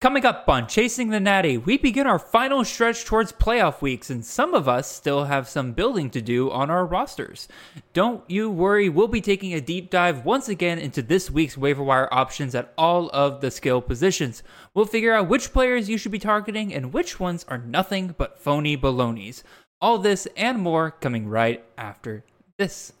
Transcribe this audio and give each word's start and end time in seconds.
Coming 0.00 0.24
up 0.24 0.48
on 0.48 0.66
Chasing 0.66 1.10
the 1.10 1.20
Natty, 1.20 1.58
we 1.58 1.76
begin 1.76 2.06
our 2.06 2.18
final 2.18 2.64
stretch 2.64 3.04
towards 3.04 3.32
playoff 3.32 3.82
weeks, 3.82 4.08
and 4.08 4.24
some 4.24 4.54
of 4.54 4.66
us 4.66 4.90
still 4.90 5.24
have 5.26 5.46
some 5.46 5.72
building 5.72 6.08
to 6.08 6.22
do 6.22 6.50
on 6.50 6.70
our 6.70 6.86
rosters. 6.86 7.48
Don't 7.92 8.24
you 8.26 8.48
worry, 8.48 8.88
we'll 8.88 9.08
be 9.08 9.20
taking 9.20 9.52
a 9.52 9.60
deep 9.60 9.90
dive 9.90 10.24
once 10.24 10.48
again 10.48 10.78
into 10.78 11.02
this 11.02 11.30
week's 11.30 11.58
waiver 11.58 11.82
wire 11.82 12.08
options 12.10 12.54
at 12.54 12.72
all 12.78 13.10
of 13.10 13.42
the 13.42 13.50
skill 13.50 13.82
positions. 13.82 14.42
We'll 14.72 14.86
figure 14.86 15.12
out 15.12 15.28
which 15.28 15.52
players 15.52 15.90
you 15.90 15.98
should 15.98 16.12
be 16.12 16.18
targeting 16.18 16.72
and 16.72 16.94
which 16.94 17.20
ones 17.20 17.44
are 17.46 17.58
nothing 17.58 18.14
but 18.16 18.38
phony 18.38 18.76
balonies. 18.76 19.44
All 19.82 19.98
this 19.98 20.26
and 20.34 20.60
more 20.60 20.92
coming 20.92 21.28
right 21.28 21.62
after 21.76 22.24
this. 22.56 22.94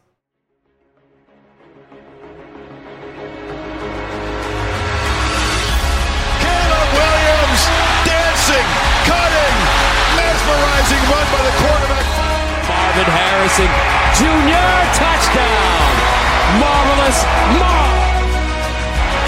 Mesmerizing 10.90 11.10
run 11.10 11.26
by 11.32 11.42
the 11.42 11.54
quarterback. 11.62 12.06
Marvin 12.68 13.10
Harrison 13.10 13.70
Jr. 14.18 14.70
touchdown. 14.98 15.94
Marvelous 16.58 17.24
Marv. 17.58 18.18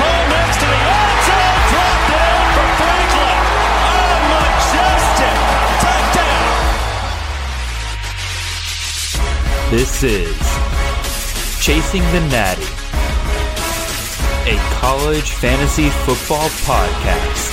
Home 0.02 0.29
next 0.30 0.59
to 0.59 0.66
the 0.66 0.80
end 0.83 1.19
zone, 1.27 1.61
dropped 1.71 2.11
it 2.11 2.43
for 2.55 2.69
Franklin. 2.79 3.38
A 3.87 4.19
majestic 4.33 5.37
touchdown. 5.85 6.51
This 9.71 10.02
is 10.02 10.37
Chasing 11.60 12.02
the 12.13 12.21
Natty, 12.29 12.66
a 14.51 14.57
college 14.80 15.30
fantasy 15.30 15.91
football 15.91 16.49
podcast. 16.66 17.52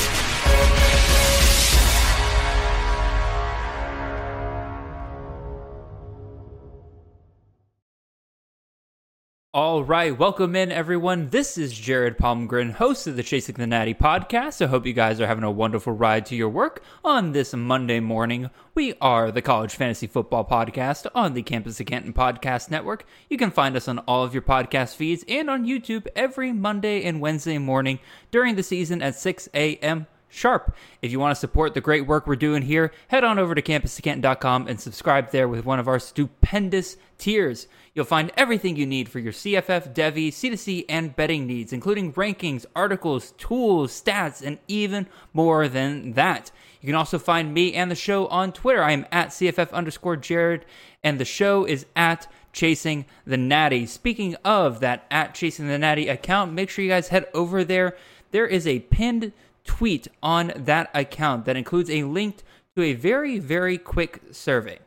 All 9.62 9.84
right, 9.84 10.18
welcome 10.18 10.56
in 10.56 10.72
everyone. 10.72 11.32
This 11.32 11.58
is 11.58 11.78
Jared 11.78 12.18
Palmgren, 12.18 12.72
host 12.72 13.08
of 13.08 13.18
the 13.18 13.24
Chasing 13.24 13.56
the 13.56 13.68
Natty 13.68 13.94
podcast. 13.94 14.64
I 14.64 14.70
hope 14.70 14.86
you 14.86 14.94
guys 14.94 15.20
are 15.20 15.28
having 15.28 15.44
a 15.44 15.52
wonderful 15.52 15.92
ride 15.92 16.26
to 16.28 16.36
your 16.38 16.48
work 16.48 16.82
on 17.04 17.34
this 17.34 17.54
Monday 17.54 18.00
morning. 18.00 18.52
We 18.74 18.94
are 19.02 19.34
the 19.34 19.42
College 19.42 19.76
Fantasy 19.76 20.08
Football 20.08 20.46
Podcast 20.46 21.08
on 21.14 21.34
the 21.34 21.44
Campus 21.44 21.78
of 21.82 21.88
Canton 21.88 22.14
Podcast 22.14 22.72
Network. 22.72 23.06
You 23.30 23.36
can 23.36 23.52
find 23.52 23.76
us 23.76 23.90
on 23.90 24.00
all 24.00 24.24
of 24.24 24.34
your 24.34 24.44
podcast 24.44 24.96
feeds 24.96 25.26
and 25.28 25.50
on 25.50 25.66
YouTube 25.66 26.08
every 26.16 26.54
Monday 26.54 27.04
and 27.04 27.20
Wednesday 27.20 27.58
morning 27.58 28.00
during 28.32 28.56
the 28.56 28.64
season 28.64 29.02
at 29.02 29.16
6 29.16 29.50
a.m 29.54 30.08
sharp. 30.30 30.76
If 31.02 31.12
you 31.12 31.20
want 31.20 31.36
to 31.36 31.40
support 31.40 31.74
the 31.74 31.82
great 31.82 32.08
work 32.08 32.28
we're 32.28 32.36
doing 32.36 32.62
here, 32.62 32.92
head 33.10 33.24
on 33.24 33.40
over 33.40 33.56
to 33.56 33.62
campuscanton.com 33.62 34.68
and 34.68 34.80
subscribe 34.80 35.32
there 35.32 35.48
with 35.48 35.66
one 35.66 35.80
of 35.80 35.88
our 35.88 36.00
stupendous 36.00 36.98
tiers. 37.18 37.68
You'll 37.94 38.06
find 38.06 38.32
everything 38.38 38.76
you 38.76 38.86
need 38.86 39.10
for 39.10 39.20
your 39.20 39.34
CFF, 39.34 39.94
Devy, 39.94 40.30
C2C, 40.30 40.86
and 40.88 41.16
betting 41.16 41.46
needs, 41.46 41.74
including 41.74 42.14
rankings, 42.14 42.66
articles, 42.76 43.32
tools, 43.38 43.92
stats, 43.92 44.42
and 44.42 44.60
even 44.68 45.08
more 45.34 45.68
than 45.68 46.14
that. 46.14 46.52
You 46.82 46.88
can 46.88 46.96
also 46.96 47.20
find 47.20 47.54
me 47.54 47.74
and 47.74 47.92
the 47.92 47.96
show 47.96 48.28
on 48.28 48.54
Twitter. 48.54 48.82
I 48.82 48.92
am 48.92 49.06
at 49.12 49.30
CFF 49.30 49.72
underscore 49.74 50.16
Jared, 50.16 50.66
and 51.04 51.20
the 51.20 51.26
show 51.26 51.66
is 51.66 51.86
at 51.96 52.28
Chasing 52.54 53.06
the 53.26 53.38
Natty. 53.38 53.86
Speaking 53.86 54.36
of 54.46 54.80
that 54.80 55.06
at 55.12 55.36
Chasing 55.36 55.68
the 55.68 55.78
Natty 55.78 56.08
account, 56.08 56.54
make 56.54 56.70
sure 56.70 56.84
you 56.84 56.92
guys 56.92 57.10
head 57.10 57.26
over 57.34 57.64
there. 57.64 57.98
There 58.32 58.48
is 58.48 58.66
a 58.66 58.80
pinned 58.80 59.34
tweet 59.70 60.08
on 60.24 60.52
that 60.56 60.90
account 60.96 61.46
that 61.46 61.56
includes 61.56 61.92
a 61.92 62.04
link 62.04 62.38
to 62.76 62.82
a 62.82 62.94
very, 62.94 63.38
very 63.38 63.78
quick 63.78 64.20
survey. 64.32 64.80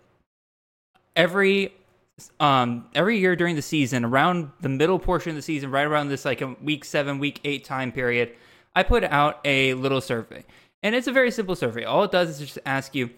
Every 1.14 1.72
um, 2.40 2.86
every 2.94 3.18
year 3.18 3.36
during 3.36 3.54
the 3.54 3.62
season, 3.62 4.04
around 4.04 4.50
the 4.60 4.68
middle 4.68 4.98
portion 4.98 5.30
of 5.30 5.36
the 5.36 5.42
season, 5.42 5.70
right 5.70 5.86
around 5.86 6.08
this 6.08 6.24
like 6.24 6.42
week 6.60 6.84
seven, 6.84 7.20
week 7.20 7.40
eight 7.44 7.64
time 7.64 7.92
period, 7.92 8.32
I 8.74 8.82
put 8.82 9.04
out 9.04 9.38
a 9.44 9.74
little 9.74 10.00
survey. 10.00 10.44
And 10.82 10.96
it's 10.96 11.06
a 11.06 11.12
very 11.12 11.30
simple 11.30 11.54
survey. 11.54 11.84
All 11.84 12.02
it 12.02 12.10
does 12.10 12.28
is 12.28 12.38
just 12.40 12.58
ask 12.66 12.92
you 12.96 13.10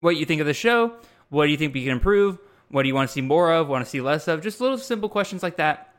what 0.00 0.14
you 0.14 0.24
think 0.24 0.40
of 0.40 0.46
the 0.46 0.54
show, 0.54 0.94
what 1.28 1.46
do 1.46 1.50
you 1.50 1.56
think 1.56 1.74
we 1.74 1.82
can 1.82 1.92
improve, 1.92 2.38
what 2.70 2.82
do 2.82 2.88
you 2.88 2.94
want 2.94 3.08
to 3.08 3.12
see 3.12 3.20
more 3.20 3.52
of, 3.52 3.66
want 3.66 3.84
to 3.84 3.90
see 3.90 4.00
less 4.00 4.28
of, 4.28 4.42
just 4.42 4.60
little 4.60 4.78
simple 4.78 5.08
questions 5.08 5.42
like 5.42 5.56
that. 5.56 5.93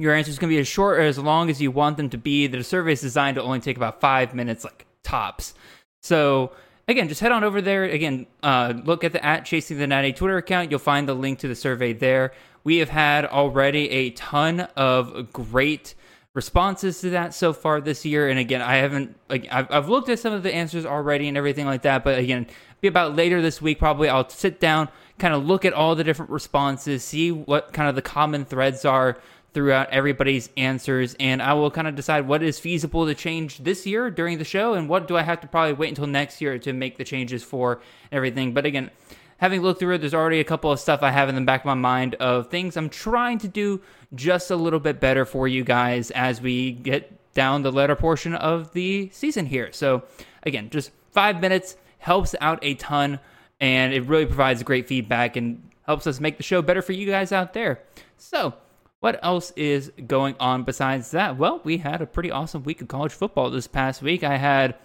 Your 0.00 0.14
answer 0.14 0.30
is 0.30 0.38
going 0.38 0.48
to 0.48 0.56
be 0.56 0.60
as 0.60 0.66
short 0.66 0.98
or 0.98 1.02
as 1.02 1.18
long 1.18 1.50
as 1.50 1.60
you 1.60 1.70
want 1.70 1.98
them 1.98 2.08
to 2.08 2.16
be. 2.16 2.46
The 2.46 2.64
survey 2.64 2.92
is 2.92 3.02
designed 3.02 3.34
to 3.34 3.42
only 3.42 3.60
take 3.60 3.76
about 3.76 4.00
five 4.00 4.34
minutes, 4.34 4.64
like 4.64 4.86
tops. 5.02 5.52
So 6.00 6.52
again, 6.88 7.08
just 7.08 7.20
head 7.20 7.32
on 7.32 7.44
over 7.44 7.60
there. 7.60 7.84
Again, 7.84 8.26
uh, 8.42 8.72
look 8.82 9.04
at 9.04 9.12
the 9.12 9.22
at 9.22 9.44
Chasing 9.44 9.76
the 9.76 9.86
Natty 9.86 10.14
Twitter 10.14 10.38
account. 10.38 10.70
You'll 10.70 10.80
find 10.80 11.06
the 11.06 11.12
link 11.12 11.40
to 11.40 11.48
the 11.48 11.54
survey 11.54 11.92
there. 11.92 12.32
We 12.64 12.78
have 12.78 12.88
had 12.88 13.26
already 13.26 13.90
a 13.90 14.10
ton 14.10 14.60
of 14.74 15.34
great 15.34 15.94
responses 16.32 17.00
to 17.02 17.10
that 17.10 17.34
so 17.34 17.52
far 17.52 17.82
this 17.82 18.06
year. 18.06 18.30
And 18.30 18.38
again, 18.38 18.62
I 18.62 18.76
haven't 18.76 19.16
like 19.28 19.48
I've, 19.50 19.70
I've 19.70 19.88
looked 19.90 20.08
at 20.08 20.18
some 20.18 20.32
of 20.32 20.42
the 20.42 20.54
answers 20.54 20.86
already 20.86 21.28
and 21.28 21.36
everything 21.36 21.66
like 21.66 21.82
that. 21.82 22.04
But 22.04 22.18
again, 22.18 22.46
be 22.80 22.88
about 22.88 23.16
later 23.16 23.42
this 23.42 23.60
week 23.60 23.78
probably. 23.78 24.08
I'll 24.08 24.30
sit 24.30 24.60
down, 24.60 24.88
kind 25.18 25.34
of 25.34 25.44
look 25.44 25.66
at 25.66 25.74
all 25.74 25.94
the 25.94 26.04
different 26.04 26.30
responses, 26.30 27.04
see 27.04 27.30
what 27.30 27.74
kind 27.74 27.88
of 27.88 27.96
the 27.96 28.02
common 28.02 28.46
threads 28.46 28.86
are 28.86 29.18
throughout 29.52 29.90
everybody's 29.90 30.48
answers, 30.56 31.16
and 31.18 31.42
I 31.42 31.54
will 31.54 31.70
kind 31.70 31.88
of 31.88 31.96
decide 31.96 32.26
what 32.28 32.42
is 32.42 32.58
feasible 32.58 33.06
to 33.06 33.14
change 33.14 33.58
this 33.58 33.86
year 33.86 34.10
during 34.10 34.38
the 34.38 34.44
show, 34.44 34.74
and 34.74 34.88
what 34.88 35.08
do 35.08 35.16
I 35.16 35.22
have 35.22 35.40
to 35.40 35.48
probably 35.48 35.72
wait 35.72 35.88
until 35.88 36.06
next 36.06 36.40
year 36.40 36.58
to 36.60 36.72
make 36.72 36.96
the 36.96 37.04
changes 37.04 37.42
for 37.42 37.80
everything. 38.12 38.54
But 38.54 38.66
again, 38.66 38.90
having 39.38 39.62
looked 39.62 39.80
through 39.80 39.94
it, 39.94 39.98
there's 39.98 40.14
already 40.14 40.40
a 40.40 40.44
couple 40.44 40.70
of 40.70 40.78
stuff 40.78 41.02
I 41.02 41.10
have 41.10 41.28
in 41.28 41.34
the 41.34 41.40
back 41.40 41.62
of 41.62 41.66
my 41.66 41.74
mind 41.74 42.14
of 42.16 42.48
things 42.48 42.76
I'm 42.76 42.88
trying 42.88 43.38
to 43.38 43.48
do 43.48 43.80
just 44.14 44.50
a 44.50 44.56
little 44.56 44.80
bit 44.80 45.00
better 45.00 45.24
for 45.24 45.48
you 45.48 45.64
guys 45.64 46.10
as 46.12 46.40
we 46.40 46.72
get 46.72 47.32
down 47.32 47.62
the 47.62 47.72
latter 47.72 47.96
portion 47.96 48.34
of 48.34 48.72
the 48.72 49.08
season 49.12 49.46
here. 49.46 49.72
So 49.72 50.04
again, 50.42 50.70
just 50.70 50.90
five 51.12 51.40
minutes 51.40 51.76
helps 51.98 52.34
out 52.40 52.58
a 52.62 52.74
ton, 52.74 53.18
and 53.60 53.92
it 53.92 54.06
really 54.06 54.26
provides 54.26 54.62
great 54.62 54.88
feedback 54.88 55.36
and 55.36 55.62
helps 55.86 56.06
us 56.06 56.20
make 56.20 56.36
the 56.36 56.42
show 56.42 56.62
better 56.62 56.82
for 56.82 56.92
you 56.92 57.06
guys 57.06 57.32
out 57.32 57.52
there. 57.52 57.82
So 58.16 58.54
what 59.00 59.18
else 59.22 59.50
is 59.56 59.90
going 60.06 60.36
on 60.38 60.64
besides 60.64 61.10
that? 61.12 61.36
Well, 61.36 61.60
we 61.64 61.78
had 61.78 62.02
a 62.02 62.06
pretty 62.06 62.30
awesome 62.30 62.62
week 62.62 62.82
of 62.82 62.88
college 62.88 63.12
football 63.12 63.50
this 63.50 63.66
past 63.66 64.02
week. 64.02 64.22
I 64.22 64.36
had 64.36 64.76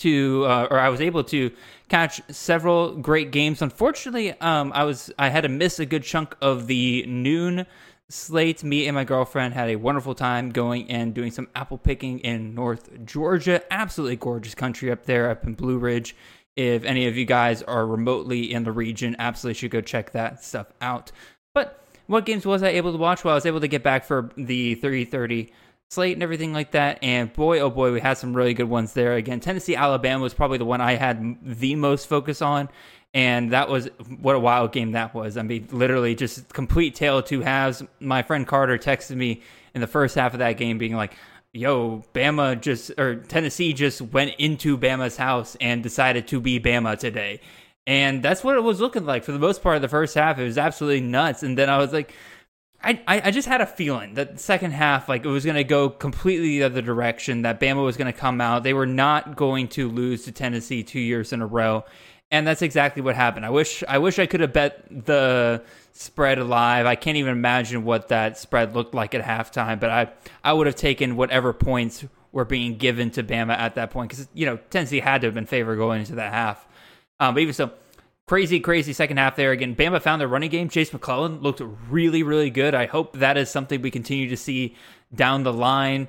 to, 0.00 0.44
uh, 0.46 0.68
or 0.70 0.78
I 0.78 0.88
was 0.88 1.00
able 1.00 1.24
to 1.24 1.50
catch 1.88 2.20
several 2.30 2.96
great 2.96 3.30
games. 3.30 3.62
Unfortunately, 3.62 4.32
um, 4.40 4.72
I 4.74 4.84
was 4.84 5.10
I 5.18 5.28
had 5.28 5.42
to 5.42 5.48
miss 5.48 5.78
a 5.78 5.86
good 5.86 6.02
chunk 6.02 6.36
of 6.40 6.66
the 6.66 7.04
noon 7.06 7.66
slate. 8.08 8.62
Me 8.62 8.86
and 8.86 8.94
my 8.94 9.04
girlfriend 9.04 9.54
had 9.54 9.70
a 9.70 9.76
wonderful 9.76 10.14
time 10.14 10.50
going 10.50 10.90
and 10.90 11.14
doing 11.14 11.30
some 11.30 11.48
apple 11.54 11.78
picking 11.78 12.18
in 12.20 12.54
North 12.54 13.04
Georgia. 13.04 13.62
Absolutely 13.70 14.16
gorgeous 14.16 14.54
country 14.54 14.90
up 14.90 15.06
there, 15.06 15.30
up 15.30 15.44
in 15.44 15.54
Blue 15.54 15.78
Ridge. 15.78 16.14
If 16.56 16.84
any 16.84 17.06
of 17.06 17.16
you 17.16 17.24
guys 17.24 17.62
are 17.62 17.86
remotely 17.86 18.52
in 18.52 18.64
the 18.64 18.72
region, 18.72 19.16
absolutely 19.18 19.58
should 19.58 19.70
go 19.70 19.80
check 19.80 20.12
that 20.12 20.44
stuff 20.44 20.66
out. 20.80 21.12
But 21.54 21.82
what 22.10 22.26
games 22.26 22.44
was 22.44 22.64
I 22.64 22.70
able 22.70 22.90
to 22.90 22.98
watch? 22.98 23.22
Well, 23.22 23.32
I 23.32 23.36
was 23.36 23.46
able 23.46 23.60
to 23.60 23.68
get 23.68 23.84
back 23.84 24.04
for 24.04 24.30
the 24.36 24.74
30-30 24.76 25.50
slate 25.90 26.14
and 26.16 26.24
everything 26.24 26.52
like 26.52 26.72
that. 26.72 26.98
And 27.02 27.32
boy, 27.32 27.60
oh 27.60 27.70
boy, 27.70 27.92
we 27.92 28.00
had 28.00 28.14
some 28.14 28.34
really 28.34 28.52
good 28.52 28.68
ones 28.68 28.94
there. 28.94 29.14
Again, 29.14 29.38
Tennessee, 29.38 29.76
Alabama 29.76 30.24
was 30.24 30.34
probably 30.34 30.58
the 30.58 30.64
one 30.64 30.80
I 30.80 30.96
had 30.96 31.38
the 31.40 31.76
most 31.76 32.08
focus 32.08 32.42
on. 32.42 32.68
And 33.14 33.52
that 33.52 33.68
was 33.68 33.88
what 34.20 34.34
a 34.34 34.40
wild 34.40 34.72
game 34.72 34.92
that 34.92 35.14
was. 35.14 35.36
I 35.36 35.42
mean, 35.42 35.68
literally 35.70 36.16
just 36.16 36.48
complete 36.48 36.96
tale 36.96 37.18
of 37.18 37.26
two 37.26 37.42
halves. 37.42 37.82
My 38.00 38.22
friend 38.22 38.44
Carter 38.44 38.76
texted 38.76 39.16
me 39.16 39.42
in 39.72 39.80
the 39.80 39.86
first 39.86 40.16
half 40.16 40.32
of 40.32 40.40
that 40.40 40.54
game 40.54 40.78
being 40.78 40.96
like, 40.96 41.14
yo, 41.52 42.04
Bama 42.12 42.60
just, 42.60 42.90
or 42.98 43.16
Tennessee 43.16 43.72
just 43.72 44.00
went 44.00 44.34
into 44.38 44.76
Bama's 44.76 45.16
house 45.16 45.56
and 45.60 45.80
decided 45.80 46.26
to 46.28 46.40
be 46.40 46.58
Bama 46.58 46.98
today. 46.98 47.40
And 47.86 48.22
that's 48.22 48.44
what 48.44 48.56
it 48.56 48.62
was 48.62 48.80
looking 48.80 49.04
like 49.04 49.24
for 49.24 49.32
the 49.32 49.38
most 49.38 49.62
part 49.62 49.76
of 49.76 49.82
the 49.82 49.88
first 49.88 50.14
half. 50.14 50.38
It 50.38 50.44
was 50.44 50.58
absolutely 50.58 51.00
nuts. 51.00 51.42
And 51.42 51.56
then 51.56 51.68
I 51.68 51.78
was 51.78 51.92
like, 51.92 52.14
I, 52.82 53.00
I 53.06 53.30
just 53.30 53.46
had 53.46 53.60
a 53.60 53.66
feeling 53.66 54.14
that 54.14 54.34
the 54.34 54.38
second 54.38 54.70
half, 54.70 55.08
like 55.08 55.24
it 55.24 55.28
was 55.28 55.44
going 55.44 55.56
to 55.56 55.64
go 55.64 55.90
completely 55.90 56.58
the 56.58 56.62
other 56.62 56.80
direction, 56.80 57.42
that 57.42 57.60
Bama 57.60 57.84
was 57.84 57.98
going 57.98 58.10
to 58.10 58.18
come 58.18 58.40
out. 58.40 58.62
They 58.62 58.72
were 58.72 58.86
not 58.86 59.36
going 59.36 59.68
to 59.68 59.88
lose 59.88 60.24
to 60.24 60.32
Tennessee 60.32 60.82
two 60.82 61.00
years 61.00 61.32
in 61.32 61.42
a 61.42 61.46
row. 61.46 61.84
And 62.30 62.46
that's 62.46 62.62
exactly 62.62 63.02
what 63.02 63.16
happened. 63.16 63.44
I 63.44 63.50
wish 63.50 63.82
I 63.88 63.98
wish 63.98 64.18
I 64.18 64.26
could 64.26 64.40
have 64.40 64.52
bet 64.52 64.84
the 64.88 65.62
spread 65.92 66.38
alive. 66.38 66.86
I 66.86 66.94
can't 66.94 67.16
even 67.16 67.32
imagine 67.32 67.84
what 67.84 68.08
that 68.08 68.38
spread 68.38 68.74
looked 68.74 68.94
like 68.94 69.14
at 69.14 69.24
halftime, 69.24 69.80
but 69.80 69.90
I 69.90 70.12
I 70.44 70.52
would 70.52 70.68
have 70.68 70.76
taken 70.76 71.16
whatever 71.16 71.52
points 71.52 72.04
were 72.32 72.44
being 72.44 72.76
given 72.76 73.10
to 73.10 73.24
Bama 73.24 73.58
at 73.58 73.74
that 73.74 73.90
point 73.90 74.10
because 74.10 74.28
you 74.32 74.46
know 74.46 74.58
Tennessee 74.70 75.00
had 75.00 75.22
to 75.22 75.26
have 75.26 75.34
been 75.34 75.44
favored 75.44 75.76
going 75.76 76.00
into 76.00 76.14
that 76.14 76.32
half. 76.32 76.64
Um, 77.20 77.34
but 77.34 77.40
even 77.40 77.54
so, 77.54 77.70
crazy, 78.26 78.58
crazy 78.58 78.92
second 78.92 79.18
half 79.18 79.36
there. 79.36 79.52
Again, 79.52 79.76
Bama 79.76 80.00
found 80.00 80.20
their 80.20 80.28
running 80.28 80.50
game. 80.50 80.68
Jase 80.68 80.92
McClellan 80.92 81.40
looked 81.40 81.60
really, 81.88 82.22
really 82.22 82.50
good. 82.50 82.74
I 82.74 82.86
hope 82.86 83.18
that 83.18 83.36
is 83.36 83.50
something 83.50 83.82
we 83.82 83.90
continue 83.90 84.28
to 84.30 84.36
see 84.36 84.74
down 85.14 85.42
the 85.42 85.52
line. 85.52 86.08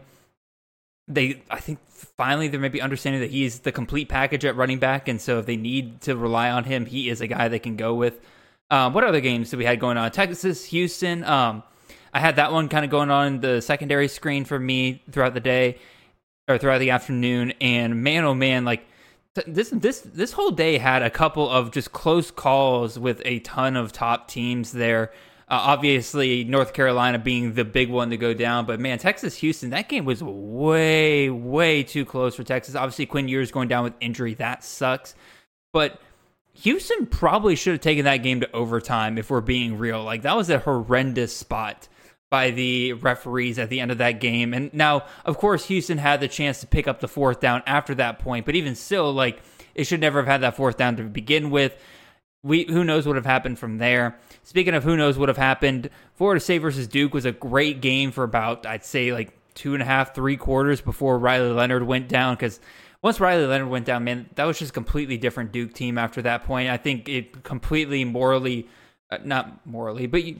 they 1.07 1.43
I 1.49 1.59
think 1.59 1.79
finally 1.89 2.47
they're 2.47 2.59
maybe 2.59 2.81
understanding 2.81 3.21
that 3.21 3.31
he's 3.31 3.59
the 3.59 3.71
complete 3.71 4.07
package 4.07 4.45
at 4.45 4.55
running 4.55 4.79
back, 4.79 5.07
and 5.07 5.19
so 5.19 5.39
if 5.39 5.45
they 5.45 5.57
need 5.57 6.01
to 6.01 6.15
rely 6.15 6.49
on 6.49 6.63
him, 6.63 6.85
he 6.85 7.09
is 7.09 7.21
a 7.21 7.27
guy 7.27 7.47
they 7.47 7.59
can 7.59 7.75
go 7.75 7.93
with. 7.95 8.19
Um, 8.69 8.93
what 8.93 9.03
other 9.03 9.19
games 9.19 9.49
did 9.49 9.57
we 9.57 9.65
had 9.65 9.79
going 9.79 9.97
on? 9.97 10.11
Texas, 10.11 10.63
Houston. 10.65 11.23
Um, 11.25 11.63
I 12.13 12.19
had 12.19 12.37
that 12.37 12.51
one 12.51 12.69
kind 12.69 12.85
of 12.85 12.91
going 12.91 13.11
on 13.11 13.27
in 13.27 13.41
the 13.41 13.61
secondary 13.61 14.07
screen 14.07 14.45
for 14.45 14.59
me 14.59 15.01
throughout 15.11 15.33
the 15.33 15.39
day 15.39 15.77
or 16.47 16.57
throughout 16.57 16.79
the 16.79 16.91
afternoon, 16.91 17.53
and 17.59 18.03
man, 18.03 18.23
oh 18.23 18.33
man, 18.33 18.63
like 18.63 18.85
this 19.47 19.69
this 19.69 20.01
this 20.01 20.33
whole 20.33 20.51
day 20.51 20.77
had 20.77 21.03
a 21.03 21.09
couple 21.09 21.49
of 21.49 21.71
just 21.71 21.91
close 21.91 22.31
calls 22.31 22.99
with 22.99 23.21
a 23.25 23.39
ton 23.39 23.77
of 23.77 23.91
top 23.91 24.27
teams 24.27 24.71
there. 24.71 25.11
Uh, 25.47 25.59
obviously, 25.59 26.43
North 26.43 26.73
Carolina 26.73 27.19
being 27.19 27.53
the 27.53 27.65
big 27.65 27.89
one 27.89 28.09
to 28.09 28.17
go 28.17 28.33
down, 28.33 28.65
but 28.65 28.79
man, 28.79 28.97
Texas 28.97 29.37
Houston, 29.37 29.69
that 29.71 29.89
game 29.89 30.05
was 30.05 30.23
way 30.23 31.29
way 31.29 31.83
too 31.83 32.05
close 32.05 32.35
for 32.35 32.43
Texas. 32.43 32.75
Obviously, 32.75 33.05
Quinn 33.05 33.27
Ewers 33.27 33.51
going 33.51 33.67
down 33.67 33.83
with 33.83 33.93
injury, 33.99 34.33
that 34.35 34.63
sucks. 34.63 35.15
But 35.73 36.01
Houston 36.53 37.05
probably 37.05 37.55
should 37.55 37.73
have 37.73 37.81
taken 37.81 38.05
that 38.05 38.17
game 38.17 38.41
to 38.41 38.51
overtime 38.51 39.17
if 39.17 39.29
we're 39.29 39.41
being 39.41 39.77
real. 39.77 40.03
Like 40.03 40.23
that 40.23 40.35
was 40.35 40.49
a 40.49 40.59
horrendous 40.59 41.35
spot 41.35 41.87
by 42.31 42.49
the 42.49 42.93
referees 42.93 43.59
at 43.59 43.69
the 43.69 43.81
end 43.81 43.91
of 43.91 43.99
that 43.99 44.21
game. 44.21 44.53
And 44.53 44.73
now, 44.73 45.03
of 45.25 45.37
course, 45.37 45.65
Houston 45.65 45.97
had 45.97 46.21
the 46.21 46.29
chance 46.29 46.61
to 46.61 46.67
pick 46.67 46.87
up 46.87 47.01
the 47.01 47.07
fourth 47.09 47.41
down 47.41 47.61
after 47.67 47.93
that 47.95 48.19
point, 48.19 48.45
but 48.45 48.55
even 48.55 48.73
still, 48.73 49.13
like 49.13 49.43
it 49.75 49.83
should 49.83 49.99
never 49.99 50.19
have 50.19 50.27
had 50.27 50.41
that 50.41 50.55
fourth 50.55 50.77
down 50.77 50.95
to 50.95 51.03
begin 51.03 51.51
with. 51.51 51.75
We 52.41 52.63
who 52.63 52.83
knows 52.83 53.05
what 53.05 53.11
would 53.11 53.17
have 53.17 53.25
happened 53.25 53.59
from 53.59 53.77
there. 53.77 54.17
Speaking 54.43 54.73
of 54.73 54.83
who 54.83 54.95
knows 54.95 55.17
what 55.17 55.29
have 55.29 55.37
happened, 55.37 55.89
Florida 56.15 56.39
State 56.39 56.59
versus 56.59 56.87
Duke 56.87 57.13
was 57.13 57.25
a 57.25 57.33
great 57.33 57.81
game 57.81 58.11
for 58.11 58.23
about 58.23 58.65
I'd 58.65 58.85
say 58.85 59.11
like 59.11 59.37
two 59.53 59.73
and 59.73 59.83
a 59.83 59.85
half, 59.85 60.15
three 60.15 60.37
quarters 60.37 60.79
before 60.79 61.19
Riley 61.19 61.51
Leonard 61.51 61.83
went 61.83 62.07
down 62.07 62.35
because 62.35 62.61
once 63.03 63.19
Riley 63.19 63.45
Leonard 63.45 63.69
went 63.69 63.85
down, 63.85 64.05
man, 64.05 64.29
that 64.35 64.45
was 64.45 64.57
just 64.57 64.71
a 64.71 64.73
completely 64.73 65.17
different 65.17 65.51
Duke 65.51 65.73
team 65.73 65.97
after 65.97 66.21
that 66.21 66.45
point. 66.45 66.69
I 66.69 66.77
think 66.77 67.09
it 67.09 67.43
completely 67.43 68.05
morally, 68.05 68.69
uh, 69.11 69.17
not 69.23 69.65
morally, 69.67 70.07
but 70.07 70.23
you, 70.23 70.39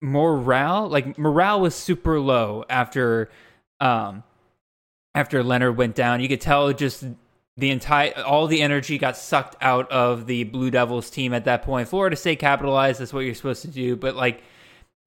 morale 0.00 0.88
like 0.88 1.18
morale 1.18 1.60
was 1.60 1.74
super 1.74 2.20
low 2.20 2.64
after 2.70 3.28
um 3.80 4.22
after 5.14 5.42
Leonard 5.42 5.76
went 5.76 5.94
down. 5.94 6.20
You 6.20 6.28
could 6.28 6.40
tell 6.40 6.72
just 6.72 7.04
the 7.56 7.70
entire 7.70 8.12
all 8.22 8.46
the 8.46 8.62
energy 8.62 8.98
got 8.98 9.16
sucked 9.16 9.56
out 9.60 9.90
of 9.90 10.26
the 10.26 10.44
Blue 10.44 10.70
Devils 10.70 11.10
team 11.10 11.34
at 11.34 11.44
that 11.44 11.62
point. 11.62 11.88
Florida 11.88 12.14
State 12.14 12.38
capitalized. 12.38 13.00
That's 13.00 13.12
what 13.12 13.20
you're 13.20 13.34
supposed 13.34 13.62
to 13.62 13.68
do. 13.68 13.96
But 13.96 14.14
like 14.14 14.42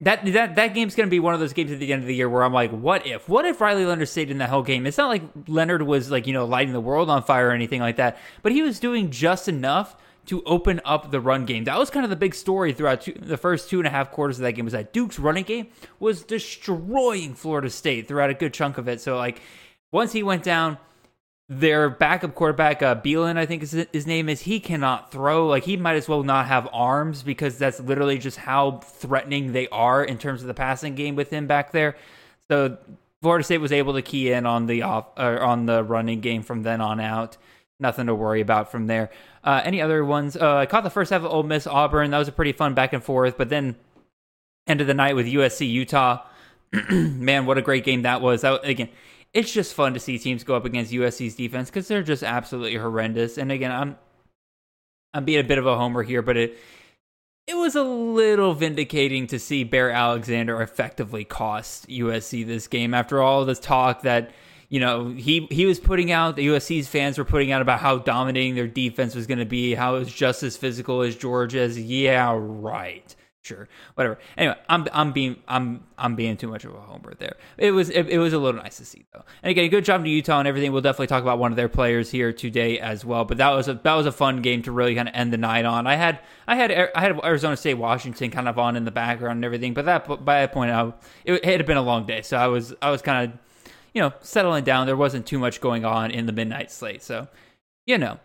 that 0.01 0.25
that 0.33 0.55
that 0.55 0.73
game's 0.73 0.95
going 0.95 1.07
to 1.07 1.11
be 1.11 1.19
one 1.19 1.33
of 1.33 1.39
those 1.39 1.53
games 1.53 1.71
at 1.71 1.79
the 1.79 1.93
end 1.93 2.01
of 2.01 2.07
the 2.07 2.15
year 2.15 2.29
where 2.29 2.43
I'm 2.43 2.53
like, 2.53 2.71
what 2.71 3.07
if? 3.07 3.29
What 3.29 3.45
if 3.45 3.61
Riley 3.61 3.85
Leonard 3.85 4.09
stayed 4.09 4.29
in 4.29 4.39
that 4.39 4.49
whole 4.49 4.63
game? 4.63 4.85
It's 4.85 4.97
not 4.97 5.07
like 5.07 5.23
Leonard 5.47 5.83
was 5.83 6.11
like 6.11 6.27
you 6.27 6.33
know 6.33 6.45
lighting 6.45 6.73
the 6.73 6.81
world 6.81 7.09
on 7.09 7.23
fire 7.23 7.47
or 7.49 7.51
anything 7.51 7.79
like 7.79 7.95
that, 7.95 8.17
but 8.41 8.51
he 8.51 8.61
was 8.61 8.79
doing 8.79 9.11
just 9.11 9.47
enough 9.47 9.95
to 10.31 10.41
open 10.45 10.79
up 10.85 11.11
the 11.11 11.19
run 11.19 11.45
game. 11.45 11.65
That 11.65 11.77
was 11.77 11.89
kind 11.89 12.05
of 12.05 12.09
the 12.09 12.15
big 12.15 12.33
story 12.33 12.71
throughout 12.71 13.01
two, 13.01 13.11
the 13.11 13.35
first 13.35 13.69
two 13.69 13.79
and 13.79 13.87
a 13.87 13.89
half 13.89 14.11
quarters 14.11 14.39
of 14.39 14.43
that 14.43 14.53
game 14.53 14.63
was 14.63 14.71
that 14.71 14.93
Duke's 14.93 15.19
running 15.19 15.43
game 15.43 15.67
was 15.99 16.23
destroying 16.23 17.33
Florida 17.33 17.69
State 17.69 18.07
throughout 18.07 18.29
a 18.29 18.33
good 18.33 18.53
chunk 18.53 18.77
of 18.77 18.87
it. 18.87 19.01
So 19.01 19.17
like 19.17 19.41
once 19.91 20.13
he 20.13 20.23
went 20.23 20.43
down, 20.43 20.77
their 21.49 21.89
backup 21.89 22.33
quarterback, 22.33 22.81
uh, 22.81 22.95
Belin, 22.95 23.35
I 23.35 23.45
think 23.45 23.69
his 23.69 24.07
name 24.07 24.29
is, 24.29 24.39
he 24.39 24.61
cannot 24.61 25.11
throw. 25.11 25.47
Like 25.47 25.65
he 25.65 25.75
might 25.75 25.97
as 25.97 26.07
well 26.07 26.23
not 26.23 26.45
have 26.45 26.65
arms 26.71 27.23
because 27.23 27.57
that's 27.57 27.81
literally 27.81 28.17
just 28.17 28.37
how 28.37 28.79
threatening 28.79 29.51
they 29.51 29.67
are 29.67 30.01
in 30.01 30.17
terms 30.17 30.39
of 30.39 30.47
the 30.47 30.53
passing 30.53 30.95
game 30.95 31.17
with 31.17 31.29
him 31.29 31.45
back 31.45 31.73
there. 31.73 31.97
So 32.49 32.77
Florida 33.21 33.43
State 33.43 33.57
was 33.57 33.73
able 33.73 33.95
to 33.95 34.01
key 34.01 34.31
in 34.31 34.45
on 34.45 34.67
the 34.67 34.83
off 34.83 35.07
or 35.17 35.41
on 35.41 35.65
the 35.65 35.83
running 35.83 36.21
game 36.21 36.41
from 36.41 36.63
then 36.63 36.79
on 36.79 37.01
out 37.01 37.35
nothing 37.81 38.07
to 38.07 38.15
worry 38.15 38.41
about 38.41 38.71
from 38.71 38.87
there. 38.87 39.09
Uh, 39.43 39.61
any 39.63 39.81
other 39.81 40.05
ones? 40.05 40.37
Uh, 40.37 40.57
I 40.57 40.65
caught 40.65 40.83
the 40.83 40.89
first 40.89 41.11
half 41.11 41.23
of 41.23 41.31
Ole 41.31 41.43
Miss 41.43 41.67
Auburn. 41.67 42.11
That 42.11 42.19
was 42.19 42.27
a 42.27 42.31
pretty 42.31 42.53
fun 42.53 42.73
back 42.73 42.93
and 42.93 43.03
forth. 43.03 43.37
But 43.37 43.49
then 43.49 43.75
end 44.67 44.81
of 44.81 44.87
the 44.87 44.93
night 44.93 45.15
with 45.15 45.25
USC 45.25 45.69
Utah. 45.69 46.23
Man, 46.91 47.45
what 47.45 47.57
a 47.57 47.61
great 47.61 47.83
game 47.83 48.03
that 48.03 48.21
was. 48.21 48.41
That, 48.41 48.63
again, 48.63 48.89
it's 49.33 49.51
just 49.51 49.73
fun 49.73 49.93
to 49.93 49.99
see 49.99 50.17
teams 50.17 50.43
go 50.43 50.55
up 50.55 50.65
against 50.65 50.91
USC's 50.91 51.35
defense 51.35 51.69
because 51.69 51.87
they're 51.87 52.03
just 52.03 52.23
absolutely 52.23 52.75
horrendous. 52.75 53.37
And 53.37 53.51
again, 53.51 53.71
I'm 53.71 53.97
I'm 55.13 55.25
being 55.25 55.39
a 55.39 55.47
bit 55.47 55.57
of 55.57 55.65
a 55.65 55.77
homer 55.77 56.03
here, 56.03 56.21
but 56.21 56.37
it 56.37 56.57
it 57.47 57.55
was 57.55 57.75
a 57.75 57.83
little 57.83 58.53
vindicating 58.53 59.27
to 59.27 59.39
see 59.39 59.63
Bear 59.63 59.91
Alexander 59.91 60.61
effectively 60.61 61.25
cost 61.25 61.87
USC 61.89 62.45
this 62.45 62.67
game 62.67 62.93
after 62.93 63.21
all 63.21 63.43
this 63.43 63.59
talk 63.59 64.03
that 64.03 64.31
you 64.71 64.79
know, 64.79 65.09
he 65.09 65.47
he 65.51 65.65
was 65.65 65.81
putting 65.81 66.13
out 66.13 66.37
the 66.37 66.47
USC's 66.47 66.87
fans 66.87 67.17
were 67.17 67.25
putting 67.25 67.51
out 67.51 67.61
about 67.61 67.81
how 67.81 67.97
dominating 67.97 68.55
their 68.55 68.69
defense 68.69 69.13
was 69.13 69.27
going 69.27 69.39
to 69.39 69.45
be, 69.45 69.75
how 69.75 69.97
it 69.97 69.99
was 69.99 70.13
just 70.13 70.43
as 70.43 70.55
physical 70.55 71.01
as 71.01 71.13
Georgia's. 71.17 71.77
Yeah, 71.77 72.33
right. 72.39 73.13
Sure, 73.41 73.67
whatever. 73.95 74.17
Anyway, 74.37 74.55
I'm 74.69 74.87
I'm 74.93 75.11
being 75.11 75.35
I'm 75.45 75.83
I'm 75.97 76.15
being 76.15 76.37
too 76.37 76.47
much 76.47 76.63
of 76.63 76.73
a 76.73 76.79
homer 76.79 77.15
there. 77.19 77.35
It 77.57 77.71
was 77.71 77.89
it, 77.89 78.07
it 78.07 78.17
was 78.17 78.31
a 78.31 78.37
little 78.37 78.61
nice 78.61 78.77
to 78.77 78.85
see 78.85 79.03
though. 79.11 79.25
And 79.43 79.51
again, 79.51 79.69
good 79.69 79.83
job 79.83 80.05
to 80.05 80.09
Utah 80.09 80.39
and 80.39 80.47
everything. 80.47 80.71
We'll 80.71 80.81
definitely 80.81 81.07
talk 81.07 81.21
about 81.21 81.37
one 81.37 81.51
of 81.51 81.57
their 81.57 81.67
players 81.67 82.09
here 82.09 82.31
today 82.31 82.79
as 82.79 83.03
well. 83.03 83.25
But 83.25 83.39
that 83.39 83.49
was 83.49 83.67
a 83.67 83.73
that 83.73 83.93
was 83.95 84.05
a 84.05 84.11
fun 84.13 84.41
game 84.41 84.61
to 84.61 84.71
really 84.71 84.95
kind 84.95 85.09
of 85.09 85.15
end 85.15 85.33
the 85.33 85.37
night 85.37 85.65
on. 85.65 85.85
I 85.85 85.95
had 85.95 86.19
I 86.47 86.55
had 86.55 86.71
I 86.71 87.01
had 87.01 87.19
Arizona 87.25 87.57
State 87.57 87.73
Washington 87.73 88.31
kind 88.31 88.47
of 88.47 88.57
on 88.57 88.77
in 88.77 88.85
the 88.85 88.91
background 88.91 89.37
and 89.37 89.43
everything. 89.43 89.73
But 89.73 89.83
that 89.83 90.23
by 90.23 90.41
that 90.41 90.53
point, 90.53 90.71
I, 90.71 90.93
it, 91.25 91.33
it 91.33 91.45
had 91.45 91.65
been 91.65 91.75
a 91.75 91.81
long 91.81 92.05
day, 92.05 92.21
so 92.21 92.37
I 92.37 92.47
was 92.47 92.73
I 92.81 92.89
was 92.89 93.01
kind 93.01 93.33
of 93.33 93.39
you 93.93 94.01
know, 94.01 94.13
settling 94.21 94.63
down. 94.63 94.87
There 94.87 94.97
wasn't 94.97 95.25
too 95.25 95.39
much 95.39 95.61
going 95.61 95.85
on 95.85 96.11
in 96.11 96.25
the 96.25 96.31
midnight 96.31 96.71
slate. 96.71 97.03
So, 97.03 97.27
you 97.85 97.97
know. 97.97 98.19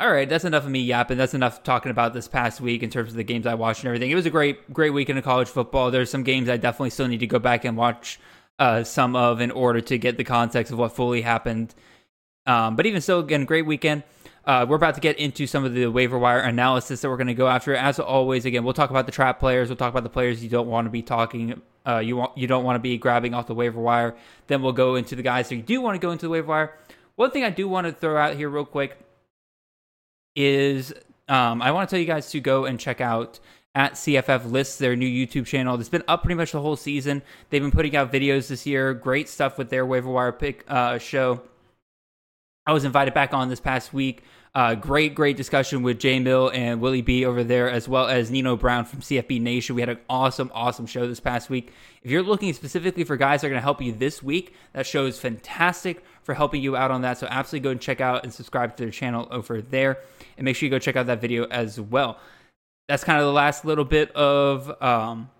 All 0.00 0.12
right, 0.12 0.28
that's 0.28 0.44
enough 0.44 0.64
of 0.64 0.70
me 0.70 0.80
yapping. 0.80 1.18
That's 1.18 1.34
enough 1.34 1.64
talking 1.64 1.90
about 1.90 2.14
this 2.14 2.28
past 2.28 2.60
week 2.60 2.84
in 2.84 2.90
terms 2.90 3.10
of 3.10 3.16
the 3.16 3.24
games 3.24 3.46
I 3.46 3.54
watched 3.54 3.80
and 3.80 3.88
everything. 3.88 4.12
It 4.12 4.14
was 4.14 4.26
a 4.26 4.30
great, 4.30 4.72
great 4.72 4.90
weekend 4.90 5.18
of 5.18 5.24
college 5.24 5.48
football. 5.48 5.90
There's 5.90 6.10
some 6.10 6.22
games 6.22 6.48
I 6.48 6.56
definitely 6.56 6.90
still 6.90 7.08
need 7.08 7.18
to 7.18 7.26
go 7.26 7.40
back 7.40 7.64
and 7.64 7.76
watch 7.76 8.20
uh, 8.60 8.84
some 8.84 9.16
of 9.16 9.40
in 9.40 9.50
order 9.50 9.80
to 9.80 9.98
get 9.98 10.16
the 10.16 10.22
context 10.24 10.72
of 10.72 10.78
what 10.78 10.94
fully 10.94 11.22
happened. 11.22 11.74
Um, 12.46 12.76
but 12.76 12.86
even 12.86 13.00
so, 13.00 13.18
again, 13.18 13.44
great 13.44 13.66
weekend. 13.66 14.04
Uh, 14.48 14.64
we're 14.66 14.76
about 14.76 14.94
to 14.94 15.00
get 15.02 15.18
into 15.18 15.46
some 15.46 15.66
of 15.66 15.74
the 15.74 15.86
waiver 15.88 16.18
wire 16.18 16.40
analysis 16.40 17.02
that 17.02 17.10
we're 17.10 17.18
going 17.18 17.26
to 17.26 17.34
go 17.34 17.46
after. 17.46 17.76
As 17.76 18.00
always, 18.00 18.46
again, 18.46 18.64
we'll 18.64 18.72
talk 18.72 18.88
about 18.88 19.04
the 19.04 19.12
trap 19.12 19.38
players. 19.38 19.68
We'll 19.68 19.76
talk 19.76 19.90
about 19.90 20.04
the 20.04 20.08
players 20.08 20.42
you 20.42 20.48
don't 20.48 20.68
want 20.68 20.86
to 20.86 20.90
be 20.90 21.02
talking. 21.02 21.60
Uh, 21.86 21.98
you 21.98 22.16
want 22.16 22.36
you 22.36 22.46
don't 22.46 22.64
want 22.64 22.76
to 22.76 22.80
be 22.80 22.96
grabbing 22.96 23.34
off 23.34 23.46
the 23.46 23.54
waiver 23.54 23.78
wire. 23.78 24.16
Then 24.46 24.62
we'll 24.62 24.72
go 24.72 24.94
into 24.94 25.14
the 25.14 25.22
guys 25.22 25.50
that 25.50 25.56
you 25.56 25.60
do 25.60 25.82
want 25.82 25.96
to 25.96 25.98
go 25.98 26.12
into 26.12 26.24
the 26.24 26.30
waiver 26.30 26.48
wire. 26.48 26.74
One 27.16 27.30
thing 27.30 27.44
I 27.44 27.50
do 27.50 27.68
want 27.68 27.88
to 27.88 27.92
throw 27.92 28.16
out 28.16 28.36
here 28.36 28.48
real 28.48 28.64
quick 28.64 28.96
is 30.34 30.94
um, 31.28 31.60
I 31.60 31.70
want 31.72 31.86
to 31.86 31.92
tell 31.92 32.00
you 32.00 32.06
guys 32.06 32.30
to 32.30 32.40
go 32.40 32.64
and 32.64 32.80
check 32.80 33.02
out 33.02 33.40
at 33.74 33.94
CFF 33.94 34.50
lists 34.50 34.78
their 34.78 34.96
new 34.96 35.06
YouTube 35.06 35.44
channel. 35.44 35.78
It's 35.78 35.90
been 35.90 36.04
up 36.08 36.22
pretty 36.22 36.36
much 36.36 36.52
the 36.52 36.62
whole 36.62 36.76
season. 36.76 37.20
They've 37.50 37.60
been 37.60 37.70
putting 37.70 37.94
out 37.94 38.10
videos 38.10 38.48
this 38.48 38.64
year. 38.64 38.94
Great 38.94 39.28
stuff 39.28 39.58
with 39.58 39.68
their 39.68 39.84
waiver 39.84 40.08
wire 40.08 40.32
pick 40.32 40.64
uh, 40.68 40.96
show. 40.96 41.42
I 42.66 42.72
was 42.72 42.84
invited 42.84 43.12
back 43.12 43.34
on 43.34 43.50
this 43.50 43.60
past 43.60 43.92
week 43.92 44.22
uh, 44.54 44.74
great, 44.74 45.14
great 45.14 45.36
discussion 45.36 45.82
with 45.82 46.00
Jay 46.00 46.18
Mill 46.18 46.50
and 46.52 46.80
Willie 46.80 47.02
B 47.02 47.24
over 47.24 47.44
there, 47.44 47.70
as 47.70 47.88
well 47.88 48.06
as 48.06 48.30
Nino 48.30 48.56
Brown 48.56 48.84
from 48.84 49.00
CFB 49.00 49.40
Nation. 49.40 49.74
We 49.74 49.82
had 49.82 49.90
an 49.90 49.98
awesome, 50.08 50.50
awesome 50.54 50.86
show 50.86 51.06
this 51.06 51.20
past 51.20 51.50
week. 51.50 51.72
If 52.02 52.10
you're 52.10 52.22
looking 52.22 52.52
specifically 52.52 53.04
for 53.04 53.16
guys 53.16 53.40
that 53.40 53.48
are 53.48 53.50
going 53.50 53.60
to 53.60 53.64
help 53.64 53.82
you 53.82 53.92
this 53.92 54.22
week, 54.22 54.54
that 54.72 54.86
show 54.86 55.06
is 55.06 55.18
fantastic 55.18 56.02
for 56.22 56.34
helping 56.34 56.62
you 56.62 56.76
out 56.76 56.90
on 56.90 57.02
that. 57.02 57.18
So 57.18 57.26
absolutely 57.28 57.64
go 57.64 57.70
and 57.70 57.80
check 57.80 58.00
out 58.00 58.24
and 58.24 58.32
subscribe 58.32 58.76
to 58.76 58.84
their 58.84 58.90
channel 58.90 59.28
over 59.30 59.60
there. 59.60 59.98
And 60.36 60.44
make 60.44 60.56
sure 60.56 60.66
you 60.66 60.70
go 60.70 60.78
check 60.78 60.96
out 60.96 61.06
that 61.06 61.20
video 61.20 61.44
as 61.44 61.80
well. 61.80 62.18
That's 62.88 63.04
kind 63.04 63.18
of 63.18 63.26
the 63.26 63.32
last 63.32 63.64
little 63.64 63.84
bit 63.84 64.10
of 64.12 64.82
um, 64.82 65.30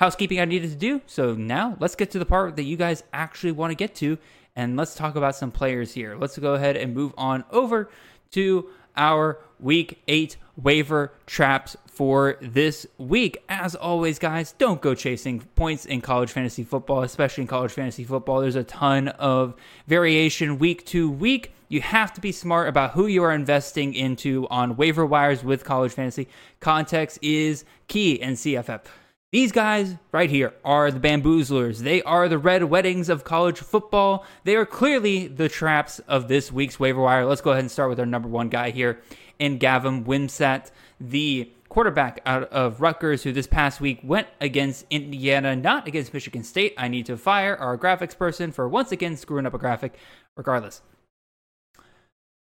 housekeeping 0.00 0.40
I 0.40 0.44
needed 0.44 0.70
to 0.70 0.76
do. 0.76 1.00
So 1.06 1.34
now 1.34 1.76
let's 1.78 1.94
get 1.94 2.10
to 2.12 2.18
the 2.18 2.26
part 2.26 2.56
that 2.56 2.64
you 2.64 2.76
guys 2.76 3.04
actually 3.12 3.52
want 3.52 3.70
to 3.70 3.76
get 3.76 3.94
to. 3.96 4.18
And 4.56 4.76
let's 4.76 4.94
talk 4.94 5.14
about 5.14 5.36
some 5.36 5.52
players 5.52 5.94
here. 5.94 6.16
Let's 6.16 6.36
go 6.36 6.54
ahead 6.54 6.76
and 6.76 6.94
move 6.94 7.14
on 7.16 7.44
over 7.50 7.90
to 8.32 8.68
our 8.96 9.38
week 9.58 10.02
eight 10.08 10.36
waiver 10.56 11.12
traps 11.26 11.76
for 11.86 12.36
this 12.40 12.86
week. 12.98 13.42
As 13.48 13.74
always, 13.74 14.18
guys, 14.18 14.52
don't 14.52 14.80
go 14.80 14.94
chasing 14.94 15.40
points 15.54 15.84
in 15.84 16.00
college 16.00 16.30
fantasy 16.30 16.64
football, 16.64 17.02
especially 17.02 17.42
in 17.42 17.48
college 17.48 17.72
fantasy 17.72 18.04
football. 18.04 18.40
There's 18.40 18.56
a 18.56 18.64
ton 18.64 19.08
of 19.08 19.54
variation 19.86 20.58
week 20.58 20.86
to 20.86 21.10
week. 21.10 21.52
You 21.68 21.80
have 21.82 22.12
to 22.14 22.20
be 22.20 22.32
smart 22.32 22.68
about 22.68 22.92
who 22.92 23.06
you 23.06 23.22
are 23.22 23.32
investing 23.32 23.94
into 23.94 24.46
on 24.50 24.76
waiver 24.76 25.06
wires 25.06 25.44
with 25.44 25.64
college 25.64 25.92
fantasy. 25.92 26.28
Context 26.58 27.18
is 27.22 27.64
key 27.86 28.14
in 28.14 28.32
CFF. 28.32 28.80
These 29.32 29.52
guys 29.52 29.94
right 30.10 30.28
here 30.28 30.54
are 30.64 30.90
the 30.90 30.98
bamboozlers. 30.98 31.78
They 31.78 32.02
are 32.02 32.28
the 32.28 32.38
red 32.38 32.64
weddings 32.64 33.08
of 33.08 33.22
college 33.22 33.58
football. 33.58 34.26
They 34.42 34.56
are 34.56 34.66
clearly 34.66 35.28
the 35.28 35.48
traps 35.48 36.00
of 36.00 36.26
this 36.26 36.50
week's 36.50 36.80
waiver 36.80 37.00
wire. 37.00 37.24
Let's 37.24 37.40
go 37.40 37.52
ahead 37.52 37.62
and 37.62 37.70
start 37.70 37.90
with 37.90 38.00
our 38.00 38.06
number 38.06 38.28
one 38.28 38.48
guy 38.48 38.70
here 38.70 39.00
in 39.38 39.58
Gavin 39.58 40.04
Wimsatt, 40.04 40.72
the 41.00 41.48
quarterback 41.68 42.20
out 42.26 42.42
of 42.50 42.80
Rutgers, 42.80 43.22
who 43.22 43.30
this 43.30 43.46
past 43.46 43.80
week 43.80 44.00
went 44.02 44.26
against 44.40 44.84
Indiana, 44.90 45.54
not 45.54 45.86
against 45.86 46.12
Michigan 46.12 46.42
State. 46.42 46.74
I 46.76 46.88
need 46.88 47.06
to 47.06 47.16
fire 47.16 47.56
our 47.56 47.78
graphics 47.78 48.18
person 48.18 48.50
for 48.50 48.68
once 48.68 48.90
again 48.90 49.16
screwing 49.16 49.46
up 49.46 49.54
a 49.54 49.58
graphic, 49.58 49.94
regardless. 50.36 50.82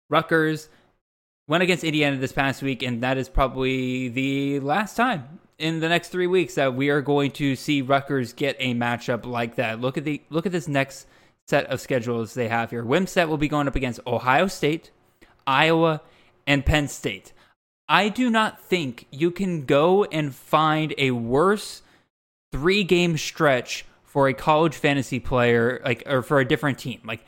Rutgers 0.10 0.70
went 1.48 1.62
against 1.62 1.84
Indiana 1.84 2.18
this 2.18 2.32
past 2.32 2.64
week, 2.64 2.82
and 2.82 3.04
that 3.04 3.20
is 3.20 3.30
probably 3.30 4.10
the 4.10 4.60
last 4.62 4.96
time 4.96 5.40
in 5.60 5.82
the 5.82 5.90
next 5.90 6.08
three 6.08 6.28
weeks 6.28 6.56
that 6.56 6.74
we 6.74 6.90
are 6.90 7.02
going 7.02 7.32
to 7.32 7.56
see 7.56 7.82
Rutgers 7.82 8.34
get 8.34 8.56
a 8.60 8.74
matchup 8.74 9.26
like 9.26 9.56
that. 9.56 9.80
Look 9.80 9.98
at 9.98 10.06
the 10.06 10.22
look 10.30 10.46
at 10.46 10.52
this 10.52 10.68
next 10.68 11.06
set 11.48 11.66
of 11.66 11.82
schedules 11.82 12.34
they 12.34 12.48
have 12.48 12.72
here. 12.72 12.84
Wimsatt 12.84 13.28
will 13.28 13.38
be 13.38 13.48
going 13.48 13.68
up 13.68 13.76
against 13.76 14.00
Ohio 14.08 14.48
State, 14.48 14.92
Iowa, 15.46 16.02
and 16.48 16.66
Penn 16.66 16.88
State. 16.88 17.34
I 17.88 18.10
do 18.10 18.30
not 18.30 18.62
think 18.62 19.08
you 19.12 19.32
can 19.32 19.66
go 19.66 20.06
and 20.06 20.34
find 20.34 20.94
a 20.98 21.12
worse 21.12 21.82
three 22.52 22.84
game 22.84 23.18
stretch 23.18 23.86
for 24.04 24.28
a 24.28 24.34
college 24.34 24.76
fantasy 24.76 25.20
player, 25.20 25.82
like 25.84 26.04
or 26.06 26.22
for 26.22 26.40
a 26.40 26.46
different 26.48 26.80
team. 26.80 27.02
Like 27.04 27.26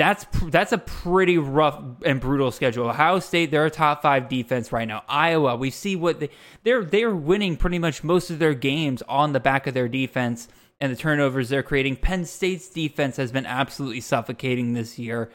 that's 0.00 0.24
that's 0.44 0.72
a 0.72 0.78
pretty 0.78 1.36
rough 1.36 1.78
and 2.06 2.22
brutal 2.22 2.50
schedule. 2.50 2.88
Ohio 2.88 3.18
State, 3.18 3.50
they're 3.50 3.66
a 3.66 3.70
top 3.70 4.00
five 4.00 4.30
defense 4.30 4.72
right 4.72 4.88
now. 4.88 5.04
Iowa, 5.06 5.56
we 5.56 5.68
see 5.68 5.94
what 5.94 6.20
they, 6.20 6.30
they're 6.62 6.82
they're 6.82 7.14
winning 7.14 7.58
pretty 7.58 7.78
much 7.78 8.02
most 8.02 8.30
of 8.30 8.38
their 8.38 8.54
games 8.54 9.02
on 9.10 9.34
the 9.34 9.40
back 9.40 9.66
of 9.66 9.74
their 9.74 9.88
defense 9.88 10.48
and 10.80 10.90
the 10.90 10.96
turnovers 10.96 11.50
they're 11.50 11.62
creating. 11.62 11.96
Penn 11.96 12.24
State's 12.24 12.70
defense 12.70 13.18
has 13.18 13.30
been 13.30 13.44
absolutely 13.44 14.00
suffocating 14.00 14.72
this 14.72 14.98
year. 14.98 15.30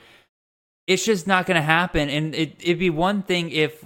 It's 0.87 1.05
just 1.05 1.27
not 1.27 1.45
going 1.45 1.57
to 1.57 1.61
happen. 1.61 2.09
And 2.09 2.33
it, 2.33 2.55
it'd 2.59 2.79
be 2.79 2.89
one 2.89 3.21
thing 3.21 3.51
if 3.51 3.85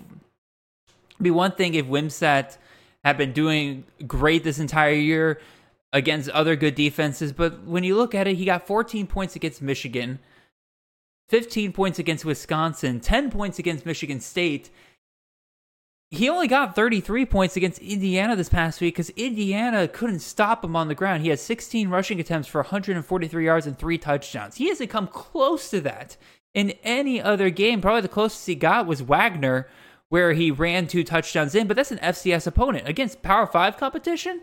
be 1.21 1.29
one 1.29 1.51
thing 1.51 1.74
if 1.74 1.88
Wimsatt 1.88 2.57
had 3.03 3.17
been 3.17 3.33
doing 3.33 3.83
great 4.07 4.45
this 4.45 4.59
entire 4.59 4.93
year 4.93 5.41
against 5.91 6.29
other 6.29 6.55
good 6.55 6.75
defenses, 6.75 7.33
but 7.33 7.65
when 7.65 7.83
you 7.83 7.98
look 7.98 8.15
at 8.15 8.27
it, 8.27 8.36
he 8.36 8.45
got 8.45 8.65
14 8.65 9.07
points 9.07 9.36
against 9.36 9.62
Michigan 9.62 10.19
15 11.29 11.71
points 11.74 12.00
against 12.00 12.25
Wisconsin, 12.25 13.00
10 13.00 13.31
points 13.31 13.59
against 13.59 13.86
Michigan 13.86 14.19
State. 14.19 14.69
He 16.12 16.27
only 16.27 16.48
got 16.48 16.75
33 16.75 17.27
points 17.27 17.55
against 17.55 17.79
Indiana 17.79 18.36
this 18.36 18.50
past 18.50 18.81
week 18.81 18.95
because 18.95 19.12
Indiana 19.12 19.88
couldn't 19.88 20.21
stop 20.21 20.63
him 20.63 20.75
on 20.75 20.88
the 20.88 20.95
ground. 20.95 21.21
He 21.21 21.29
had 21.29 21.39
16 21.39 21.89
rushing 21.89 22.19
attempts 22.19 22.48
for 22.48 22.62
143 22.62 23.45
yards 23.45 23.67
and 23.67 23.77
three 23.77 24.00
touchdowns. 24.00 24.55
He 24.55 24.69
hasn't 24.69 24.89
come 24.89 25.05
close 25.05 25.69
to 25.69 25.79
that 25.81 26.17
in 26.55 26.71
any 26.83 27.21
other 27.21 27.51
game. 27.51 27.79
Probably 27.79 28.01
the 28.01 28.07
closest 28.07 28.48
he 28.48 28.55
got 28.55 28.88
was 28.88 29.03
Wagner, 29.03 29.67
where 30.09 30.33
he 30.33 30.50
ran 30.50 30.88
two 30.88 31.03
touchdowns 31.03 31.53
in, 31.53 31.67
but 31.67 31.77
that's 31.77 31.91
an 31.91 32.00
FCS 32.00 32.48
opponent. 32.48 32.88
Against 32.88 33.21
Power 33.21 33.45
5 33.45 33.77
competition, 33.77 34.41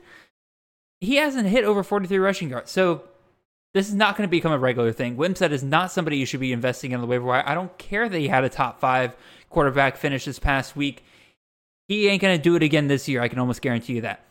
he 1.01 1.17
hasn't 1.17 1.49
hit 1.49 1.65
over 1.65 1.83
43 1.83 2.17
rushing 2.19 2.51
yards. 2.51 2.71
So 2.71 3.03
this 3.75 3.89
is 3.89 3.95
not 3.95 4.17
going 4.17 4.27
to 4.27 4.31
become 4.31 4.53
a 4.53 4.59
regular 4.59 4.93
thing. 4.93 5.17
Wimsatt 5.17 5.51
is 5.51 5.63
not 5.63 5.93
somebody 5.93 6.17
you 6.17 6.27
should 6.27 6.41
be 6.41 6.53
investing 6.53 6.93
in 6.93 7.01
the 7.01 7.07
waiver 7.07 7.25
wire. 7.27 7.45
I 7.47 7.55
don't 7.55 7.77
care 7.79 8.09
that 8.09 8.19
he 8.19 8.29
had 8.29 8.45
a 8.45 8.49
top 8.49 8.81
five 8.81 9.15
quarterback 9.51 9.97
finish 9.97 10.25
this 10.25 10.39
past 10.39 10.77
week. 10.77 11.05
He 11.89 12.09
ain't 12.09 12.23
going 12.23 12.37
to 12.37 12.43
do 12.43 12.57
it 12.57 12.63
again 12.63 12.89
this 12.89 13.09
year. 13.09 13.21
I 13.21 13.29
can 13.29 13.39
almost 13.39 13.63
guarantee 13.63 13.95
you 13.95 14.01
that. 14.01 14.25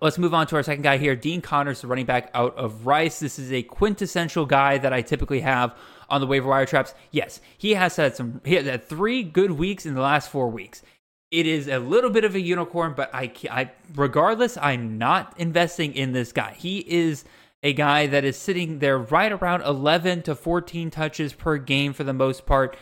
Let's 0.00 0.18
move 0.18 0.34
on 0.34 0.46
to 0.48 0.56
our 0.56 0.62
second 0.62 0.82
guy 0.82 0.98
here, 0.98 1.14
Dean 1.14 1.40
Connors, 1.40 1.80
the 1.80 1.86
running 1.86 2.04
back 2.04 2.30
out 2.34 2.56
of 2.56 2.86
Rice. 2.86 3.20
This 3.20 3.38
is 3.38 3.52
a 3.52 3.62
quintessential 3.62 4.44
guy 4.44 4.76
that 4.78 4.92
I 4.92 5.02
typically 5.02 5.40
have 5.40 5.74
on 6.10 6.20
the 6.20 6.26
waiver 6.26 6.48
wire 6.48 6.66
traps. 6.66 6.94
Yes, 7.10 7.40
he 7.56 7.74
has 7.74 7.96
had 7.96 8.16
some. 8.16 8.40
He 8.44 8.54
has 8.56 8.66
had 8.66 8.84
three 8.84 9.22
good 9.22 9.52
weeks 9.52 9.86
in 9.86 9.94
the 9.94 10.00
last 10.00 10.30
four 10.30 10.48
weeks. 10.48 10.82
It 11.30 11.46
is 11.46 11.68
a 11.68 11.78
little 11.78 12.10
bit 12.10 12.24
of 12.24 12.34
a 12.34 12.40
unicorn, 12.40 12.94
but 12.94 13.10
I, 13.14 13.32
I 13.50 13.70
regardless, 13.94 14.56
I'm 14.56 14.98
not 14.98 15.34
investing 15.38 15.94
in 15.94 16.12
this 16.12 16.32
guy. 16.32 16.54
He 16.56 16.78
is 16.80 17.24
a 17.64 17.72
guy 17.72 18.06
that 18.06 18.24
is 18.24 18.36
sitting 18.36 18.78
there 18.78 18.98
right 18.98 19.32
around 19.32 19.62
11 19.62 20.22
to 20.22 20.34
14 20.34 20.90
touches 20.90 21.32
per 21.32 21.56
game 21.56 21.94
for 21.94 22.04
the 22.04 22.12
most 22.12 22.44
part. 22.44 22.76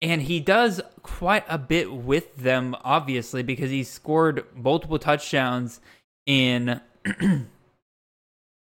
And 0.00 0.22
he 0.22 0.40
does 0.40 0.80
quite 1.02 1.44
a 1.48 1.58
bit 1.58 1.92
with 1.92 2.34
them, 2.36 2.74
obviously, 2.82 3.42
because 3.42 3.70
he 3.70 3.84
scored 3.84 4.44
multiple 4.56 4.98
touchdowns 4.98 5.80
in 6.26 6.80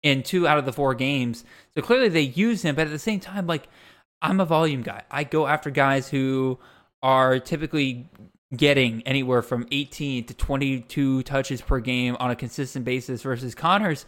in 0.03 0.24
two 0.24 0.48
out 0.48 0.57
of 0.57 0.65
the 0.65 0.74
four 0.74 0.96
games. 0.96 1.43
So 1.75 1.81
clearly 1.81 2.07
they 2.07 2.22
use 2.22 2.62
him, 2.63 2.75
but 2.75 2.88
at 2.88 2.91
the 2.91 2.98
same 2.98 3.19
time, 3.19 3.46
like 3.46 3.67
I'm 4.22 4.39
a 4.39 4.46
volume 4.46 4.81
guy. 4.81 5.03
I 5.12 5.25
go 5.25 5.46
after 5.46 5.69
guys 5.69 6.10
who 6.10 6.57
are 7.03 7.38
typically 7.39 8.10
getting 8.55 9.03
anywhere 9.03 9.41
from 9.41 9.67
18 9.72 10.25
to 10.25 10.34
22 10.34 11.24
touches 11.24 11.62
per 11.62 11.81
game 11.81 12.15
on 12.19 12.31
a 12.31 12.36
consistent 12.36 12.86
basis 12.86 13.22
versus 13.22 13.53
Connors 13.53 14.05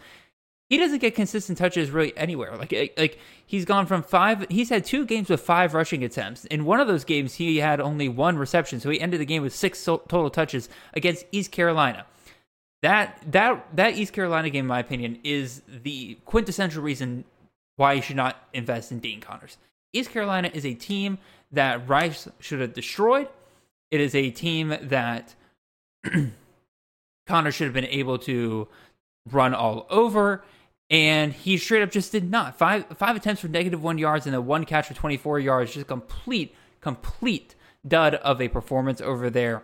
he 0.69 0.77
doesn't 0.77 0.99
get 0.99 1.15
consistent 1.15 1.57
touches 1.57 1.89
really 1.89 2.15
anywhere. 2.15 2.55
Like 2.55 2.71
eh, 2.71 2.89
like 2.95 3.17
he's 3.45 3.65
gone 3.65 3.87
from 3.87 4.03
five. 4.03 4.45
He's 4.49 4.69
had 4.69 4.85
two 4.85 5.05
games 5.05 5.29
with 5.29 5.41
five 5.41 5.73
rushing 5.73 6.03
attempts. 6.03 6.45
In 6.45 6.63
one 6.63 6.79
of 6.79 6.87
those 6.87 7.03
games, 7.03 7.35
he 7.35 7.57
had 7.57 7.81
only 7.81 8.07
one 8.07 8.37
reception, 8.37 8.79
so 8.79 8.89
he 8.89 9.01
ended 9.01 9.19
the 9.19 9.25
game 9.25 9.41
with 9.41 9.53
six 9.53 9.83
total 9.83 10.29
touches 10.29 10.69
against 10.93 11.25
East 11.31 11.51
Carolina. 11.51 12.05
That 12.83 13.19
that 13.31 13.75
that 13.75 13.97
East 13.97 14.13
Carolina 14.13 14.49
game, 14.51 14.65
in 14.65 14.67
my 14.67 14.79
opinion, 14.79 15.19
is 15.23 15.63
the 15.67 16.17
quintessential 16.25 16.83
reason 16.83 17.25
why 17.75 17.93
you 17.93 18.01
should 18.01 18.15
not 18.15 18.37
invest 18.53 18.91
in 18.91 18.99
Dean 18.99 19.21
Connors. 19.21 19.57
East 19.91 20.11
Carolina 20.11 20.51
is 20.53 20.65
a 20.65 20.75
team 20.75 21.17
that 21.51 21.89
Rice 21.89 22.27
should 22.39 22.61
have 22.61 22.73
destroyed. 22.73 23.27
It 23.89 24.01
is 24.01 24.13
a 24.13 24.29
team 24.29 24.77
that 24.81 25.33
Connor 27.25 27.51
should 27.51 27.65
have 27.65 27.73
been 27.73 27.85
able 27.85 28.19
to 28.19 28.67
run 29.31 29.55
all 29.55 29.87
over 29.89 30.43
and 30.89 31.33
he 31.33 31.57
straight 31.57 31.83
up 31.83 31.91
just 31.91 32.11
did 32.11 32.29
not. 32.29 32.57
Five 32.57 32.85
five 32.97 33.15
attempts 33.15 33.41
for 33.41 33.47
negative 33.47 33.83
one 33.83 33.97
yards 33.97 34.25
and 34.25 34.35
a 34.35 34.41
one 34.41 34.65
catch 34.65 34.87
for 34.87 34.93
24 34.93 35.39
yards. 35.39 35.73
Just 35.73 35.87
complete, 35.87 36.55
complete 36.81 37.55
dud 37.87 38.15
of 38.15 38.41
a 38.41 38.47
performance 38.47 39.01
over 39.01 39.29
there. 39.29 39.63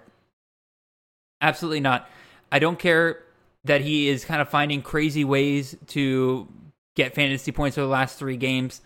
Absolutely 1.41 1.79
not. 1.79 2.10
I 2.51 2.60
don't 2.60 2.79
care 2.79 3.24
that 3.65 3.82
he 3.82 4.08
is 4.08 4.24
kind 4.24 4.41
of 4.41 4.50
finding 4.50 4.82
crazy 4.82 5.24
ways 5.24 5.75
to 5.88 6.48
get 6.96 7.15
fantasy 7.15 7.51
points 7.51 7.75
for 7.75 7.82
the 7.82 7.88
last 7.88 8.17
three 8.17 8.38
games. 8.38 8.82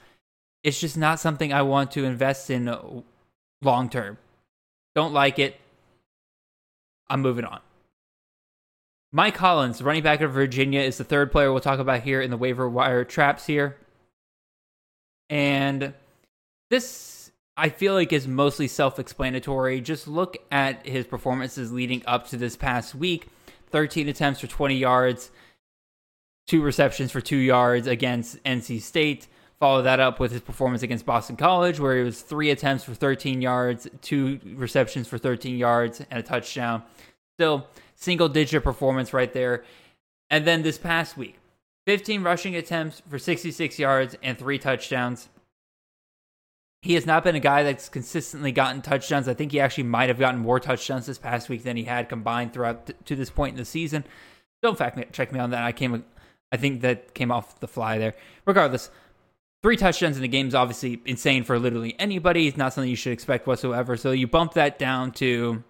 It's 0.63 0.79
just 0.79 0.98
not 0.98 1.19
something 1.19 1.53
I 1.53 1.62
want 1.62 1.91
to 1.91 2.05
invest 2.05 2.50
in 2.50 3.03
long 3.62 3.89
term. 3.89 4.17
Don't 4.96 5.13
like 5.13 5.39
it. 5.39 5.60
I'm 7.10 7.22
moving 7.22 7.46
on. 7.46 7.60
Mike 9.12 9.38
Hollins, 9.38 9.82
running 9.82 10.04
back 10.04 10.22
of 10.22 10.32
Virginia, 10.32 10.82
is 10.82 10.98
the 10.98 11.04
third 11.04 11.32
player 11.32 11.51
we'll 11.51 11.62
talk 11.62 11.80
about 11.80 12.01
here 12.01 12.22
in 12.22 12.30
the 12.30 12.38
waiver 12.38 12.70
wire 12.70 13.04
traps 13.04 13.48
here. 13.48 13.78
And 15.30 15.94
this, 16.70 17.32
I 17.58 17.70
feel 17.70 17.96
like, 17.96 18.13
is 18.13 18.28
mostly 18.28 18.68
self 18.68 19.00
explanatory. 19.00 19.82
Just 19.82 20.08
look 20.08 20.38
at 20.51 20.86
his 20.86 21.08
performances 21.08 21.72
leading 21.72 22.04
up 22.06 22.28
to 22.30 22.38
this 22.38 22.56
past 22.56 22.94
week 22.94 23.28
13 23.72 24.08
attempts 24.10 24.42
for 24.42 24.48
20 24.48 24.75
yards, 24.75 25.32
two 26.46 26.62
receptions 26.62 27.12
for 27.12 27.22
two 27.22 27.38
yards 27.38 27.88
against 27.88 28.44
NC 28.44 28.82
State. 28.82 29.28
Follow 29.60 29.82
that 29.82 30.00
up 30.00 30.20
with 30.20 30.32
his 30.32 30.42
performance 30.42 30.84
against 30.84 31.06
Boston 31.06 31.36
College, 31.36 31.80
where 31.80 31.98
it 31.98 32.04
was 32.04 32.22
three 32.22 32.50
attempts 32.50 32.84
for 32.84 32.94
13 32.94 33.42
yards, 33.42 33.88
two 34.01 34.39
receptions 34.56 35.08
for 35.08 35.18
13 35.18 35.58
yards, 35.58 36.01
and 36.10 36.20
a 36.20 36.24
touchdown. 36.24 36.84
Still, 37.39 37.67
single 37.96 38.27
digit 38.27 38.65
performance 38.65 39.13
right 39.13 39.31
there. 39.31 39.63
And 40.29 40.43
then 40.43 40.62
this 40.62 40.77
past 40.77 41.15
week, 41.15 41.38
15 41.88 42.22
rushing 42.22 42.53
attempts 42.53 43.01
for 43.10 43.17
66 43.17 43.79
yards 43.79 44.17
and 44.22 44.38
three 44.38 44.60
touchdowns. 44.60 45.29
He 46.81 46.96
has 46.96 47.05
not 47.05 47.24
been 47.24 47.36
a 47.36 47.39
guy 47.39 47.63
that's 47.63 47.88
consistently 47.88 48.51
gotten 48.51 48.81
touchdowns. 48.81 49.29
I 49.29 49.36
think 49.36 49.53
he 49.53 49.62
actually 49.62 49.86
might 49.86 50.10
have 50.10 50.19
gotten 50.19 50.41
more 50.41 50.60
touchdowns 50.60 51.05
this 51.05 51.17
past 51.17 51.48
week 51.48 51.63
than 51.63 51.77
he 51.77 51.86
had 51.86 52.10
combined 52.10 52.51
throughout 52.51 52.88
th- 52.88 53.00
to 53.05 53.15
this 53.15 53.29
point 53.29 53.53
in 53.53 53.58
the 53.58 53.63
season. 53.63 54.03
Don't 54.62 54.77
fact 54.77 55.13
check 55.13 55.31
me 55.31 55.39
on 55.39 55.51
that. 55.51 55.63
I 55.63 55.72
came, 55.72 56.03
I 56.51 56.58
think 56.58 56.81
that 56.81 57.13
came 57.13 57.31
off 57.31 57.62
the 57.62 57.69
fly 57.69 58.00
there. 58.00 58.15
Regardless, 58.46 58.89
three 59.63 59.77
touchdowns 59.77 60.17
in 60.17 60.24
the 60.24 60.27
game 60.27 60.50
is 60.50 60.55
obviously 60.55 61.01
insane 61.05 61.46
for 61.46 61.58
literally 61.58 61.96
anybody. 62.00 62.48
It's 62.48 62.58
not 62.58 62.74
something 62.74 62.89
you 62.89 62.98
should 62.98 63.13
expect 63.13 63.48
whatsoever. 63.48 63.96
So 63.96 64.12
you 64.12 64.27
bump 64.27 64.55
that 64.55 64.77
down 64.77 65.13
to 65.13 65.63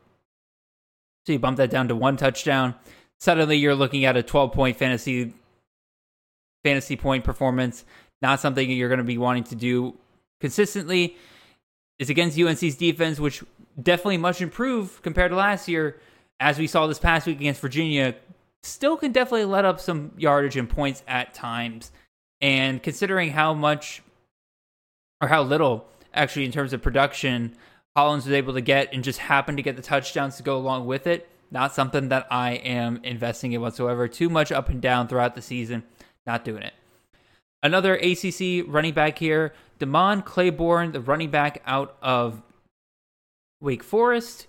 so 1.30 1.34
you 1.34 1.38
bump 1.38 1.58
that 1.58 1.70
down 1.70 1.88
to 1.88 1.96
one 1.96 2.18
touchdown. 2.18 2.74
Suddenly 3.20 3.58
you're 3.58 3.76
looking 3.76 4.04
at 4.04 4.18
a 4.18 4.24
12 4.24 4.52
point 4.52 4.78
fantasy 4.78 5.36
fantasy 6.64 6.96
point 6.96 7.24
performance. 7.24 7.86
Not 8.20 8.40
something 8.40 8.68
you're 8.72 8.90
going 8.90 8.98
to 8.98 9.04
be 9.04 9.20
wanting 9.20 9.44
to 9.44 9.56
do 9.56 9.96
consistently. 10.42 11.18
It's 12.00 12.10
against 12.10 12.40
UNC's 12.40 12.78
defense, 12.78 13.20
which 13.20 13.44
definitely 13.80 14.18
much 14.18 14.42
improved 14.42 15.04
compared 15.04 15.30
to 15.30 15.38
last 15.38 15.68
year. 15.68 16.00
As 16.40 16.58
we 16.58 16.66
saw 16.66 16.88
this 16.88 16.98
past 16.98 17.28
week 17.28 17.40
against 17.40 17.62
Virginia, 17.62 18.16
still 18.64 18.98
can 18.98 19.12
definitely 19.12 19.46
let 19.46 19.66
up 19.66 19.80
some 19.80 20.14
yardage 20.18 20.58
and 20.58 20.68
points 20.68 21.04
at 21.08 21.36
times. 21.36 21.92
And 22.42 22.82
considering 22.82 23.30
how 23.30 23.54
much 23.54 24.02
or 25.22 25.28
how 25.28 25.44
little 25.44 25.86
actually 26.12 26.46
in 26.46 26.52
terms 26.52 26.74
of 26.74 26.82
production 26.82 27.56
Hollins 27.96 28.26
was 28.26 28.34
able 28.34 28.54
to 28.54 28.62
get 28.62 28.94
and 28.94 29.04
just 29.04 29.20
happened 29.20 29.58
to 29.58 29.64
get 29.64 29.76
the 29.76 29.82
touchdowns 29.82 30.38
to 30.38 30.44
go 30.44 30.58
along 30.58 30.86
with 30.86 31.08
it, 31.08 31.28
not 31.52 31.74
something 31.74 32.10
that 32.10 32.28
I 32.32 32.52
am 32.54 33.02
investing 33.04 33.52
in 33.52 33.62
whatsoever. 33.62 34.08
Too 34.08 34.30
much 34.30 34.52
up 34.52 34.70
and 34.70 34.82
down 34.82 35.08
throughout 35.08 35.36
the 35.36 35.42
season. 35.42 35.84
Not 36.26 36.46
doing 36.46 36.64
it. 36.64 36.74
Another 37.62 37.96
ACC 37.96 38.64
running 38.68 38.94
back 38.94 39.20
here, 39.20 39.54
Demond 39.80 40.24
Claiborne, 40.26 40.92
the 40.92 41.02
running 41.02 41.30
back 41.30 41.62
out 41.66 41.98
of 42.02 42.42
Wake 43.60 43.84
Forest. 43.84 44.48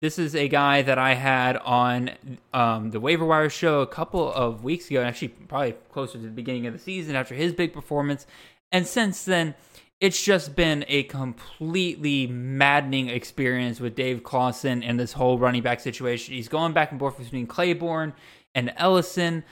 This 0.00 0.18
is 0.18 0.34
a 0.34 0.48
guy 0.48 0.80
that 0.82 0.96
I 0.96 1.14
had 1.14 1.56
on 1.58 2.12
um, 2.54 2.92
the 2.92 3.00
waiver 3.00 3.26
wire 3.26 3.50
show 3.50 3.80
a 3.80 3.86
couple 3.86 4.32
of 4.32 4.62
weeks 4.62 4.88
ago, 4.88 5.02
actually 5.02 5.28
probably 5.28 5.72
closer 5.92 6.18
to 6.18 6.24
the 6.24 6.30
beginning 6.30 6.66
of 6.66 6.72
the 6.72 6.78
season 6.78 7.16
after 7.16 7.34
his 7.34 7.52
big 7.52 7.72
performance. 7.72 8.26
And 8.70 8.86
since 8.86 9.24
then, 9.24 9.54
it's 10.00 10.22
just 10.22 10.54
been 10.54 10.84
a 10.88 11.02
completely 11.04 12.28
maddening 12.28 13.08
experience 13.08 13.80
with 13.80 13.96
Dave 13.96 14.22
Clawson 14.22 14.82
and 14.82 14.98
this 14.98 15.12
whole 15.12 15.38
running 15.38 15.62
back 15.62 15.80
situation. 15.80 16.34
He's 16.34 16.48
going 16.48 16.72
back 16.72 16.92
and 16.92 17.00
forth 17.00 17.18
between 17.18 17.46
Claiborne 17.46 18.12
and 18.54 18.72
Ellison. 18.76 19.42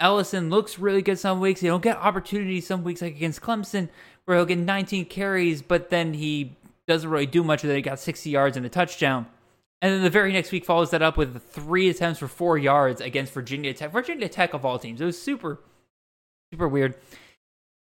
Ellison 0.00 0.50
looks 0.50 0.78
really 0.78 1.00
good 1.00 1.18
some 1.18 1.40
weeks. 1.40 1.60
He 1.60 1.68
don't 1.68 1.82
get 1.82 1.96
opportunities 1.96 2.66
some 2.66 2.84
weeks, 2.84 3.00
like 3.00 3.16
against 3.16 3.40
Clemson, 3.40 3.88
where 4.26 4.36
he'll 4.36 4.46
get 4.46 4.58
19 4.58 5.06
carries, 5.06 5.62
but 5.62 5.88
then 5.88 6.12
he 6.12 6.56
doesn't 6.86 7.08
really 7.08 7.26
do 7.26 7.42
much 7.42 7.62
with 7.62 7.72
it. 7.72 7.76
He 7.76 7.82
got 7.82 7.98
60 7.98 8.28
yards 8.28 8.58
and 8.58 8.66
a 8.66 8.68
touchdown. 8.68 9.26
And 9.80 9.92
then 9.92 10.02
the 10.02 10.10
very 10.10 10.32
next 10.32 10.52
week 10.52 10.64
follows 10.64 10.90
that 10.90 11.02
up 11.02 11.16
with 11.16 11.42
three 11.42 11.88
attempts 11.88 12.18
for 12.18 12.28
four 12.28 12.58
yards 12.58 13.00
against 13.00 13.32
Virginia 13.32 13.72
Tech. 13.72 13.92
Virginia 13.92 14.28
Tech 14.28 14.52
of 14.52 14.64
all 14.64 14.78
teams. 14.78 15.00
It 15.00 15.04
was 15.04 15.20
super, 15.20 15.60
super 16.52 16.68
weird. 16.68 16.94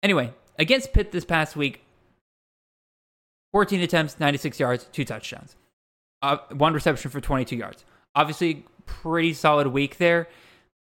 Anyway, 0.04 0.34
against 0.58 0.94
Pitt 0.94 1.12
this 1.12 1.26
past 1.26 1.56
week, 1.56 1.85
14 3.56 3.80
attempts, 3.80 4.20
96 4.20 4.60
yards, 4.60 4.84
two 4.92 5.06
touchdowns, 5.06 5.56
uh, 6.22 6.40
one 6.52 6.74
reception 6.74 7.10
for 7.10 7.22
22 7.22 7.56
yards. 7.56 7.86
Obviously, 8.14 8.66
pretty 8.86 9.32
solid 9.34 9.68
week 9.68 9.96
there. 9.96 10.28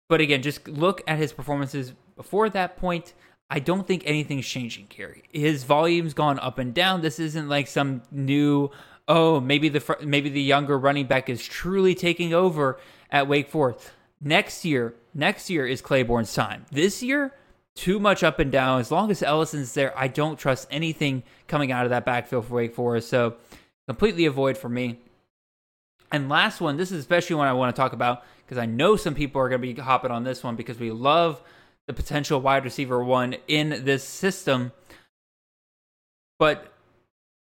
But 0.08 0.22
again, 0.22 0.44
just 0.44 0.68
look 0.68 1.02
at 1.08 1.18
his 1.18 1.34
performances 1.34 1.94
before 2.16 2.48
that 2.52 2.78
point. 2.78 3.16
I 3.50 3.58
don't 3.58 3.88
think 3.88 4.04
anything's 4.06 4.46
changing 4.46 4.86
here. 4.92 5.18
His 5.32 5.64
volume's 5.64 6.14
gone 6.14 6.38
up 6.38 6.60
and 6.60 6.72
down. 6.72 7.02
This 7.02 7.18
isn't 7.18 7.50
like 7.50 7.66
some 7.66 8.04
new 8.12 8.70
oh 9.08 9.40
maybe 9.40 9.70
the 9.70 9.98
maybe 10.04 10.30
the 10.30 10.40
younger 10.40 10.78
running 10.78 11.08
back 11.08 11.28
is 11.28 11.44
truly 11.44 11.96
taking 11.96 12.36
over 12.36 12.80
at 13.10 13.28
Wake 13.28 13.50
Forest. 13.50 13.90
Next 14.22 14.64
year, 14.64 14.94
next 15.16 15.50
year 15.50 15.66
is 15.66 15.82
Claiborne's 15.82 16.36
time. 16.36 16.68
This 16.72 17.02
year, 17.02 17.34
too 17.80 17.98
much 17.98 18.24
up 18.24 18.40
and 18.40 18.52
down. 18.52 18.82
As 18.82 18.92
long 18.92 19.10
as 19.10 19.24
Ellison's 19.24 19.74
there, 19.74 19.98
I 19.98 20.10
don't 20.10 20.38
trust 20.38 20.68
anything 20.70 21.24
coming 21.48 21.72
out 21.72 21.86
of 21.86 21.92
that 21.92 22.04
backfield 22.04 22.46
for 22.46 22.56
Wake 22.56 22.76
Forest. 22.76 23.08
So 23.08 23.38
completely 23.88 24.26
avoid 24.26 24.58
for 24.58 24.68
me. 24.68 25.00
And 26.12 26.28
last 26.28 26.60
one, 26.60 26.76
this 26.76 26.92
is 26.92 27.00
especially 27.00 27.38
one 27.38 27.48
I 27.48 27.54
want 27.54 27.74
to 27.74 27.80
talk 27.80 27.94
about 27.94 28.24
because 28.46 28.58
I 28.58 28.66
know 28.66 28.98
some 28.98 29.16
people 29.16 29.40
are 29.42 29.48
going 29.48 29.62
to 29.62 29.74
be 29.74 29.82
hopping 29.82 30.12
on 30.12 30.26
this 30.26 30.44
one 30.44 30.58
because 30.58 30.78
we 30.78 30.92
love 30.92 31.42
the 31.88 31.94
potential 31.94 32.42
wide 32.42 32.66
receiver 32.66 33.02
one 33.02 33.38
in 33.48 33.86
this 33.86 34.04
system. 34.04 34.74
But 36.38 36.74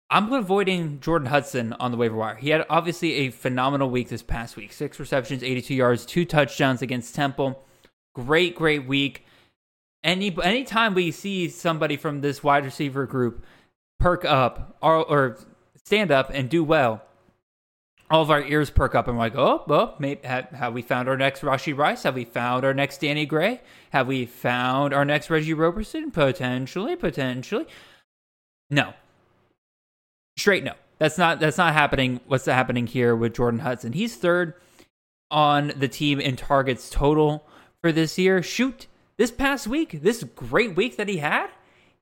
I'm 0.09 0.31
avoiding 0.31 1.01
Jordan 1.01 1.27
Hudson 1.27 1.73
on 1.73 1.91
the 1.91 1.97
waiver 1.97 2.15
wire. 2.15 2.35
He 2.35 2.51
had 2.51 2.65
obviously 2.69 3.13
a 3.13 3.31
phenomenal 3.31 3.89
week 3.89 4.07
this 4.07 4.23
past 4.23 4.55
week 4.55 4.71
six 4.71 4.97
receptions, 4.97 5.43
82 5.43 5.73
yards, 5.73 6.05
two 6.05 6.23
touchdowns 6.23 6.81
against 6.81 7.15
Temple. 7.15 7.61
Great, 8.15 8.55
great 8.55 8.87
week 8.87 9.25
any 10.03 10.35
anytime 10.43 10.93
we 10.93 11.11
see 11.11 11.49
somebody 11.49 11.97
from 11.97 12.21
this 12.21 12.43
wide 12.43 12.65
receiver 12.65 13.05
group 13.05 13.43
perk 13.99 14.25
up 14.25 14.77
or, 14.81 14.97
or 14.97 15.37
stand 15.83 16.11
up 16.11 16.31
and 16.33 16.49
do 16.49 16.63
well, 16.63 17.01
all 18.09 18.21
of 18.21 18.31
our 18.31 18.43
ears 18.43 18.69
perk 18.69 18.95
up 18.95 19.07
and 19.07 19.17
we're 19.17 19.23
like, 19.23 19.35
oh, 19.35 19.63
well, 19.67 19.95
maybe, 19.99 20.25
have, 20.27 20.49
have, 20.49 20.73
we 20.73 20.81
found 20.81 21.07
our 21.07 21.17
next 21.17 21.41
Rashee 21.41 21.77
Rice? 21.77 22.03
Have 22.03 22.15
we 22.15 22.25
found 22.25 22.65
our 22.65 22.73
next 22.73 22.99
Danny 22.99 23.25
Gray? 23.25 23.61
Have 23.91 24.07
we 24.07 24.25
found 24.25 24.93
our 24.93 25.05
next 25.05 25.29
Reggie 25.29 25.53
Roberson? 25.53 26.11
Potentially, 26.11 26.95
potentially. 26.95 27.67
No. 28.69 28.93
Straight 30.37 30.63
no. 30.63 30.73
That's 30.97 31.17
not 31.17 31.39
that's 31.39 31.57
not 31.57 31.73
happening. 31.73 32.19
What's 32.27 32.45
happening 32.45 32.85
here 32.85 33.15
with 33.15 33.33
Jordan 33.33 33.61
Hudson? 33.61 33.93
He's 33.93 34.15
third 34.15 34.53
on 35.31 35.73
the 35.75 35.87
team 35.87 36.19
in 36.19 36.35
targets 36.35 36.89
total 36.91 37.47
for 37.81 37.91
this 37.91 38.19
year. 38.19 38.43
Shoot, 38.43 38.85
this 39.17 39.31
past 39.31 39.67
week, 39.67 40.01
this 40.01 40.23
great 40.23 40.75
week 40.75 40.97
that 40.97 41.07
he 41.07 41.17
had, 41.17 41.49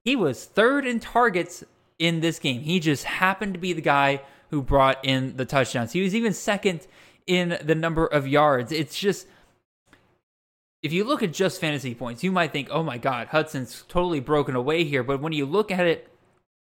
he 0.04 0.16
was 0.16 0.46
third 0.46 0.86
in 0.86 1.00
targets 1.00 1.64
in 1.98 2.22
this 2.22 2.40
game. 2.40 2.62
He 2.62 2.80
just 2.80 3.04
happened 3.04 3.54
to 3.54 3.60
be 3.60 3.74
the 3.74 3.82
guy 3.82 4.22
who 4.50 4.62
brought 4.62 5.04
in 5.04 5.38
the 5.38 5.46
touchdowns. 5.46 5.92
He 5.92 6.02
was 6.02 6.16
even 6.16 6.34
second 6.34 6.88
in 7.28 7.60
the 7.64 7.76
number 7.76 8.06
of 8.06 8.28
yards. 8.28 8.72
It's 8.72 8.98
just 8.98 9.28
if 10.82 10.94
you 10.94 11.04
look 11.04 11.22
at 11.22 11.34
just 11.34 11.60
fantasy 11.60 11.94
points, 11.94 12.24
you 12.24 12.32
might 12.32 12.54
think, 12.54 12.70
"Oh 12.72 12.84
my 12.84 12.98
god, 12.98 13.28
Hudson's 13.28 13.84
totally 13.88 14.22
broken 14.22 14.56
away 14.56 14.86
here." 14.86 15.04
But 15.04 15.20
when 15.20 15.34
you 15.34 15.46
look 15.46 15.72
at 15.72 15.86
it 15.86 16.10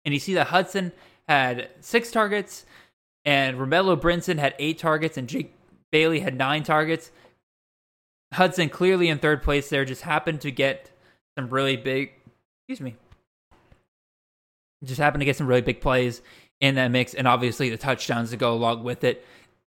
and 0.03 0.13
you 0.13 0.19
see 0.19 0.33
that 0.33 0.47
Hudson 0.47 0.91
had 1.27 1.69
6 1.79 2.11
targets 2.11 2.65
and 3.23 3.57
Romello 3.57 3.95
Brinson 3.95 4.39
had 4.39 4.55
8 4.57 4.79
targets 4.79 5.17
and 5.17 5.29
Jake 5.29 5.53
Bailey 5.91 6.21
had 6.21 6.35
9 6.35 6.63
targets, 6.63 7.11
Hudson 8.33 8.69
clearly 8.69 9.09
in 9.09 9.19
third 9.19 9.43
place 9.43 9.69
there, 9.69 9.85
just 9.85 10.03
happened 10.03 10.41
to 10.41 10.51
get 10.51 10.91
some 11.37 11.49
really 11.49 11.75
big, 11.77 12.11
excuse 12.59 12.81
me, 12.81 12.95
just 14.83 14.99
happened 14.99 15.21
to 15.21 15.25
get 15.25 15.35
some 15.35 15.47
really 15.47 15.61
big 15.61 15.81
plays 15.81 16.21
in 16.59 16.75
that 16.75 16.89
mix, 16.89 17.13
and 17.13 17.27
obviously 17.27 17.69
the 17.69 17.77
touchdowns 17.77 18.29
to 18.29 18.37
go 18.37 18.53
along 18.53 18.83
with 18.83 19.03
it. 19.03 19.25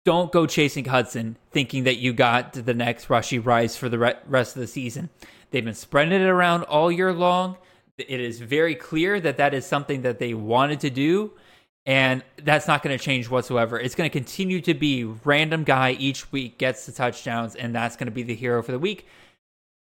Don't 0.05 0.31
go 0.31 0.47
chasing 0.47 0.85
Hudson 0.85 1.37
thinking 1.51 1.85
that 1.85 1.97
you 1.97 2.12
got 2.12 2.53
the 2.53 2.75
next 2.75 3.09
Rashee 3.09 3.45
Rice 3.45 3.77
for 3.77 3.88
the 3.88 3.99
rest 3.99 4.55
of 4.55 4.61
the 4.61 4.67
season. 4.67 5.09
They've 5.51 5.64
been 5.64 5.75
spreading 5.75 6.21
it 6.21 6.27
around 6.27 6.64
all 6.64 6.93
year 6.93 7.12
long. 7.12 7.57
It 7.97 8.21
is 8.21 8.40
very 8.40 8.75
clear 8.75 9.19
that 9.21 9.38
that 9.38 9.55
is 9.55 9.64
something 9.64 10.03
that 10.03 10.19
they 10.19 10.35
wanted 10.35 10.81
to 10.81 10.90
do 10.90 11.33
and 11.87 12.25
that's 12.42 12.66
not 12.66 12.83
going 12.83 12.97
to 12.97 13.03
change 13.03 13.29
whatsoever. 13.29 13.79
It's 13.79 13.94
going 13.94 14.09
to 14.09 14.12
continue 14.12 14.61
to 14.62 14.75
be 14.75 15.05
random 15.05 15.64
guy 15.64 15.92
each 15.92 16.33
week 16.33 16.59
gets 16.59 16.87
the 16.87 16.92
touchdowns, 16.92 17.55
and 17.55 17.75
that's 17.75 17.97
going 17.97 18.07
to 18.07 18.12
be 18.12 18.23
the 18.23 18.35
hero 18.35 18.62
for 18.62 18.73
the 18.73 18.79
week. 18.79 19.07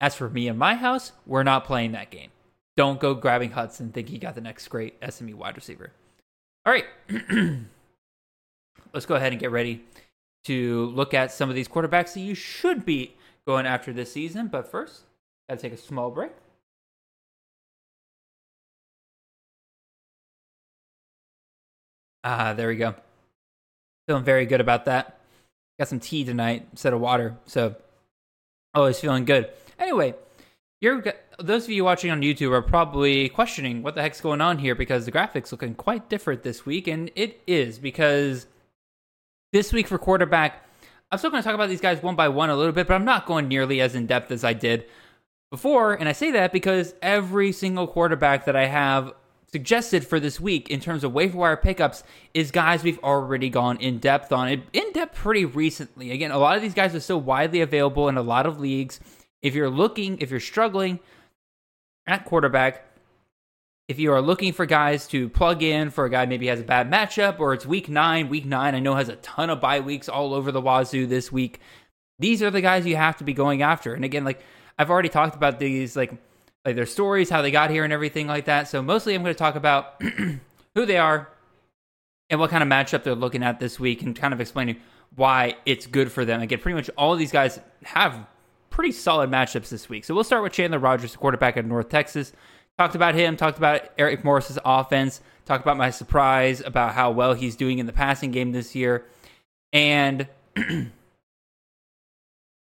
As 0.01 0.15
for 0.15 0.31
me 0.31 0.49
and 0.49 0.59
my 0.59 0.75
house, 0.75 1.13
we're 1.27 1.43
not 1.43 1.65
playing 1.65 1.93
that 1.93 2.11
game. 2.11 2.31
Don't 2.77 3.01
go 3.01 3.15
grabbing 3.15 3.51
Hudson 3.51 3.93
thinking 3.93 4.15
he 4.15 4.19
got 4.19 4.35
the 4.35 4.41
next 4.41 4.69
great 4.69 4.95
SMU 5.07 5.37
wide 5.37 5.57
receiver. 5.57 5.93
All 6.65 6.73
right, 6.73 6.87
let's 8.95 9.07
go 9.07 9.15
ahead 9.15 9.33
and 9.33 9.41
get 9.41 9.51
ready 9.51 9.85
to 10.45 10.87
look 10.87 11.13
at 11.13 11.33
some 11.33 11.51
of 11.51 11.55
these 11.55 11.69
quarterbacks 11.69 12.15
that 12.15 12.21
you 12.21 12.35
should 12.35 12.87
be 12.87 13.15
going 13.47 13.67
after 13.67 13.93
this 13.93 14.13
season. 14.13 14.49
But 14.49 14.71
first, 14.71 15.03
gotta 15.49 15.61
take 15.61 15.75
a 15.75 15.77
small 15.77 16.11
break. 16.11 16.33
Ah, 22.25 22.53
there 22.53 22.69
we 22.69 22.77
go. 22.77 22.95
Feeling 24.07 24.25
very 24.25 24.47
good 24.47 24.61
about 24.61 24.85
that. 24.87 25.21
Got 25.79 25.89
some 25.89 26.01
tea 26.01 26.25
tonight 26.25 26.67
instead 26.71 26.93
of 26.93 27.01
water, 27.01 27.39
so 27.47 27.75
always 28.75 29.01
feeling 29.01 29.25
good. 29.25 29.51
Anyway, 29.79 30.15
you're 30.81 31.03
those 31.39 31.65
of 31.65 31.71
you 31.71 31.85
watching 31.85 32.11
on 32.11 32.21
YouTube 32.21 32.53
are 32.53 32.63
probably 32.63 33.29
questioning 33.31 33.83
what 33.83 33.95
the 33.95 34.03
heck's 34.03 34.21
going 34.21 34.41
on 34.41 34.59
here 34.59 34.75
because 34.75 35.07
the 35.07 35.13
graphics 35.13 35.53
looking 35.53 35.75
quite 35.75 36.09
different 36.11 36.43
this 36.43 36.67
week, 36.67 36.87
and 36.87 37.11
it 37.15 37.41
is 37.47 37.79
because 37.79 38.47
this 39.53 39.73
week 39.73 39.89
for 39.89 39.99
quarterback, 39.99 40.65
I'm 41.11 41.19
still 41.19 41.31
going 41.31 41.43
to 41.43 41.47
talk 41.47 41.55
about 41.55 41.71
these 41.71 41.81
guys 41.81 42.03
one 42.03 42.17
by 42.17 42.29
one 42.29 42.51
a 42.51 42.57
little 42.57 42.73
bit, 42.73 42.87
but 42.87 42.95
I'm 42.95 43.05
not 43.05 43.27
going 43.27 43.49
nearly 43.49 43.81
as 43.81 43.95
in 43.95 44.07
depth 44.07 44.31
as 44.31 44.45
I 44.45 44.53
did 44.53 44.85
before, 45.51 45.95
and 45.95 46.09
I 46.09 46.13
say 46.13 46.31
that 46.33 46.53
because 46.53 46.95
every 47.03 47.53
single 47.53 47.87
quarterback 47.87 48.45
that 48.45 48.55
I 48.55 48.67
have 48.67 49.13
suggested 49.53 50.07
for 50.07 50.21
this 50.21 50.39
week 50.39 50.71
in 50.71 50.81
terms 50.81 51.03
of 51.03 51.13
waiver 51.13 51.39
wire 51.39 51.57
pickups 51.57 52.05
is 52.35 52.51
guys 52.51 52.83
we've 52.83 52.99
already 53.01 53.51
gone 53.51 53.77
in 53.79 53.99
depth 53.99 54.33
on 54.33 54.49
it 54.49 54.63
in 54.73 54.93
depth 54.93 55.17
pretty 55.17 55.45
recently. 55.45 56.11
Again, 56.13 56.31
a 56.31 56.39
lot 56.39 56.57
of 56.57 56.63
these 56.63 56.75
guys 56.75 56.95
are 56.95 57.01
still 57.01 57.21
widely 57.21 57.61
available 57.61 58.09
in 58.09 58.17
a 58.17 58.23
lot 58.23 58.47
of 58.47 58.61
leagues. 58.61 59.01
If 59.43 59.55
you're 59.55 59.71
looking, 59.71 60.19
if 60.19 60.31
you're 60.31 60.41
struggling 60.41 61.01
at 62.07 62.25
quarterback, 62.25 62.87
if 63.89 63.99
you 63.99 64.13
are 64.13 64.23
looking 64.23 64.53
for 64.53 64.67
guys 64.67 65.09
to 65.09 65.29
plug 65.29 65.65
in 65.65 65.91
for 65.91 66.05
a 66.05 66.11
guy 66.11 66.25
maybe 66.27 66.47
has 66.47 66.61
a 66.61 66.65
bad 66.65 66.89
matchup 66.89 67.41
or 67.41 67.53
it's 67.53 67.67
week 67.67 67.89
nine, 67.89 68.29
week 68.29 68.45
nine, 68.45 68.77
I 68.77 68.79
know 68.79 68.95
has 68.95 69.09
a 69.09 69.17
ton 69.17 69.51
of 69.51 69.61
bye 69.61 69.81
weeks 69.81 70.09
all 70.09 70.33
over 70.33 70.53
the 70.53 70.61
wazoo 70.61 71.07
this 71.09 71.33
week. 71.33 71.59
These 72.21 72.41
are 72.43 72.53
the 72.53 72.61
guys 72.61 72.87
you 72.87 72.95
have 72.95 73.17
to 73.17 73.25
be 73.25 73.33
going 73.33 73.63
after. 73.63 73.95
And 73.95 74.05
again, 74.05 74.25
like 74.25 74.43
I've 74.79 74.91
already 74.91 75.09
talked 75.09 75.35
about 75.35 75.59
these, 75.59 75.97
like 75.97 76.13
like 76.65 76.77
their 76.77 76.87
stories, 76.87 77.31
how 77.31 77.43
they 77.43 77.51
got 77.51 77.71
here, 77.71 77.85
and 77.85 77.93
everything 77.93 78.27
like 78.27 78.45
that. 78.47 78.69
So 78.69 78.83
mostly, 78.83 79.15
I'm 79.15 79.23
going 79.23 79.35
to 79.35 79.39
talk 79.39 79.55
about 79.55 80.01
who 80.75 80.87
they 80.87 80.99
are 80.99 81.29
and 82.29 82.39
what 82.39 82.51
kind 82.51 82.63
of 82.63 82.69
matchup 82.69 83.03
they're 83.03 83.15
looking 83.15 83.43
at 83.43 83.59
this 83.61 83.81
week, 83.81 84.03
and 84.03 84.15
kind 84.15 84.33
of 84.33 84.41
explaining 84.41 84.77
why 85.17 85.57
it's 85.67 85.87
good 85.87 86.13
for 86.13 86.25
them. 86.25 86.41
Again, 86.41 86.61
pretty 86.61 86.77
much 86.77 86.91
all 86.97 87.13
of 87.13 87.19
these 87.19 87.33
guys 87.33 87.59
have 87.85 88.27
pretty 88.71 88.93
solid 88.93 89.31
matchups 89.31 89.69
this 89.69 89.89
week. 89.89 90.05
So 90.05 90.15
we'll 90.15 90.25
start 90.25 90.43
with 90.43 90.53
Chandler 90.53 90.79
Rogers, 90.79 91.13
the 91.13 91.19
quarterback 91.19 91.57
of 91.57 91.67
North 91.67 91.89
Texas. 91.89 92.33
Talked 92.79 92.95
about 92.95 93.15
him, 93.15 93.37
talked 93.37 93.59
about 93.59 93.83
Eric 93.99 94.25
Morris's 94.25 94.59
offense, 94.65 95.21
talked 95.45 95.63
about 95.63 95.77
my 95.77 95.91
surprise 95.91 96.63
about 96.65 96.95
how 96.95 97.11
well 97.11 97.35
he's 97.35 97.57
doing 97.57 97.79
in 97.79 97.87
the 97.87 97.93
passing 97.93 98.31
game 98.31 98.53
this 98.53 98.75
year. 98.75 99.05
And 99.73 100.27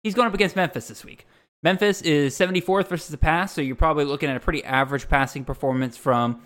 he's 0.02 0.14
going 0.14 0.26
up 0.26 0.34
against 0.34 0.56
Memphis 0.56 0.88
this 0.88 1.04
week. 1.04 1.26
Memphis 1.62 2.02
is 2.02 2.36
74th 2.36 2.88
versus 2.88 3.08
the 3.08 3.18
pass, 3.18 3.52
so 3.52 3.60
you're 3.60 3.76
probably 3.76 4.04
looking 4.04 4.28
at 4.28 4.36
a 4.36 4.40
pretty 4.40 4.64
average 4.64 5.08
passing 5.08 5.44
performance 5.44 5.96
from 5.96 6.42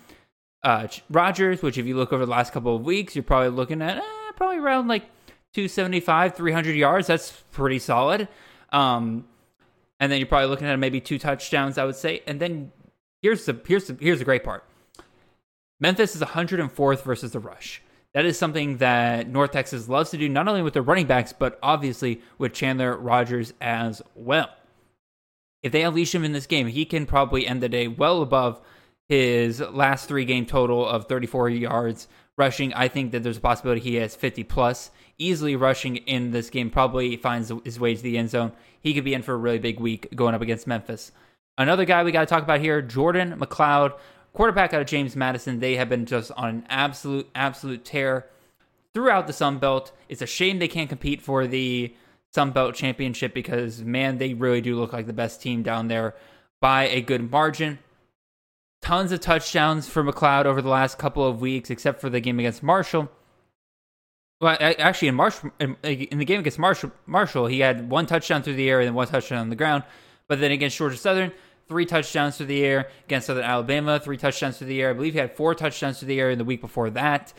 uh, 0.63 0.87
Rogers, 1.09 1.61
which 1.61 1.77
if 1.77 1.85
you 1.85 1.95
look 1.95 2.13
over 2.13 2.25
the 2.25 2.31
last 2.31 2.53
couple 2.53 2.75
of 2.75 2.83
weeks, 2.83 3.15
you're 3.15 3.23
probably 3.23 3.49
looking 3.49 3.81
at 3.81 3.97
eh, 3.97 4.31
probably 4.35 4.57
around 4.57 4.87
like 4.87 5.03
275, 5.53 6.35
300 6.35 6.75
yards. 6.75 7.07
That's 7.07 7.31
pretty 7.51 7.79
solid. 7.79 8.27
Um, 8.71 9.25
and 9.99 10.11
then 10.11 10.19
you're 10.19 10.27
probably 10.27 10.49
looking 10.49 10.67
at 10.67 10.77
maybe 10.77 11.01
two 11.01 11.17
touchdowns, 11.17 11.77
I 11.77 11.85
would 11.85 11.95
say. 11.95 12.21
And 12.27 12.39
then 12.39 12.71
here's 13.21 13.45
the 13.45 13.59
here's 13.65 13.87
the 13.87 13.97
here's 13.99 14.19
the 14.19 14.25
great 14.25 14.43
part. 14.43 14.63
Memphis 15.79 16.15
is 16.15 16.21
104th 16.21 17.03
versus 17.03 17.31
the 17.31 17.39
rush. 17.39 17.81
That 18.13 18.25
is 18.25 18.37
something 18.37 18.77
that 18.77 19.27
North 19.29 19.51
Texas 19.51 19.87
loves 19.87 20.09
to 20.11 20.17
do, 20.17 20.27
not 20.27 20.47
only 20.47 20.63
with 20.63 20.73
their 20.73 20.81
running 20.81 21.05
backs, 21.05 21.33
but 21.33 21.59
obviously 21.61 22.21
with 22.37 22.53
Chandler 22.53 22.97
Rogers 22.97 23.53
as 23.61 24.01
well. 24.15 24.49
If 25.67 25.73
they 25.73 25.83
unleash 25.83 26.15
him 26.15 26.23
in 26.23 26.31
this 26.31 26.45
game, 26.45 26.67
he 26.67 26.85
can 26.85 27.05
probably 27.05 27.45
end 27.45 27.61
the 27.61 27.67
day 27.67 27.89
well 27.89 28.21
above 28.21 28.61
his 29.09 29.59
last 29.59 30.07
three 30.07 30.23
game 30.23 30.45
total 30.45 30.87
of 30.87 31.07
34 31.07 31.49
yards 31.49 32.07
rushing. 32.37 32.73
I 32.73 32.87
think 32.87 33.11
that 33.11 33.21
there's 33.21 33.35
a 33.35 33.41
possibility 33.41 33.81
he 33.81 33.95
has 33.95 34.15
50 34.15 34.45
plus. 34.45 34.91
Easily 35.17 35.57
rushing 35.57 35.97
in 35.97 36.31
this 36.31 36.49
game, 36.49 36.69
probably 36.69 37.17
finds 37.17 37.51
his 37.65 37.81
way 37.81 37.93
to 37.93 38.01
the 38.01 38.17
end 38.17 38.29
zone. 38.29 38.53
He 38.79 38.93
could 38.93 39.03
be 39.03 39.13
in 39.13 39.23
for 39.23 39.33
a 39.33 39.37
really 39.37 39.59
big 39.59 39.81
week 39.81 40.07
going 40.15 40.33
up 40.33 40.41
against 40.41 40.67
Memphis. 40.67 41.11
Another 41.57 41.83
guy 41.83 42.01
we 42.05 42.13
got 42.13 42.21
to 42.21 42.27
talk 42.27 42.43
about 42.43 42.61
here, 42.61 42.81
Jordan 42.81 43.37
McCloud, 43.37 43.91
quarterback 44.31 44.73
out 44.73 44.79
of 44.79 44.87
James 44.87 45.17
Madison. 45.17 45.59
They 45.59 45.75
have 45.75 45.89
been 45.89 46.05
just 46.05 46.31
on 46.37 46.47
an 46.47 46.65
absolute, 46.69 47.29
absolute 47.35 47.83
tear 47.83 48.27
throughout 48.93 49.27
the 49.27 49.33
Sun 49.33 49.57
Belt. 49.57 49.91
It's 50.07 50.21
a 50.21 50.27
shame 50.27 50.59
they 50.59 50.69
can't 50.69 50.87
compete 50.87 51.21
for 51.21 51.45
the 51.45 51.93
Sun 52.33 52.51
Belt 52.51 52.75
Championship 52.75 53.33
because, 53.33 53.81
man, 53.81 54.17
they 54.17 54.33
really 54.33 54.61
do 54.61 54.77
look 54.77 54.93
like 54.93 55.07
the 55.07 55.13
best 55.13 55.41
team 55.41 55.63
down 55.63 55.87
there 55.87 56.15
by 56.61 56.87
a 56.87 57.01
good 57.01 57.31
margin. 57.31 57.79
Tons 58.81 59.11
of 59.11 59.21
touchdowns 59.21 59.87
for 59.87 60.03
McCloud 60.03 60.45
over 60.45 60.61
the 60.61 60.69
last 60.69 60.97
couple 60.97 61.25
of 61.25 61.41
weeks, 61.41 61.69
except 61.69 61.99
for 61.99 62.09
the 62.09 62.19
game 62.19 62.39
against 62.39 62.61
Marshall. 62.61 63.09
Well, 64.39 64.55
actually, 64.59 65.07
in 65.07 65.15
Marshall, 65.15 65.49
in 65.59 65.75
the 65.83 66.25
game 66.25 66.39
against 66.39 66.59
Marshall, 66.59 66.91
Marshall, 67.07 67.47
he 67.47 67.61
had 67.61 67.89
one 67.89 68.05
touchdown 68.05 68.43
through 68.43 68.53
the 68.53 68.69
air 68.69 68.81
and 68.81 68.93
one 68.93 69.07
touchdown 69.07 69.39
on 69.39 69.49
the 69.49 69.55
ground. 69.55 69.83
But 70.27 70.39
then 70.39 70.51
against 70.51 70.77
Georgia 70.77 70.97
Southern, 70.97 71.31
three 71.67 71.87
touchdowns 71.87 72.37
through 72.37 72.45
the 72.45 72.63
air. 72.63 72.89
Against 73.05 73.27
Southern 73.27 73.43
Alabama, 73.45 73.99
three 73.99 74.17
touchdowns 74.17 74.59
through 74.59 74.67
the 74.67 74.79
air. 74.81 74.91
I 74.91 74.93
believe 74.93 75.13
he 75.13 75.19
had 75.19 75.35
four 75.35 75.55
touchdowns 75.55 75.99
through 75.99 76.09
the 76.09 76.19
air 76.19 76.29
in 76.29 76.37
the 76.37 76.45
week 76.45 76.61
before 76.61 76.91
that. 76.91 77.33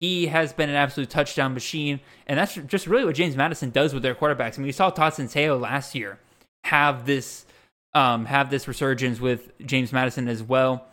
He 0.00 0.28
has 0.28 0.52
been 0.52 0.68
an 0.70 0.76
absolute 0.76 1.10
touchdown 1.10 1.54
machine, 1.54 2.00
and 2.26 2.38
that's 2.38 2.54
just 2.54 2.86
really 2.86 3.04
what 3.04 3.16
James 3.16 3.36
Madison 3.36 3.70
does 3.70 3.92
with 3.92 4.02
their 4.02 4.14
quarterbacks. 4.14 4.54
I 4.54 4.58
mean, 4.58 4.66
we 4.66 4.72
saw 4.72 4.90
Todd 4.90 5.14
Centeio 5.14 5.60
last 5.60 5.94
year 5.94 6.18
have 6.64 7.04
this 7.06 7.46
um, 7.94 8.26
have 8.26 8.50
this 8.50 8.68
resurgence 8.68 9.20
with 9.20 9.50
James 9.64 9.92
Madison 9.92 10.28
as 10.28 10.42
well. 10.42 10.86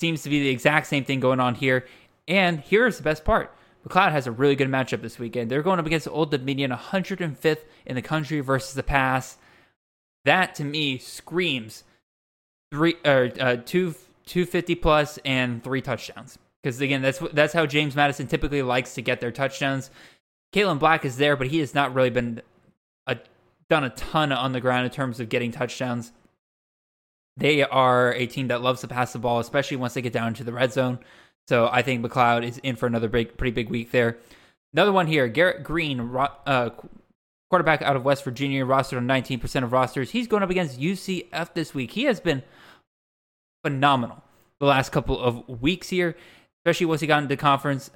Seems 0.00 0.22
to 0.22 0.30
be 0.30 0.40
the 0.40 0.48
exact 0.48 0.86
same 0.86 1.04
thing 1.04 1.20
going 1.20 1.40
on 1.40 1.54
here. 1.54 1.86
And 2.28 2.60
here's 2.60 2.96
the 2.96 3.02
best 3.02 3.24
part. 3.24 3.54
McCloud 3.86 4.12
has 4.12 4.26
a 4.26 4.32
really 4.32 4.56
good 4.56 4.68
matchup 4.68 5.02
this 5.02 5.18
weekend. 5.18 5.50
They're 5.50 5.62
going 5.62 5.78
up 5.78 5.86
against 5.86 6.08
Old 6.08 6.30
Dominion, 6.30 6.70
105th 6.70 7.58
in 7.84 7.94
the 7.94 8.02
country 8.02 8.40
versus 8.40 8.74
the 8.74 8.82
pass. 8.82 9.36
That 10.24 10.54
to 10.56 10.64
me 10.64 10.98
screams 10.98 11.84
three 12.72 12.96
or 13.04 13.30
uh, 13.38 13.56
two 13.64 13.94
250 14.26 14.74
plus 14.76 15.18
and 15.24 15.62
three 15.62 15.80
touchdowns. 15.80 16.38
Because 16.66 16.80
again, 16.80 17.00
that's 17.00 17.20
that's 17.32 17.52
how 17.52 17.64
James 17.64 17.94
Madison 17.94 18.26
typically 18.26 18.60
likes 18.60 18.94
to 18.94 19.00
get 19.00 19.20
their 19.20 19.30
touchdowns. 19.30 19.88
Kaelon 20.52 20.80
Black 20.80 21.04
is 21.04 21.16
there, 21.16 21.36
but 21.36 21.46
he 21.46 21.60
has 21.60 21.76
not 21.76 21.94
really 21.94 22.10
been 22.10 22.42
a, 23.06 23.18
done 23.70 23.84
a 23.84 23.90
ton 23.90 24.32
on 24.32 24.50
the 24.50 24.60
ground 24.60 24.84
in 24.84 24.90
terms 24.90 25.20
of 25.20 25.28
getting 25.28 25.52
touchdowns. 25.52 26.10
They 27.36 27.62
are 27.62 28.12
a 28.14 28.26
team 28.26 28.48
that 28.48 28.62
loves 28.62 28.80
to 28.80 28.88
pass 28.88 29.12
the 29.12 29.20
ball, 29.20 29.38
especially 29.38 29.76
once 29.76 29.94
they 29.94 30.02
get 30.02 30.12
down 30.12 30.34
to 30.34 30.42
the 30.42 30.52
red 30.52 30.72
zone. 30.72 30.98
So 31.46 31.68
I 31.70 31.82
think 31.82 32.04
McCloud 32.04 32.42
is 32.42 32.58
in 32.58 32.74
for 32.74 32.88
another 32.88 33.08
big, 33.08 33.36
pretty 33.36 33.52
big 33.52 33.70
week 33.70 33.92
there. 33.92 34.18
Another 34.72 34.90
one 34.90 35.06
here, 35.06 35.28
Garrett 35.28 35.62
Greene, 35.62 36.00
uh, 36.10 36.70
quarterback 37.48 37.80
out 37.82 37.94
of 37.94 38.04
West 38.04 38.24
Virginia, 38.24 38.66
rostered 38.66 38.96
on 38.96 39.06
19% 39.06 39.62
of 39.62 39.70
rosters. 39.70 40.10
He's 40.10 40.26
going 40.26 40.42
up 40.42 40.50
against 40.50 40.80
UCF 40.80 41.54
this 41.54 41.74
week. 41.74 41.92
He 41.92 42.06
has 42.06 42.18
been 42.18 42.42
phenomenal 43.62 44.24
the 44.58 44.66
last 44.66 44.90
couple 44.90 45.20
of 45.20 45.60
weeks 45.60 45.88
here, 45.88 46.16
especially 46.66 46.86
once 46.86 47.00
he 47.00 47.06
got 47.06 47.22
into 47.22 47.36
conference 47.36 47.92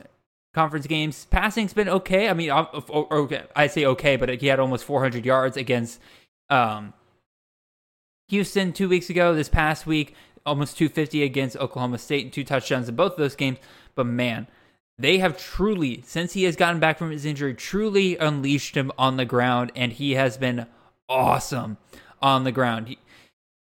conference 0.55 0.87
games. 0.87 1.25
Passing's 1.27 1.73
been 1.73 1.89
okay. 1.89 2.29
I 2.29 2.35
mean, 2.35 2.51
okay, 2.53 3.43
I 3.57 3.67
say 3.67 3.85
okay, 3.85 4.15
but 4.15 4.41
he 4.41 4.47
had 4.47 4.61
almost 4.61 4.85
400 4.85 5.27
yards 5.27 5.57
against 5.57 6.01
um, 6.49 6.95
Houston 8.29 8.73
two 8.73 8.89
weeks 8.89 9.11
ago. 9.11 9.35
This 9.35 9.49
past 9.49 9.87
week, 9.87 10.15
almost 10.47 10.79
250 10.79 11.25
against 11.25 11.57
Oklahoma 11.57 11.99
State 11.99 12.25
and 12.25 12.33
two 12.33 12.45
touchdowns 12.45 12.89
in 12.89 12.95
both 12.95 13.13
of 13.13 13.19
those 13.19 13.35
games. 13.35 13.59
But 13.97 14.07
man, 14.07 14.47
they 14.97 15.19
have 15.19 15.37
truly, 15.37 16.03
since 16.07 16.35
he 16.35 16.45
has 16.45 16.55
gotten 16.55 16.79
back 16.79 16.97
from 16.97 17.11
his 17.11 17.25
injury, 17.25 17.55
truly 17.55 18.17
unleashed 18.19 18.77
him 18.77 18.93
on 18.97 19.17
the 19.17 19.25
ground, 19.25 19.73
and 19.75 19.93
he 19.93 20.13
has 20.13 20.37
been 20.37 20.67
awesome 21.09 21.77
on 22.23 22.45
the 22.45 22.53
ground. 22.53 22.87
He, 22.87 22.99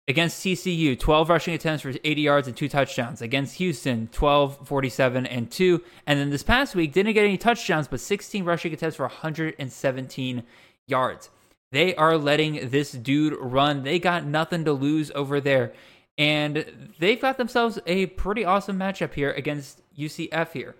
against 0.10 0.43
TCU, 0.43 1.00
12 1.00 1.30
rushing 1.30 1.54
attempts 1.54 1.84
for 1.84 1.93
80 2.04 2.22
yards 2.22 2.48
and 2.48 2.58
two 2.58 2.67
touchdowns. 2.67 3.22
Against 3.22 3.56
Houston, 3.56 4.10
12, 4.12 4.67
47, 4.67 5.28
and 5.28 5.52
two. 5.52 5.84
And 6.08 6.19
then 6.19 6.32
this 6.32 6.41
past 6.41 6.74
week, 6.74 6.91
didn't 6.91 7.13
get 7.13 7.24
any 7.24 7.38
touchdowns, 7.38 7.88
but 7.88 8.00
16 8.00 8.43
rushing 8.43 8.74
attempts 8.74 8.98
for 8.98 9.04
117 9.04 10.43
yards. 10.88 11.30
They 11.72 11.95
are 11.95 12.17
letting 12.17 12.69
this 12.69 12.91
dude 12.91 13.38
run. 13.39 13.84
They 13.84 14.00
got 14.00 14.26
nothing 14.26 14.65
to 14.65 14.74
lose 14.74 15.12
over 15.13 15.39
there. 15.39 15.74
And 16.17 16.91
they've 16.98 17.22
got 17.22 17.38
themselves 17.38 17.80
a 17.86 18.08
pretty 18.08 18.43
awesome 18.43 18.80
matchup 18.80 19.13
here 19.13 19.32
against 19.32 19.80
UCF 19.95 20.52
here. 20.52 20.76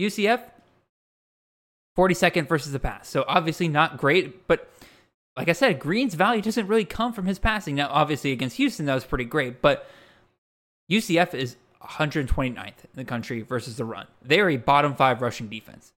UCF, 0.00 0.40
42nd 1.98 2.48
versus 2.48 2.72
the 2.72 2.78
pass. 2.78 3.08
So 3.08 3.24
obviously 3.26 3.68
not 3.68 3.98
great, 3.98 4.46
but 4.46 4.70
like 5.36 5.48
I 5.48 5.52
said, 5.52 5.80
Greene's 5.80 6.14
value 6.14 6.42
doesn't 6.42 6.68
really 6.68 6.84
come 6.84 7.12
from 7.12 7.26
his 7.26 7.38
passing. 7.38 7.74
Now, 7.74 7.88
obviously 7.90 8.32
against 8.32 8.56
Houston, 8.56 8.86
that 8.86 8.94
was 8.94 9.04
pretty 9.04 9.24
great, 9.24 9.60
but 9.60 9.88
UCF 10.90 11.34
is 11.34 11.56
129th 11.82 12.56
in 12.56 12.74
the 12.94 13.04
country 13.04 13.42
versus 13.42 13.76
the 13.76 13.84
run. 13.84 14.06
They 14.22 14.40
are 14.40 14.50
a 14.50 14.56
bottom 14.56 14.94
five 14.94 15.20
rushing 15.20 15.48
defense. 15.48 15.92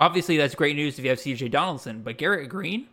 Obviously, 0.00 0.36
that's 0.36 0.54
great 0.54 0.74
news 0.74 0.98
if 0.98 1.04
you 1.04 1.10
have 1.10 1.18
CJ 1.18 1.50
Donaldson, 1.50 2.02
but 2.02 2.18
Garrett 2.18 2.48
Greene, 2.48 2.88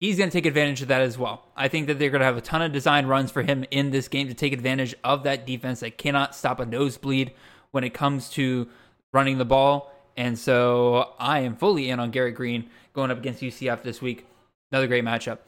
he's 0.00 0.16
going 0.16 0.30
to 0.30 0.32
take 0.32 0.46
advantage 0.46 0.80
of 0.80 0.88
that 0.88 1.02
as 1.02 1.18
well. 1.18 1.44
I 1.54 1.68
think 1.68 1.88
that 1.88 1.98
they're 1.98 2.10
going 2.10 2.20
to 2.20 2.26
have 2.26 2.38
a 2.38 2.42
ton 2.42 2.62
of 2.62 2.72
design 2.72 3.06
runs 3.06 3.30
for 3.30 3.42
him 3.42 3.66
in 3.70 3.90
this 3.90 4.08
game 4.08 4.28
to 4.28 4.34
take 4.34 4.54
advantage 4.54 4.94
of 5.04 5.24
that 5.24 5.46
defense 5.46 5.80
that 5.80 5.98
cannot 5.98 6.34
stop 6.34 6.58
a 6.58 6.64
nosebleed 6.64 7.32
when 7.70 7.84
it 7.84 7.92
comes 7.92 8.30
to 8.30 8.68
running 9.12 9.36
the 9.36 9.44
ball. 9.44 9.92
And 10.16 10.38
so 10.38 11.12
I 11.18 11.40
am 11.40 11.54
fully 11.54 11.90
in 11.90 12.00
on 12.00 12.10
Garrett 12.10 12.34
Greene 12.34 12.70
going 12.94 13.10
up 13.10 13.18
against 13.18 13.42
UCF 13.42 13.82
this 13.82 14.00
week. 14.00 14.24
Another 14.72 14.86
great 14.86 15.04
matchup. 15.04 15.38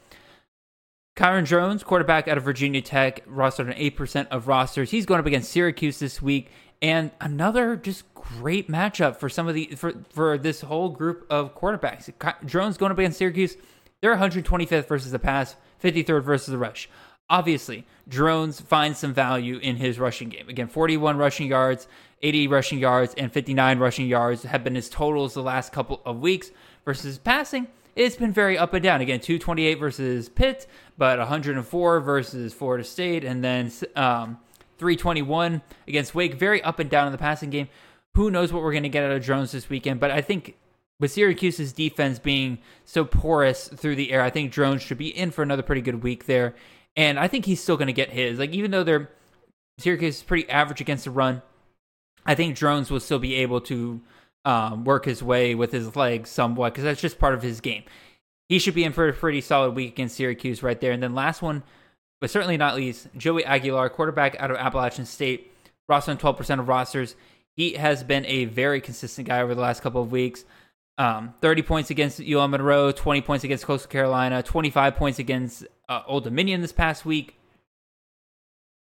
Kyron 1.17 1.47
Drones, 1.47 1.83
quarterback 1.83 2.29
out 2.29 2.39
of 2.39 2.45
Virginia 2.45 2.81
Tech, 2.81 3.27
rostered 3.27 3.67
on 3.67 3.73
8% 3.73 4.29
of 4.29 4.49
rosters. 4.49 4.91
He's 4.91 5.07
going 5.07 5.21
up 5.21 5.27
against 5.27 5.51
Syracuse 5.51 5.99
this 5.99 6.23
week. 6.23 6.51
And 6.83 7.11
another 7.21 7.77
just 7.77 8.13
great 8.15 8.69
matchup 8.69 9.17
for 9.17 9.29
some 9.29 9.47
of 9.47 9.55
the 9.55 9.67
for, 9.77 9.93
for 10.11 10.39
this 10.39 10.63
whole 10.63 10.89
group 10.89 11.27
of 11.29 11.55
quarterbacks. 11.55 12.11
Drones 12.47 12.79
going 12.79 12.91
up 12.91 12.99
against 12.99 13.19
Syracuse 13.19 13.57
they're 14.01 14.17
125th 14.17 14.89
versus 14.89 15.13
the 15.13 15.19
pass, 15.19 15.57
53rd 15.83 16.23
versus 16.23 16.49
the 16.49 16.59
rush. 16.59 16.89
Obviously, 17.29 17.87
Drones 18.09 18.61
finds 18.61 18.99
some 18.99 19.15
value 19.15 19.59
in 19.59 19.77
his 19.77 19.99
rushing 19.99 20.31
game. 20.31 20.49
Again, 20.49 20.67
41 20.67 21.17
rushing 21.17 21.47
yards, 21.47 21.87
80 22.23 22.49
rushing 22.49 22.79
yards, 22.79 23.15
and 23.15 23.33
59 23.33 23.79
rushing 23.79 24.07
yards 24.07 24.43
have 24.43 24.65
been 24.65 24.75
his 24.75 24.89
totals 24.89 25.35
the 25.35 25.43
last 25.43 25.73
couple 25.73 26.01
of 26.05 26.19
weeks. 26.19 26.51
Versus 26.85 27.19
passing, 27.19 27.69
it's 28.01 28.17
been 28.17 28.33
very 28.33 28.57
up 28.57 28.73
and 28.73 28.83
down. 28.83 29.01
Again, 29.01 29.21
228 29.21 29.75
versus 29.75 30.29
Pitt, 30.29 30.67
but 30.97 31.19
104 31.19 32.01
versus 32.01 32.55
Florida 32.55 32.83
State, 32.83 33.25
and 33.25 33.45
then 33.45 33.71
um, 33.95 34.39
321 34.79 35.61
against 35.87 36.15
Wake. 36.15 36.35
Very 36.35 36.63
up 36.63 36.79
and 36.79 36.89
down 36.89 37.07
in 37.07 37.13
the 37.13 37.19
passing 37.19 37.51
game. 37.51 37.69
Who 38.15 38.31
knows 38.31 38.53
what 38.53 38.63
we're 38.63 38.73
going 38.73 38.85
to 38.85 38.89
get 38.89 39.05
out 39.05 39.13
of 39.13 39.23
Drones 39.23 39.53
this 39.53 39.69
weekend? 39.69 40.01
But 40.01 40.11
I 40.11 40.23
think 40.23 40.57
with 40.99 41.13
Syracuse's 41.13 41.73
defense 41.73 42.19
being 42.19 42.59
so 42.85 43.05
porous 43.05 43.69
through 43.69 43.97
the 43.97 44.13
air, 44.13 44.23
I 44.23 44.31
think 44.31 44.51
Drones 44.51 44.83
should 44.83 44.99
be 44.99 45.17
in 45.17 45.31
for 45.31 45.43
another 45.43 45.63
pretty 45.63 45.83
good 45.83 46.03
week 46.03 46.25
there. 46.25 46.55
And 46.97 47.19
I 47.19 47.29
think 47.29 47.45
he's 47.45 47.63
still 47.63 47.77
going 47.77 47.87
to 47.87 47.93
get 47.93 48.11
his. 48.11 48.39
Like 48.39 48.51
even 48.51 48.71
though 48.71 48.83
they're 48.83 49.11
Syracuse 49.79 50.17
is 50.17 50.23
pretty 50.23 50.49
average 50.49 50.81
against 50.81 51.05
the 51.05 51.11
run, 51.11 51.43
I 52.25 52.35
think 52.35 52.57
Drones 52.57 52.91
will 52.91 53.01
still 53.01 53.19
be 53.19 53.35
able 53.37 53.61
to 53.63 54.01
um, 54.45 54.85
work 54.85 55.05
his 55.05 55.23
way 55.23 55.55
with 55.55 55.73
his 55.73 55.97
legs 55.97 56.31
somewhat 56.31 56.73
because 56.73 56.85
that's 56.85 57.01
just 57.01 57.19
part 57.19 57.35
of 57.35 57.43
his 57.43 57.61
game. 57.61 57.85
he 58.49 58.59
should 58.59 58.75
be 58.75 58.85
in 58.85 58.93
for 58.93 59.09
a 59.09 59.13
pretty 59.13 59.41
solid 59.41 59.75
week 59.77 59.93
against 59.93 60.17
Syracuse 60.17 60.63
right 60.63 60.81
there. 60.81 60.93
And 60.93 61.03
then 61.03 61.15
last 61.15 61.41
one, 61.41 61.63
but 62.21 62.31
certainly 62.31 62.57
not 62.57 62.77
least, 62.77 63.09
Joey 63.17 63.45
Aguilar, 63.45 63.91
quarterback 63.91 64.37
out 64.41 64.51
of 64.51 64.57
Appalachian 64.57 65.07
State, 65.07 65.53
roster 65.89 66.11
on 66.11 66.19
12% 66.19 66.59
of 66.59 66.69
rosters. 66.69 67.15
He 67.57 67.75
has 67.75 68.03
been 68.03 68.27
a 68.27 68.47
very 68.47 68.81
consistent 68.81 69.29
guy 69.29 69.41
over 69.41 69.55
the 69.55 69.61
last 69.61 69.83
couple 69.83 70.03
of 70.03 70.11
weeks. 70.11 70.45
Um, 70.99 71.35
30 71.41 71.63
points 71.63 71.91
against 71.91 72.21
UL 72.21 72.49
Monroe, 72.49 72.93
20 72.93 73.23
points 73.23 73.45
against 73.45 73.65
Coastal 73.65 73.89
Carolina, 73.89 74.43
25 74.43 74.97
points 74.97 75.19
against 75.19 75.65
uh, 75.89 76.03
Old 76.07 76.25
Dominion 76.25 76.61
this 76.61 76.73
past 76.73 77.07
week. 77.07 77.39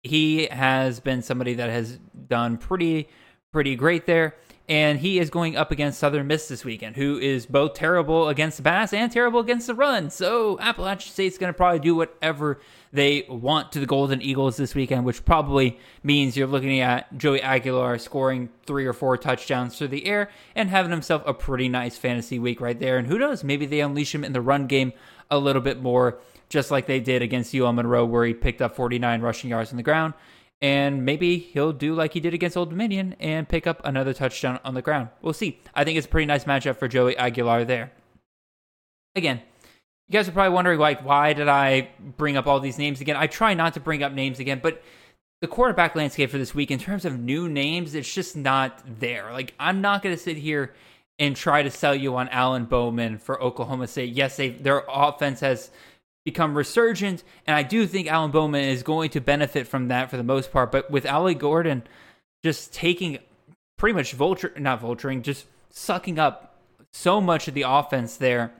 He 0.01 0.47
has 0.47 0.99
been 0.99 1.21
somebody 1.21 1.55
that 1.55 1.69
has 1.69 1.99
done 2.27 2.57
pretty, 2.57 3.07
pretty 3.51 3.75
great 3.75 4.07
there 4.07 4.35
and 4.71 4.99
he 4.99 5.19
is 5.19 5.29
going 5.29 5.57
up 5.57 5.69
against 5.71 5.99
Southern 5.99 6.27
Miss 6.27 6.47
this 6.47 6.63
weekend, 6.63 6.95
who 6.95 7.19
is 7.19 7.45
both 7.45 7.73
terrible 7.73 8.29
against 8.29 8.55
the 8.55 8.63
pass 8.63 8.93
and 8.93 9.11
terrible 9.11 9.41
against 9.41 9.67
the 9.67 9.75
run. 9.75 10.09
So 10.09 10.57
Appalachian 10.61 11.11
State's 11.11 11.37
going 11.37 11.51
to 11.51 11.57
probably 11.57 11.79
do 11.79 11.93
whatever 11.93 12.57
they 12.93 13.25
want 13.27 13.73
to 13.73 13.81
the 13.81 13.85
Golden 13.85 14.21
Eagles 14.21 14.55
this 14.55 14.73
weekend, 14.73 15.03
which 15.03 15.25
probably 15.25 15.77
means 16.03 16.37
you're 16.37 16.47
looking 16.47 16.79
at 16.79 17.17
Joey 17.17 17.41
Aguilar 17.41 17.97
scoring 17.97 18.47
three 18.65 18.85
or 18.85 18.93
four 18.93 19.17
touchdowns 19.17 19.77
through 19.77 19.89
the 19.89 20.05
air 20.05 20.29
and 20.55 20.69
having 20.69 20.91
himself 20.91 21.21
a 21.25 21.33
pretty 21.33 21.67
nice 21.67 21.97
fantasy 21.97 22.39
week 22.39 22.61
right 22.61 22.79
there. 22.79 22.97
And 22.97 23.07
who 23.07 23.19
knows, 23.19 23.43
maybe 23.43 23.65
they 23.65 23.81
unleash 23.81 24.15
him 24.15 24.23
in 24.23 24.31
the 24.31 24.39
run 24.39 24.67
game 24.67 24.93
a 25.29 25.37
little 25.37 25.61
bit 25.61 25.81
more, 25.81 26.17
just 26.47 26.71
like 26.71 26.85
they 26.85 27.01
did 27.01 27.21
against 27.21 27.53
UL 27.53 27.73
Monroe, 27.73 28.05
where 28.05 28.25
he 28.25 28.33
picked 28.33 28.61
up 28.61 28.77
49 28.77 29.19
rushing 29.19 29.49
yards 29.49 29.71
on 29.71 29.77
the 29.77 29.83
ground 29.83 30.13
and 30.61 31.03
maybe 31.05 31.37
he'll 31.37 31.73
do 31.73 31.95
like 31.95 32.13
he 32.13 32.19
did 32.19 32.33
against 32.33 32.55
Old 32.55 32.69
Dominion 32.69 33.15
and 33.19 33.49
pick 33.49 33.65
up 33.65 33.81
another 33.83 34.13
touchdown 34.13 34.59
on 34.63 34.75
the 34.75 34.81
ground. 34.81 35.09
We'll 35.21 35.33
see. 35.33 35.59
I 35.73 35.83
think 35.83 35.97
it's 35.97 36.07
a 36.07 36.09
pretty 36.09 36.27
nice 36.27 36.43
matchup 36.45 36.77
for 36.77 36.87
Joey 36.87 37.17
Aguilar 37.17 37.65
there. 37.65 37.91
Again, 39.15 39.41
you 40.07 40.13
guys 40.13 40.29
are 40.29 40.31
probably 40.31 40.53
wondering 40.53 40.79
like 40.79 41.03
why 41.03 41.33
did 41.33 41.47
I 41.47 41.89
bring 42.17 42.37
up 42.37 42.47
all 42.47 42.59
these 42.59 42.77
names 42.77 43.01
again? 43.01 43.15
I 43.15 43.27
try 43.27 43.53
not 43.53 43.73
to 43.73 43.79
bring 43.79 44.03
up 44.03 44.13
names 44.13 44.39
again, 44.39 44.59
but 44.61 44.83
the 45.41 45.47
quarterback 45.47 45.95
landscape 45.95 46.29
for 46.29 46.37
this 46.37 46.53
week 46.53 46.69
in 46.69 46.77
terms 46.77 47.03
of 47.03 47.19
new 47.19 47.49
names, 47.49 47.95
it's 47.95 48.13
just 48.13 48.37
not 48.37 48.81
there. 48.99 49.31
Like 49.31 49.53
I'm 49.59 49.81
not 49.81 50.03
going 50.03 50.15
to 50.15 50.21
sit 50.21 50.37
here 50.37 50.73
and 51.17 51.35
try 51.35 51.63
to 51.63 51.71
sell 51.71 51.95
you 51.95 52.15
on 52.15 52.29
Alan 52.29 52.65
Bowman 52.65 53.17
for 53.17 53.41
Oklahoma 53.41 53.87
State. 53.87 54.13
Yes, 54.13 54.37
they 54.37 54.49
their 54.49 54.83
offense 54.87 55.39
has 55.39 55.71
become 56.25 56.57
resurgent. 56.57 57.23
And 57.47 57.55
I 57.55 57.63
do 57.63 57.85
think 57.87 58.07
Alan 58.07 58.31
Bowman 58.31 58.63
is 58.65 58.83
going 58.83 59.09
to 59.11 59.21
benefit 59.21 59.67
from 59.67 59.87
that 59.87 60.09
for 60.09 60.17
the 60.17 60.23
most 60.23 60.51
part. 60.51 60.71
But 60.71 60.91
with 60.91 61.05
Ollie 61.05 61.35
Gordon 61.35 61.83
just 62.43 62.73
taking 62.73 63.19
pretty 63.77 63.95
much 63.95 64.13
vulture, 64.13 64.53
not 64.57 64.81
vulturing, 64.81 65.21
just 65.21 65.45
sucking 65.69 66.19
up 66.19 66.55
so 66.93 67.21
much 67.21 67.47
of 67.47 67.53
the 67.53 67.63
offense 67.67 68.17
there, 68.17 68.53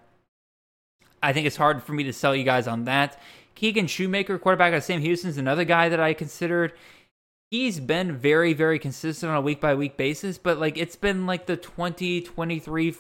I 1.22 1.34
think 1.34 1.46
it's 1.46 1.58
hard 1.58 1.84
for 1.84 1.94
me 1.94 2.04
to 2.04 2.14
sell 2.14 2.36
you 2.36 2.44
guys 2.44 2.68
on 2.68 2.86
that. 2.86 3.20
Keegan 3.56 3.88
Shoemaker, 3.88 4.40
quarterback 4.40 4.74
of 4.74 4.84
Sam 4.84 5.02
Houston, 5.02 5.30
is 5.30 5.38
another 5.38 5.66
guy 5.66 5.90
that 5.90 6.00
I 6.00 6.14
considered. 6.14 6.74
He's 7.52 7.80
been 7.80 8.16
very, 8.16 8.54
very 8.54 8.80
consistent 8.80 9.30
on 9.30 9.38
a 9.38 9.42
week 9.42 9.60
by 9.60 9.76
week 9.76 9.98
basis, 9.98 10.38
but 10.38 10.58
like 10.58 10.78
it's 10.78 10.96
been 10.96 11.26
like 11.28 11.46
the 11.46 11.58
20, 11.58 12.22
23 12.22 12.96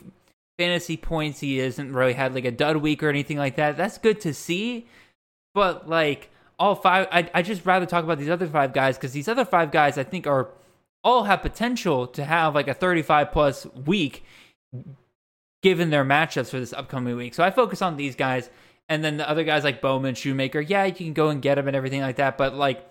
fantasy 0.57 0.97
points. 0.97 1.39
He 1.39 1.57
hasn't 1.57 1.93
really 1.93 2.13
had 2.13 2.33
like 2.33 2.45
a 2.45 2.51
dud 2.51 2.77
week 2.77 3.03
or 3.03 3.09
anything 3.09 3.37
like 3.37 3.55
that. 3.55 3.77
That's 3.77 3.97
good 3.97 4.21
to 4.21 4.33
see. 4.33 4.87
But 5.53 5.89
like 5.89 6.29
all 6.59 6.75
five, 6.75 7.07
I 7.11 7.29
I 7.33 7.41
just 7.41 7.65
rather 7.65 7.85
talk 7.85 8.03
about 8.03 8.17
these 8.17 8.29
other 8.29 8.47
five 8.47 8.73
guys 8.73 8.97
because 8.97 9.13
these 9.13 9.27
other 9.27 9.45
five 9.45 9.71
guys 9.71 9.97
I 9.97 10.03
think 10.03 10.27
are 10.27 10.49
all 11.03 11.23
have 11.23 11.41
potential 11.41 12.07
to 12.07 12.23
have 12.23 12.53
like 12.55 12.67
a 12.67 12.73
35 12.73 13.31
plus 13.31 13.65
week 13.85 14.23
given 15.63 15.89
their 15.89 16.05
matchups 16.05 16.49
for 16.49 16.59
this 16.59 16.73
upcoming 16.73 17.15
week. 17.15 17.33
So 17.33 17.43
I 17.43 17.51
focus 17.51 17.81
on 17.81 17.97
these 17.97 18.15
guys. 18.15 18.49
And 18.89 19.03
then 19.03 19.17
the 19.17 19.29
other 19.29 19.43
guys 19.43 19.63
like 19.63 19.81
Bowman, 19.81 20.15
Shoemaker, 20.15 20.59
yeah, 20.59 20.83
you 20.85 20.93
can 20.93 21.13
go 21.13 21.29
and 21.29 21.41
get 21.41 21.55
them 21.55 21.67
and 21.67 21.77
everything 21.77 22.01
like 22.01 22.17
that. 22.17 22.37
But 22.37 22.55
like 22.55 22.85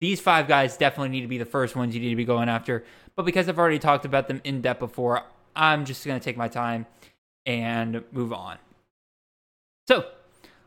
these 0.00 0.20
five 0.20 0.48
guys 0.48 0.76
definitely 0.76 1.08
need 1.08 1.22
to 1.22 1.28
be 1.28 1.38
the 1.38 1.44
first 1.44 1.74
ones 1.74 1.94
you 1.94 2.00
need 2.00 2.10
to 2.10 2.16
be 2.16 2.24
going 2.24 2.48
after. 2.48 2.84
But 3.16 3.24
because 3.24 3.48
I've 3.48 3.58
already 3.58 3.78
talked 3.78 4.04
about 4.04 4.28
them 4.28 4.40
in 4.44 4.60
depth 4.60 4.80
before, 4.80 5.22
I'm 5.56 5.84
just 5.84 6.04
going 6.06 6.18
to 6.18 6.24
take 6.24 6.36
my 6.36 6.48
time 6.48 6.86
and 7.46 8.02
move 8.12 8.32
on. 8.32 8.58
So, 9.86 10.06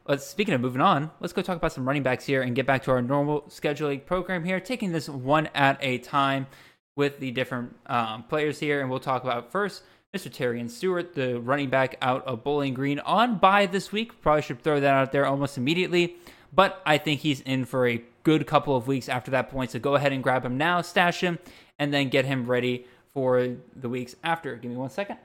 let's 0.05 0.25
speaking 0.25 0.53
of 0.53 0.61
moving 0.61 0.81
on, 0.81 1.11
let's 1.19 1.33
go 1.33 1.41
talk 1.41 1.57
about 1.57 1.73
some 1.73 1.87
running 1.87 2.03
backs 2.03 2.25
here 2.25 2.41
and 2.41 2.55
get 2.55 2.65
back 2.65 2.83
to 2.83 2.91
our 2.91 3.01
normal 3.01 3.41
scheduling 3.43 4.05
program 4.05 4.43
here, 4.43 4.59
taking 4.59 4.91
this 4.91 5.09
one 5.09 5.47
at 5.55 5.77
a 5.81 5.97
time 5.99 6.47
with 6.95 7.19
the 7.19 7.31
different 7.31 7.75
um, 7.87 8.23
players 8.23 8.59
here. 8.59 8.81
And 8.81 8.89
we'll 8.89 8.99
talk 8.99 9.23
about 9.23 9.51
first 9.51 9.83
Mr. 10.15 10.31
Terion 10.31 10.69
Stewart, 10.69 11.13
the 11.13 11.39
running 11.39 11.69
back 11.69 11.97
out 12.01 12.25
of 12.25 12.43
Bowling 12.43 12.73
Green, 12.73 12.99
on 12.99 13.37
bye 13.37 13.65
this 13.65 13.91
week. 13.91 14.21
Probably 14.21 14.41
should 14.41 14.61
throw 14.61 14.79
that 14.79 14.93
out 14.93 15.11
there 15.11 15.25
almost 15.25 15.57
immediately, 15.57 16.15
but 16.53 16.81
I 16.85 16.97
think 16.97 17.21
he's 17.21 17.41
in 17.41 17.65
for 17.65 17.87
a 17.87 18.01
good 18.23 18.47
couple 18.47 18.75
of 18.75 18.87
weeks 18.87 19.09
after 19.09 19.31
that 19.31 19.49
point. 19.49 19.71
So 19.71 19.79
go 19.79 19.95
ahead 19.95 20.13
and 20.13 20.23
grab 20.23 20.45
him 20.45 20.57
now, 20.57 20.81
stash 20.81 21.21
him, 21.21 21.39
and 21.77 21.93
then 21.93 22.09
get 22.09 22.25
him 22.25 22.45
ready 22.45 22.85
for 23.17 23.55
the 23.75 23.89
weeks 23.89 24.15
after. 24.23 24.55
Give 24.57 24.69
me 24.69 24.77
one 24.77 24.91
second. 24.91 25.17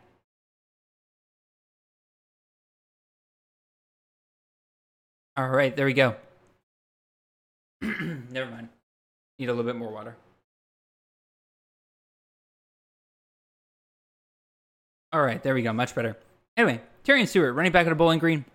All 5.36 5.46
right, 5.46 5.76
there 5.76 5.84
we 5.84 5.92
go. 5.92 6.16
Never 7.82 8.50
mind. 8.50 8.70
Need 9.38 9.50
a 9.50 9.52
little 9.52 9.70
bit 9.70 9.76
more 9.76 9.92
water. 9.92 10.16
All 15.12 15.20
right, 15.20 15.42
there 15.42 15.52
we 15.52 15.60
go. 15.60 15.74
Much 15.74 15.94
better. 15.94 16.16
Anyway, 16.56 16.80
Terion 17.04 17.28
Stewart, 17.28 17.54
running 17.54 17.72
back 17.72 17.84
at 17.84 17.92
a 17.92 17.94
Bowling 17.94 18.20
Green. 18.20 18.46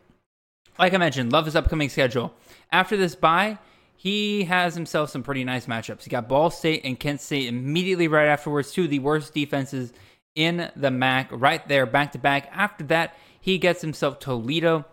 Like 0.80 0.95
I 0.95 0.97
mentioned, 0.97 1.32
love 1.32 1.45
his 1.45 1.56
upcoming 1.56 1.89
schedule. 1.89 2.34
After 2.71 2.97
this 2.97 3.13
bye, 3.13 3.60
he 3.99 4.43
has 4.43 4.75
himself 4.75 5.10
some 5.10 5.23
pretty 5.23 5.43
nice 5.43 5.65
matchups. 5.65 6.03
He 6.03 6.12
got 6.12 6.29
Ball 6.29 6.51
State 6.51 6.81
and 6.83 6.99
Kent 6.99 7.19
State 7.19 7.47
immediately 7.47 8.07
right 8.07 8.27
afterwards, 8.27 8.71
two 8.71 8.83
of 8.83 8.91
the 8.91 8.99
worst 8.99 9.33
defenses 9.33 9.91
in 10.36 10.69
the 10.75 10.91
MAC, 10.91 11.29
right 11.31 11.67
there, 11.67 11.88
back 11.88 12.12
to 12.12 12.19
back. 12.19 12.47
After 12.53 12.83
that, 12.86 13.17
he 13.41 13.57
gets 13.57 13.81
himself 13.81 14.19
Toledo. 14.19 14.86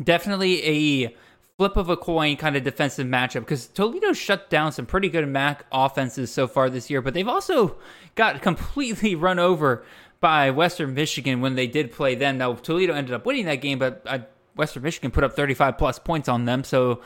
Definitely 0.00 1.04
a 1.04 1.16
flip 1.56 1.78
of 1.78 1.88
a 1.88 1.96
coin 1.96 2.36
kind 2.36 2.56
of 2.56 2.62
defensive 2.62 3.06
matchup 3.06 3.40
because 3.40 3.68
Toledo 3.68 4.12
shut 4.12 4.50
down 4.50 4.72
some 4.72 4.84
pretty 4.84 5.08
good 5.08 5.26
MAC 5.26 5.64
offenses 5.72 6.30
so 6.30 6.46
far 6.46 6.68
this 6.68 6.90
year, 6.90 7.00
but 7.00 7.14
they've 7.14 7.26
also 7.26 7.76
got 8.16 8.42
completely 8.42 9.14
run 9.14 9.38
over 9.38 9.82
by 10.20 10.50
Western 10.50 10.92
Michigan 10.92 11.40
when 11.40 11.54
they 11.54 11.66
did 11.66 11.90
play 11.90 12.14
them. 12.14 12.36
Now, 12.36 12.52
Toledo 12.52 12.92
ended 12.92 13.14
up 13.14 13.24
winning 13.24 13.46
that 13.46 13.62
game, 13.62 13.78
but 13.78 14.02
uh, 14.04 14.18
Western 14.56 14.82
Michigan 14.82 15.10
put 15.10 15.24
up 15.24 15.34
35 15.34 15.78
plus 15.78 15.98
points 15.98 16.28
on 16.28 16.44
them, 16.44 16.64
so 16.64 17.00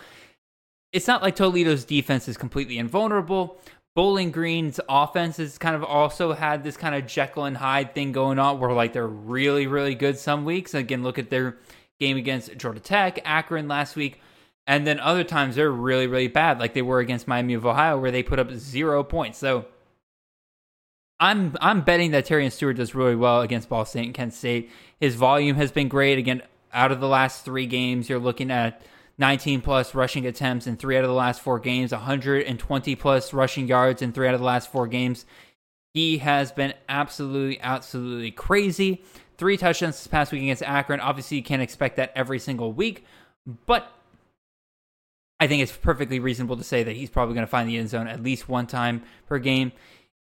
it's 0.92 1.06
not 1.06 1.22
like 1.22 1.36
Toledo's 1.36 1.84
defense 1.84 2.28
is 2.28 2.36
completely 2.36 2.78
invulnerable. 2.78 3.58
Bowling 3.94 4.30
Green's 4.30 4.78
offense 4.88 5.38
has 5.38 5.58
kind 5.58 5.74
of 5.74 5.82
also 5.82 6.32
had 6.32 6.62
this 6.62 6.76
kind 6.76 6.94
of 6.94 7.06
Jekyll 7.06 7.44
and 7.44 7.56
Hyde 7.56 7.94
thing 7.94 8.12
going 8.12 8.38
on 8.38 8.60
where 8.60 8.72
like 8.72 8.92
they're 8.92 9.06
really, 9.06 9.66
really 9.66 9.94
good 9.94 10.18
some 10.18 10.44
weeks. 10.44 10.72
Again, 10.74 11.02
look 11.02 11.18
at 11.18 11.30
their 11.30 11.56
game 11.98 12.16
against 12.16 12.56
Georgia 12.56 12.80
Tech, 12.80 13.20
Akron 13.24 13.66
last 13.66 13.96
week. 13.96 14.20
And 14.66 14.86
then 14.86 15.00
other 15.00 15.24
times 15.24 15.56
they're 15.56 15.72
really, 15.72 16.06
really 16.06 16.28
bad, 16.28 16.60
like 16.60 16.74
they 16.74 16.82
were 16.82 17.00
against 17.00 17.26
Miami 17.26 17.54
of 17.54 17.66
Ohio, 17.66 17.98
where 17.98 18.10
they 18.10 18.22
put 18.22 18.38
up 18.38 18.52
zero 18.52 19.02
points. 19.02 19.38
So 19.38 19.64
I'm 21.18 21.56
I'm 21.60 21.80
betting 21.80 22.12
that 22.12 22.26
Terion 22.26 22.52
Stewart 22.52 22.76
does 22.76 22.94
really 22.94 23.16
well 23.16 23.40
against 23.40 23.68
Ball 23.68 23.84
State 23.84 24.04
and 24.04 24.14
Kent 24.14 24.34
State. 24.34 24.70
His 25.00 25.16
volume 25.16 25.56
has 25.56 25.72
been 25.72 25.88
great. 25.88 26.18
Again, 26.18 26.42
out 26.72 26.92
of 26.92 27.00
the 27.00 27.08
last 27.08 27.44
three 27.44 27.66
games, 27.66 28.08
you're 28.08 28.18
looking 28.18 28.50
at 28.50 28.82
19 29.18 29.60
plus 29.60 29.94
rushing 29.94 30.26
attempts 30.26 30.66
in 30.66 30.76
three 30.76 30.96
out 30.96 31.04
of 31.04 31.10
the 31.10 31.14
last 31.14 31.40
four 31.40 31.58
games, 31.58 31.92
120 31.92 32.94
plus 32.94 33.32
rushing 33.32 33.66
yards 33.66 34.00
in 34.00 34.12
three 34.12 34.28
out 34.28 34.34
of 34.34 34.40
the 34.40 34.46
last 34.46 34.70
four 34.70 34.86
games. 34.86 35.26
He 35.92 36.18
has 36.18 36.52
been 36.52 36.74
absolutely, 36.88 37.60
absolutely 37.60 38.30
crazy. 38.30 39.02
Three 39.36 39.56
touchdowns 39.56 39.96
this 39.96 40.06
past 40.06 40.30
week 40.30 40.42
against 40.42 40.62
Akron. 40.62 41.00
Obviously, 41.00 41.36
you 41.36 41.42
can't 41.42 41.62
expect 41.62 41.96
that 41.96 42.12
every 42.14 42.38
single 42.38 42.72
week, 42.72 43.04
but 43.66 43.90
I 45.40 45.46
think 45.46 45.62
it's 45.62 45.76
perfectly 45.76 46.20
reasonable 46.20 46.56
to 46.56 46.64
say 46.64 46.82
that 46.84 46.96
he's 46.96 47.10
probably 47.10 47.34
going 47.34 47.46
to 47.46 47.50
find 47.50 47.68
the 47.68 47.78
end 47.78 47.88
zone 47.88 48.06
at 48.06 48.22
least 48.22 48.48
one 48.48 48.66
time 48.66 49.02
per 49.26 49.38
game. 49.38 49.72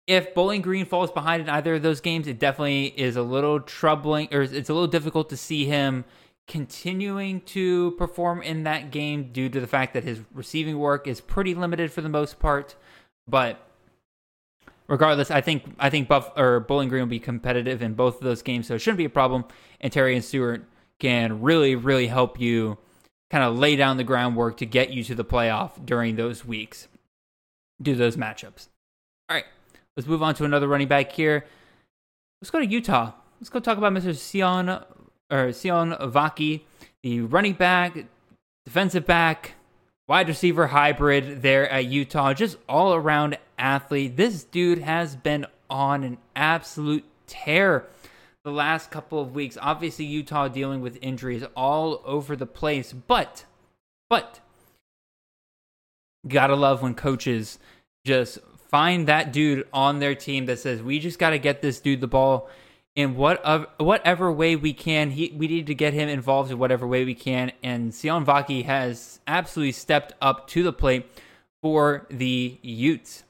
If 0.09 0.35
Bowling 0.35 0.63
Green 0.63 0.87
falls 0.87 1.13
behind 1.13 1.43
in 1.43 1.49
either 1.49 1.75
of 1.75 1.83
those 1.83 2.01
games, 2.01 2.27
it 2.27 2.41
definitely 2.41 2.87
is 2.87 3.15
a 3.15 3.23
little 3.23 3.61
troubling, 3.61 4.29
or 4.33 4.43
it's 4.43 4.69
a 4.69 4.75
little 4.75 4.89
difficult 4.89 5.31
to 5.31 5.37
see 5.37 5.67
him 5.67 6.05
continuing 6.49 7.41
to 7.43 7.93
perform 7.93 8.43
in 8.43 8.65
that 8.65 8.91
game 8.91 9.33
due 9.33 9.49
to 9.49 9.61
the 9.61 9.67
fact 9.67 9.95
that 9.95 10.05
his 10.05 10.21
receiving 10.35 10.79
work 10.79 11.07
is 11.07 11.21
pretty 11.21 11.55
limited 11.55 11.93
for 11.93 12.01
the 12.01 12.09
most 12.09 12.39
part. 12.39 12.75
But 13.29 13.65
regardless, 14.89 15.31
I 15.31 15.41
think 15.41 15.65
I 15.79 15.91
think 15.91 16.09
Buff 16.09 16.31
or 16.37 16.61
Bowling 16.61 16.89
Green 16.89 17.03
will 17.03 17.09
be 17.09 17.21
competitive 17.21 17.83
in 17.83 17.95
both 17.95 18.17
of 18.17 18.23
those 18.23 18.43
games, 18.43 18.67
so 18.67 18.75
it 18.75 18.81
shouldn't 18.81 18.99
be 18.99 19.05
a 19.05 19.11
problem. 19.11 19.45
And 19.81 19.93
Terion 19.93 20.23
Stewart 20.23 20.65
can 20.99 21.41
really, 21.41 21.75
really 21.75 22.07
help 22.07 22.41
you 22.41 22.79
kind 23.31 23.45
of 23.45 23.59
lay 23.59 23.77
down 23.77 23.97
the 23.97 24.05
groundwork 24.05 24.59
to 24.59 24.67
get 24.67 24.91
you 24.91 25.03
to 25.05 25.15
the 25.15 25.25
playoff 25.25 25.85
during 25.85 26.17
those 26.17 26.45
weeks. 26.45 26.89
Do 27.81 27.95
those 27.95 28.17
matchups. 28.17 28.69
All 29.29 29.37
right, 29.37 29.47
let's 29.97 30.09
move 30.09 30.23
on 30.23 30.35
to 30.35 30.45
another 30.45 30.69
running 30.69 30.89
back 30.89 31.13
here. 31.13 31.47
Let's 32.41 32.51
go 32.51 32.59
to 32.59 32.67
Utah. 32.67 33.13
Let's 33.41 33.49
go 33.49 33.59
talk 33.59 33.79
about 33.79 33.93
Mr. 33.93 34.15
Sion 34.15 34.85
or 35.33 35.49
Sione 35.49 35.99
Vaki, 36.13 36.61
the 37.03 37.23
running 37.23 37.55
back, 37.55 38.05
defensive 38.67 39.07
back, 39.07 39.55
wide 40.07 40.29
receiver 40.29 40.69
hybrid 40.69 41.43
there 41.43 41.69
at 41.69 41.87
Utah, 41.87 42.35
just 42.35 42.59
all 42.69 42.95
around 42.95 43.39
athlete. 43.59 44.17
This 44.17 44.45
dude 44.45 44.79
has 44.79 45.17
been 45.17 45.47
on 45.71 46.05
an 46.05 46.19
absolute 46.37 47.05
tear 47.27 47.87
the 48.45 48.51
last 48.51 48.91
couple 48.91 49.21
of 49.21 49.35
weeks. 49.35 49.57
Obviously, 49.61 50.05
Utah 50.05 50.49
dealing 50.49 50.83
with 50.83 50.99
injuries 51.01 51.45
all 51.57 52.03
over 52.05 52.37
the 52.37 52.47
place, 52.47 52.93
but, 52.93 53.47
but, 54.11 54.41
gotta 56.29 56.55
love 56.55 56.83
when 56.83 56.95
coaches 56.95 57.59
just 58.05 58.39
find 58.69 59.07
that 59.07 59.33
dude 59.33 59.67
on 59.73 59.99
their 59.99 60.15
team 60.15 60.47
that 60.47 60.59
says, 60.59 60.83
we 60.83 60.99
just 60.99 61.19
gotta 61.19 61.39
get 61.39 61.63
this 61.63 61.81
dude 61.81 62.01
the 62.01 62.07
ball 62.07 62.51
in 62.95 63.17
what 63.17 63.43
of 63.43 63.67
whatever 63.79 64.31
way 64.31 64.57
we 64.57 64.73
can. 64.73 65.11
He, 65.11 65.33
we 65.37 65.49
need 65.49 65.67
to 65.67 65.75
get 65.75 65.95
him 65.95 66.09
involved 66.09 66.51
in 66.51 66.59
whatever 66.59 66.87
way 66.87 67.05
we 67.05 67.15
can. 67.15 67.53
And 67.63 67.93
Sione 67.93 68.25
Vaki 68.25 68.65
has 68.65 69.21
absolutely 69.27 69.73
stepped 69.73 70.13
up 70.21 70.47
to 70.49 70.63
the 70.63 70.73
plate 70.73 71.07
for 71.63 72.07
the 72.11 72.59
Utes. 72.63 73.25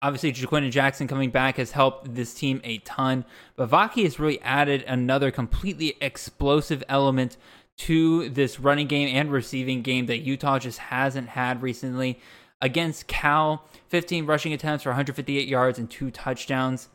Obviously, 0.00 0.32
Ja'Quinden 0.32 0.70
Jackson 0.70 1.08
coming 1.08 1.30
back 1.30 1.56
has 1.56 1.72
helped 1.72 2.14
this 2.14 2.32
team 2.32 2.60
a 2.62 2.78
ton, 2.78 3.24
but 3.56 3.68
Vaki 3.68 4.04
has 4.04 4.20
really 4.20 4.40
added 4.42 4.84
another 4.86 5.32
completely 5.32 5.96
explosive 6.00 6.84
element 6.88 7.36
to 7.78 8.28
this 8.28 8.60
running 8.60 8.86
game 8.86 9.08
and 9.14 9.32
receiving 9.32 9.82
game 9.82 10.06
that 10.06 10.18
Utah 10.18 10.60
just 10.60 10.78
hasn't 10.78 11.30
had 11.30 11.62
recently. 11.62 12.20
Against 12.60 13.08
Cal, 13.08 13.64
15 13.88 14.24
rushing 14.26 14.52
attempts 14.52 14.84
for 14.84 14.90
158 14.90 15.48
yards 15.48 15.80
and 15.80 15.90
two 15.90 16.12
touchdowns 16.12 16.88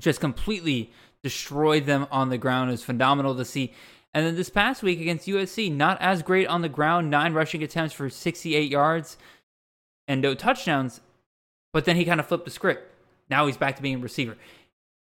just 0.00 0.20
completely 0.20 0.90
destroyed 1.22 1.86
them 1.86 2.06
on 2.10 2.30
the 2.30 2.38
ground. 2.38 2.70
It 2.70 2.72
was 2.72 2.84
phenomenal 2.84 3.36
to 3.36 3.44
see. 3.44 3.72
And 4.12 4.26
then 4.26 4.34
this 4.34 4.50
past 4.50 4.82
week 4.82 5.00
against 5.00 5.28
USC, 5.28 5.72
not 5.72 6.00
as 6.00 6.22
great 6.22 6.48
on 6.48 6.62
the 6.62 6.68
ground, 6.68 7.10
nine 7.10 7.32
rushing 7.32 7.62
attempts 7.62 7.94
for 7.94 8.10
68 8.10 8.68
yards 8.68 9.16
and 10.08 10.20
no 10.20 10.34
touchdowns. 10.34 11.00
But 11.72 11.84
then 11.84 11.96
he 11.96 12.04
kind 12.04 12.18
of 12.18 12.26
flipped 12.26 12.44
the 12.44 12.50
script. 12.50 12.92
Now 13.28 13.46
he's 13.46 13.56
back 13.56 13.76
to 13.76 13.82
being 13.82 13.96
a 13.96 13.98
receiver. 13.98 14.36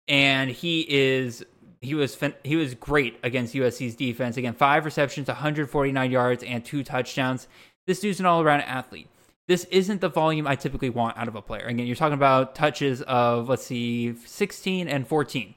And 0.09 0.51
he 0.51 0.87
is 0.89 1.45
he 1.83 1.95
was 1.95 2.19
he 2.43 2.57
was 2.57 2.75
great 2.75 3.19
against 3.23 3.55
USC's 3.55 3.95
defense. 3.95 4.39
Again, 4.39 4.55
five 4.55 4.87
receptions, 4.87 5.29
149 5.29 6.11
yards, 6.11 6.43
and 6.43 6.65
two 6.65 6.83
touchdowns. 6.83 7.47
This 7.87 8.01
dude's 8.01 8.21
an 8.21 8.27
all-around 8.27 8.63
athlete 8.63 9.09
this 9.47 9.65
isn't 9.67 10.01
the 10.01 10.09
volume 10.09 10.47
I 10.47 10.57
typically 10.57 10.91
want 10.91 11.19
out 11.19 11.29
of 11.29 11.35
a 11.35 11.43
player. 11.43 11.67
Again, 11.67 11.87
you're 11.87 11.97
talking 11.97 12.15
about 12.15 12.55
touches 12.55 13.03
of, 13.03 13.49
let's 13.49 13.65
see, 13.65 14.15
16 14.25 14.89
and 14.89 15.07
14 15.07 15.55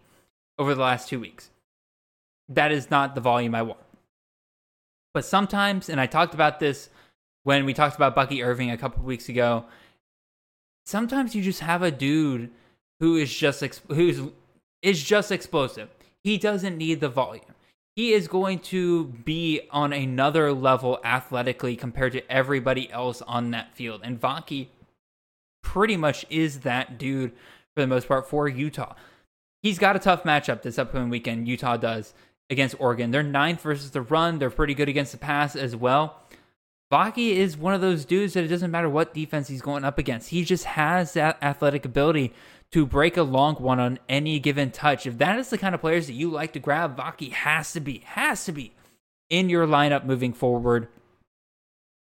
over 0.59 0.75
the 0.75 0.81
last 0.81 1.07
two 1.07 1.19
weeks. 1.19 1.49
That 2.49 2.71
is 2.71 2.91
not 2.91 3.15
the 3.15 3.21
volume 3.21 3.55
I 3.55 3.61
want. 3.61 3.79
But 5.13 5.25
sometimes, 5.25 5.89
and 5.89 5.99
I 5.99 6.05
talked 6.05 6.33
about 6.33 6.59
this 6.59 6.89
when 7.43 7.65
we 7.65 7.73
talked 7.73 7.95
about 7.95 8.13
Bucky 8.13 8.43
Irving 8.43 8.71
a 8.71 8.77
couple 8.77 9.03
weeks 9.03 9.29
ago, 9.29 9.65
sometimes 10.85 11.33
you 11.33 11.41
just 11.41 11.61
have 11.61 11.81
a 11.81 11.91
dude 11.91 12.49
who 12.99 13.15
is 13.15 13.33
just 13.33 13.63
who's 13.87 14.21
is 14.81 15.01
just 15.01 15.31
explosive. 15.31 15.89
He 16.23 16.37
doesn't 16.37 16.77
need 16.77 16.99
the 16.99 17.09
volume 17.09 17.55
he 17.97 18.13
is 18.13 18.27
going 18.27 18.59
to 18.59 19.05
be 19.05 19.61
on 19.71 19.91
another 19.91 20.53
level 20.53 20.99
athletically 21.03 21.75
compared 21.75 22.13
to 22.13 22.31
everybody 22.31 22.91
else 22.91 23.23
on 23.23 23.49
that 23.49 23.75
field. 23.75 24.01
And 24.03 24.21
Vaki 24.21 24.67
pretty 25.63 25.97
much 25.97 26.23
is 26.29 26.59
that 26.59 26.99
dude 26.99 27.31
for 27.75 27.81
the 27.81 27.87
most 27.87 28.07
part 28.07 28.29
for 28.29 28.47
Utah. 28.47 28.93
He's 29.63 29.79
got 29.79 29.95
a 29.95 29.99
tough 29.99 30.21
matchup 30.23 30.61
this 30.61 30.77
upcoming 30.77 31.09
weekend. 31.09 31.47
Utah 31.47 31.75
does 31.75 32.13
against 32.51 32.79
Oregon. 32.79 33.09
They're 33.09 33.23
ninth 33.23 33.61
versus 33.61 33.89
the 33.89 34.01
run. 34.01 34.37
They're 34.37 34.51
pretty 34.51 34.75
good 34.75 34.89
against 34.89 35.11
the 35.11 35.17
pass 35.17 35.55
as 35.55 35.75
well. 35.75 36.21
Vaki 36.93 37.31
is 37.31 37.57
one 37.57 37.73
of 37.73 37.81
those 37.81 38.05
dudes 38.05 38.33
that 38.33 38.43
it 38.43 38.47
doesn't 38.47 38.69
matter 38.69 38.89
what 38.89 39.15
defense 39.15 39.47
he's 39.47 39.63
going 39.63 39.83
up 39.83 39.97
against. 39.97 40.29
He 40.29 40.45
just 40.45 40.65
has 40.65 41.13
that 41.13 41.39
athletic 41.41 41.83
ability 41.83 42.31
to 42.71 42.85
break 42.85 43.17
a 43.17 43.23
long 43.23 43.55
one 43.55 43.79
on 43.79 43.99
any 44.09 44.39
given 44.39 44.71
touch. 44.71 45.05
If 45.05 45.17
that 45.19 45.39
is 45.39 45.49
the 45.49 45.57
kind 45.57 45.73
of 45.73 45.81
players 45.81 46.07
that 46.07 46.13
you 46.13 46.29
like 46.29 46.53
to 46.53 46.59
grab, 46.59 46.97
Vaki 46.97 47.31
has 47.31 47.71
to 47.73 47.79
be, 47.79 47.99
has 48.05 48.45
to 48.45 48.51
be 48.51 48.73
in 49.29 49.49
your 49.49 49.65
lineup 49.65 50.05
moving 50.05 50.33
forward. 50.33 50.87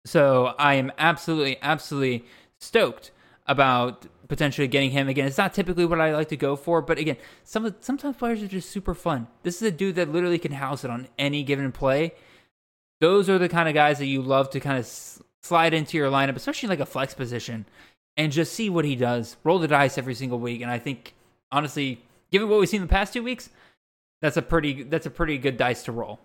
So 0.06 0.56
I 0.58 0.76
am 0.76 0.91
absolutely, 0.98 1.58
absolutely 1.62 2.26
stoked 2.60 3.12
about 3.46 4.08
potentially 4.28 4.67
getting 4.67 4.91
him 4.91 5.08
again. 5.08 5.28
It's 5.28 5.38
not 5.38 5.54
typically 5.54 5.86
what 5.86 6.02
I 6.02 6.13
like 6.13 6.30
to 6.30 6.38
go 6.38 6.56
for, 6.56 6.82
but 6.82 6.98
again, 6.98 7.17
some 7.43 7.76
sometimes 7.80 8.17
players 8.17 8.41
are 8.41 8.48
just 8.48 8.70
super 8.70 8.93
fun. 8.93 9.28
This 9.43 9.58
is 9.58 9.62
a 9.63 9.72
dude 9.72 9.96
that 9.96 10.12
literally 10.12 10.39
can 10.39 10.54
house 10.54 10.84
it 10.84 10.91
on 10.91 11.08
any 11.17 11.43
given 11.43 11.72
play. 11.72 12.13
Those 13.00 13.30
are 13.30 13.38
the 13.38 13.50
kind 13.50 13.70
of 13.70 13.76
guys 13.76 14.00
that 14.00 14.08
you 14.08 14.22
love 14.22 14.50
to 14.52 14.60
kind 14.60 14.80
of 14.80 14.86
slide 15.43 15.74
into 15.74 15.98
your 15.98 16.10
lineup, 16.10 16.36
especially 16.36 16.70
like 16.70 16.80
a 16.80 16.86
flex 16.86 17.13
position 17.13 17.65
and 18.17 18.32
just 18.32 18.53
see 18.53 18.69
what 18.69 18.84
he 18.84 18.95
does. 18.95 19.38
Roll 19.43 19.60
the 19.60 19.67
dice 19.67 19.97
every 19.97 20.15
single 20.15 20.39
week, 20.39 20.62
and 20.62 20.71
I 20.71 20.80
think 20.80 21.13
honestly, 21.51 22.03
given 22.32 22.49
what 22.49 22.60
we've 22.60 22.67
seen 22.67 22.82
the 22.82 22.88
past 22.88 23.13
two 23.13 23.23
weeks, 23.23 23.49
that's 24.21 24.38
a 24.38 24.41
pretty 24.41 24.84
that's 24.84 25.06
a 25.06 25.12
pretty 25.12 25.38
good 25.38 25.58
dice 25.58 25.84
to 25.84 25.91
roll. 25.91 26.19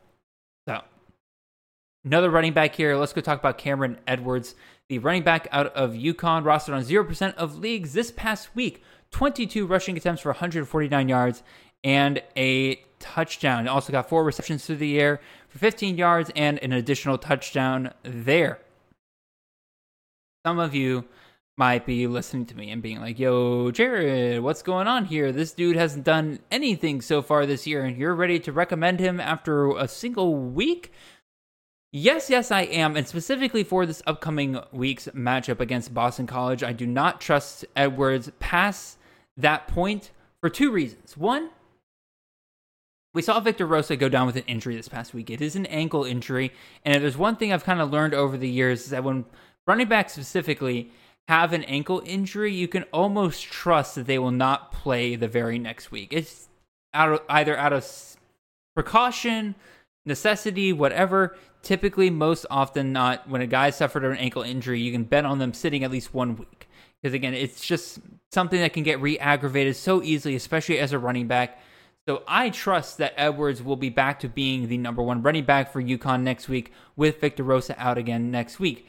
So 0.66 0.80
another 2.04 2.30
running 2.30 2.54
back 2.54 2.74
here. 2.74 2.96
Let's 2.96 3.12
go 3.12 3.20
talk 3.20 3.38
about 3.38 3.58
Cameron 3.58 3.98
Edwards, 4.06 4.54
the 4.88 4.98
running 4.98 5.22
back 5.22 5.46
out 5.52 5.66
of 5.74 5.92
UConn, 5.92 6.44
rostered 6.44 6.74
on 6.74 6.82
zero 6.82 7.04
percent 7.04 7.36
of 7.36 7.58
leagues 7.58 7.92
this 7.92 8.10
past 8.10 8.54
week. 8.54 8.82
22 9.10 9.66
rushing 9.66 9.94
attempts 9.96 10.22
for 10.22 10.30
149 10.30 11.08
yards 11.08 11.42
and 11.84 12.22
a 12.34 12.76
touchdown. 12.98 13.68
Also 13.68 13.92
got 13.92 14.08
four 14.08 14.24
receptions 14.24 14.64
through 14.64 14.76
the 14.76 14.98
air 14.98 15.20
for 15.48 15.58
15 15.58 15.98
yards 15.98 16.30
and 16.34 16.58
an 16.60 16.72
additional 16.72 17.18
touchdown 17.18 17.92
there. 18.02 18.58
Some 20.46 20.58
of 20.58 20.74
you 20.74 21.04
might 21.62 21.86
be 21.86 22.08
listening 22.08 22.44
to 22.44 22.56
me 22.56 22.72
and 22.72 22.82
being 22.82 23.00
like, 23.00 23.20
yo, 23.20 23.70
Jared, 23.70 24.42
what's 24.42 24.62
going 24.62 24.88
on 24.88 25.04
here? 25.04 25.30
This 25.30 25.52
dude 25.52 25.76
hasn't 25.76 26.02
done 26.02 26.40
anything 26.50 27.00
so 27.00 27.22
far 27.22 27.46
this 27.46 27.68
year, 27.68 27.84
and 27.84 27.96
you're 27.96 28.16
ready 28.16 28.40
to 28.40 28.50
recommend 28.50 28.98
him 28.98 29.20
after 29.20 29.70
a 29.76 29.86
single 29.86 30.34
week? 30.34 30.90
Yes, 31.92 32.28
yes, 32.28 32.50
I 32.50 32.62
am. 32.62 32.96
And 32.96 33.06
specifically 33.06 33.62
for 33.62 33.86
this 33.86 34.02
upcoming 34.08 34.58
week's 34.72 35.06
matchup 35.14 35.60
against 35.60 35.94
Boston 35.94 36.26
College, 36.26 36.64
I 36.64 36.72
do 36.72 36.84
not 36.84 37.20
trust 37.20 37.64
Edwards 37.76 38.32
past 38.40 38.98
that 39.36 39.68
point 39.68 40.10
for 40.40 40.50
two 40.50 40.72
reasons. 40.72 41.16
One, 41.16 41.50
we 43.14 43.22
saw 43.22 43.38
Victor 43.38 43.66
Rosa 43.68 43.94
go 43.94 44.08
down 44.08 44.26
with 44.26 44.34
an 44.34 44.42
injury 44.48 44.74
this 44.74 44.88
past 44.88 45.14
week. 45.14 45.30
It 45.30 45.40
is 45.40 45.54
an 45.54 45.66
ankle 45.66 46.02
injury. 46.02 46.50
And 46.84 47.04
there's 47.04 47.16
one 47.16 47.36
thing 47.36 47.52
I've 47.52 47.62
kind 47.62 47.80
of 47.80 47.92
learned 47.92 48.14
over 48.14 48.36
the 48.36 48.50
years 48.50 48.82
is 48.82 48.90
that 48.90 49.04
when 49.04 49.26
running 49.64 49.86
back 49.86 50.10
specifically 50.10 50.90
have 51.32 51.54
an 51.54 51.64
ankle 51.64 52.02
injury, 52.04 52.52
you 52.52 52.68
can 52.68 52.82
almost 52.92 53.44
trust 53.44 53.94
that 53.94 54.06
they 54.06 54.18
will 54.18 54.30
not 54.30 54.70
play 54.70 55.16
the 55.16 55.28
very 55.28 55.58
next 55.58 55.90
week. 55.90 56.12
It's 56.12 56.50
out 56.92 57.10
of, 57.10 57.20
either 57.26 57.56
out 57.56 57.72
of 57.72 57.86
precaution, 58.74 59.54
necessity, 60.04 60.74
whatever. 60.74 61.34
Typically, 61.62 62.10
most 62.10 62.44
often 62.50 62.92
not, 62.92 63.30
when 63.30 63.40
a 63.40 63.46
guy 63.46 63.70
suffered 63.70 64.04
an 64.04 64.18
ankle 64.18 64.42
injury, 64.42 64.78
you 64.80 64.92
can 64.92 65.04
bet 65.04 65.24
on 65.24 65.38
them 65.38 65.54
sitting 65.54 65.84
at 65.84 65.90
least 65.90 66.12
one 66.12 66.36
week. 66.36 66.68
Because 67.00 67.14
again, 67.14 67.32
it's 67.32 67.64
just 67.64 68.00
something 68.30 68.60
that 68.60 68.74
can 68.74 68.82
get 68.82 69.00
re 69.00 69.18
aggravated 69.18 69.74
so 69.74 70.02
easily, 70.02 70.34
especially 70.36 70.78
as 70.78 70.92
a 70.92 70.98
running 70.98 71.28
back. 71.28 71.58
So 72.06 72.24
I 72.28 72.50
trust 72.50 72.98
that 72.98 73.14
Edwards 73.16 73.62
will 73.62 73.76
be 73.76 73.88
back 73.88 74.20
to 74.20 74.28
being 74.28 74.68
the 74.68 74.76
number 74.76 75.02
one 75.02 75.22
running 75.22 75.44
back 75.44 75.72
for 75.72 75.82
UConn 75.82 76.24
next 76.24 76.46
week 76.46 76.72
with 76.94 77.22
Victor 77.22 77.42
Rosa 77.42 77.74
out 77.80 77.96
again 77.96 78.30
next 78.30 78.60
week. 78.60 78.86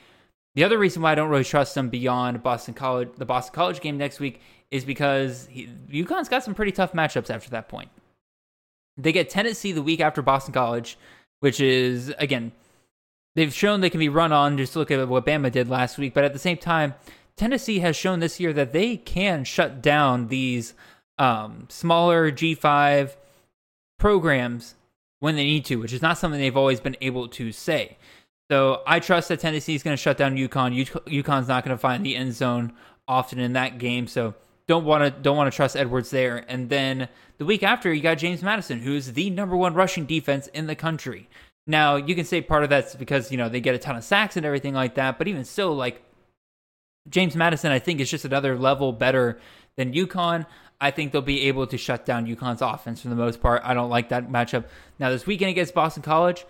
The 0.56 0.64
other 0.64 0.78
reason 0.78 1.02
why 1.02 1.12
I 1.12 1.16
don't 1.16 1.30
really 1.30 1.44
trust 1.44 1.76
them 1.76 1.90
beyond 1.90 2.44
Boston 2.44 2.74
College, 2.74 3.10
the 3.18 3.26
Boston 3.26 3.56
College 3.56 3.82
game 3.82 3.98
next 3.98 4.20
week, 4.20 4.40
is 4.70 4.86
because 4.86 5.48
he, 5.50 5.68
UConn's 5.90 6.30
got 6.30 6.44
some 6.44 6.54
pretty 6.54 6.72
tough 6.72 6.94
matchups 6.94 7.30
after 7.30 7.50
that 7.52 7.70
point. 7.70 7.90
They 8.98 9.12
get 9.12 9.30
Tennessee 9.30 9.72
the 9.72 9.82
week 9.82 10.00
after 10.00 10.22
Boston 10.22 10.54
College, 10.54 10.98
which 11.40 11.60
is 11.60 12.14
again, 12.20 12.52
they've 13.36 13.54
shown 13.54 13.82
they 13.82 13.90
can 13.90 14.00
be 14.00 14.10
run 14.10 14.32
on. 14.32 14.58
Just 14.58 14.76
look 14.76 14.92
at 14.92 15.08
what 15.08 15.26
Bama 15.26 15.52
did 15.52 15.70
last 15.70 15.98
week, 15.98 16.14
but 16.14 16.24
at 16.24 16.34
the 16.34 16.40
same 16.40 16.58
time, 16.58 16.94
Tennessee 17.36 17.80
has 17.80 17.96
shown 17.96 18.20
this 18.20 18.40
year 18.40 18.54
that 18.54 18.74
they 18.74 18.98
can 18.98 19.44
shut 19.44 19.82
down 19.82 20.28
these 20.28 20.76
um, 21.18 21.66
smaller 21.70 22.32
G5 22.32 23.16
programs 23.98 24.76
when 25.20 25.36
they 25.36 25.46
need 25.46 25.66
to, 25.66 25.78
which 25.78 25.94
is 25.94 26.02
not 26.02 26.18
something 26.18 26.40
they've 26.40 26.58
always 26.58 26.80
been 26.80 26.98
able 27.02 27.28
to 27.30 27.52
say. 27.52 27.98
So 28.52 28.82
I 28.86 29.00
trust 29.00 29.30
that 29.30 29.40
Tennessee 29.40 29.76
is 29.76 29.84
going 29.84 29.96
to 29.96 30.02
shut 30.02 30.18
down 30.18 30.36
UConn. 30.36 30.86
UConn's 30.86 31.48
not 31.48 31.64
going 31.64 31.76
to 31.76 31.80
find 31.80 32.06
the 32.06 32.16
end 32.16 32.34
zone 32.34 32.74
often 33.08 33.40
in 33.40 33.54
that 33.54 33.78
game. 33.78 34.08
So 34.08 34.36
don't 34.68 34.86
want 34.86 35.04
to 35.04 35.22
don't 35.22 35.38
want 35.38 35.52
to 35.52 35.56
trust 35.56 35.76
Edwards 35.76 36.10
there. 36.10 36.46
And 36.48 36.70
then 36.70 37.10
the 37.38 37.46
week 37.46 37.64
after, 37.64 37.94
you 37.94 38.02
got 38.02 38.18
James 38.18 38.44
Madison, 38.44 38.80
who's 38.80 39.14
the 39.14 39.30
number 39.30 39.56
one 39.56 39.74
rushing 39.74 40.06
defense 40.06 40.48
in 40.48 40.68
the 40.68 40.76
country. 40.76 41.30
Now 41.66 41.96
you 41.96 42.16
can 42.16 42.26
say 42.26 42.42
part 42.42 42.64
of 42.64 42.70
that's 42.70 42.96
because 42.96 43.32
you 43.32 43.38
know 43.38 43.50
they 43.50 43.62
get 43.62 43.76
a 43.76 43.80
ton 43.80 43.96
of 43.96 44.04
sacks 44.04 44.38
and 44.38 44.46
everything 44.46 44.74
like 44.74 44.96
that, 44.96 45.18
but 45.18 45.28
even 45.28 45.46
still, 45.46 45.74
like 45.74 46.02
James 47.10 47.36
Madison, 47.36 47.72
I 47.72 47.80
think 47.80 48.00
is 48.00 48.10
just 48.10 48.26
another 48.26 48.58
level 48.58 48.92
better 48.92 49.40
than 49.76 49.94
UConn. 49.94 50.46
I 50.82 50.92
think 50.92 51.12
they'll 51.12 51.22
be 51.22 51.48
able 51.48 51.66
to 51.68 51.78
shut 51.78 52.06
down 52.06 52.28
UConn's 52.28 52.62
offense 52.62 53.02
for 53.02 53.08
the 53.08 53.16
most 53.16 53.42
part. 53.42 53.62
I 53.64 53.74
don't 53.74 53.90
like 53.90 54.10
that 54.10 54.30
matchup. 54.30 54.66
Now 55.00 55.10
this 55.10 55.26
weekend 55.26 55.52
against 55.52 55.74
Boston 55.74 56.04
College, 56.04 56.46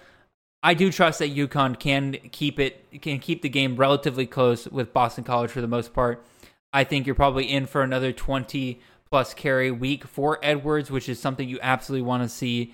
I 0.66 0.74
do 0.74 0.92
trust 0.92 1.20
that 1.20 1.36
UConn 1.36 1.78
can 1.78 2.14
keep 2.32 2.58
it 2.58 3.02
can 3.02 3.20
keep 3.20 3.42
the 3.42 3.50
game 3.50 3.76
relatively 3.76 4.26
close 4.26 4.66
with 4.68 4.94
Boston 4.94 5.26
College 5.26 5.52
for 5.52 5.60
the 5.60 5.68
most 5.68 5.94
part. 5.94 6.26
I 6.72 6.86
think 6.86 7.06
you're 7.06 7.16
probably 7.16 7.52
in 7.52 7.66
for 7.68 7.84
another 7.84 8.14
20 8.14 8.80
plus 9.12 9.34
carry 9.34 9.70
week 9.70 10.06
for 10.06 10.40
Edwards, 10.42 10.90
which 10.90 11.10
is 11.10 11.20
something 11.20 11.48
you 11.48 11.60
absolutely 11.62 12.08
want 12.08 12.24
to 12.24 12.30
see 12.30 12.74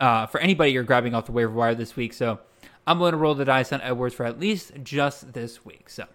uh, 0.00 0.26
for 0.26 0.40
anybody 0.40 0.72
you're 0.72 0.82
grabbing 0.82 1.14
off 1.14 1.26
the 1.26 1.32
waiver 1.32 1.52
wire 1.52 1.74
this 1.74 1.94
week. 1.94 2.14
So 2.14 2.40
I'm 2.86 2.98
going 2.98 3.12
to 3.12 3.18
roll 3.18 3.34
the 3.34 3.44
dice 3.44 3.72
on 3.72 3.82
Edwards 3.82 4.14
for 4.14 4.24
at 4.24 4.40
least 4.40 4.72
just 4.82 5.34
this 5.34 5.64
week. 5.64 5.90
So 5.90 6.06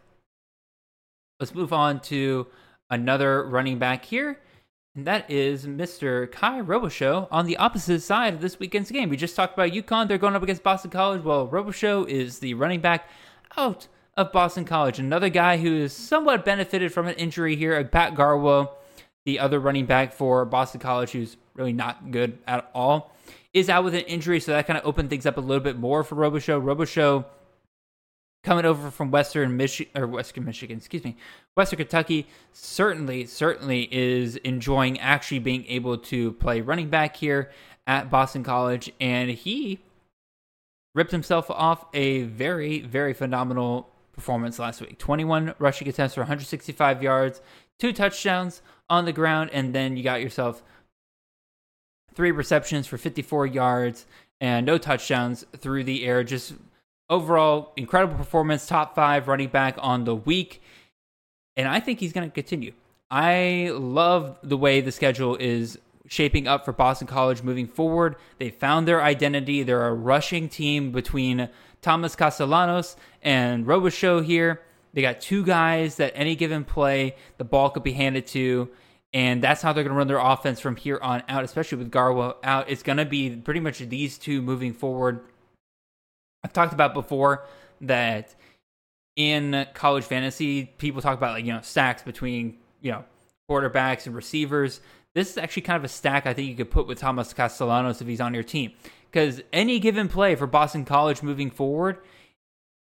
let's 1.39 1.53
move 1.53 1.71
on 1.71 1.99
to 2.01 2.47
another 2.89 3.43
running 3.47 3.77
back 3.77 4.03
here. 4.03 4.39
And 4.95 5.07
that 5.07 5.29
is 5.31 5.65
Mr. 5.65 6.31
Kye 6.31 6.61
Robichaux 6.61 7.27
on 7.31 7.47
the 7.47 7.57
opposite 7.57 8.01
side 8.01 8.35
of 8.35 8.41
this 8.41 8.59
weekend's 8.59 8.91
game. 8.91 9.09
We 9.09 9.17
just 9.17 9.35
talked 9.35 9.55
about 9.55 9.71
UConn. 9.71 10.07
They're 10.07 10.19
going 10.19 10.35
up 10.35 10.43
against 10.43 10.61
Boston 10.61 10.91
College. 10.91 11.23
Well, 11.23 11.47
Robichaux 11.47 12.07
is 12.07 12.37
the 12.37 12.53
running 12.53 12.79
back 12.79 13.09
out 13.57 13.87
of 14.15 14.31
Boston 14.31 14.65
College. 14.65 14.99
Another 14.99 15.29
guy 15.29 15.57
who 15.57 15.81
has 15.81 15.93
somewhat 15.93 16.45
benefited 16.45 16.93
from 16.93 17.07
an 17.07 17.15
injury 17.15 17.55
here, 17.55 17.83
Pat 17.85 18.13
Garwo, 18.13 18.69
the 19.25 19.39
other 19.39 19.59
running 19.59 19.87
back 19.87 20.13
for 20.13 20.45
Boston 20.45 20.79
College, 20.79 21.09
who's 21.09 21.37
really 21.55 21.73
not 21.73 22.11
good 22.11 22.37
at 22.45 22.69
all, 22.75 23.15
is 23.51 23.69
out 23.69 23.83
with 23.83 23.95
an 23.95 24.01
injury. 24.01 24.39
So 24.39 24.51
that 24.51 24.67
kind 24.67 24.77
of 24.77 24.85
opened 24.85 25.09
things 25.09 25.25
up 25.25 25.37
a 25.37 25.41
little 25.41 25.63
bit 25.63 25.75
more 25.75 26.03
for 26.03 26.15
Robichaux. 26.15 26.61
Robichaux 26.61 27.25
coming 28.43 28.65
over 28.65 28.91
from 28.91 29.09
Western 29.09 29.55
Michigan 29.55 30.01
or 30.01 30.07
Western 30.07 30.45
Michigan, 30.45 30.77
excuse 30.77 31.03
me, 31.03 31.15
Western 31.55 31.77
Kentucky, 31.77 32.27
certainly, 32.51 33.25
certainly 33.25 33.87
is 33.91 34.35
enjoying 34.37 34.99
actually 34.99 35.39
being 35.39 35.65
able 35.67 35.97
to 35.97 36.33
play 36.33 36.61
running 36.61 36.89
back 36.89 37.15
here 37.15 37.51
at 37.87 38.09
Boston 38.09 38.43
College, 38.43 38.91
and 38.99 39.29
he 39.31 39.79
ripped 40.93 41.11
himself 41.11 41.49
off 41.49 41.85
a 41.93 42.23
very, 42.23 42.81
very 42.81 43.13
phenomenal 43.13 43.89
performance 44.13 44.59
last 44.59 44.81
week. 44.81 44.97
21 44.99 45.55
rushing 45.57 45.87
attempts 45.87 46.13
for 46.13 46.21
165 46.21 47.01
yards, 47.01 47.41
two 47.79 47.93
touchdowns 47.93 48.61
on 48.89 49.05
the 49.05 49.13
ground, 49.13 49.49
and 49.53 49.73
then 49.73 49.97
you 49.97 50.03
got 50.03 50.21
yourself 50.21 50.61
three 52.13 52.31
receptions 52.31 52.85
for 52.85 52.97
54 52.97 53.47
yards 53.47 54.05
and 54.39 54.65
no 54.65 54.77
touchdowns 54.77 55.45
through 55.57 55.83
the 55.83 56.05
air. 56.05 56.23
Just 56.23 56.53
overall, 57.13 57.71
incredible 57.77 58.15
performance, 58.15 58.65
top 58.65 58.95
five 58.95 59.27
running 59.27 59.49
back 59.49 59.75
on 59.79 60.03
the 60.03 60.15
week. 60.15 60.61
And 61.55 61.67
I 61.67 61.79
think 61.79 61.99
he's 61.99 62.13
going 62.13 62.27
to 62.27 62.33
continue. 62.33 62.73
I 63.11 63.71
love 63.73 64.37
the 64.41 64.57
way 64.57 64.81
the 64.81 64.91
schedule 64.91 65.35
is 65.35 65.77
shaping 66.07 66.47
up 66.47 66.65
for 66.65 66.73
Boston 66.73 67.07
College 67.07 67.43
moving 67.43 67.67
forward. 67.67 68.15
They 68.39 68.49
found 68.49 68.87
their 68.87 69.01
identity. 69.01 69.63
They're 69.63 69.87
a 69.87 69.93
rushing 69.93 70.49
team 70.49 70.91
between 70.91 71.49
Thomas 71.81 72.15
Castellanos 72.15 72.95
and 73.21 73.65
Robichaux 73.65 74.25
here. 74.25 74.61
They 74.93 75.01
got 75.01 75.21
two 75.21 75.43
guys 75.43 75.95
that 75.97 76.13
any 76.15 76.35
given 76.35 76.63
play, 76.63 77.15
the 77.37 77.43
ball 77.43 77.69
could 77.69 77.83
be 77.83 77.93
handed 77.93 78.27
to. 78.27 78.69
And 79.13 79.43
that's 79.43 79.61
how 79.61 79.73
they're 79.73 79.83
going 79.83 79.93
to 79.93 79.97
run 79.97 80.07
their 80.07 80.17
offense 80.17 80.59
from 80.59 80.75
here 80.75 80.99
on 81.01 81.21
out, 81.29 81.43
especially 81.43 81.77
with 81.77 81.91
Garwo 81.91 82.35
out. 82.43 82.69
It's 82.69 82.81
going 82.81 82.97
to 82.97 83.05
be 83.05 83.35
pretty 83.35 83.59
much 83.59 83.77
these 83.77 84.17
two 84.17 84.41
moving 84.41 84.73
forward. 84.73 85.21
I've 86.43 86.53
talked 86.53 86.73
about 86.73 86.93
before 86.93 87.45
that 87.81 88.35
in 89.15 89.65
college 89.73 90.03
fantasy, 90.03 90.65
people 90.65 91.01
talk 91.01 91.17
about 91.17 91.33
like 91.33 91.45
you 91.45 91.53
know 91.53 91.61
stacks 91.61 92.01
between 92.01 92.57
you 92.81 92.91
know 92.91 93.03
quarterbacks 93.49 94.05
and 94.05 94.15
receivers. 94.15 94.81
This 95.15 95.29
is 95.29 95.37
actually 95.37 95.61
kind 95.63 95.77
of 95.77 95.83
a 95.83 95.89
stack 95.89 96.25
I 96.25 96.33
think 96.33 96.49
you 96.49 96.55
could 96.55 96.71
put 96.71 96.87
with 96.87 96.99
Thomas 96.99 97.33
Castellanos 97.33 98.01
if 98.01 98.07
he's 98.07 98.21
on 98.21 98.33
your 98.33 98.43
team, 98.43 98.71
because 99.11 99.41
any 99.51 99.79
given 99.79 100.07
play 100.07 100.35
for 100.35 100.47
Boston 100.47 100.85
College 100.85 101.21
moving 101.21 101.51
forward, 101.51 101.99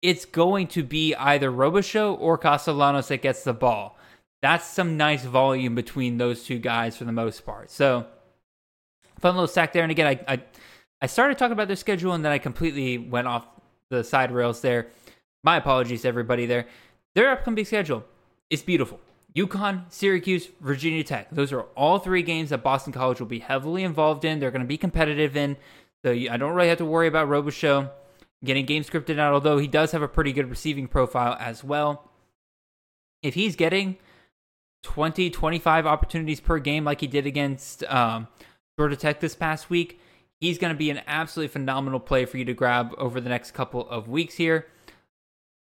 it's 0.01 0.25
going 0.25 0.67
to 0.67 0.83
be 0.83 1.13
either 1.15 1.51
Robichaux 1.51 2.19
or 2.19 2.37
Castellanos 2.37 3.09
that 3.09 3.21
gets 3.21 3.43
the 3.43 3.53
ball. 3.53 3.97
That's 4.41 4.65
some 4.65 4.97
nice 4.97 5.25
volume 5.25 5.75
between 5.75 6.17
those 6.17 6.43
two 6.43 6.59
guys 6.59 6.97
for 6.97 7.05
the 7.05 7.11
most 7.11 7.45
part. 7.45 7.71
So 7.71 8.05
fun 9.19 9.35
little 9.35 9.47
stack 9.47 9.73
there. 9.73 9.83
And 9.83 9.91
again, 9.91 10.07
I, 10.07 10.33
I 10.33 10.41
I 11.01 11.07
started 11.07 11.37
talking 11.37 11.53
about 11.53 11.67
their 11.67 11.75
schedule 11.75 12.13
and 12.13 12.25
then 12.25 12.31
I 12.31 12.37
completely 12.37 12.97
went 12.97 13.27
off 13.27 13.45
the 13.89 14.03
side 14.03 14.31
rails 14.31 14.61
there. 14.61 14.87
My 15.43 15.57
apologies 15.57 16.01
to 16.01 16.07
everybody 16.07 16.45
there. 16.45 16.67
Their 17.15 17.31
upcoming 17.31 17.65
schedule 17.65 18.03
is 18.49 18.61
beautiful. 18.61 18.99
UConn, 19.35 19.83
Syracuse, 19.89 20.49
Virginia 20.61 21.03
Tech. 21.03 21.29
Those 21.31 21.53
are 21.53 21.61
all 21.75 21.99
three 21.99 22.23
games 22.23 22.49
that 22.49 22.63
Boston 22.63 22.91
College 22.91 23.19
will 23.19 23.27
be 23.27 23.39
heavily 23.39 23.83
involved 23.83 24.25
in. 24.25 24.39
They're 24.39 24.51
going 24.51 24.63
to 24.63 24.67
be 24.67 24.77
competitive 24.77 25.37
in. 25.37 25.57
So 26.03 26.11
I 26.11 26.37
don't 26.37 26.53
really 26.53 26.69
have 26.69 26.79
to 26.79 26.85
worry 26.85 27.07
about 27.07 27.27
Robichaux 27.27 27.89
getting 28.43 28.65
game 28.65 28.83
scripted 28.83 29.19
out, 29.19 29.33
although 29.33 29.57
he 29.57 29.67
does 29.67 29.91
have 29.91 30.01
a 30.01 30.07
pretty 30.07 30.31
good 30.31 30.49
receiving 30.49 30.87
profile 30.87 31.37
as 31.39 31.63
well. 31.63 32.09
If 33.21 33.33
he's 33.33 33.55
getting 33.55 33.97
20, 34.83 35.29
25 35.29 35.85
opportunities 35.85 36.39
per 36.39 36.59
game 36.59 36.83
like 36.83 37.01
he 37.01 37.07
did 37.07 37.25
against 37.25 37.83
um, 37.85 38.27
Georgia 38.79 38.95
Tech 38.95 39.19
this 39.19 39.35
past 39.35 39.69
week, 39.69 39.99
he's 40.39 40.57
going 40.57 40.73
to 40.73 40.77
be 40.77 40.89
an 40.89 41.01
absolutely 41.07 41.51
phenomenal 41.51 41.99
play 41.99 42.25
for 42.25 42.37
you 42.37 42.45
to 42.45 42.53
grab 42.53 42.93
over 42.97 43.19
the 43.19 43.29
next 43.29 43.51
couple 43.51 43.87
of 43.89 44.07
weeks 44.07 44.35
here. 44.35 44.67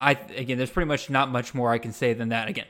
I 0.00 0.12
again, 0.36 0.58
there's 0.58 0.70
pretty 0.70 0.88
much 0.88 1.10
not 1.10 1.30
much 1.30 1.54
more 1.54 1.70
I 1.70 1.78
can 1.78 1.92
say 1.92 2.12
than 2.12 2.30
that. 2.30 2.48
Again, 2.48 2.66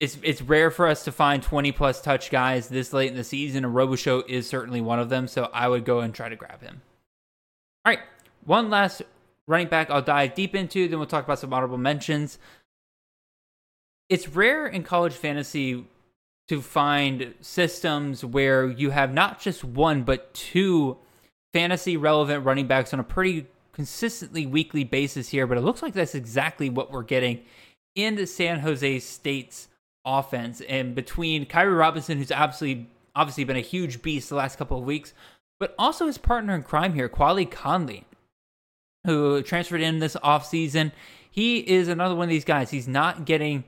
it's 0.00 0.18
it's 0.22 0.42
rare 0.42 0.70
for 0.70 0.86
us 0.86 1.04
to 1.04 1.12
find 1.12 1.42
20 1.42 1.72
plus 1.72 2.00
touch 2.00 2.30
guys 2.30 2.68
this 2.68 2.92
late 2.92 3.10
in 3.10 3.16
the 3.16 3.24
season, 3.24 3.64
and 3.64 3.74
Robichaux 3.74 4.28
is 4.28 4.48
certainly 4.48 4.80
one 4.80 4.98
of 4.98 5.08
them. 5.08 5.28
So 5.28 5.48
I 5.52 5.68
would 5.68 5.84
go 5.84 6.00
and 6.00 6.14
try 6.14 6.28
to 6.28 6.36
grab 6.36 6.62
him. 6.62 6.82
All 7.84 7.92
right, 7.92 8.02
one 8.44 8.68
last 8.68 9.02
running 9.46 9.68
back 9.68 9.90
I'll 9.90 10.02
dive 10.02 10.34
deep 10.34 10.54
into. 10.54 10.88
Then 10.88 10.98
we'll 10.98 11.06
talk 11.06 11.24
about 11.24 11.38
some 11.38 11.52
honorable 11.52 11.78
mentions. 11.78 12.38
It's 14.08 14.28
rare 14.28 14.66
in 14.66 14.82
college 14.82 15.14
fantasy 15.14 15.84
to 16.48 16.62
find 16.62 17.34
systems 17.40 18.24
where 18.24 18.68
you 18.68 18.90
have 18.90 19.12
not 19.12 19.40
just 19.40 19.64
one 19.64 20.02
but 20.02 20.32
two 20.34 20.96
fantasy 21.56 21.96
relevant 21.96 22.44
running 22.44 22.66
backs 22.66 22.92
on 22.92 23.00
a 23.00 23.02
pretty 23.02 23.46
consistently 23.72 24.44
weekly 24.44 24.84
basis 24.84 25.30
here, 25.30 25.46
but 25.46 25.56
it 25.56 25.62
looks 25.62 25.80
like 25.80 25.94
that's 25.94 26.14
exactly 26.14 26.68
what 26.68 26.90
we're 26.90 27.02
getting 27.02 27.42
in 27.94 28.14
the 28.14 28.26
San 28.26 28.58
Jose 28.58 28.98
State's 28.98 29.68
offense. 30.04 30.60
And 30.68 30.94
between 30.94 31.46
Kairee 31.46 31.78
Robinson, 31.78 32.18
who's 32.18 32.30
absolutely 32.30 32.90
obviously 33.14 33.44
been 33.44 33.56
a 33.56 33.60
huge 33.60 34.02
beast 34.02 34.28
the 34.28 34.34
last 34.34 34.58
couple 34.58 34.76
of 34.76 34.84
weeks, 34.84 35.14
but 35.58 35.74
also 35.78 36.06
his 36.06 36.18
partner 36.18 36.54
in 36.54 36.62
crime 36.62 36.92
here, 36.92 37.08
Quali 37.08 37.46
Conley, 37.46 38.04
who 39.06 39.40
transferred 39.40 39.80
in 39.80 39.98
this 39.98 40.14
offseason. 40.16 40.92
He 41.30 41.60
is 41.60 41.88
another 41.88 42.14
one 42.14 42.24
of 42.24 42.30
these 42.30 42.44
guys. 42.44 42.70
He's 42.70 42.86
not 42.86 43.24
getting 43.24 43.64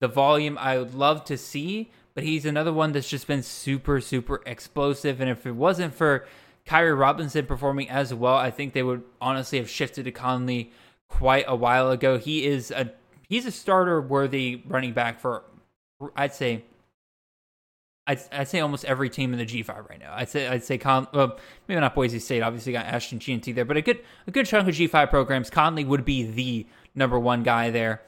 the 0.00 0.08
volume 0.08 0.58
I 0.58 0.76
would 0.76 0.94
love 0.94 1.24
to 1.26 1.38
see, 1.38 1.92
but 2.16 2.24
he's 2.24 2.44
another 2.44 2.72
one 2.72 2.90
that's 2.90 3.08
just 3.08 3.28
been 3.28 3.44
super, 3.44 4.00
super 4.00 4.42
explosive. 4.44 5.20
And 5.20 5.30
if 5.30 5.46
it 5.46 5.52
wasn't 5.52 5.94
for 5.94 6.26
Kairee 6.68 6.98
Robinson 6.98 7.46
performing 7.46 7.88
as 7.88 8.12
well, 8.12 8.36
I 8.36 8.50
think 8.50 8.74
they 8.74 8.82
would 8.82 9.02
honestly 9.22 9.58
have 9.58 9.70
shifted 9.70 10.04
to 10.04 10.12
Conley 10.12 10.70
quite 11.08 11.46
a 11.48 11.56
while 11.56 11.90
ago. 11.90 12.18
He 12.18 12.44
is 12.44 12.70
a 12.70 12.92
he's 13.26 13.46
a 13.46 13.50
starter 13.50 14.00
worthy 14.02 14.62
running 14.66 14.92
back 14.92 15.18
for 15.18 15.44
I'd 16.14 16.34
say 16.34 16.64
I'd, 18.06 18.20
I'd 18.32 18.48
say 18.48 18.60
almost 18.60 18.84
every 18.84 19.08
team 19.08 19.32
in 19.32 19.38
the 19.38 19.46
G5 19.46 19.88
right 19.88 19.98
now. 19.98 20.12
I'd 20.14 20.28
say 20.28 20.46
I'd 20.46 20.62
say 20.62 20.76
Con, 20.76 21.08
well, 21.14 21.38
maybe 21.66 21.80
not 21.80 21.94
Boise 21.94 22.18
State. 22.18 22.42
Obviously 22.42 22.72
got 22.72 22.84
Ashton 22.84 23.18
Jeanty 23.18 23.52
there, 23.52 23.64
but 23.64 23.78
a 23.78 23.82
good 23.82 24.00
a 24.26 24.30
good 24.30 24.44
chunk 24.44 24.68
of 24.68 24.74
G5 24.74 25.08
programs. 25.08 25.48
Conley 25.48 25.84
would 25.84 26.04
be 26.04 26.24
the 26.24 26.66
number 26.94 27.18
one 27.18 27.42
guy 27.42 27.70
there. 27.70 28.02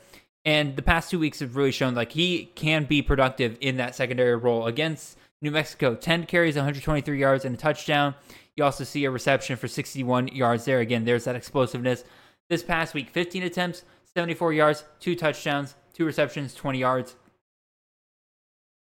And 0.45 0.77
the 0.77 0.83
past 0.83 1.11
two 1.11 1.19
weeks 1.19 1.41
have 1.41 1.57
really 1.57 1.71
shown 1.71 1.95
like 1.95 2.13
he 2.13 2.51
can 2.55 2.85
be 2.85 3.01
productive 3.01 3.57
in 3.61 3.79
that 3.79 3.95
secondary 3.95 4.37
role 4.37 4.67
against 4.67 5.19
New 5.43 5.51
Mexico. 5.51 5.95
10 5.95 6.27
carries, 6.27 6.57
123 6.57 7.19
yards, 7.19 7.45
and 7.45 7.55
a 7.55 7.59
touchdown. 7.59 8.15
You 8.61 8.65
also 8.65 8.85
see 8.85 9.07
a 9.07 9.11
reception 9.11 9.57
for 9.57 9.69
61 9.69 10.29
yards 10.29 10.67
there. 10.67 10.81
Again, 10.81 11.07
there's 11.07 11.25
that 11.25 11.35
explosiveness. 11.35 12.05
This 12.51 12.63
past 12.63 12.93
week, 12.93 13.09
15 13.09 13.43
attempts, 13.43 13.85
74 14.15 14.53
yards, 14.53 14.85
two 14.99 15.17
touchdowns, 15.17 15.77
two 15.95 16.05
receptions, 16.05 16.55
20 16.55 16.79
yards. 16.79 17.17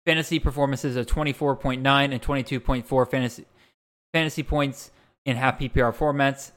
Fantasy 0.05 0.39
performances 0.39 0.95
of 0.95 1.07
24.9 1.07 1.81
and 1.83 2.21
22.4 2.21 3.11
fantasy 3.11 3.45
fantasy 4.13 4.43
points 4.43 4.91
in 5.25 5.35
half 5.35 5.59
PPR 5.59 5.93
formats. 5.93 6.53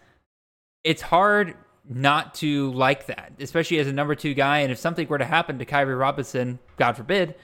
It's 0.84 1.02
hard 1.02 1.56
not 1.88 2.34
to 2.34 2.70
like 2.70 3.06
that, 3.06 3.32
especially 3.40 3.80
as 3.80 3.88
a 3.88 3.92
number 3.92 4.14
two 4.14 4.34
guy. 4.34 4.60
And 4.60 4.70
if 4.70 4.78
something 4.78 5.08
were 5.08 5.18
to 5.18 5.24
happen 5.24 5.58
to 5.58 5.64
Kairee 5.64 5.98
Robinson, 5.98 6.60
God 6.76 6.96
forbid, 6.96 7.34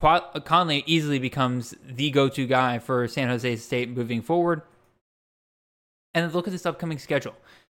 Conley 0.00 0.82
easily 0.86 1.20
becomes 1.20 1.72
the 1.86 2.10
go-to 2.10 2.48
guy 2.48 2.80
for 2.80 3.06
San 3.06 3.28
Jose 3.28 3.54
State 3.58 3.90
moving 3.90 4.22
forward. 4.22 4.62
And 6.14 6.32
look 6.34 6.46
at 6.46 6.52
this 6.52 6.66
upcoming 6.66 6.98
schedule. 6.98 7.34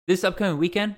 This 0.07 0.25
upcoming 0.25 0.59
weekend, 0.59 0.97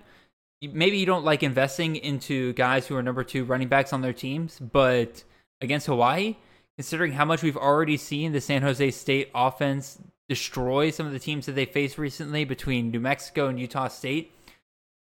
maybe 0.61 0.99
you 0.99 1.07
don't 1.07 1.25
like 1.25 1.43
investing 1.43 1.97
into 1.97 2.53
guys 2.55 2.87
who 2.87 2.97
are 2.97 3.03
number 3.03 3.25
two 3.25 3.45
running 3.45 3.69
backs 3.69 3.93
on 3.93 4.03
their 4.03 4.13
teams, 4.13 4.59
but 4.59 5.25
against 5.61 5.87
Hawaii, 5.87 6.37
considering 6.77 7.13
how 7.13 7.25
much 7.25 7.43
we've 7.43 7.57
already 7.57 7.97
seen 7.97 8.33
the 8.33 8.41
San 8.41 8.63
Jose 8.63 8.91
State 8.91 9.31
offense 9.35 9.99
destroy 10.29 10.91
some 10.91 11.07
of 11.07 11.13
the 11.13 11.19
teams 11.19 11.47
that 11.47 11.53
they 11.53 11.67
faced 11.67 11.99
recently 11.99 12.45
between 12.45 12.91
New 12.91 13.01
Mexico 13.01 13.49
and 13.49 13.61
Utah 13.61 13.89
State. 13.89 14.33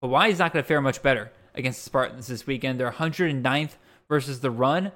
Hawaii 0.02 0.32
is 0.32 0.40
not 0.40 0.54
going 0.54 0.64
to 0.64 0.68
fare 0.68 0.82
much 0.82 1.02
better 1.02 1.32
against 1.56 1.80
the 1.80 1.86
Spartans 1.86 2.28
this 2.28 2.48
weekend. 2.48 2.80
They're 2.80 2.92
109th 2.92 3.72
versus 4.08 4.40
the 4.40 4.52
run. 4.52 4.92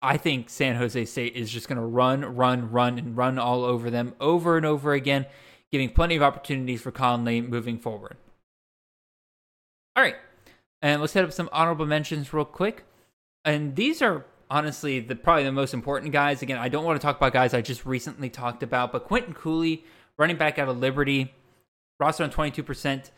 I 0.00 0.16
think 0.18 0.50
San 0.50 0.76
Jose 0.76 1.04
State 1.06 1.34
is 1.34 1.50
just 1.50 1.68
going 1.68 1.78
to 1.78 1.84
run, 1.84 2.36
run, 2.36 2.70
run, 2.70 2.98
and 2.98 3.16
run 3.16 3.38
all 3.38 3.64
over 3.64 3.90
them 3.90 4.14
over 4.20 4.56
and 4.56 4.66
over 4.66 4.92
again, 4.92 5.26
giving 5.74 5.90
plenty 5.90 6.14
of 6.14 6.22
opportunities 6.22 6.80
for 6.80 6.92
Conley 6.92 7.40
moving 7.40 7.80
forward. 7.80 8.16
All 9.96 10.04
right, 10.04 10.14
and 10.80 11.00
let's 11.00 11.14
hit 11.14 11.24
up 11.24 11.32
some 11.32 11.48
honorable 11.50 11.84
mentions 11.84 12.32
real 12.32 12.44
quick. 12.44 12.84
And 13.44 13.74
these 13.74 14.00
are 14.00 14.24
honestly 14.48 15.00
the 15.00 15.16
probably 15.16 15.42
the 15.42 15.50
most 15.50 15.74
important 15.74 16.12
guys. 16.12 16.42
Again, 16.42 16.58
I 16.58 16.68
don't 16.68 16.84
want 16.84 17.00
to 17.00 17.04
talk 17.04 17.16
about 17.16 17.32
guys 17.32 17.54
I 17.54 17.60
just 17.60 17.84
recently 17.84 18.30
talked 18.30 18.62
about, 18.62 18.92
but 18.92 19.02
Quinton 19.06 19.34
Cooley, 19.34 19.84
running 20.16 20.36
back 20.36 20.60
out 20.60 20.68
of 20.68 20.78
Liberty, 20.78 21.34
roster 21.98 22.22
on 22.22 22.30
22% 22.30 23.10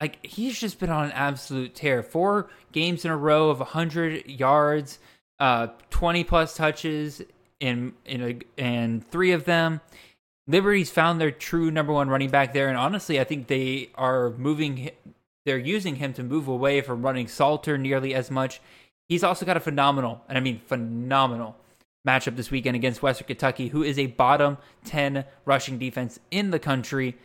like 0.00 0.24
he's 0.24 0.58
just 0.58 0.80
been 0.80 0.88
on 0.88 1.04
an 1.04 1.12
absolute 1.12 1.74
tear. 1.74 2.02
Four 2.02 2.48
games 2.72 3.04
in 3.04 3.10
a 3.10 3.16
row 3.16 3.50
of 3.50 3.58
100 3.58 4.26
yards, 4.28 4.98
uh, 5.38 5.66
20 5.90 6.24
plus 6.24 6.56
touches 6.56 7.20
in 7.60 7.92
in 8.04 8.22
a, 8.22 8.60
and 8.60 9.06
three 9.08 9.30
of 9.32 9.44
them. 9.44 9.80
Liberty's 10.46 10.90
found 10.90 11.20
their 11.20 11.30
true 11.30 11.70
number 11.70 11.92
one 11.92 12.08
running 12.08 12.30
back 12.30 12.52
there, 12.52 12.68
and 12.68 12.76
honestly, 12.76 13.20
I 13.20 13.24
think 13.24 13.46
they 13.46 13.90
are 13.94 14.30
moving. 14.30 14.90
They're 15.46 15.58
using 15.58 15.96
him 15.96 16.12
to 16.14 16.22
move 16.22 16.48
away 16.48 16.80
from 16.80 17.02
running 17.02 17.28
Salter 17.28 17.78
nearly 17.78 18.14
as 18.14 18.30
much. 18.30 18.60
He's 19.08 19.24
also 19.24 19.46
got 19.46 19.56
a 19.56 19.60
phenomenal, 19.60 20.22
and 20.28 20.38
I 20.38 20.40
mean 20.40 20.60
phenomenal, 20.66 21.56
matchup 22.06 22.36
this 22.36 22.50
weekend 22.50 22.76
against 22.76 23.02
Western 23.02 23.26
Kentucky, 23.26 23.68
who 23.68 23.82
is 23.82 23.98
a 23.98 24.06
bottom 24.06 24.58
10 24.84 25.24
rushing 25.44 25.78
defense 25.78 26.18
in 26.30 26.50
the 26.50 26.58
country. 26.58 27.16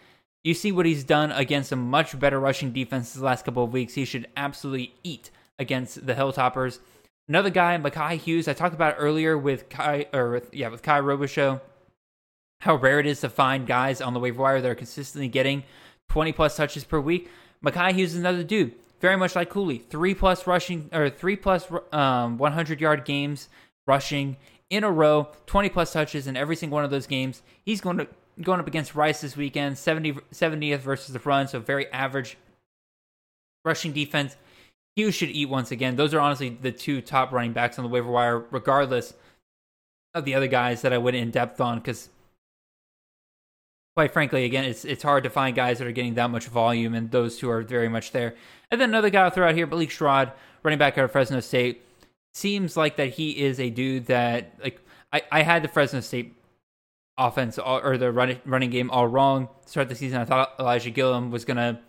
You 0.43 0.53
see 0.53 0.71
what 0.71 0.85
he's 0.85 1.03
done 1.03 1.31
against 1.31 1.71
a 1.71 1.75
much 1.75 2.17
better 2.19 2.39
rushing 2.39 2.71
defense 2.71 3.13
the 3.13 3.25
last 3.25 3.45
couple 3.45 3.63
of 3.63 3.73
weeks. 3.73 3.95
He 3.95 4.05
should 4.05 4.27
absolutely 4.37 4.93
eat 5.03 5.31
against 5.59 6.05
the 6.05 6.13
Hilltoppers. 6.13 6.79
Another 7.27 7.49
guy, 7.49 7.77
Makhi 7.77 8.17
Hughes, 8.17 8.47
I 8.47 8.53
talked 8.53 8.75
about 8.75 8.95
earlier 8.97 9.37
with 9.37 9.67
Kye 9.69 10.07
or 10.13 10.31
with, 10.31 10.53
yeah, 10.53 10.69
with 10.69 10.83
Kye 10.83 11.01
Robichaux, 11.01 11.59
how 12.61 12.75
rare 12.75 12.99
it 12.99 13.05
is 13.05 13.21
to 13.21 13.29
find 13.29 13.67
guys 13.67 14.01
on 14.01 14.13
the 14.13 14.19
waiver 14.19 14.41
wire 14.41 14.61
that 14.61 14.69
are 14.69 14.75
consistently 14.75 15.27
getting 15.27 15.63
20 16.09 16.31
plus 16.33 16.55
touches 16.55 16.83
per 16.83 16.99
week. 16.99 17.29
Makhi 17.63 17.93
Hughes 17.93 18.13
is 18.13 18.19
another 18.19 18.43
dude, 18.43 18.73
very 18.99 19.15
much 19.15 19.35
like 19.35 19.49
Cooley, 19.49 19.79
three 19.79 20.13
plus 20.13 20.47
rushing 20.47 20.89
or 20.91 21.09
three 21.09 21.35
plus 21.35 21.67
um, 21.91 22.37
100 22.37 22.81
yard 22.81 23.05
games 23.05 23.49
rushing 23.85 24.37
in 24.69 24.83
a 24.83 24.91
row, 24.91 25.29
20 25.45 25.69
plus 25.69 25.93
touches 25.93 26.27
in 26.27 26.35
every 26.35 26.55
single 26.55 26.75
one 26.75 26.83
of 26.83 26.91
those 26.91 27.07
games. 27.07 27.41
He's 27.63 27.81
going 27.81 27.97
to 27.97 28.07
going 28.41 28.59
up 28.59 28.67
against 28.67 28.95
Rice 28.95 29.21
this 29.21 29.35
weekend, 29.35 29.77
70, 29.77 30.13
70th 30.31 30.79
versus 30.79 31.13
the 31.13 31.19
run, 31.19 31.47
so 31.47 31.59
very 31.59 31.91
average 31.91 32.37
rushing 33.65 33.93
defense. 33.93 34.35
Hughes 34.95 35.15
should 35.15 35.29
eat 35.29 35.49
once 35.49 35.71
again. 35.71 35.95
Those 35.95 36.13
are 36.13 36.19
honestly 36.19 36.49
the 36.49 36.71
two 36.71 37.01
top 37.01 37.31
running 37.31 37.53
backs 37.53 37.77
on 37.79 37.83
the 37.83 37.89
waiver 37.89 38.09
wire, 38.09 38.39
regardless 38.51 39.13
of 40.13 40.25
the 40.25 40.35
other 40.35 40.47
guys 40.47 40.81
that 40.81 40.93
I 40.93 40.97
went 40.97 41.17
in 41.17 41.31
depth 41.31 41.61
on, 41.61 41.79
because 41.79 42.09
quite 43.97 44.13
frankly, 44.13 44.45
again, 44.45 44.63
it's 44.63 44.85
it's 44.85 45.01
hard 45.01 45.23
to 45.23 45.29
find 45.31 45.55
guys 45.55 45.79
that 45.79 45.87
are 45.87 45.91
getting 45.91 46.13
that 46.13 46.29
much 46.29 46.45
volume, 46.45 46.93
and 46.93 47.09
those 47.09 47.35
two 47.35 47.49
are 47.49 47.63
very 47.63 47.89
much 47.89 48.11
there. 48.11 48.35
And 48.69 48.79
then 48.79 48.89
another 48.89 49.09
guy 49.09 49.23
I'll 49.23 49.31
throw 49.31 49.49
out 49.49 49.55
here, 49.55 49.65
Malik 49.65 49.89
Sherrod, 49.89 50.33
running 50.61 50.77
back 50.77 50.99
out 50.99 51.05
of 51.05 51.11
Fresno 51.11 51.39
State. 51.39 51.83
Seems 52.35 52.77
like 52.77 52.97
that 52.97 53.13
he 53.13 53.31
is 53.31 53.59
a 53.59 53.71
dude 53.71 54.05
that 54.05 54.53
like 54.63 54.79
I, 55.11 55.23
I 55.31 55.41
had 55.41 55.63
the 55.63 55.67
Fresno 55.67 56.01
State 56.01 56.35
offense 57.17 57.57
all, 57.57 57.79
or 57.79 57.97
the 57.97 58.11
running 58.11 58.39
running 58.45 58.69
game 58.69 58.91
all 58.91 59.07
wrong. 59.07 59.49
Start 59.65 59.89
the 59.89 59.95
season, 59.95 60.21
I 60.21 60.25
thought 60.25 60.53
Elijah 60.59 60.91
Gilliam 60.91 61.31
was 61.31 61.43
to 61.45 61.79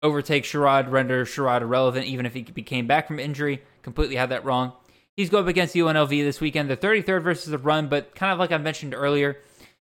overtake 0.00 0.44
Sherrod, 0.44 0.88
render 0.92 1.24
Sherrod 1.24 1.62
irrelevant, 1.62 2.06
even 2.06 2.24
if 2.24 2.34
he 2.34 2.44
came 2.44 2.86
back 2.86 3.08
from 3.08 3.18
injury. 3.18 3.64
Completely 3.82 4.14
had 4.14 4.28
that 4.28 4.44
wrong. 4.44 4.74
He's 5.16 5.28
going 5.28 5.42
up 5.42 5.48
against 5.48 5.74
UNLV 5.74 6.22
this 6.22 6.40
weekend, 6.40 6.70
the 6.70 6.76
33rd 6.76 7.24
versus 7.24 7.50
the 7.50 7.58
run, 7.58 7.88
but 7.88 8.14
kind 8.14 8.32
of 8.32 8.38
like 8.38 8.52
I 8.52 8.58
mentioned 8.58 8.94
earlier, 8.94 9.38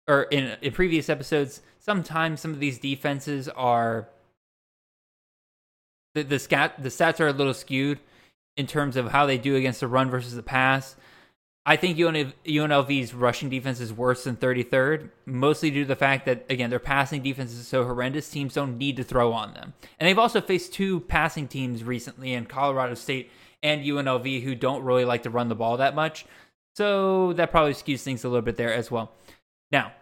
or 0.07 0.23
in, 0.23 0.57
in 0.61 0.71
previous 0.71 1.09
episodes, 1.09 1.61
sometimes 1.79 2.41
some 2.41 2.51
of 2.51 2.59
these 2.59 2.79
defenses 2.79 3.49
are 3.49 4.07
the 6.13 6.23
the 6.23 6.39
scat 6.39 6.81
the 6.81 6.89
stats 6.89 7.19
are 7.19 7.27
a 7.27 7.33
little 7.33 7.53
skewed 7.53 7.99
in 8.57 8.67
terms 8.67 8.95
of 8.95 9.11
how 9.11 9.25
they 9.25 9.37
do 9.37 9.55
against 9.55 9.79
the 9.79 9.87
run 9.87 10.09
versus 10.09 10.35
the 10.35 10.43
pass. 10.43 10.95
I 11.67 11.77
think 11.77 11.97
UNLV's 11.97 13.15
rushing 13.15 13.49
defense 13.49 13.79
is 13.79 13.91
worse 13.91 14.25
than 14.25 14.35
33rd, 14.35 15.09
mostly 15.25 15.71
due 15.71 15.81
to 15.81 15.87
the 15.87 15.95
fact 15.95 16.27
that, 16.27 16.45
again, 16.47 16.69
their 16.69 16.77
passing 16.77 17.23
defense 17.23 17.53
is 17.53 17.67
so 17.67 17.83
horrendous, 17.83 18.29
teams 18.29 18.53
don't 18.53 18.77
need 18.77 18.97
to 18.97 19.03
throw 19.03 19.33
on 19.33 19.55
them. 19.55 19.73
And 19.99 20.07
they've 20.07 20.19
also 20.19 20.41
faced 20.41 20.73
two 20.73 20.99
passing 20.99 21.47
teams 21.47 21.83
recently 21.83 22.33
in 22.33 22.45
Colorado 22.45 22.93
State 22.93 23.31
and 23.63 23.83
UNLV 23.83 24.43
who 24.43 24.53
don't 24.53 24.83
really 24.83 25.05
like 25.05 25.23
to 25.23 25.31
run 25.31 25.49
the 25.49 25.55
ball 25.55 25.77
that 25.77 25.95
much. 25.95 26.25
So 26.75 27.33
that 27.33 27.49
probably 27.49 27.73
skews 27.73 28.03
things 28.03 28.23
a 28.23 28.29
little 28.29 28.43
bit 28.43 28.57
there 28.57 28.73
as 28.73 28.91
well. 28.91 29.11
Now, 29.71 29.93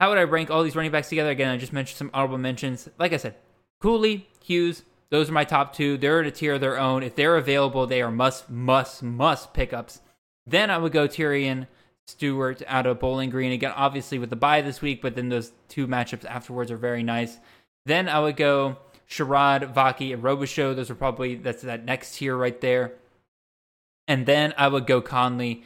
how 0.00 0.08
would 0.10 0.18
I 0.18 0.24
rank 0.24 0.50
all 0.50 0.62
these 0.62 0.76
running 0.76 0.92
backs 0.92 1.08
together? 1.08 1.30
Again, 1.30 1.50
I 1.50 1.56
just 1.56 1.72
mentioned 1.72 1.98
some 1.98 2.10
honorable 2.14 2.38
mentions. 2.38 2.88
Like 2.98 3.12
I 3.12 3.16
said, 3.16 3.34
Cooley, 3.80 4.28
Hughes, 4.42 4.84
those 5.10 5.28
are 5.28 5.32
my 5.32 5.44
top 5.44 5.72
two. 5.72 5.96
They're 5.96 6.20
at 6.20 6.26
a 6.26 6.30
tier 6.30 6.54
of 6.54 6.60
their 6.60 6.78
own. 6.78 7.02
If 7.02 7.16
they're 7.16 7.36
available, 7.36 7.86
they 7.86 8.02
are 8.02 8.10
must, 8.10 8.50
must, 8.50 9.02
must 9.02 9.54
pickups 9.54 10.00
then 10.48 10.70
I 10.70 10.78
would 10.78 10.92
go 10.92 11.06
Terion 11.06 11.66
Stewart 12.06 12.62
out 12.66 12.86
of 12.86 12.98
Bowling 12.98 13.28
Green 13.28 13.52
again, 13.52 13.72
obviously 13.76 14.18
with 14.18 14.30
the 14.30 14.36
bye 14.36 14.62
this 14.62 14.80
week, 14.80 15.02
but 15.02 15.14
then 15.14 15.28
those 15.28 15.52
two 15.68 15.86
matchups 15.86 16.24
afterwards 16.24 16.70
are 16.70 16.78
very 16.78 17.02
nice. 17.02 17.38
Then 17.84 18.08
I 18.08 18.20
would 18.20 18.36
go 18.36 18.78
Sherrod, 19.08 19.74
Vaki, 19.74 20.12
and 20.12 20.22
Robichaux. 20.22 20.74
Those 20.74 20.90
are 20.90 20.94
probably 20.94 21.34
that's 21.34 21.62
that 21.62 21.84
next 21.84 22.16
tier 22.16 22.36
right 22.36 22.58
there. 22.60 22.94
And 24.06 24.24
then 24.24 24.54
I 24.56 24.68
would 24.68 24.86
go 24.86 25.02
Conley 25.02 25.64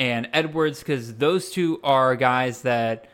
and 0.00 0.30
Edwards 0.32 0.78
because 0.80 1.16
those 1.16 1.50
two 1.50 1.78
are 1.84 2.16
guys 2.16 2.62
that 2.62 3.06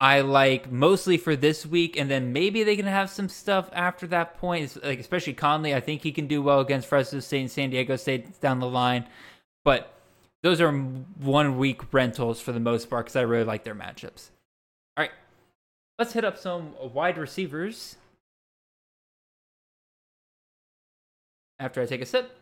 I 0.00 0.20
like 0.20 0.70
mostly 0.70 1.16
for 1.16 1.34
this 1.34 1.64
week, 1.64 1.98
and 1.98 2.10
then 2.10 2.32
maybe 2.32 2.62
they 2.62 2.76
can 2.76 2.86
have 2.86 3.10
some 3.10 3.28
stuff 3.28 3.70
after 3.72 4.06
that 4.08 4.38
point. 4.38 4.76
Like 4.84 5.00
especially 5.00 5.32
Conley, 5.32 5.74
I 5.74 5.80
think 5.80 6.02
he 6.02 6.12
can 6.12 6.26
do 6.26 6.42
well 6.42 6.60
against 6.60 6.88
Fresno 6.88 7.20
State 7.20 7.40
and 7.40 7.50
San 7.50 7.70
Diego 7.70 7.96
State 7.96 8.38
down 8.40 8.60
the 8.60 8.68
line, 8.68 9.06
but 9.64 9.94
those 10.42 10.60
are 10.60 10.70
one 10.70 11.58
week 11.58 11.92
rentals 11.92 12.40
for 12.40 12.52
the 12.52 12.60
most 12.60 12.90
part 12.90 13.06
because 13.06 13.16
I 13.16 13.22
really 13.22 13.44
like 13.44 13.64
their 13.64 13.74
matchups. 13.74 14.28
All 14.96 15.04
right, 15.04 15.10
let's 15.98 16.12
hit 16.12 16.24
up 16.24 16.36
some 16.36 16.74
wide 16.92 17.16
receivers. 17.16 17.96
After 21.58 21.80
I 21.80 21.86
take 21.86 22.02
a 22.02 22.06
sip. 22.06 22.39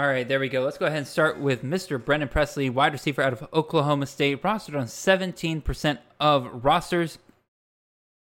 All 0.00 0.06
right, 0.06 0.26
there 0.26 0.40
we 0.40 0.48
go. 0.48 0.62
Let's 0.62 0.78
go 0.78 0.86
ahead 0.86 0.96
and 0.96 1.06
start 1.06 1.38
with 1.38 1.62
Mr. 1.62 2.02
Brennan 2.02 2.28
Presley, 2.28 2.70
wide 2.70 2.94
receiver 2.94 3.20
out 3.20 3.34
of 3.34 3.46
Oklahoma 3.52 4.06
State, 4.06 4.42
rostered 4.42 4.80
on 4.80 4.86
17% 4.86 5.98
of 6.18 6.64
rosters. 6.64 7.18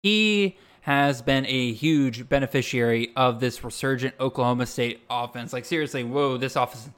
He 0.01 0.57
has 0.81 1.21
been 1.21 1.45
a 1.45 1.71
huge 1.73 2.27
beneficiary 2.27 3.11
of 3.15 3.39
this 3.39 3.63
resurgent 3.63 4.15
Oklahoma 4.19 4.65
State 4.65 5.01
offense. 5.11 5.53
Like, 5.53 5.63
seriously, 5.63 6.03
whoa, 6.03 6.37
this 6.37 6.55
offense, 6.55 6.89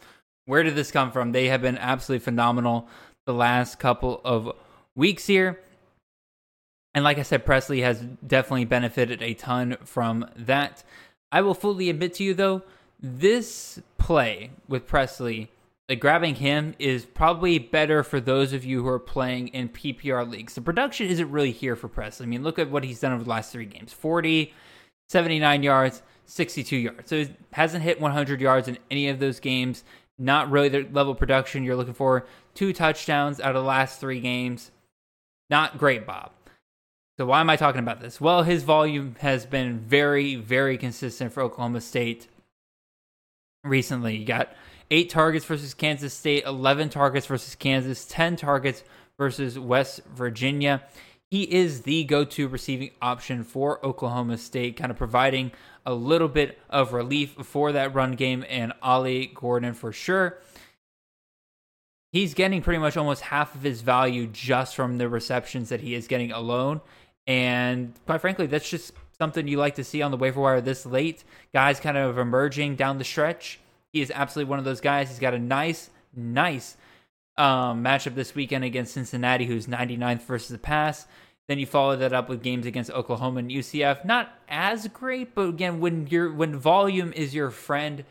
where 0.45 0.63
did 0.63 0.75
this 0.75 0.89
come 0.89 1.11
from? 1.11 1.33
They 1.33 1.47
have 1.47 1.61
been 1.61 1.77
absolutely 1.77 2.23
phenomenal 2.23 2.87
the 3.25 3.33
last 3.33 3.77
couple 3.77 4.21
of 4.23 4.55
weeks 4.95 5.27
here. 5.27 5.59
And 6.93 7.03
like 7.03 7.17
I 7.17 7.23
said, 7.23 7.45
Presley 7.45 7.81
has 7.81 7.99
definitely 8.25 8.63
benefited 8.63 9.21
a 9.21 9.33
ton 9.33 9.75
from 9.83 10.29
that. 10.37 10.85
I 11.29 11.41
will 11.41 11.55
fully 11.55 11.89
admit 11.89 12.13
to 12.13 12.23
you, 12.23 12.33
though, 12.33 12.61
this 13.01 13.79
play 13.97 14.51
with 14.67 14.87
Presley 14.87 15.49
like 15.91 15.99
grabbing 15.99 16.35
him 16.35 16.73
is 16.79 17.05
probably 17.05 17.59
better 17.59 18.01
for 18.01 18.21
those 18.21 18.53
of 18.53 18.63
you 18.63 18.81
who 18.81 18.87
are 18.87 18.97
playing 18.97 19.49
in 19.49 19.67
PPR 19.67 20.25
leagues. 20.25 20.55
The 20.55 20.61
production 20.61 21.07
isn't 21.07 21.29
really 21.29 21.51
here 21.51 21.75
for 21.75 21.89
Presley. 21.89 22.25
I 22.25 22.29
mean, 22.29 22.43
look 22.43 22.57
at 22.57 22.71
what 22.71 22.85
he's 22.85 23.01
done 23.01 23.11
over 23.11 23.25
the 23.25 23.29
last 23.29 23.51
three 23.51 23.65
games 23.65 23.91
40, 23.91 24.53
79 25.09 25.63
yards, 25.63 26.01
62 26.27 26.77
yards. 26.77 27.09
So 27.09 27.17
he 27.17 27.35
hasn't 27.51 27.83
hit 27.83 27.99
100 27.99 28.39
yards 28.39 28.69
in 28.69 28.77
any 28.89 29.09
of 29.09 29.19
those 29.19 29.41
games. 29.41 29.83
Not 30.17 30.49
really 30.49 30.69
the 30.69 30.87
level 30.93 31.13
production 31.13 31.65
you're 31.65 31.75
looking 31.75 31.93
for. 31.93 32.25
Two 32.53 32.71
touchdowns 32.71 33.41
out 33.41 33.57
of 33.57 33.61
the 33.61 33.67
last 33.67 33.99
three 33.99 34.21
games. 34.21 34.71
Not 35.49 35.77
great, 35.77 36.07
Bob. 36.07 36.31
So 37.17 37.25
why 37.25 37.41
am 37.41 37.49
I 37.49 37.57
talking 37.57 37.79
about 37.79 37.99
this? 37.99 38.21
Well, 38.21 38.43
his 38.43 38.63
volume 38.63 39.17
has 39.19 39.45
been 39.45 39.79
very, 39.79 40.35
very 40.35 40.77
consistent 40.77 41.33
for 41.33 41.43
Oklahoma 41.43 41.81
State 41.81 42.27
recently. 43.63 44.17
You 44.17 44.25
got 44.25 44.53
eight 44.89 45.09
targets 45.09 45.45
versus 45.45 45.73
Kansas 45.73 46.13
State, 46.13 46.45
11 46.45 46.89
targets 46.89 47.25
versus 47.25 47.55
Kansas, 47.55 48.05
10 48.05 48.35
targets 48.35 48.83
versus 49.17 49.57
West 49.57 50.01
Virginia. 50.13 50.83
he 51.29 51.43
is 51.43 51.83
the 51.83 52.03
go 52.03 52.25
to 52.25 52.47
receiving 52.47 52.91
option 53.01 53.43
for 53.43 53.83
Oklahoma 53.85 54.37
State, 54.37 54.75
kind 54.75 54.91
of 54.91 54.97
providing 54.97 55.51
a 55.85 55.93
little 55.93 56.27
bit 56.27 56.59
of 56.69 56.91
relief 56.91 57.31
for 57.43 57.71
that 57.71 57.93
run 57.95 58.13
game, 58.13 58.43
and 58.49 58.73
Ollie 58.81 59.31
Gordon 59.33 59.73
for 59.73 59.93
sure. 59.93 60.39
He's 62.11 62.33
getting 62.33 62.61
pretty 62.61 62.79
much 62.79 62.97
almost 62.97 63.21
half 63.21 63.55
of 63.55 63.61
his 63.61 63.81
value 63.81 64.27
just 64.27 64.75
from 64.75 64.97
the 64.97 65.07
receptions 65.07 65.69
that 65.69 65.79
he 65.79 65.95
is 65.95 66.07
getting 66.07 66.33
alone. 66.33 66.81
And 67.25 67.93
quite 68.05 68.19
frankly, 68.19 68.47
that's 68.47 68.69
just 68.69 68.91
something 69.21 69.47
you 69.47 69.57
like 69.57 69.75
to 69.75 69.83
see 69.83 70.01
on 70.01 70.09
the 70.09 70.17
waiver 70.17 70.41
wire 70.41 70.61
this 70.61 70.83
late. 70.83 71.23
Guys 71.53 71.79
kind 71.79 71.95
of 71.95 72.17
emerging 72.17 72.75
down 72.75 72.97
the 72.97 73.03
stretch. 73.03 73.59
He 73.93 74.01
is 74.01 74.09
absolutely 74.09 74.49
one 74.49 74.57
of 74.57 74.65
those 74.65 74.81
guys. 74.81 75.09
He's 75.09 75.19
got 75.19 75.35
a 75.35 75.39
nice, 75.39 75.91
nice 76.15 76.75
um, 77.37 77.83
matchup 77.83 78.15
this 78.15 78.33
weekend 78.33 78.63
against 78.63 78.95
Cincinnati, 78.95 79.45
who's 79.45 79.67
99th 79.67 80.23
versus 80.23 80.49
the 80.49 80.57
pass. 80.57 81.05
Then 81.47 81.59
you 81.59 81.67
follow 81.67 81.95
that 81.97 82.13
up 82.13 82.29
with 82.29 82.41
games 82.41 82.65
against 82.65 82.89
Oklahoma 82.89 83.41
and 83.41 83.51
UCF. 83.51 84.05
Not 84.05 84.31
as 84.49 84.87
great, 84.87 85.35
but 85.35 85.49
again, 85.49 85.79
when 85.79 86.07
you're 86.07 86.33
when 86.33 86.55
volume 86.55 87.13
is 87.13 87.35
your 87.35 87.51
friend, 87.51 88.03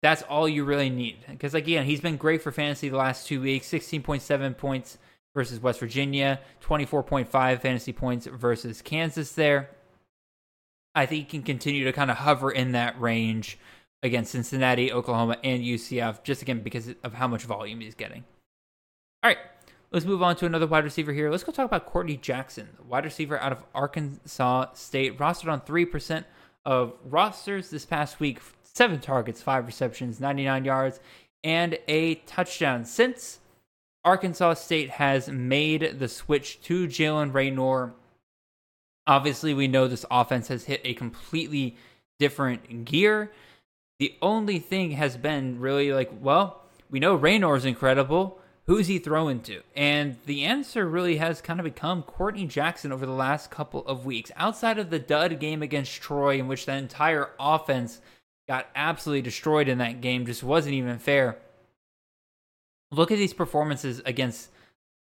that's 0.00 0.22
all 0.22 0.48
you 0.48 0.64
really 0.64 0.88
need. 0.88 1.18
Because 1.28 1.52
again, 1.52 1.84
he's 1.84 2.00
been 2.00 2.16
great 2.16 2.40
for 2.40 2.52
fantasy 2.52 2.88
the 2.88 2.96
last 2.96 3.26
two 3.26 3.42
weeks. 3.42 3.68
16.7 3.68 4.56
points 4.56 4.96
versus 5.34 5.60
West 5.60 5.78
Virginia, 5.78 6.40
24.5 6.64 7.28
fantasy 7.60 7.92
points 7.92 8.24
versus 8.24 8.80
Kansas 8.80 9.32
there. 9.32 9.68
I 10.94 11.06
think 11.06 11.26
he 11.26 11.30
can 11.30 11.42
continue 11.42 11.84
to 11.84 11.92
kind 11.92 12.10
of 12.10 12.18
hover 12.18 12.50
in 12.50 12.72
that 12.72 13.00
range 13.00 13.58
against 14.02 14.32
Cincinnati, 14.32 14.92
Oklahoma, 14.92 15.36
and 15.44 15.62
UCF, 15.62 16.22
just 16.22 16.42
again 16.42 16.60
because 16.60 16.94
of 17.04 17.14
how 17.14 17.28
much 17.28 17.44
volume 17.44 17.80
he's 17.80 17.94
getting. 17.94 18.24
All 19.22 19.30
right, 19.30 19.38
let's 19.92 20.06
move 20.06 20.22
on 20.22 20.36
to 20.36 20.46
another 20.46 20.66
wide 20.66 20.84
receiver 20.84 21.12
here. 21.12 21.30
Let's 21.30 21.44
go 21.44 21.52
talk 21.52 21.66
about 21.66 21.86
Courtney 21.86 22.16
Jackson, 22.16 22.68
wide 22.86 23.04
receiver 23.04 23.38
out 23.38 23.52
of 23.52 23.62
Arkansas 23.74 24.72
State, 24.74 25.18
rostered 25.18 25.52
on 25.52 25.60
3% 25.60 26.24
of 26.64 26.94
rosters 27.04 27.70
this 27.70 27.84
past 27.84 28.20
week. 28.20 28.40
Seven 28.62 29.00
targets, 29.00 29.42
five 29.42 29.66
receptions, 29.66 30.20
99 30.20 30.64
yards, 30.64 31.00
and 31.44 31.78
a 31.88 32.14
touchdown. 32.14 32.84
Since 32.84 33.40
Arkansas 34.04 34.54
State 34.54 34.90
has 34.90 35.28
made 35.28 35.98
the 35.98 36.08
switch 36.08 36.60
to 36.62 36.86
Jaylen 36.86 37.34
Raynor, 37.34 37.94
obviously 39.06 39.54
we 39.54 39.68
know 39.68 39.88
this 39.88 40.04
offense 40.10 40.48
has 40.48 40.64
hit 40.64 40.80
a 40.84 40.94
completely 40.94 41.76
different 42.18 42.84
gear. 42.84 43.30
The 43.98 44.14
only 44.22 44.58
thing 44.58 44.92
has 44.92 45.16
been 45.16 45.60
really 45.60 45.92
like, 45.92 46.10
well, 46.20 46.62
we 46.90 47.00
know 47.00 47.16
Raynor's 47.16 47.64
incredible. 47.64 48.40
Who's 48.66 48.86
he 48.86 48.98
throwing 48.98 49.40
to? 49.42 49.62
And 49.74 50.16
the 50.26 50.44
answer 50.44 50.88
really 50.88 51.16
has 51.16 51.40
kind 51.40 51.58
of 51.58 51.64
become 51.64 52.02
Courtney 52.02 52.46
Jackson 52.46 52.92
over 52.92 53.04
the 53.04 53.12
last 53.12 53.50
couple 53.50 53.84
of 53.86 54.06
weeks. 54.06 54.30
Outside 54.36 54.78
of 54.78 54.90
the 54.90 54.98
dud 54.98 55.40
game 55.40 55.60
against 55.62 56.00
Troy, 56.00 56.38
in 56.38 56.46
which 56.46 56.66
the 56.66 56.74
entire 56.74 57.30
offense 57.40 58.00
got 58.48 58.68
absolutely 58.76 59.22
destroyed 59.22 59.68
in 59.68 59.78
that 59.78 60.00
game, 60.00 60.24
just 60.24 60.44
wasn't 60.44 60.74
even 60.74 60.98
fair. 60.98 61.38
Look 62.92 63.10
at 63.10 63.18
these 63.18 63.34
performances 63.34 64.02
against 64.04 64.50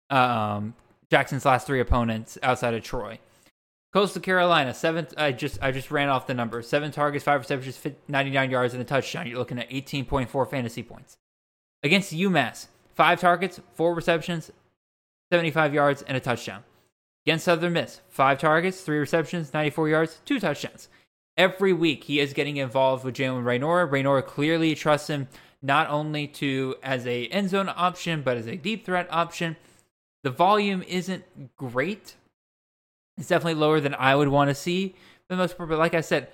um, 0.10 0.74
Jackson's 1.10 1.46
last 1.46 1.66
three 1.66 1.80
opponents 1.80 2.38
outside 2.44 2.74
of 2.74 2.84
Troy. 2.84 3.20
Coastal 3.94 4.24
Carolina, 4.24 4.74
seven. 4.74 5.08
I 5.18 5.32
just 5.32 5.62
I 5.62 5.72
just 5.72 5.92
ran 5.92 6.10
off 6.10 6.26
the 6.26 6.34
number. 6.34 6.64
Seven 6.64 6.92
targets, 6.92 7.24
five 7.24 7.42
receptions, 7.42 7.80
99 8.08 8.50
yards, 8.50 8.74
and 8.74 8.82
a 8.82 8.86
touchdown. 8.86 9.28
You're 9.28 9.38
looking 9.38 9.60
at 9.60 9.70
18.4 9.70 10.50
fantasy 10.50 10.82
points. 10.82 11.18
Against 11.84 12.12
UMass, 12.12 12.68
five 12.96 13.22
targets, 13.22 13.62
four 13.76 13.94
receptions, 13.94 14.52
75 15.32 15.76
yards, 15.76 16.02
and 16.02 16.18
a 16.18 16.20
touchdown. 16.20 16.64
Against 17.26 17.46
Southern 17.46 17.74
Miss, 17.74 18.02
five 18.10 18.40
targets, 18.40 18.82
three 18.82 18.98
receptions, 18.98 19.54
94 19.54 19.90
yards, 19.90 20.22
two 20.26 20.40
touchdowns. 20.40 20.90
Every 21.38 21.72
week 21.72 22.06
he 22.06 22.20
is 22.20 22.34
getting 22.34 22.58
involved 22.58 23.06
with 23.06 23.16
Jaylen 23.16 23.46
Raynor. 23.46 23.86
Raynor 23.86 24.24
clearly 24.24 24.74
trusts 24.74 25.10
him 25.10 25.28
not 25.62 25.90
only 25.90 26.28
to 26.28 26.76
as 26.82 27.06
a 27.06 27.28
end 27.28 27.52
zone 27.52 27.72
option, 27.76 28.24
but 28.24 28.38
as 28.38 28.48
a 28.48 28.58
deep 28.58 28.86
threat 28.86 29.08
option. 29.12 29.56
The 30.24 30.32
volume 30.32 30.84
isn't 30.84 31.56
great 31.58 32.16
it's 33.18 33.28
definitely 33.28 33.60
lower 33.60 33.80
than 33.80 33.96
I 33.96 34.16
would 34.16 34.28
want 34.28 34.50
to 34.50 34.56
see 34.56 34.90
for 35.28 35.36
the 35.36 35.38
most 35.38 35.58
part. 35.58 35.70
But 35.70 35.80
like 35.80 35.94
I 35.94 36.02
said, 36.02 36.30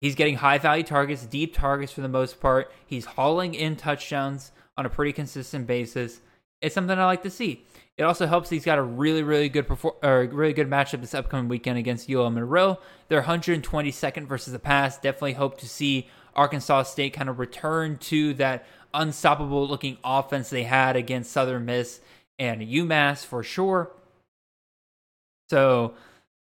he's 0.00 0.14
getting 0.14 0.36
high 0.36 0.58
value 0.58 0.84
targets, 0.84 1.26
deep 1.26 1.54
targets 1.54 1.92
for 1.92 2.00
the 2.00 2.08
most 2.08 2.40
part. 2.40 2.72
He's 2.86 3.04
hauling 3.04 3.54
in 3.54 3.76
touchdowns 3.76 4.52
on 4.76 4.86
a 4.86 4.90
pretty 4.90 5.12
consistent 5.12 5.66
basis. 5.66 6.20
It's 6.60 6.74
something 6.74 6.98
I 6.98 7.04
like 7.04 7.22
to 7.22 7.30
see. 7.30 7.64
It 7.96 8.02
also 8.02 8.26
helps 8.26 8.50
he's 8.50 8.64
got 8.64 8.78
a 8.78 8.82
really, 8.82 9.22
really 9.22 9.48
good 9.48 9.68
perform- 9.68 9.96
or 10.02 10.28
really 10.32 10.52
good 10.52 10.68
matchup 10.68 11.00
this 11.00 11.14
upcoming 11.14 11.48
weekend 11.48 11.78
against 11.78 12.10
UL 12.10 12.30
Monroe. 12.30 12.78
They're 13.08 13.22
122nd 13.22 14.26
versus 14.26 14.52
the 14.52 14.58
pass. 14.58 14.98
Definitely 14.98 15.34
hope 15.34 15.58
to 15.58 15.68
see 15.68 16.08
Arkansas 16.34 16.84
State 16.84 17.12
kind 17.12 17.28
of 17.28 17.38
return 17.38 17.98
to 17.98 18.34
that 18.34 18.66
unstoppable 18.92 19.68
looking 19.68 19.98
offense 20.02 20.50
they 20.50 20.64
had 20.64 20.96
against 20.96 21.32
Southern 21.32 21.64
Miss 21.64 22.00
and 22.38 22.62
UMass 22.62 23.24
for 23.24 23.42
sure. 23.42 23.92
So 25.50 25.94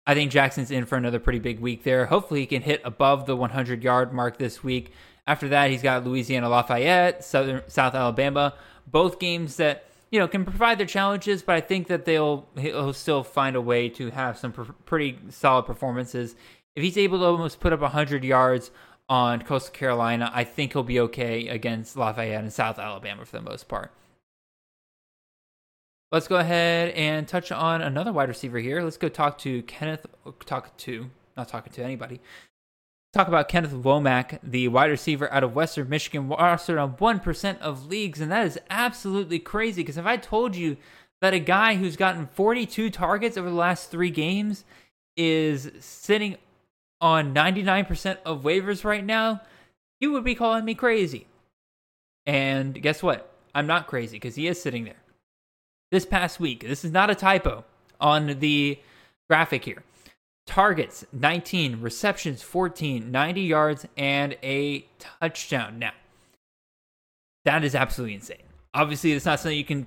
I 0.07 0.15
think 0.15 0.31
Jackson's 0.31 0.71
in 0.71 0.87
for 0.87 0.97
another 0.97 1.19
pretty 1.19 1.39
big 1.39 1.61
week 1.61 1.85
there. 1.85 2.07
Hopefully, 2.07 2.41
he 2.41 2.47
can 2.47 2.63
hit 2.63 2.81
above 2.85 3.27
the 3.27 3.37
100 3.37 3.85
yard 3.85 4.13
mark 4.13 4.39
this 4.39 4.65
week. 4.65 4.93
After 5.27 5.49
that, 5.49 5.71
he's 5.71 5.83
got 5.83 6.07
Louisiana 6.07 6.49
Lafayette, 6.49 7.23
Southern 7.23 7.63
South 7.69 7.95
Alabama, 7.95 8.55
both 8.87 9.19
games 9.19 9.57
that 9.57 9.85
you 10.11 10.19
know 10.19 10.27
can 10.27 10.45
provide 10.45 10.79
their 10.79 10.87
challenges, 10.87 11.43
but 11.43 11.55
I 11.55 11.61
think 11.61 11.89
that 11.89 12.07
they'll 12.07 12.49
he'll 12.57 12.95
still 12.95 13.23
find 13.23 13.55
a 13.55 13.61
way 13.61 13.91
to 13.91 14.11
have 14.11 14.39
some 14.39 14.53
pr- 14.53 14.73
pretty 14.87 15.19
solid 15.29 15.65
performances. 15.65 16.35
If 16.75 16.83
he's 16.83 16.97
able 16.97 17.19
to 17.19 17.25
almost 17.27 17.61
put 17.61 17.73
up 17.73 17.81
100 17.81 18.25
yards 18.25 18.71
on 19.09 19.43
Coastal 19.43 19.75
Carolina, 19.75 20.31
I 20.33 20.45
think 20.45 20.73
he'll 20.73 20.83
be 20.83 21.01
okay 21.01 21.49
against 21.49 21.97
Lafayette 21.97 22.43
and 22.43 22.53
South 22.53 22.79
Alabama 22.79 23.25
for 23.27 23.37
the 23.37 23.43
most 23.43 23.69
part. 23.69 23.93
Let's 26.11 26.27
go 26.27 26.37
ahead 26.37 26.95
and 26.95 27.29
touch 27.29 27.53
on 27.53 27.83
another 27.83 28.15
wide 28.15 28.31
receiver 28.31 28.59
here. 28.59 28.83
Let's 28.83 28.97
go 28.97 29.11
talk 29.11 29.37
to 29.39 29.61
Kenneth. 29.65 30.07
Talk 30.47 30.75
to 30.79 31.11
not 31.37 31.49
talking 31.49 31.71
to 31.75 31.85
anybody. 31.85 32.23
Talk 33.13 33.29
about 33.29 33.51
Kenneth 33.51 33.73
Womack, 33.73 34.39
the 34.43 34.69
wide 34.69 34.91
receiver 34.91 35.31
out 35.31 35.45
of 35.45 35.55
Western 35.55 35.91
Michigan, 35.91 36.31
rostered 36.31 36.83
on 36.83 36.93
one 36.93 37.21
percent 37.21 37.61
of 37.61 37.89
leagues, 37.89 38.23
and 38.23 38.33
that 38.33 38.47
is 38.47 38.59
absolutely 38.71 39.39
crazy. 39.39 39.83
Because 39.83 39.99
if 39.99 40.07
I 40.07 40.17
told 40.17 40.57
you 40.57 40.79
that 41.21 41.35
a 41.35 41.39
guy 41.39 41.75
who's 41.75 41.97
gotten 41.97 42.27
42 42.27 42.89
targets 42.89 43.37
over 43.37 43.51
the 43.51 43.55
last 43.55 43.91
three 43.91 44.11
games 44.11 44.65
is 45.15 45.71
sitting 45.79 46.39
on 47.03 47.35
99% 47.35 48.17
of 48.25 48.43
waivers 48.43 48.83
right 48.83 49.05
now, 49.05 49.43
you 50.01 50.13
would 50.13 50.25
be 50.25 50.35
calling 50.35 50.65
me 50.65 50.75
crazy. 50.75 51.27
And 52.25 52.81
guess 52.81 53.03
what? 53.03 53.31
I'm 53.55 53.67
not 53.67 53.87
crazy 53.87 54.17
because 54.17 54.37
he 54.37 54.47
is 54.49 54.61
sitting 54.63 54.85
there 54.85 55.03
this 55.91 56.07
past 56.07 56.41
week. 56.41 56.67
This 56.67 56.85
is 56.85 56.93
not 56.93 57.11
a 57.11 57.15
typo 57.15 57.65
on 58.01 58.39
the 58.41 58.79
graphic 59.29 59.65
here. 59.65 59.83
Targets 60.47 61.05
19, 61.13 61.81
receptions 61.81 62.43
14, 62.43 63.11
90 63.11 63.41
yards, 63.43 63.87
and 63.97 64.37
a 64.43 64.87
touchdown. 64.99 65.79
Now, 65.79 65.93
that 67.45 67.65
is 67.65 67.75
absolutely 67.75 68.15
insane. 68.15 68.39
Obviously, 68.75 69.13
it's 69.13 69.27
not 69.27 69.41
something 69.41 69.59
you 69.59 69.65
can 69.65 69.87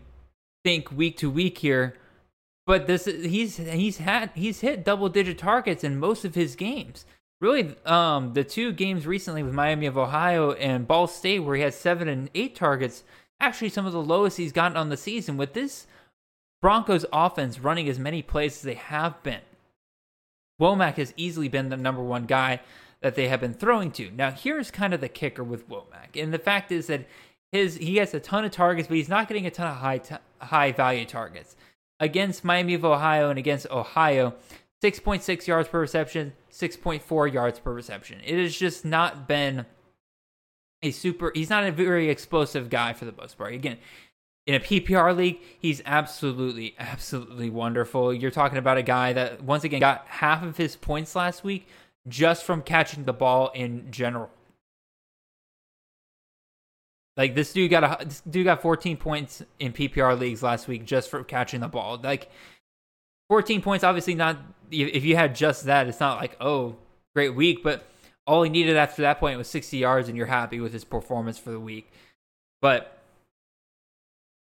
think 0.64 0.92
week 0.92 1.18
to 1.18 1.30
week 1.30 1.58
here, 1.58 1.96
but 2.68 2.88
this 2.88 3.06
he's 3.06 3.58
he's 3.58 3.98
had 3.98 4.32
he's 4.36 4.62
hit 4.62 4.86
double 4.86 5.10
digit 5.10 5.38
targets 5.38 5.84
in 5.84 6.00
most 6.00 6.26
of 6.26 6.36
his 6.36 6.56
games. 6.56 7.06
Really, 7.40 7.76
um, 7.88 8.34
the 8.34 8.44
two 8.44 8.72
games 8.72 9.08
recently 9.08 9.42
with 9.42 9.54
Miami 9.54 9.88
of 9.88 9.98
Ohio 9.98 10.52
and 10.52 10.88
Ball 10.88 11.08
State, 11.08 11.40
where 11.40 11.56
he 11.56 11.64
had 11.64 11.74
seven 11.74 12.08
and 12.08 12.30
eight 12.36 12.56
targets, 12.56 13.04
actually 13.42 13.70
some 13.70 13.86
of 13.86 13.94
the 13.94 14.02
lowest 14.02 14.38
he's 14.38 14.52
gotten 14.52 14.78
on 14.78 14.90
the 14.90 14.98
season. 14.98 15.36
With 15.36 15.54
this 15.54 15.88
Broncos 16.62 17.06
offense 17.12 17.60
running 17.60 17.90
as 17.90 18.00
many 18.00 18.22
plays 18.22 18.58
as 18.58 18.62
they 18.62 18.76
have 18.76 19.22
been, 19.24 19.42
Womack 20.62 20.96
has 20.96 21.14
easily 21.18 21.48
been 21.48 21.70
the 21.70 21.78
number 21.78 22.04
one 22.04 22.26
guy 22.26 22.62
that 23.02 23.16
they 23.16 23.28
have 23.28 23.42
been 23.42 23.54
throwing 23.54 23.92
to. 23.94 24.12
Now, 24.12 24.32
here's 24.32 24.70
kind 24.70 24.94
of 24.94 25.02
the 25.02 25.10
kicker 25.10 25.44
with 25.44 25.68
Womack, 25.68 26.22
and 26.22 26.34
the 26.34 26.40
fact 26.40 26.72
is 26.72 26.88
that 26.88 27.08
his 27.52 27.76
he 27.76 27.98
has 27.98 28.14
a 28.14 28.20
ton 28.20 28.46
of 28.46 28.52
targets, 28.52 28.88
but 28.88 28.98
he's 28.98 29.10
not 29.10 29.28
getting 29.28 29.46
a 29.46 29.52
ton 29.52 29.68
of 29.68 29.78
high 29.78 29.98
t- 29.98 30.16
high 30.40 30.72
value 30.72 31.06
targets 31.06 31.56
against 32.00 32.46
Miami 32.46 32.76
of 32.76 32.86
Ohio 32.86 33.30
and 33.30 33.40
against 33.40 33.68
Ohio. 33.70 34.36
6.6 34.84 35.46
yards 35.46 35.70
per 35.70 35.80
reception, 35.80 36.34
6.4 36.52 37.32
yards 37.32 37.60
per 37.60 37.72
reception. 37.72 38.20
It 38.26 38.40
has 38.40 38.56
just 38.56 38.84
not 38.84 39.28
been 39.28 39.68
a 40.84 40.92
super. 40.92 41.32
He's 41.34 41.50
not 41.50 41.64
a 41.64 41.72
very 41.72 42.10
explosive 42.10 42.70
guy 42.70 42.94
for 42.94 43.06
the 43.06 43.14
most 43.14 43.38
part. 43.38 43.54
Again, 43.54 43.78
in 44.48 44.56
a 44.56 44.60
PPR 44.60 45.16
league, 45.16 45.40
he's 45.60 45.82
absolutely, 45.86 46.76
absolutely 46.80 47.50
wonderful. 47.50 48.14
You're 48.14 48.32
talking 48.32 48.58
about 48.58 48.78
a 48.78 48.84
guy 48.84 49.14
that 49.14 49.44
once 49.44 49.64
again 49.64 49.80
got 49.80 50.06
half 50.08 50.44
of 50.44 50.58
his 50.58 50.76
points 50.76 51.16
last 51.16 51.44
week 51.44 51.68
just 52.08 52.44
from 52.44 52.62
catching 52.62 53.06
the 53.06 53.14
ball 53.14 53.52
in 53.54 53.92
general. 53.92 54.30
Like 57.18 57.36
this 57.36 57.54
dude 57.54 57.70
got 57.70 58.02
a 58.02 58.06
this 58.06 58.22
dude 58.22 58.46
got 58.46 58.62
14 58.62 58.98
points 58.98 59.44
in 59.60 59.74
PPR 59.74 60.18
leagues 60.18 60.42
last 60.42 60.68
week 60.68 60.86
just 60.86 61.10
for 61.10 61.24
catching 61.24 61.60
the 61.60 61.68
ball. 61.68 62.00
Like 62.02 62.32
14 63.30 63.62
points, 63.62 63.84
obviously 63.84 64.16
not. 64.16 64.38
If 64.72 65.04
you 65.04 65.16
had 65.16 65.36
just 65.36 65.66
that, 65.66 65.88
it's 65.88 66.00
not 66.00 66.20
like 66.20 66.38
oh, 66.40 66.78
great 67.14 67.36
week. 67.36 67.64
But 67.64 67.86
all 68.32 68.44
he 68.44 68.50
needed 68.50 68.78
after 68.78 69.02
that 69.02 69.20
point 69.20 69.38
was 69.38 69.50
60 69.50 69.76
yards, 69.76 70.08
and 70.08 70.16
you're 70.16 70.26
happy 70.26 70.62
with 70.62 70.72
his 70.72 70.86
performance 70.86 71.38
for 71.38 71.52
the 71.52 71.60
week. 71.60 71.92
But 72.62 72.98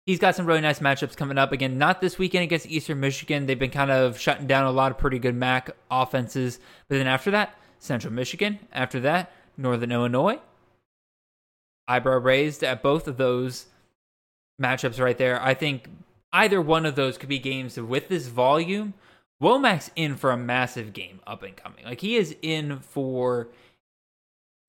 he's 0.06 0.20
got 0.20 0.36
some 0.36 0.46
really 0.46 0.60
nice 0.60 0.80
matchups 0.80 1.16
coming 1.16 1.38
up. 1.38 1.54
Again, 1.54 1.78
not 1.78 2.02
this 2.02 2.20
weekend 2.20 2.44
against 2.44 2.68
Eastern 2.68 3.00
Michigan. 3.00 3.46
They've 3.46 3.58
been 3.58 3.72
kind 3.72 3.90
of 3.90 4.20
shutting 4.20 4.48
down 4.48 4.66
a 4.66 4.72
lot 4.72 4.92
of 4.92 4.98
pretty 4.98 5.18
good 5.18 5.34
MAC 5.34 5.72
offenses. 5.90 6.60
But 6.90 6.98
then 6.98 7.08
after 7.08 7.32
that, 7.32 7.58
Central 7.78 8.12
Michigan. 8.12 8.60
After 8.74 9.00
that, 9.00 9.32
Northern 9.56 9.94
Illinois. 9.94 10.40
Eyebrow 11.88 12.20
raised 12.20 12.66
at 12.66 12.84
both 12.84 13.08
of 13.08 13.16
those 13.16 13.68
matchups 14.62 15.00
right 15.02 15.18
there. 15.18 15.42
I 15.42 15.54
think 15.54 15.88
either 16.34 16.62
one 16.62 16.86
of 16.86 16.96
those 16.96 17.18
could 17.18 17.30
be 17.30 17.40
games 17.40 17.80
with 17.80 18.10
this 18.10 18.28
volume. 18.28 18.94
Womack's 19.42 19.90
in 19.96 20.18
for 20.18 20.32
a 20.32 20.38
massive 20.38 20.92
game 20.92 21.22
up 21.26 21.44
and 21.44 21.56
coming. 21.56 21.86
Like 21.86 22.02
he 22.02 22.18
is 22.18 22.36
in 22.42 22.80
for. 22.80 23.48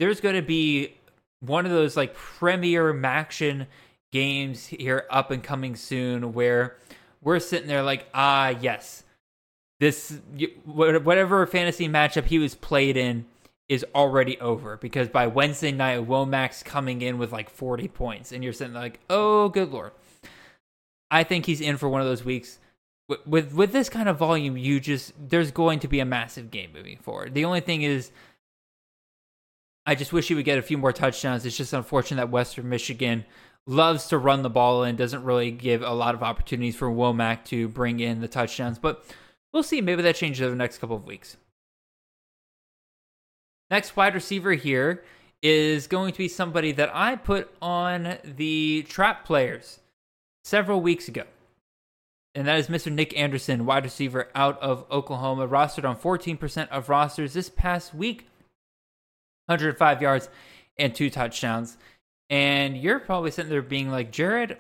There's 0.01 0.21
going 0.21 0.35
to 0.35 0.43
be 0.43 0.95
one 1.39 1.65
of 1.65 1.71
those 1.71 1.97
like 1.97 2.15
premier 2.15 2.93
Maction 2.93 3.67
games 4.13 4.67
here 4.67 5.07
up 5.11 5.31
and 5.31 5.43
coming 5.43 5.77
soon 5.77 6.33
where 6.33 6.77
we're 7.23 7.39
sitting 7.39 7.69
there 7.69 7.83
like, 7.83 8.07
ah, 8.13 8.49
yes, 8.49 9.05
this 9.79 10.21
whatever 10.65 11.47
fantasy 11.47 11.89
matchup 11.89 12.25
he 12.25 12.39
was 12.39 12.55
played 12.55 12.97
in 12.97 13.27
is 13.69 13.85
already 13.95 14.39
over 14.41 14.77
because 14.77 15.09
by 15.09 15.27
Wednesday 15.27 15.71
night, 15.71 16.07
Womack's 16.07 16.63
coming 16.63 17.03
in 17.03 17.19
with 17.19 17.33
like 17.33 17.49
40 17.49 17.89
points, 17.89 18.33
and 18.33 18.43
you're 18.43 18.53
sitting 18.53 18.73
there 18.73 18.83
like, 18.83 19.01
oh, 19.09 19.49
good 19.49 19.71
lord. 19.71 19.93
I 21.11 21.25
think 21.25 21.47
he's 21.47 21.61
in 21.61 21.77
for 21.77 21.89
one 21.89 22.01
of 22.01 22.07
those 22.07 22.25
weeks. 22.25 22.59
With 23.27 23.53
with 23.53 23.73
this 23.73 23.89
kind 23.89 24.09
of 24.09 24.19
volume, 24.19 24.57
you 24.57 24.81
just 24.81 25.13
there's 25.19 25.51
going 25.51 25.81
to 25.81 25.89
be 25.89 25.99
a 26.01 26.05
massive 26.05 26.51
game 26.51 26.71
moving 26.73 26.99
forward. 26.99 27.35
The 27.35 27.45
only 27.45 27.61
thing 27.61 27.83
is, 27.83 28.13
I 29.87 29.95
just 29.95 30.13
wish 30.13 30.29
he 30.29 30.35
would 30.35 30.45
get 30.45 30.59
a 30.59 30.63
few 30.63 30.79
more 30.79 30.93
touchdowns. 30.93 31.45
It's 31.47 31.57
just 31.57 31.73
unfortunate 31.73 32.21
that 32.21 32.31
Western 32.31 32.69
Michigan 32.69 33.25
loves 33.67 34.09
to 34.09 34.19
run 34.19 34.43
the 34.43 34.51
ball 34.51 34.83
and 34.83 34.97
doesn't 34.97 35.25
really 35.25 35.51
give 35.51 35.83
a 35.83 35.91
lot 35.91 36.15
of 36.15 36.23
opportunities 36.23 36.77
for 36.77 36.91
Womack 36.91 37.45
to 37.47 37.69
bring 37.69 38.01
in 38.01 38.21
the 38.21 38.29
touchdowns. 38.29 38.79
But 38.79 39.05
we'll 39.53 39.63
see. 39.63 39.81
Maybe 39.81 40.03
that 40.03 40.17
changes 40.17 40.43
over 40.43 40.51
the 40.51 40.57
next 40.57 40.79
couple 40.79 40.97
of 40.97 41.07
weeks. 41.07 41.37
Next 43.71 43.97
wide 43.97 44.15
receiver 44.15 44.53
here 44.55 45.05
is 45.43 45.87
going 45.87 46.13
to 46.13 46.19
be 46.19 46.29
somebody 46.29 46.73
that 46.73 46.91
I 46.95 47.17
put 47.17 47.55
on 47.63 48.19
the 48.25 48.85
trap 48.89 49.25
players 49.25 49.81
several 50.45 50.81
weeks 50.81 51.09
ago. 51.09 51.25
And 52.35 52.47
that 52.47 52.59
is 52.59 52.69
Mr. 52.69 52.93
Nic 52.93 53.17
Anderson, 53.19 53.67
wide 53.67 53.85
receiver 53.85 54.29
out 54.35 54.61
of 54.61 54.85
Oklahoma, 54.91 55.49
rostered 55.49 55.89
on 55.89 55.97
14% 55.97 56.69
of 56.69 56.89
rosters 56.89 57.33
this 57.33 57.49
past 57.49 57.95
week. 57.95 58.30
105 59.47 60.03
yards 60.03 60.29
and 60.79 60.95
two 60.95 61.11
touchdowns. 61.11 61.77
And 62.29 62.77
you're 62.77 63.01
probably 63.01 63.31
sitting 63.31 63.51
there 63.51 63.63
being 63.63 63.91
like, 63.91 64.13
Jared, 64.13 64.57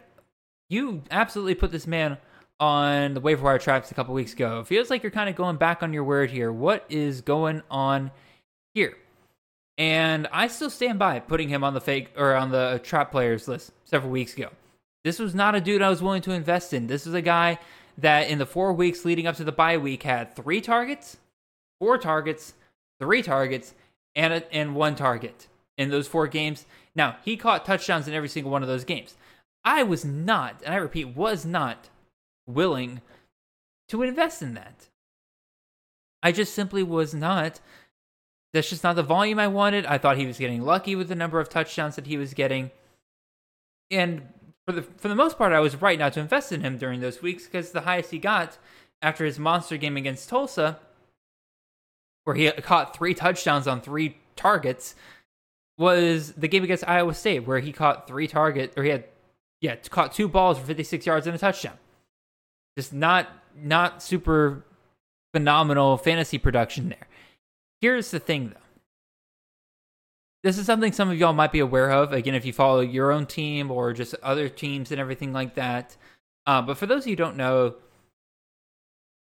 you 0.68 1.02
absolutely 1.10 1.54
put 1.54 1.72
this 1.72 1.86
man 1.86 2.18
on 2.58 3.14
the 3.14 3.20
waiver 3.20 3.44
wire 3.44 3.58
traps 3.58 3.90
a 3.90 3.94
couple 3.94 4.12
weeks 4.14 4.32
ago. 4.32 4.62
Feels 4.64 4.90
like 4.90 5.02
you're 5.02 5.10
kind 5.10 5.30
of 5.30 5.36
going 5.36 5.56
back 5.56 5.82
on 5.82 5.92
your 5.92 6.04
word 6.04 6.30
here. 6.30 6.52
What 6.52 6.84
is 6.88 7.22
going 7.22 7.62
on 7.70 8.10
here? 8.74 8.96
And 9.78 10.28
I 10.30 10.48
still 10.48 10.68
stand 10.68 10.98
by 10.98 11.20
putting 11.20 11.48
him 11.48 11.64
on 11.64 11.72
the 11.72 11.80
fake 11.80 12.10
or 12.16 12.34
on 12.34 12.50
the 12.50 12.80
trap 12.84 13.10
players 13.10 13.48
list 13.48 13.72
several 13.84 14.12
weeks 14.12 14.34
ago. 14.34 14.50
This 15.04 15.18
was 15.18 15.34
not 15.34 15.54
a 15.54 15.60
dude 15.60 15.80
I 15.80 15.88
was 15.88 16.02
willing 16.02 16.20
to 16.22 16.32
invest 16.32 16.74
in. 16.74 16.86
This 16.86 17.06
was 17.06 17.14
a 17.14 17.22
guy 17.22 17.58
that 17.96 18.28
in 18.28 18.38
the 18.38 18.46
four 18.46 18.72
weeks 18.74 19.04
leading 19.04 19.26
up 19.26 19.36
to 19.36 19.44
the 19.44 19.52
bye 19.52 19.78
week 19.78 20.02
had 20.02 20.36
three 20.36 20.60
targets, 20.60 21.16
four 21.78 21.96
targets, 21.96 22.52
three 23.00 23.22
targets, 23.22 23.74
and 24.14 24.32
a, 24.32 24.54
and 24.54 24.74
one 24.74 24.94
target 24.94 25.46
in 25.76 25.90
those 25.90 26.08
four 26.08 26.26
games. 26.26 26.66
Now 26.94 27.16
he 27.24 27.36
caught 27.36 27.64
touchdowns 27.64 28.08
in 28.08 28.14
every 28.14 28.28
single 28.28 28.52
one 28.52 28.62
of 28.62 28.68
those 28.68 28.84
games. 28.84 29.16
I 29.64 29.82
was 29.82 30.04
not, 30.04 30.62
and 30.64 30.74
I 30.74 30.78
repeat, 30.78 31.16
was 31.16 31.44
not 31.44 31.90
willing 32.46 33.02
to 33.88 34.02
invest 34.02 34.42
in 34.42 34.54
that. 34.54 34.88
I 36.22 36.32
just 36.32 36.54
simply 36.54 36.82
was 36.82 37.14
not. 37.14 37.60
That's 38.52 38.70
just 38.70 38.84
not 38.84 38.96
the 38.96 39.02
volume 39.02 39.38
I 39.38 39.48
wanted. 39.48 39.86
I 39.86 39.98
thought 39.98 40.16
he 40.16 40.26
was 40.26 40.38
getting 40.38 40.62
lucky 40.62 40.96
with 40.96 41.08
the 41.08 41.14
number 41.14 41.40
of 41.40 41.48
touchdowns 41.48 41.96
that 41.96 42.06
he 42.06 42.16
was 42.16 42.34
getting. 42.34 42.70
And 43.90 44.28
for 44.66 44.72
the 44.72 44.82
for 44.82 45.08
the 45.08 45.14
most 45.14 45.38
part, 45.38 45.52
I 45.52 45.60
was 45.60 45.80
right 45.80 45.98
not 45.98 46.12
to 46.14 46.20
invest 46.20 46.52
in 46.52 46.62
him 46.62 46.78
during 46.78 47.00
those 47.00 47.22
weeks 47.22 47.44
because 47.44 47.72
the 47.72 47.82
highest 47.82 48.10
he 48.10 48.18
got 48.18 48.58
after 49.02 49.24
his 49.24 49.38
monster 49.38 49.76
game 49.76 49.96
against 49.96 50.28
Tulsa, 50.28 50.78
where 52.30 52.36
he 52.36 52.48
caught 52.62 52.96
three 52.96 53.12
touchdowns 53.12 53.66
on 53.66 53.80
three 53.80 54.16
targets, 54.36 54.94
was 55.76 56.32
the 56.34 56.46
game 56.46 56.62
against 56.62 56.86
Iowa 56.86 57.12
State, 57.12 57.40
where 57.40 57.58
he 57.58 57.72
caught 57.72 58.06
three 58.06 58.28
targets, 58.28 58.76
or 58.76 58.84
he 58.84 58.90
had 58.90 59.04
yeah 59.60 59.74
caught 59.90 60.12
two 60.12 60.28
balls 60.28 60.56
for 60.56 60.64
56 60.64 61.04
yards 61.04 61.26
and 61.26 61.34
a 61.34 61.38
touchdown. 61.40 61.76
Just 62.78 62.92
not 62.92 63.26
not 63.56 64.00
super 64.00 64.64
phenomenal 65.34 65.96
fantasy 65.96 66.38
production 66.38 66.88
there. 66.88 67.08
Here's 67.80 68.12
the 68.12 68.20
thing 68.20 68.50
though. 68.50 68.60
This 70.44 70.56
is 70.56 70.66
something 70.66 70.92
some 70.92 71.10
of 71.10 71.18
y'all 71.18 71.32
might 71.32 71.50
be 71.50 71.58
aware 71.58 71.90
of. 71.90 72.12
Again, 72.12 72.36
if 72.36 72.44
you 72.44 72.52
follow 72.52 72.80
your 72.80 73.10
own 73.10 73.26
team 73.26 73.72
or 73.72 73.92
just 73.92 74.14
other 74.22 74.48
teams 74.48 74.92
and 74.92 75.00
everything 75.00 75.32
like 75.32 75.56
that. 75.56 75.96
Uh, 76.46 76.62
but 76.62 76.78
for 76.78 76.86
those 76.86 77.02
of 77.02 77.06
you 77.08 77.12
who 77.12 77.16
don't 77.16 77.36
know, 77.36 77.74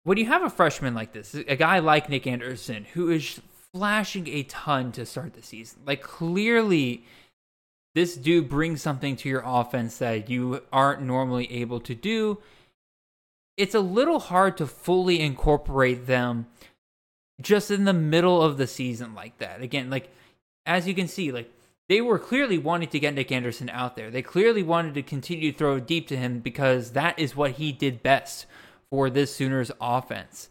when 0.04 0.18
you 0.18 0.26
have 0.26 0.42
a 0.42 0.50
freshman 0.50 0.94
like 0.94 1.12
this, 1.12 1.34
a 1.34 1.56
guy 1.56 1.80
like 1.80 2.08
Nic 2.08 2.26
Anderson, 2.26 2.86
who 2.94 3.10
is 3.10 3.40
flashing 3.72 4.28
a 4.28 4.44
ton 4.44 4.92
to 4.92 5.04
start 5.04 5.34
the 5.34 5.42
season, 5.42 5.80
like 5.86 6.02
clearly 6.02 7.04
this 7.94 8.16
dude 8.16 8.48
brings 8.48 8.82
something 8.82 9.16
to 9.16 9.28
your 9.28 9.42
offense 9.44 9.98
that 9.98 10.30
you 10.30 10.62
aren't 10.72 11.02
normally 11.02 11.50
able 11.52 11.80
to 11.80 11.94
do 11.94 12.38
it's 13.56 13.74
a 13.74 13.80
little 13.80 14.18
hard 14.18 14.56
to 14.56 14.66
fully 14.66 15.20
incorporate 15.20 16.06
them 16.06 16.46
just 17.40 17.70
in 17.70 17.84
the 17.84 17.92
middle 17.92 18.42
of 18.42 18.56
the 18.56 18.66
season 18.66 19.14
like 19.14 19.38
that. 19.38 19.62
Again, 19.62 19.90
like 19.90 20.10
as 20.66 20.88
you 20.88 20.94
can 20.94 21.08
see, 21.08 21.30
like 21.30 21.50
they 21.88 22.00
were 22.00 22.18
clearly 22.18 22.58
wanting 22.58 22.88
to 22.88 22.98
get 22.98 23.14
Nic 23.14 23.30
Anderson 23.30 23.68
out 23.70 23.96
there. 23.96 24.10
They 24.10 24.22
clearly 24.22 24.62
wanted 24.62 24.94
to 24.94 25.02
continue 25.02 25.52
to 25.52 25.58
throw 25.58 25.80
deep 25.80 26.08
to 26.08 26.16
him 26.16 26.40
because 26.40 26.92
that 26.92 27.18
is 27.18 27.36
what 27.36 27.52
he 27.52 27.72
did 27.72 28.02
best 28.02 28.46
for 28.94 29.10
this 29.10 29.34
Sooners 29.34 29.72
offense. 29.80 30.50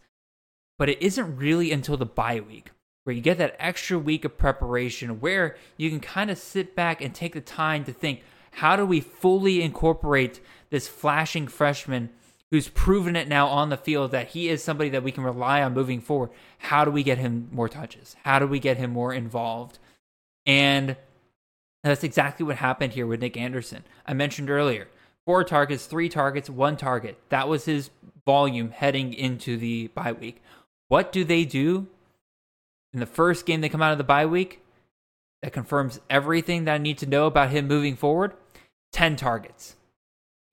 But 0.78 0.90
it 0.90 1.00
isn't 1.00 1.38
really 1.38 1.72
until 1.72 1.96
the 1.96 2.04
bye 2.04 2.40
week 2.40 2.72
where 3.04 3.16
you 3.16 3.22
get 3.22 3.38
that 3.38 3.56
extra 3.58 3.98
week 3.98 4.22
of 4.26 4.36
preparation 4.36 5.18
where 5.18 5.56
you 5.78 5.88
can 5.88 5.98
kind 5.98 6.30
of 6.30 6.36
sit 6.36 6.76
back 6.76 7.00
and 7.00 7.14
take 7.14 7.32
the 7.32 7.40
time 7.40 7.84
to 7.84 7.92
think, 7.92 8.22
how 8.50 8.76
do 8.76 8.84
we 8.84 9.00
fully 9.00 9.62
incorporate 9.62 10.40
this 10.68 10.88
flashing 10.88 11.48
freshman 11.48 12.10
who's 12.50 12.68
proven 12.68 13.16
it 13.16 13.28
now 13.28 13.46
on 13.46 13.70
the 13.70 13.78
field 13.78 14.10
that 14.10 14.28
he 14.28 14.50
is 14.50 14.62
somebody 14.62 14.90
that 14.90 15.02
we 15.02 15.10
can 15.10 15.24
rely 15.24 15.62
on 15.62 15.72
moving 15.72 16.02
forward. 16.02 16.28
How 16.58 16.84
do 16.84 16.90
we 16.90 17.02
get 17.02 17.16
him 17.16 17.48
more 17.50 17.70
touches? 17.70 18.14
How 18.24 18.38
do 18.38 18.46
we 18.46 18.58
get 18.58 18.76
him 18.76 18.90
more 18.90 19.14
involved? 19.14 19.78
And 20.44 20.96
that's 21.82 22.04
exactly 22.04 22.44
what 22.44 22.56
happened 22.56 22.92
here 22.92 23.06
with 23.06 23.22
Nic 23.22 23.38
Anderson. 23.38 23.84
I 24.06 24.12
mentioned 24.12 24.50
earlier 24.50 24.88
four 25.24 25.44
targets, 25.44 25.86
three 25.86 26.08
targets, 26.08 26.50
one 26.50 26.76
target. 26.76 27.18
That 27.30 27.48
was 27.48 27.64
his 27.64 27.90
volume 28.26 28.70
heading 28.70 29.12
into 29.12 29.56
the 29.56 29.88
bye 29.88 30.12
week. 30.12 30.42
What 30.88 31.12
do 31.12 31.24
they 31.24 31.44
do 31.44 31.86
in 32.92 33.00
the 33.00 33.06
first 33.06 33.46
game 33.46 33.60
they 33.60 33.68
come 33.68 33.82
out 33.82 33.92
of 33.92 33.98
the 33.98 34.04
bye 34.04 34.26
week? 34.26 34.60
That 35.42 35.52
confirms 35.52 36.00
everything 36.08 36.64
that 36.64 36.74
I 36.74 36.78
need 36.78 36.98
to 36.98 37.06
know 37.06 37.26
about 37.26 37.50
him 37.50 37.68
moving 37.68 37.96
forward. 37.96 38.32
10 38.92 39.16
targets. 39.16 39.76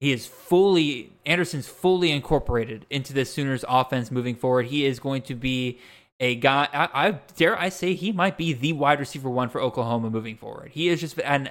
He 0.00 0.12
is 0.12 0.26
fully 0.26 1.12
Anderson's 1.24 1.68
fully 1.68 2.10
incorporated 2.10 2.86
into 2.90 3.12
the 3.12 3.24
Sooners 3.24 3.64
offense 3.68 4.10
moving 4.10 4.34
forward. 4.34 4.66
He 4.66 4.84
is 4.84 4.98
going 4.98 5.22
to 5.22 5.36
be 5.36 5.78
a 6.18 6.34
guy. 6.34 6.68
I, 6.72 7.08
I, 7.08 7.10
dare 7.36 7.58
I 7.58 7.68
say 7.68 7.94
he 7.94 8.10
might 8.10 8.36
be 8.36 8.52
the 8.52 8.72
wide 8.72 8.98
receiver 8.98 9.30
one 9.30 9.48
for 9.48 9.60
Oklahoma 9.60 10.10
moving 10.10 10.36
forward. 10.36 10.72
He 10.72 10.88
is 10.88 11.00
just 11.00 11.18
an 11.20 11.50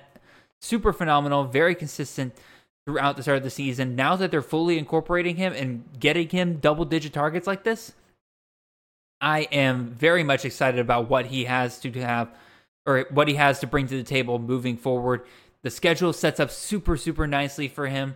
super 0.59 0.91
phenomenal, 0.91 1.45
very 1.45 1.76
consistent 1.76 2.36
throughout 2.86 3.16
the 3.16 3.24
start 3.24 3.38
of 3.38 3.44
the 3.44 3.50
season. 3.50 3.96
Now 3.96 4.16
that 4.16 4.32
they're 4.32 4.42
fully 4.42 4.78
incorporating 4.78 5.36
him 5.36 5.54
and 5.54 5.84
getting 6.00 6.30
him 6.30 6.58
double 6.58 6.86
digit 6.86 7.14
targets 7.14 7.48
like 7.48 7.64
this, 7.64 7.94
I 9.20 9.42
am 9.52 9.90
very 9.90 10.24
much 10.24 10.46
excited 10.46 10.80
about 10.80 11.10
what 11.10 11.28
he 11.28 11.46
has 11.46 11.80
to 11.82 11.92
have 12.02 12.30
or 12.86 13.06
what 13.12 13.28
he 13.28 13.36
has 13.36 13.60
to 13.60 13.68
bring 13.68 13.88
to 13.88 13.98
the 13.98 14.04
table 14.04 14.40
moving 14.40 14.78
forward. 14.78 15.22
The 15.62 15.70
schedule 15.70 16.12
sets 16.12 16.40
up 16.40 16.50
super, 16.50 16.98
super 16.98 17.28
nicely 17.28 17.68
for 17.68 17.88
him. 17.88 18.16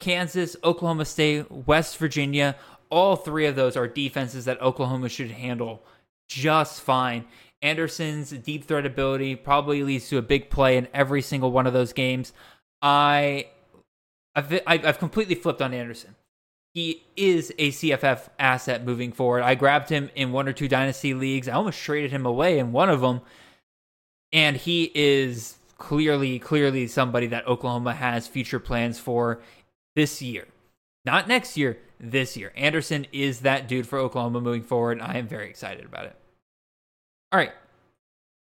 Kansas, 0.00 0.54
Oklahoma 0.62 1.06
State, 1.06 1.50
West 1.50 1.96
Virginia, 1.96 2.56
all 2.90 3.16
three 3.16 3.46
of 3.46 3.56
those 3.56 3.76
are 3.76 3.88
defenses 3.88 4.44
that 4.44 4.60
Oklahoma 4.60 5.08
should 5.08 5.30
handle 5.30 5.82
just 6.28 6.82
fine. 6.82 7.24
Anderson's 7.62 8.30
deep 8.30 8.64
threat 8.64 8.84
ability 8.84 9.36
probably 9.36 9.82
leads 9.82 10.08
to 10.10 10.18
a 10.18 10.22
big 10.22 10.50
play 10.50 10.76
in 10.76 10.88
every 10.92 11.22
single 11.22 11.50
one 11.50 11.66
of 11.66 11.72
those 11.72 11.94
games. 11.94 12.34
I, 12.82 13.46
I've, 14.34 14.60
I've 14.66 14.98
completely 14.98 15.34
flipped 15.34 15.62
on 15.62 15.72
Anderson. 15.72 16.16
he 16.74 17.04
is 17.16 17.52
a 17.58 17.70
CFF 17.70 18.28
asset 18.38 18.84
moving 18.84 19.12
forward. 19.12 19.42
I 19.42 19.54
grabbed 19.54 19.88
him 19.88 20.10
in 20.14 20.32
one 20.32 20.48
or 20.48 20.52
two 20.52 20.68
dynasty 20.68 21.14
leagues. 21.14 21.48
I 21.48 21.52
almost 21.52 21.80
traded 21.80 22.10
him 22.10 22.26
away 22.26 22.58
in 22.58 22.72
one 22.72 22.90
of 22.90 23.00
them. 23.00 23.20
And 24.32 24.56
he 24.56 24.90
is 24.94 25.56
clearly, 25.78 26.40
clearly 26.40 26.88
somebody 26.88 27.28
that 27.28 27.46
Oklahoma 27.46 27.94
has 27.94 28.26
future 28.26 28.58
plans 28.58 28.98
for 28.98 29.40
this 29.94 30.20
year. 30.20 30.46
Not 31.04 31.28
next 31.28 31.56
year, 31.56 31.78
this 32.00 32.36
year. 32.36 32.52
Anderson 32.56 33.06
is 33.12 33.40
that 33.40 33.68
dude 33.68 33.86
for 33.86 33.98
Oklahoma 33.98 34.40
moving 34.40 34.62
forward. 34.62 35.00
I 35.00 35.18
am 35.18 35.28
very 35.28 35.48
excited 35.48 35.84
about 35.84 36.06
it. 36.06 36.16
All 37.30 37.38
right. 37.38 37.52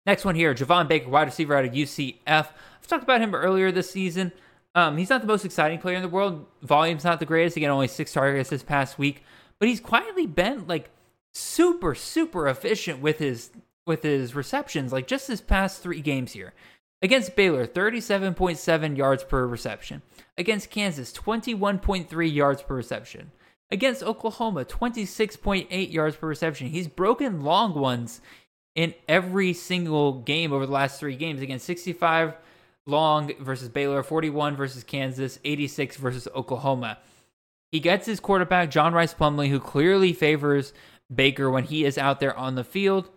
Next 0.06 0.24
one 0.24 0.34
here, 0.34 0.54
Javon 0.54 0.88
Baker, 0.88 1.10
wide 1.10 1.28
receiver 1.28 1.54
out 1.54 1.66
of 1.66 1.72
UCF. 1.72 2.16
I've 2.26 2.86
talked 2.86 3.04
about 3.04 3.20
him 3.20 3.34
earlier 3.34 3.70
this 3.70 3.90
season. 3.90 4.32
Um, 4.78 4.96
he's 4.96 5.10
not 5.10 5.22
the 5.22 5.26
most 5.26 5.44
exciting 5.44 5.80
player 5.80 5.96
in 5.96 6.02
the 6.02 6.08
world. 6.08 6.46
Volume's 6.62 7.02
not 7.02 7.18
the 7.18 7.26
greatest. 7.26 7.56
Again, 7.56 7.70
only 7.70 7.88
six 7.88 8.12
targets 8.12 8.50
this 8.50 8.62
past 8.62 8.96
week, 8.96 9.24
but 9.58 9.68
he's 9.68 9.80
quietly 9.80 10.24
been 10.24 10.68
like 10.68 10.90
super, 11.34 11.96
super 11.96 12.46
efficient 12.46 13.00
with 13.00 13.18
his 13.18 13.50
with 13.86 14.04
his 14.04 14.36
receptions. 14.36 14.92
Like 14.92 15.08
just 15.08 15.26
his 15.26 15.40
past 15.40 15.82
three 15.82 16.00
games 16.00 16.32
here 16.32 16.54
against 17.02 17.34
Baylor, 17.34 17.66
thirty-seven 17.66 18.34
point 18.34 18.56
seven 18.58 18.94
yards 18.94 19.24
per 19.24 19.48
reception. 19.48 20.02
Against 20.36 20.70
Kansas, 20.70 21.12
twenty-one 21.12 21.80
point 21.80 22.08
three 22.08 22.30
yards 22.30 22.62
per 22.62 22.76
reception. 22.76 23.32
Against 23.72 24.04
Oklahoma, 24.04 24.64
twenty-six 24.64 25.34
point 25.34 25.66
eight 25.72 25.90
yards 25.90 26.14
per 26.14 26.28
reception. 26.28 26.68
He's 26.68 26.86
broken 26.86 27.42
long 27.42 27.74
ones 27.74 28.20
in 28.76 28.94
every 29.08 29.54
single 29.54 30.20
game 30.20 30.52
over 30.52 30.66
the 30.66 30.72
last 30.72 31.00
three 31.00 31.16
games. 31.16 31.42
Against 31.42 31.66
sixty-five 31.66 32.34
long 32.88 33.32
versus 33.38 33.68
Baylor, 33.68 34.02
41 34.02 34.56
versus 34.56 34.82
Kansas, 34.82 35.38
86 35.44 35.96
versus 35.96 36.26
Oklahoma. 36.34 36.98
He 37.70 37.80
gets 37.80 38.06
his 38.06 38.18
quarterback, 38.18 38.70
John 38.70 38.94
Rhys 38.94 39.14
Plumlee, 39.14 39.50
who 39.50 39.60
clearly 39.60 40.12
favors 40.12 40.72
Baker 41.14 41.50
when 41.50 41.64
he 41.64 41.84
is 41.84 41.98
out 41.98 42.18
there 42.18 42.36
on 42.36 42.54
the 42.54 42.64
field. 42.64 43.10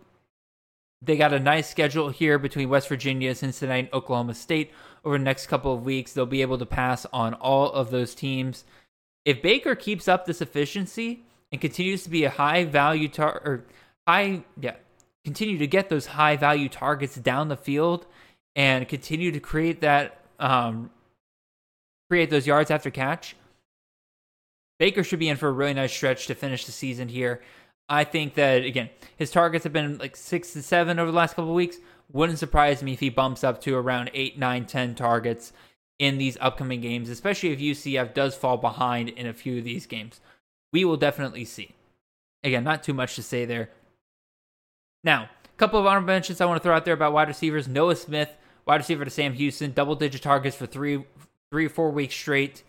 They 1.00 1.16
got 1.16 1.32
a 1.32 1.40
nice 1.40 1.68
schedule 1.68 2.10
here 2.10 2.38
between 2.38 2.68
West 2.68 2.88
Virginia, 2.88 3.34
Cincinnati, 3.34 3.80
and 3.80 3.92
Oklahoma 3.92 4.34
State 4.34 4.70
over 5.04 5.18
the 5.18 5.24
next 5.24 5.46
couple 5.46 5.74
of 5.74 5.84
weeks. 5.84 6.12
They'll 6.12 6.26
be 6.26 6.42
able 6.42 6.58
to 6.58 6.66
pass 6.66 7.06
on 7.12 7.34
all 7.34 7.72
of 7.72 7.90
those 7.90 8.14
teams. 8.14 8.64
If 9.24 9.42
Baker 9.42 9.74
keeps 9.74 10.06
up 10.06 10.26
this 10.26 10.40
efficiency 10.40 11.24
and 11.50 11.60
continues 11.60 12.04
to 12.04 12.10
be 12.10 12.24
a 12.24 12.30
high 12.30 12.64
value 12.64 13.08
tar 13.08 13.40
or 13.44 13.64
high 14.06 14.44
yeah, 14.60 14.76
continue 15.24 15.58
to 15.58 15.66
get 15.66 15.88
those 15.88 16.06
high 16.06 16.36
value 16.36 16.68
targets 16.68 17.16
down 17.16 17.48
the 17.48 17.56
field, 17.56 18.06
and 18.54 18.88
continue 18.88 19.32
to 19.32 19.40
create 19.40 19.80
that 19.80 20.18
um, 20.38 20.90
create 22.08 22.30
those 22.30 22.46
yards 22.46 22.70
after 22.70 22.90
catch, 22.90 23.36
Baker 24.78 25.04
should 25.04 25.18
be 25.18 25.28
in 25.28 25.36
for 25.36 25.48
a 25.48 25.52
really 25.52 25.74
nice 25.74 25.92
stretch 25.92 26.26
to 26.26 26.34
finish 26.34 26.66
the 26.66 26.72
season 26.72 27.08
here. 27.08 27.40
I 27.88 28.04
think 28.04 28.34
that 28.34 28.64
again, 28.64 28.90
his 29.16 29.30
targets 29.30 29.64
have 29.64 29.72
been 29.72 29.98
like 29.98 30.16
six 30.16 30.52
to 30.52 30.62
seven 30.62 30.98
over 30.98 31.10
the 31.10 31.16
last 31.16 31.34
couple 31.34 31.50
of 31.50 31.56
weeks. 31.56 31.76
Wouldn't 32.12 32.38
surprise 32.38 32.82
me 32.82 32.92
if 32.92 33.00
he 33.00 33.08
bumps 33.08 33.44
up 33.44 33.60
to 33.62 33.74
around 33.76 34.10
eight, 34.12 34.38
nine, 34.38 34.66
ten 34.66 34.94
targets 34.94 35.52
in 35.98 36.18
these 36.18 36.36
upcoming 36.40 36.80
games, 36.80 37.08
especially 37.08 37.50
if 37.50 37.60
UCF 37.60 38.12
does 38.12 38.34
fall 38.34 38.56
behind 38.56 39.08
in 39.10 39.26
a 39.26 39.32
few 39.32 39.58
of 39.58 39.64
these 39.64 39.86
games. 39.86 40.20
We 40.72 40.84
will 40.84 40.96
definitely 40.96 41.44
see. 41.44 41.74
Again, 42.42 42.64
not 42.64 42.82
too 42.82 42.92
much 42.92 43.14
to 43.16 43.22
say 43.22 43.44
there. 43.44 43.70
Now, 45.04 45.28
a 45.44 45.58
couple 45.58 45.78
of 45.78 45.86
honorable 45.86 46.08
mentions 46.08 46.40
I 46.40 46.46
want 46.46 46.60
to 46.60 46.62
throw 46.62 46.74
out 46.74 46.84
there 46.84 46.94
about 46.94 47.12
wide 47.12 47.28
receivers. 47.28 47.68
Noah 47.68 47.96
Smith 47.96 48.36
wide 48.66 48.76
receiver 48.76 49.04
to 49.04 49.10
Sam 49.10 49.34
Houston, 49.34 49.72
double 49.72 49.94
digit 49.94 50.22
targets 50.22 50.56
for 50.56 50.66
three, 50.66 51.04
three 51.50 51.66
or 51.66 51.70
four 51.70 51.90
weeks 51.90 52.14
straight. 52.14 52.62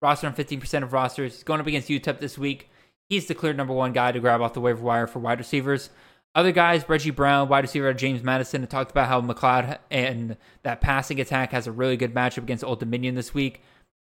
Roster 0.00 0.26
on 0.26 0.34
15% 0.34 0.82
of 0.82 0.92
rosters. 0.92 1.34
He's 1.34 1.44
going 1.44 1.60
up 1.60 1.66
against 1.66 1.88
UTEP 1.88 2.18
this 2.18 2.36
week. 2.36 2.68
He's 3.08 3.26
the 3.26 3.34
clear 3.34 3.52
number 3.52 3.72
one 3.72 3.92
guy 3.92 4.10
to 4.10 4.20
grab 4.20 4.40
off 4.40 4.54
the 4.54 4.60
waiver 4.60 4.82
wire 4.82 5.06
for 5.06 5.20
wide 5.20 5.38
receivers. 5.38 5.90
Other 6.34 6.50
guys, 6.50 6.88
Reggie 6.88 7.10
Brown, 7.10 7.48
wide 7.48 7.64
receiver 7.64 7.92
James 7.92 8.22
Madison, 8.22 8.66
talked 8.66 8.90
about 8.90 9.08
how 9.08 9.20
McCloud 9.20 9.78
and 9.90 10.36
that 10.62 10.80
passing 10.80 11.20
attack 11.20 11.52
has 11.52 11.66
a 11.66 11.72
really 11.72 11.96
good 11.96 12.14
matchup 12.14 12.38
against 12.44 12.64
Old 12.64 12.80
Dominion 12.80 13.14
this 13.14 13.34
week. 13.34 13.62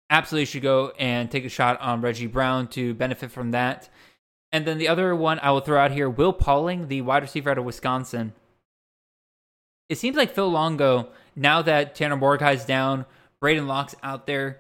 Absolutely 0.10 0.46
should 0.46 0.62
go 0.62 0.94
and 0.98 1.30
take 1.30 1.46
a 1.46 1.50
shot 1.50 1.80
on 1.82 2.02
Reggie 2.02 2.28
Brown 2.28 2.68
to 2.70 2.94
benefit 2.94 3.32
from 3.32 3.52
that. 3.52 3.90
And 4.52 4.66
then 4.66 4.78
the 4.78 4.88
other 4.88 5.14
one 5.14 5.40
I 5.40 5.52
will 5.52 5.60
throw 5.60 5.80
out 5.80 5.92
here, 5.92 6.10
Will 6.10 6.32
Pauling, 6.32 6.88
the 6.88 7.02
wide 7.02 7.24
receiver 7.24 7.52
out 7.52 7.58
of 7.58 7.66
Wisconsin 7.66 8.34
it 9.90 9.98
seems 9.98 10.18
like 10.18 10.34
Phil 10.34 10.50
Longo, 10.50 11.10
now 11.36 11.62
that 11.62 11.96
Tanner 11.96 12.18
Mordecai's 12.18 12.66
down, 12.66 13.06
Braedyn 13.42 13.68
Locke's 13.68 13.96
out 14.02 14.26
there, 14.28 14.60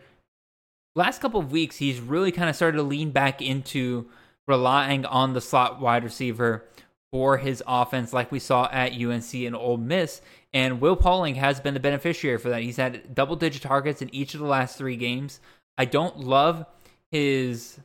last 0.95 1.21
couple 1.21 1.39
of 1.39 1.51
weeks, 1.51 1.77
he's 1.77 1.99
really 1.99 2.31
kind 2.31 2.49
of 2.49 2.55
started 2.55 2.77
to 2.77 2.83
lean 2.83 3.11
back 3.11 3.41
into 3.41 4.07
relying 4.47 5.05
on 5.05 5.33
the 5.33 5.41
slot 5.41 5.81
wide 5.81 6.03
receiver 6.03 6.65
for 7.11 7.37
his 7.37 7.63
offense, 7.65 8.13
like 8.13 8.31
we 8.31 8.39
saw 8.39 8.69
at 8.71 8.93
UNC 8.93 9.33
and 9.33 9.55
Ole 9.55 9.77
Miss. 9.77 10.21
And 10.53 10.81
Will 10.81 10.95
Pauling 10.95 11.35
has 11.35 11.59
been 11.59 11.73
the 11.73 11.79
beneficiary 11.79 12.37
for 12.37 12.49
that. 12.49 12.61
He's 12.61 12.77
had 12.77 13.15
double 13.15 13.35
digit 13.35 13.61
targets 13.61 14.01
in 14.01 14.13
each 14.13 14.33
of 14.33 14.39
the 14.39 14.45
last 14.45 14.77
three 14.77 14.95
games. 14.95 15.39
I 15.77 15.85
don't 15.85 16.19
love 16.19 16.65
his 17.11 17.79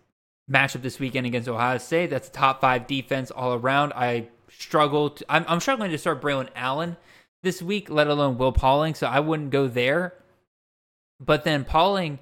matchup 0.51 0.83
this 0.83 0.99
weekend 0.99 1.27
against 1.27 1.49
Ohio 1.49 1.79
State. 1.79 2.11
That's 2.11 2.29
a 2.29 2.33
top 2.33 2.61
five 2.61 2.87
defense 2.87 3.31
all 3.31 3.55
around. 3.55 3.93
I 3.95 4.29
struggle. 4.51 5.11
To, 5.11 5.25
I'm, 5.29 5.45
I'm 5.49 5.61
struggling 5.61 5.91
to 5.91 5.99
start 5.99 6.21
Braylon 6.21 6.49
Allen 6.55 6.97
this 7.43 7.63
week, 7.63 7.91
let 7.91 8.07
alone 8.07 8.39
Will 8.39 8.53
Pauling. 8.53 8.95
So 8.95 9.07
I 9.07 9.21
wouldn't 9.21 9.51
go 9.51 9.69
there. 9.69 10.15
But 11.19 11.45
then 11.45 11.65
Pauling 11.65 12.19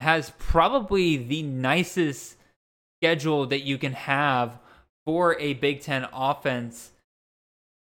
has 0.00 0.32
probably 0.38 1.16
the 1.16 1.42
nicest 1.42 2.36
schedule 2.98 3.46
that 3.46 3.60
you 3.60 3.78
can 3.78 3.92
have 3.92 4.58
for 5.04 5.38
a 5.38 5.54
Big 5.54 5.80
Ten 5.80 6.06
offense 6.12 6.90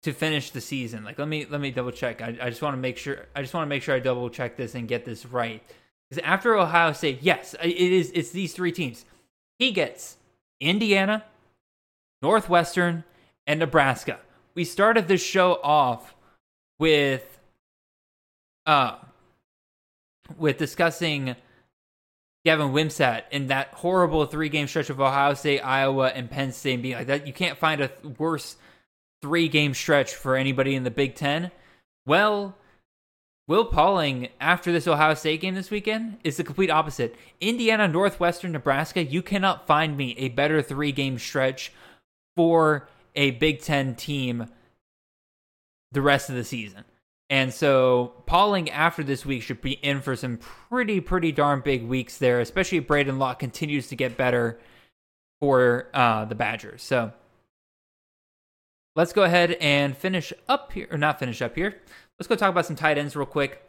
to 0.02 0.12
finish 0.12 0.50
the 0.50 0.60
season. 0.60 1.02
Like 1.02 1.18
let 1.18 1.28
me 1.28 1.46
let 1.48 1.60
me 1.60 1.70
double 1.70 1.90
check. 1.90 2.20
I, 2.20 2.36
I 2.40 2.50
just 2.50 2.62
want 2.62 2.74
to 2.74 2.80
make 2.80 2.98
sure 2.98 3.26
I 3.34 3.40
just 3.40 3.54
want 3.54 3.64
to 3.66 3.68
make 3.68 3.82
sure 3.82 3.94
I 3.94 4.00
double 4.00 4.28
check 4.30 4.56
this 4.56 4.74
and 4.74 4.86
get 4.86 5.04
this 5.04 5.26
right. 5.26 5.62
Because 6.08 6.22
after 6.24 6.54
Ohio 6.54 6.92
State, 6.92 7.20
yes, 7.22 7.54
it 7.62 7.74
is 7.74 8.12
it's 8.14 8.30
these 8.30 8.52
three 8.52 8.70
teams. 8.70 9.04
He 9.58 9.72
gets 9.72 10.18
Indiana, 10.60 11.24
Northwestern, 12.20 13.04
and 13.46 13.60
Nebraska. 13.60 14.20
We 14.54 14.64
started 14.64 15.08
this 15.08 15.22
show 15.22 15.58
off 15.62 16.14
with 16.78 17.38
uh 18.66 18.96
with 20.38 20.58
discussing 20.58 21.36
Gavin 22.44 22.72
Wimsatt 22.72 23.24
in 23.30 23.46
that 23.48 23.68
horrible 23.68 24.26
three 24.26 24.48
game 24.48 24.66
stretch 24.66 24.90
of 24.90 25.00
Ohio 25.00 25.34
State, 25.34 25.60
Iowa, 25.60 26.08
and 26.08 26.30
Penn 26.30 26.52
State 26.52 26.82
being 26.82 26.94
like 26.94 27.06
that. 27.06 27.26
You 27.26 27.32
can't 27.32 27.58
find 27.58 27.80
a 27.80 27.90
worse 28.18 28.56
three 29.22 29.48
game 29.48 29.72
stretch 29.74 30.14
for 30.14 30.36
anybody 30.36 30.74
in 30.74 30.84
the 30.84 30.90
Big 30.90 31.14
Ten. 31.14 31.50
Well, 32.06 32.56
Will 33.46 33.64
Pauling, 33.64 34.28
after 34.40 34.72
this 34.72 34.86
Ohio 34.86 35.14
State 35.14 35.40
game 35.40 35.54
this 35.54 35.70
weekend, 35.70 36.18
is 36.24 36.36
the 36.36 36.44
complete 36.44 36.70
opposite. 36.70 37.16
Indiana, 37.40 37.88
Northwestern, 37.88 38.52
Nebraska, 38.52 39.02
you 39.02 39.22
cannot 39.22 39.66
find 39.66 39.96
me 39.96 40.14
a 40.18 40.28
better 40.28 40.60
three 40.62 40.92
game 40.92 41.18
stretch 41.18 41.72
for 42.36 42.88
a 43.14 43.32
Big 43.32 43.60
Ten 43.60 43.94
team 43.94 44.48
the 45.94 46.02
rest 46.02 46.28
of 46.28 46.36
the 46.36 46.44
season. 46.44 46.84
And 47.30 47.52
so 47.52 48.12
Pauling 48.26 48.70
after 48.70 49.02
this 49.02 49.24
week 49.24 49.42
should 49.42 49.60
be 49.60 49.72
in 49.72 50.02
for 50.02 50.14
some 50.14 50.36
pretty, 50.36 51.00
pretty 51.00 51.32
darn 51.32 51.60
big 51.60 51.84
weeks 51.84 52.18
there, 52.18 52.40
especially 52.40 52.78
if 52.78 52.86
Braedyn 52.86 53.18
Locke 53.18 53.38
continues 53.38 53.88
to 53.88 53.96
get 53.96 54.16
better 54.16 54.58
for 55.40 55.88
uh, 55.94 56.26
the 56.26 56.34
Badgers. 56.34 56.82
So 56.82 57.12
let's 58.94 59.12
go 59.12 59.22
ahead 59.22 59.52
and 59.52 59.96
finish 59.96 60.32
up 60.48 60.72
here, 60.72 60.86
or 60.90 60.98
not 60.98 61.18
finish 61.18 61.40
up 61.40 61.54
here. 61.54 61.80
Let's 62.18 62.28
go 62.28 62.36
talk 62.36 62.50
about 62.50 62.66
some 62.66 62.76
tight 62.76 62.98
ends 62.98 63.16
real 63.16 63.26
quick. 63.26 63.62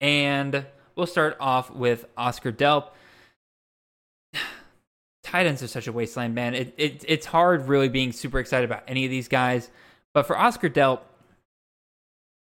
And 0.00 0.64
we'll 0.94 1.06
start 1.06 1.36
off 1.40 1.70
with 1.70 2.06
Oscar 2.16 2.52
Delp. 2.52 2.90
tight 5.24 5.46
ends 5.46 5.62
are 5.62 5.68
such 5.68 5.86
a 5.88 5.92
wasteland, 5.92 6.34
man. 6.34 6.54
It, 6.54 6.74
it, 6.76 7.04
it's 7.08 7.26
hard 7.26 7.66
really 7.66 7.88
being 7.88 8.12
super 8.12 8.38
excited 8.38 8.64
about 8.64 8.84
any 8.86 9.04
of 9.04 9.10
these 9.10 9.28
guys. 9.28 9.70
But 10.14 10.26
for 10.26 10.38
Oscar 10.38 10.70
Delp, 10.70 11.00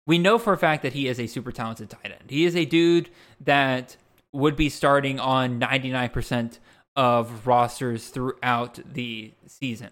we 0.06 0.18
know 0.18 0.38
for 0.38 0.52
a 0.52 0.58
fact 0.58 0.82
that 0.82 0.92
he 0.92 1.08
is 1.08 1.20
a 1.20 1.26
super 1.26 1.52
talented 1.52 1.90
tight 1.90 2.12
end. 2.12 2.30
He 2.30 2.44
is 2.44 2.56
a 2.56 2.64
dude 2.64 3.10
that 3.40 3.96
would 4.32 4.56
be 4.56 4.68
starting 4.68 5.18
on 5.18 5.60
99% 5.60 6.58
of 6.96 7.46
rosters 7.46 8.08
throughout 8.08 8.78
the 8.92 9.32
season. 9.46 9.90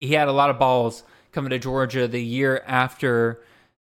He 0.00 0.14
had 0.14 0.28
a 0.28 0.32
lot 0.32 0.50
of 0.50 0.58
balls 0.58 1.04
coming 1.32 1.50
to 1.50 1.58
Georgia 1.58 2.08
the 2.08 2.22
year 2.22 2.62
after 2.66 3.40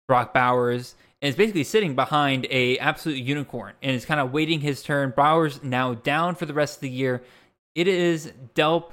Brock 0.07 0.33
Bowers 0.33 0.95
and 1.21 1.29
is 1.29 1.35
basically 1.35 1.63
sitting 1.63 1.95
behind 1.95 2.47
a 2.49 2.77
absolute 2.77 3.17
unicorn 3.17 3.73
and 3.81 3.95
is 3.95 4.05
kind 4.05 4.19
of 4.19 4.31
waiting 4.31 4.61
his 4.61 4.83
turn. 4.83 5.13
Bowers 5.15 5.63
now 5.63 5.93
down 5.93 6.35
for 6.35 6.45
the 6.45 6.53
rest 6.53 6.77
of 6.77 6.81
the 6.81 6.89
year. 6.89 7.23
It 7.73 7.87
is 7.87 8.31
Delp 8.53 8.91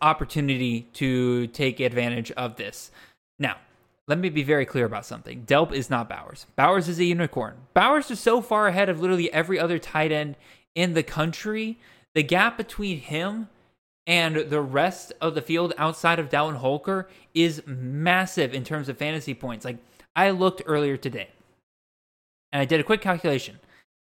opportunity 0.00 0.82
to 0.94 1.46
take 1.48 1.78
advantage 1.80 2.30
of 2.32 2.56
this. 2.56 2.90
Now, 3.38 3.56
let 4.08 4.18
me 4.18 4.28
be 4.28 4.42
very 4.42 4.66
clear 4.66 4.84
about 4.84 5.06
something. 5.06 5.44
Delp 5.44 5.72
is 5.72 5.88
not 5.88 6.08
Bowers. 6.08 6.46
Bowers 6.56 6.88
is 6.88 6.98
a 6.98 7.04
unicorn. 7.04 7.54
Bowers 7.74 8.10
is 8.10 8.20
so 8.20 8.40
far 8.40 8.66
ahead 8.66 8.88
of 8.88 9.00
literally 9.00 9.32
every 9.32 9.58
other 9.58 9.78
tight 9.78 10.12
end 10.12 10.36
in 10.74 10.94
the 10.94 11.02
country 11.02 11.78
the 12.14 12.22
gap 12.22 12.56
between 12.56 12.98
him 12.98 13.48
and 14.06 14.36
the 14.36 14.60
rest 14.60 15.12
of 15.20 15.34
the 15.34 15.42
field 15.42 15.72
outside 15.78 16.18
of 16.18 16.28
Dallin 16.28 16.56
Holker 16.56 17.08
is 17.34 17.62
massive 17.66 18.52
in 18.52 18.64
terms 18.64 18.88
of 18.88 18.98
fantasy 18.98 19.34
points. 19.34 19.64
Like 19.64 19.78
I 20.14 20.30
looked 20.30 20.62
earlier 20.66 20.96
today 20.96 21.30
and 22.52 22.60
I 22.60 22.64
did 22.64 22.80
a 22.80 22.84
quick 22.84 23.00
calculation. 23.00 23.60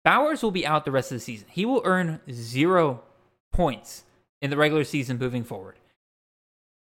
Bowers 0.03 0.41
will 0.41 0.51
be 0.51 0.65
out 0.65 0.85
the 0.85 0.91
rest 0.91 1.11
of 1.11 1.17
the 1.17 1.23
season. 1.23 1.47
He 1.49 1.65
will 1.65 1.81
earn 1.85 2.19
zero 2.31 3.03
points 3.51 4.03
in 4.41 4.49
the 4.49 4.57
regular 4.57 4.83
season 4.83 5.17
moving 5.17 5.43
forward. 5.43 5.75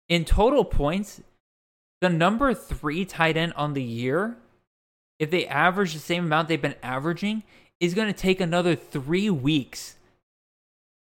In 0.08 0.24
total 0.24 0.64
points, 0.64 1.20
the 2.02 2.10
number 2.10 2.52
three 2.52 3.04
tight 3.04 3.36
end 3.36 3.52
on 3.54 3.74
the 3.74 3.82
year, 3.82 4.36
if 5.20 5.30
they 5.30 5.46
average 5.46 5.92
the 5.94 6.00
same 6.00 6.24
amount 6.24 6.48
they've 6.48 6.60
been 6.60 6.74
averaging, 6.82 7.44
is 7.78 7.94
going 7.94 8.12
to 8.12 8.20
take 8.20 8.40
another 8.40 8.74
three 8.74 9.30
weeks 9.30 9.94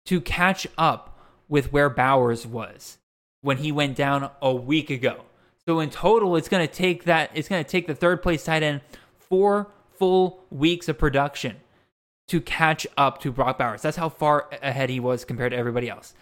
to 0.07 0.22
catch 0.22 0.66
up 0.78 1.18
with 1.51 1.70
where 1.70 1.90
Bowers 1.90 2.47
was 2.47 2.97
when 3.42 3.59
he 3.59 3.70
went 3.70 3.94
down 3.94 4.30
a 4.40 4.55
week 4.55 4.88
ago. 4.88 5.20
So 5.66 5.80
in 5.80 5.90
total, 5.90 6.34
it's 6.34 6.49
going 6.49 6.66
to 6.66 6.72
take 6.72 7.05
that. 7.05 7.30
It's 7.34 7.49
going 7.49 7.62
to 7.62 7.70
take 7.70 7.86
the 7.86 7.94
third 7.94 8.22
place 8.22 8.44
tight 8.44 8.62
end 8.62 8.80
four 9.18 9.68
full 9.99 10.44
weeks 10.51 10.88
of 10.88 10.97
production 10.97 11.57
to 12.28 12.40
catch 12.40 12.86
up 12.97 13.20
to 13.20 13.30
Brock 13.30 13.59
Bowers. 13.59 13.82
That's 13.82 13.99
how 13.99 14.09
far 14.09 14.49
ahead 14.62 14.88
he 14.88 14.99
was 14.99 15.26
compared 15.26 15.53
to 15.53 15.59
everybody 15.59 15.90
else. 15.90 16.14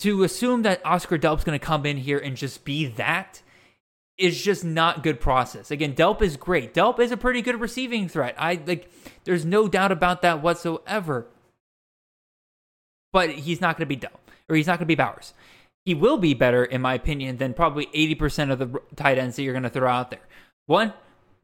To 0.00 0.24
assume 0.24 0.60
that 0.62 0.84
Oscar 0.84 1.16
Delp's 1.16 1.42
going 1.42 1.58
to 1.58 1.64
come 1.64 1.86
in 1.86 1.96
here 1.96 2.18
and 2.18 2.36
just 2.36 2.66
be 2.66 2.84
that 2.86 3.40
is 4.18 4.42
just 4.42 4.64
not 4.64 5.02
good 5.02 5.20
process. 5.20 5.70
Again, 5.70 5.94
Delp 5.94 6.20
is 6.20 6.36
great. 6.36 6.74
Delp 6.74 6.98
is 6.98 7.12
a 7.12 7.16
pretty 7.16 7.40
good 7.40 7.60
receiving 7.60 8.08
threat. 8.08 8.34
I 8.36 8.60
like 8.66 8.90
there's 9.24 9.44
no 9.44 9.68
doubt 9.68 9.92
about 9.92 10.22
that 10.22 10.42
whatsoever. 10.42 11.26
But 13.12 13.30
he's 13.30 13.60
not 13.60 13.78
going 13.78 13.88
to 13.88 13.96
be 13.96 13.96
Delp 13.96 14.18
or 14.48 14.56
he's 14.56 14.66
not 14.66 14.72
going 14.78 14.86
to 14.86 14.86
be 14.86 14.94
Bowers. 14.94 15.34
He 15.84 15.94
will 15.94 16.18
be 16.18 16.34
better 16.34 16.64
in 16.64 16.82
my 16.82 16.94
opinion 16.94 17.38
than 17.38 17.54
probably 17.54 17.86
80% 17.86 18.50
of 18.50 18.58
the 18.58 18.80
tight 18.96 19.18
ends 19.18 19.36
that 19.36 19.42
you're 19.42 19.54
going 19.54 19.62
to 19.62 19.70
throw 19.70 19.88
out 19.88 20.10
there. 20.10 20.20
One, 20.66 20.92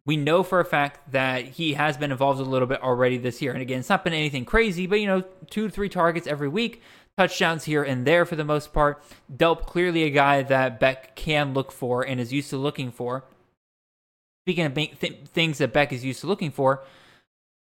we 0.05 0.17
know 0.19 0.43
for 0.43 0.61
a 0.61 0.65
fact 0.65 1.13
that 1.13 1.45
he 1.45 1.75
has 1.75 1.97
been 1.97 2.13
involved 2.13 2.41
a 2.41 2.45
little 2.45 2.69
bit 2.69 2.83
already 2.83 3.17
this 3.17 3.41
year. 3.41 3.53
And 3.53 3.63
again, 3.63 3.81
it's 3.81 3.89
not 3.89 4.05
been 4.05 4.13
anything 4.13 4.45
crazy, 4.45 4.87
but 4.87 5.01
you 5.01 5.07
know, 5.07 5.23
two, 5.49 5.71
three 5.71 5.89
targets 5.89 6.27
every 6.27 6.49
week, 6.49 6.83
touchdowns 7.17 7.65
here 7.65 7.83
and 7.83 8.07
there 8.07 8.25
for 8.25 8.37
the 8.37 8.45
most 8.45 8.73
part. 8.73 9.03
Delp, 9.35 9.67
clearly 9.67 10.05
a 10.05 10.11
guy 10.11 10.43
that 10.43 10.81
Beck 10.81 11.15
can 11.17 11.55
look 11.55 11.73
for 11.73 12.03
and 12.03 12.21
is 12.21 12.33
used 12.33 12.51
to 12.51 12.57
looking 12.57 12.91
for. 12.91 13.25
Speaking 14.45 14.67
of 14.67 14.75
th- 14.75 15.21
things 15.27 15.59
that 15.59 15.73
Beck 15.73 15.93
is 15.93 16.05
used 16.05 16.21
to 16.21 16.27
looking 16.27 16.51
for, 16.51 16.83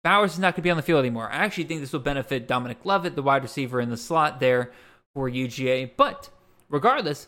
Bowers 0.03 0.33
is 0.33 0.39
not 0.39 0.55
going 0.55 0.61
to 0.61 0.61
be 0.63 0.71
on 0.71 0.77
the 0.77 0.83
field 0.83 0.99
anymore. 0.99 1.29
I 1.29 1.37
actually 1.37 1.65
think 1.65 1.81
this 1.81 1.93
will 1.93 1.99
benefit 1.99 2.47
Dominic 2.47 2.83
Lovett, 2.83 3.15
the 3.15 3.21
wide 3.21 3.43
receiver 3.43 3.79
in 3.79 3.89
the 3.89 3.97
slot 3.97 4.39
there 4.39 4.71
for 5.13 5.29
UGA. 5.29 5.91
But 5.95 6.29
regardless, 6.69 7.27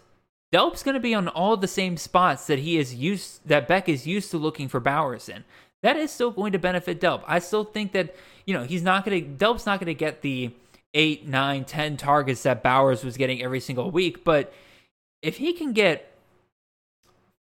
Delp's 0.51 0.81
going 0.81 0.95
to 0.95 0.99
be 0.99 1.13
on 1.13 1.27
all 1.27 1.55
the 1.55 1.67
same 1.67 1.97
spots 1.97 2.47
that 2.47 2.59
he 2.59 2.77
is 2.77 2.95
used 2.95 3.47
that 3.47 3.67
Beck 3.67 3.87
is 3.87 4.07
used 4.07 4.31
to 4.31 4.37
looking 4.37 4.67
for 4.67 4.79
Bowers 4.79 5.29
in. 5.29 5.43
That 5.83 5.97
is 5.97 6.11
still 6.11 6.31
going 6.31 6.53
to 6.53 6.59
benefit 6.59 7.01
Delp. 7.01 7.23
I 7.27 7.39
still 7.39 7.63
think 7.63 7.91
that 7.91 8.15
you 8.45 8.53
know 8.53 8.63
he's 8.63 8.83
not 8.83 9.05
going 9.05 9.23
to 9.23 9.45
Delp's 9.45 9.65
not 9.65 9.79
going 9.79 9.87
to 9.87 9.93
get 9.93 10.21
the 10.21 10.51
eight, 10.93 11.27
nine, 11.27 11.65
ten 11.65 11.97
targets 11.97 12.43
that 12.43 12.63
Bowers 12.63 13.03
was 13.03 13.17
getting 13.17 13.41
every 13.41 13.59
single 13.59 13.91
week, 13.91 14.23
but 14.23 14.53
if 15.21 15.37
he 15.37 15.53
can 15.53 15.73
get 15.73 16.13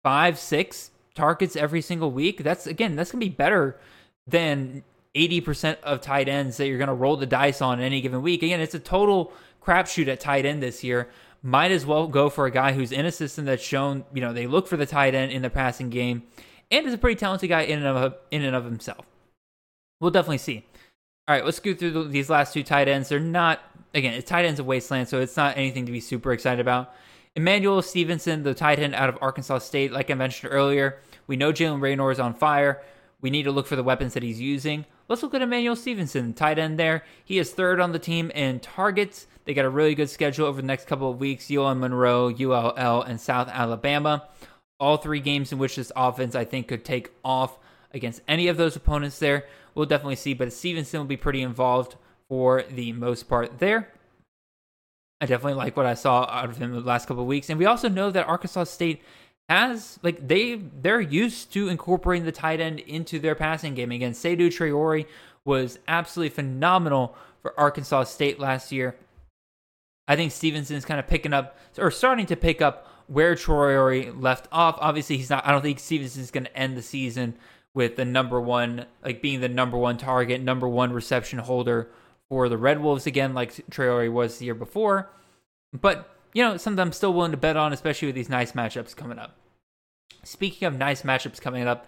five, 0.04 0.38
six 0.38 0.91
targets 1.16 1.56
every 1.56 1.82
single 1.82 2.12
week, 2.12 2.43
that's 2.43 2.68
again 2.68 2.95
that's 2.95 3.12
to 3.12 3.18
be 3.18 3.30
better 3.30 3.80
than 4.28 4.84
80% 5.16 5.78
of 5.82 5.99
tight 5.99 6.30
ends 6.30 6.58
that 6.58 6.68
you're 6.68 6.78
going 6.78 6.88
to 6.88 6.93
roll 6.93 7.18
the 7.18 7.26
dice 7.26 7.62
on 7.62 7.82
any 7.82 7.99
given 7.99 8.22
week. 8.22 8.43
Again, 8.43 8.62
it's 8.62 8.76
a 8.76 8.80
total 8.80 9.34
crapshoot 9.62 10.08
at 10.08 10.22
tight 10.22 10.45
end 10.45 10.64
this 10.64 10.84
year 10.84 11.10
might 11.43 11.72
as 11.72 11.86
well 11.86 12.08
go 12.08 12.30
for 12.30 12.45
a 12.45 12.52
guy 12.52 12.74
who's 12.74 12.91
in 12.91 13.06
a 13.06 13.12
system 13.12 13.45
that's 13.45 13.64
shown, 13.64 14.06
you 14.14 14.22
know, 14.22 14.34
they 14.34 14.47
look 14.47 14.68
for 14.68 14.78
the 14.78 14.86
tight 14.86 15.16
end 15.16 15.32
in 15.32 15.41
the 15.41 15.49
passing 15.49 15.89
game 15.89 16.24
and 16.70 16.86
is 16.86 16.93
a 16.93 16.97
pretty 16.97 17.20
talented 17.20 17.49
guy 17.49 17.62
in 17.62 17.80
and 17.84 17.97
of, 17.97 18.16
in 18.30 18.43
and 18.43 18.56
of 18.56 18.64
himself. 18.66 19.06
We'll 19.99 20.12
definitely 20.12 20.38
see. 20.39 20.66
All 21.28 21.36
right, 21.36 21.45
let's 21.45 21.59
go 21.59 21.74
through 21.74 21.91
the, 21.91 22.03
these 22.03 22.30
last 22.30 22.53
two 22.53 22.63
tight 22.63 22.88
ends. 22.88 23.09
They're 23.09 23.19
not, 23.19 23.59
again, 23.93 24.13
it's 24.13 24.30
tight 24.30 24.45
ends 24.45 24.59
of 24.59 24.65
wasteland, 24.65 25.07
so 25.07 25.22
it's 25.22 25.38
not 25.38 25.55
anything 25.57 25.86
to 25.86 25.91
be 25.91 25.99
super 25.99 26.34
excited 26.34 26.59
about. 26.59 26.93
Emmanuel 27.36 27.82
Stevenson, 27.82 28.43
the 28.43 28.53
tight 28.53 28.80
end 28.80 28.95
out 28.95 29.07
of 29.07 29.17
Arkansas 29.22 29.59
State, 29.59 29.91
like 29.91 30.11
I 30.11 30.15
mentioned 30.15 30.51
earlier, 30.51 30.99
we 31.28 31.38
know 31.38 31.53
Jaylen 31.53 31.80
Raynor 31.80 32.11
is 32.11 32.19
on 32.19 32.34
fire. 32.34 32.82
We 33.22 33.30
need 33.30 33.43
to 33.43 33.51
look 33.51 33.67
for 33.67 33.76
the 33.76 33.84
weapons 33.84 34.15
that 34.15 34.24
he's 34.24 34.41
using. 34.41 34.86
Let's 35.07 35.22
look 35.24 35.34
at 35.34 35.41
Emmanuel 35.41 35.76
Stevenson, 35.76 36.34
tight 36.34 36.57
end 36.57 36.80
there. 36.80 37.03
He 37.24 37.38
is 37.38 37.51
third 37.51 37.80
on 37.80 37.91
the 37.91 37.99
team 37.99 38.32
in 38.32 38.59
targets. 38.59 39.28
They 39.45 39.53
got 39.53 39.65
a 39.65 39.69
really 39.69 39.95
good 39.95 40.09
schedule 40.09 40.47
over 40.47 40.59
the 40.59 40.67
next 40.67 40.88
couple 40.88 41.09
of 41.09 41.19
weeks 41.19 41.51
UL 41.51 41.76
Monroe, 41.76 42.30
ULL, 42.30 43.01
and 43.03 43.22
South 43.22 43.47
Alabama. 43.47 44.28
All 44.80 44.97
three 44.97 45.19
games 45.19 45.51
in 45.51 45.59
which 45.59 45.76
this 45.76 45.91
offense, 45.95 46.34
I 46.34 46.45
think, 46.45 46.67
could 46.67 46.84
take 46.84 47.11
off 47.24 47.57
against 47.93 48.22
any 48.28 48.47
of 48.47 48.57
those 48.57 48.76
opponents 48.76 49.19
there. 49.19 49.45
We'll 49.76 49.86
definitely 49.86 50.15
see, 50.15 50.34
but 50.34 50.51
Stevenson 50.53 50.99
will 50.99 51.07
be 51.07 51.17
pretty 51.17 51.41
involved 51.41 51.95
for 52.28 52.63
the 52.63 52.93
most 52.93 53.28
part 53.28 53.59
there. 53.59 53.89
I 55.19 55.28
definitely 55.28 55.53
like 55.53 55.78
what 55.78 55.86
I 55.86 55.93
saw 55.93 56.24
out 56.24 56.49
of 56.49 56.57
him 56.57 56.72
the 56.72 56.80
last 56.80 57.07
couple 57.07 57.24
of 57.24 57.28
weeks. 57.28 57.49
And 57.49 57.59
we 57.59 57.65
also 57.65 57.88
know 57.88 58.09
that 58.09 58.28
Arkansas 58.28 58.65
State 58.65 59.01
has 59.47 59.99
like 60.01 60.28
they 60.28 60.55
they're 60.55 61.01
used 61.01 61.51
to 61.53 61.67
incorporating 61.67 62.26
the 62.26 62.32
tight 62.32 62.59
end 62.59 62.80
into 62.80 63.19
their 63.19 63.36
passing 63.36 63.76
game. 63.76 63.91
Again, 63.91 64.13
Seydou 64.13 64.47
Traore 64.47 65.05
was 65.45 65.78
absolutely 65.88 66.34
phenomenal 66.34 67.15
for 67.41 67.57
Arkansas 67.59 68.05
State 68.05 68.39
last 68.39 68.72
year. 68.72 68.95
I 70.07 70.15
think 70.15 70.32
Stevenson 70.32 70.76
is 70.76 70.86
kind 70.86 70.99
of 70.99 71.07
picking 71.07 71.34
up 71.34 71.57
or 71.78 71.91
starting 71.91 72.26
to 72.28 72.36
pick 72.36 72.61
up 72.61 72.88
where 73.07 73.36
Traore 73.36 74.19
left 74.19 74.47
off. 74.51 74.78
Obviously, 74.80 75.17
he's 75.17 75.30
not. 75.30 75.45
I 75.45 75.51
don't 75.51 75.61
think 75.61 75.80
Stevenson 75.80 76.22
is 76.22 76.32
going 76.32 76.45
to 76.45 76.57
end 76.57 76.78
the 76.78 76.82
season 76.82 77.36
with 77.74 77.95
the 77.95 78.05
number 78.05 78.39
one, 78.39 78.86
like 79.03 79.22
being 79.22 79.41
the 79.41 79.49
number 79.49 79.78
one 79.78 79.97
target, 79.97 80.41
number 80.41 80.67
one 80.67 80.91
reception 80.91 81.39
holder 81.39 81.89
for 82.30 82.49
the 82.49 82.57
Red 82.57 82.82
Wolves 82.82 83.07
again, 83.07 83.34
like 83.34 83.53
Traore 83.69 84.11
was 84.11 84.38
the 84.38 84.45
year 84.45 84.55
before. 84.55 85.09
But 85.74 86.09
you 86.34 86.43
know, 86.43 86.57
something 86.57 86.82
I'm 86.82 86.93
still 86.93 87.13
willing 87.13 87.32
to 87.32 87.38
bet 87.38 87.57
on, 87.57 87.74
especially 87.74 88.07
with 88.07 88.15
these 88.15 88.30
nice 88.30 88.53
matchups 88.53 88.95
coming 88.95 89.19
up. 89.19 89.36
Speaking 90.24 90.67
of 90.67 90.78
nice 90.78 91.01
matchups 91.01 91.41
coming 91.41 91.67
up, 91.67 91.88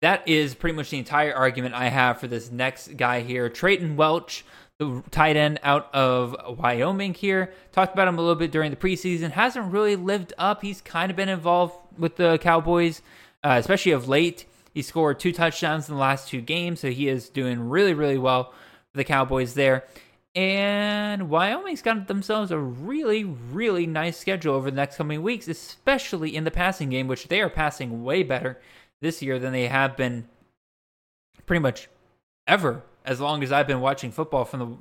that 0.00 0.26
is 0.26 0.54
pretty 0.54 0.74
much 0.74 0.90
the 0.90 0.98
entire 0.98 1.32
argument 1.32 1.74
I 1.74 1.88
have 1.88 2.18
for 2.18 2.26
this 2.26 2.50
next 2.50 2.96
guy 2.96 3.20
here, 3.20 3.48
Treyton 3.48 3.96
Welch 3.96 4.44
the 4.82 5.02
tight 5.10 5.36
end 5.36 5.60
out 5.62 5.92
of 5.94 6.36
Wyoming 6.58 7.14
here. 7.14 7.52
Talked 7.72 7.94
about 7.94 8.08
him 8.08 8.18
a 8.18 8.20
little 8.20 8.36
bit 8.36 8.50
during 8.50 8.70
the 8.70 8.76
preseason. 8.76 9.30
Hasn't 9.30 9.72
really 9.72 9.96
lived 9.96 10.32
up. 10.38 10.62
He's 10.62 10.80
kind 10.80 11.10
of 11.10 11.16
been 11.16 11.28
involved 11.28 11.74
with 11.98 12.16
the 12.16 12.38
Cowboys, 12.38 13.02
uh, 13.44 13.56
especially 13.58 13.92
of 13.92 14.08
late. 14.08 14.46
He 14.72 14.82
scored 14.82 15.20
two 15.20 15.32
touchdowns 15.32 15.88
in 15.88 15.94
the 15.94 16.00
last 16.00 16.28
two 16.28 16.40
games, 16.40 16.80
so 16.80 16.90
he 16.90 17.08
is 17.08 17.28
doing 17.28 17.68
really, 17.68 17.94
really 17.94 18.18
well 18.18 18.52
for 18.90 18.96
the 18.96 19.04
Cowboys 19.04 19.54
there. 19.54 19.84
And 20.34 21.28
Wyoming's 21.28 21.82
got 21.82 22.08
themselves 22.08 22.50
a 22.50 22.58
really, 22.58 23.22
really 23.24 23.86
nice 23.86 24.16
schedule 24.16 24.54
over 24.54 24.70
the 24.70 24.76
next 24.76 24.96
coming 24.96 25.22
weeks, 25.22 25.46
especially 25.46 26.34
in 26.34 26.44
the 26.44 26.50
passing 26.50 26.88
game, 26.88 27.06
which 27.06 27.28
they 27.28 27.42
are 27.42 27.50
passing 27.50 28.02
way 28.02 28.22
better 28.22 28.58
this 29.02 29.20
year 29.20 29.38
than 29.38 29.52
they 29.52 29.68
have 29.68 29.96
been 29.96 30.26
pretty 31.44 31.60
much 31.60 31.88
ever 32.46 32.82
as 33.04 33.20
long 33.20 33.42
as 33.42 33.52
I've 33.52 33.66
been 33.66 33.80
watching 33.80 34.10
football 34.10 34.44
from 34.44 34.60
the 34.60 34.76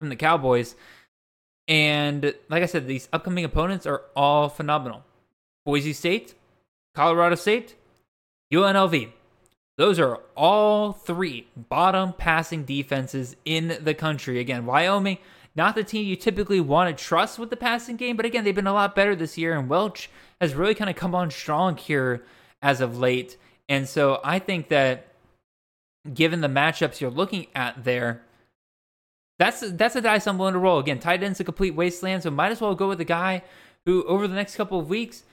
from 0.00 0.08
the 0.08 0.16
Cowboys. 0.16 0.74
And 1.68 2.34
like 2.48 2.62
I 2.62 2.66
said, 2.66 2.86
these 2.86 3.08
upcoming 3.12 3.44
opponents 3.44 3.86
are 3.86 4.02
all 4.16 4.48
phenomenal. 4.48 5.04
Boise 5.64 5.92
State, 5.92 6.34
Colorado 6.94 7.36
State, 7.36 7.74
UNLV. 8.52 9.12
Those 9.76 9.98
are 9.98 10.20
all 10.36 10.92
three 10.92 11.48
bottom 11.56 12.12
passing 12.12 12.64
defenses 12.64 13.34
in 13.44 13.78
the 13.80 13.94
country. 13.94 14.38
Again, 14.38 14.66
Wyoming, 14.66 15.18
not 15.56 15.74
the 15.74 15.84
team 15.84 16.06
you 16.06 16.16
typically 16.16 16.60
want 16.60 16.96
to 16.96 17.04
trust 17.04 17.38
with 17.38 17.50
the 17.50 17.56
passing 17.56 17.96
game, 17.96 18.16
but 18.16 18.26
again, 18.26 18.44
they've 18.44 18.54
been 18.54 18.66
a 18.66 18.72
lot 18.72 18.94
better 18.94 19.16
this 19.16 19.36
year, 19.36 19.56
and 19.56 19.68
Welch 19.68 20.10
has 20.40 20.54
really 20.54 20.74
kind 20.74 20.90
of 20.90 20.96
come 20.96 21.14
on 21.14 21.30
strong 21.30 21.76
here 21.76 22.24
as 22.62 22.80
of 22.80 22.98
late. 22.98 23.36
And 23.68 23.88
so 23.88 24.20
I 24.22 24.38
think 24.38 24.68
that 24.68 25.08
given 26.12 26.40
the 26.40 26.48
matchups 26.48 27.00
you're 27.00 27.10
looking 27.10 27.46
at 27.54 27.84
there, 27.84 28.22
that's 29.38 29.68
that's 29.72 29.96
a 29.96 30.00
dice 30.00 30.26
I'm 30.26 30.38
willing 30.38 30.54
to 30.54 30.60
roll. 30.60 30.78
Again, 30.78 31.00
tight 31.00 31.22
end's 31.22 31.40
a 31.40 31.44
complete 31.44 31.74
wasteland, 31.74 32.22
so 32.22 32.30
might 32.30 32.52
as 32.52 32.60
well 32.60 32.74
go 32.74 32.88
with 32.88 33.00
a 33.00 33.04
guy 33.04 33.42
who 33.84 34.04
over 34.04 34.28
the 34.28 34.34
next 34.34 34.54
couple 34.54 34.78
of 34.78 34.88
weeks, 34.88 35.24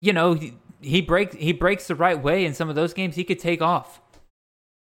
you 0.00 0.12
know, 0.12 0.38
he 0.80 1.00
breaks 1.00 1.34
he 1.36 1.52
breaks 1.52 1.86
the 1.86 1.94
right 1.94 2.20
way 2.20 2.44
in 2.44 2.54
some 2.54 2.68
of 2.68 2.74
those 2.74 2.94
games. 2.94 3.16
He 3.16 3.24
could 3.24 3.38
take 3.38 3.62
off 3.62 4.00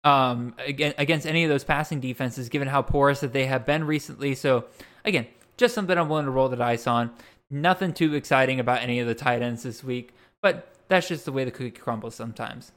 um, 0.03 0.55
against 0.65 1.27
any 1.27 1.43
of 1.43 1.49
those 1.49 1.63
passing 1.63 1.99
defenses, 1.99 2.49
given 2.49 2.67
how 2.67 2.81
porous 2.81 3.19
that 3.19 3.33
they 3.33 3.45
have 3.45 3.65
been 3.65 3.83
recently. 3.83 4.35
So 4.35 4.65
again, 5.05 5.27
just 5.57 5.75
something 5.75 5.97
I'm 5.97 6.09
willing 6.09 6.25
to 6.25 6.31
roll 6.31 6.49
the 6.49 6.55
dice 6.55 6.87
on. 6.87 7.11
Nothing 7.51 7.93
too 7.93 8.13
exciting 8.13 8.59
about 8.59 8.81
any 8.81 8.99
of 8.99 9.07
the 9.07 9.15
tight 9.15 9.41
ends 9.41 9.63
this 9.63 9.83
week, 9.83 10.13
but 10.41 10.71
that's 10.87 11.07
just 11.07 11.25
the 11.25 11.31
way 11.31 11.43
the 11.43 11.51
cookie 11.51 11.71
crumbles 11.71 12.15
sometimes. 12.15 12.71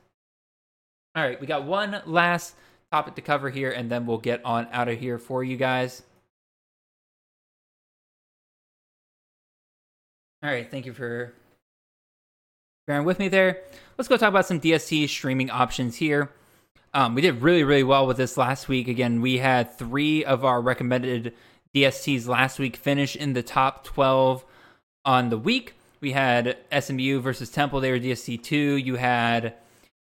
All 1.14 1.22
right, 1.22 1.38
we 1.38 1.46
got 1.46 1.64
one 1.64 2.00
last 2.06 2.54
topic 2.90 3.14
to 3.16 3.20
cover 3.20 3.50
here, 3.50 3.70
and 3.70 3.90
then 3.90 4.06
we'll 4.06 4.18
get 4.18 4.42
on 4.44 4.66
out 4.72 4.88
of 4.88 4.98
here 4.98 5.18
for 5.18 5.44
you 5.44 5.58
guys. 5.58 6.02
All 10.42 10.50
right, 10.50 10.68
thank 10.70 10.86
you 10.86 10.92
for 10.94 11.34
bearing 12.86 13.04
with 13.04 13.18
me 13.18 13.28
there. 13.28 13.62
Let's 13.96 14.08
go 14.08 14.16
talk 14.16 14.28
about 14.28 14.46
some 14.46 14.60
DST 14.60 15.08
streaming 15.08 15.50
options 15.50 15.96
here. 15.96 16.30
Um, 16.94 17.14
we 17.14 17.22
did 17.22 17.40
really, 17.40 17.64
really 17.64 17.84
well 17.84 18.06
with 18.06 18.16
this 18.16 18.36
last 18.36 18.68
week. 18.68 18.88
Again, 18.88 19.20
we 19.20 19.38
had 19.38 19.78
three 19.78 20.24
of 20.24 20.44
our 20.44 20.60
recommended 20.60 21.34
DSTs 21.74 22.26
last 22.26 22.58
week 22.58 22.76
finish 22.76 23.16
in 23.16 23.32
the 23.32 23.42
top 23.42 23.84
12 23.84 24.44
on 25.04 25.30
the 25.30 25.38
week. 25.38 25.74
We 26.00 26.12
had 26.12 26.58
SMU 26.76 27.20
versus 27.20 27.50
Temple, 27.50 27.80
they 27.80 27.92
were 27.92 28.00
DST 28.00 28.42
2. 28.42 28.56
You 28.56 28.96
had 28.96 29.54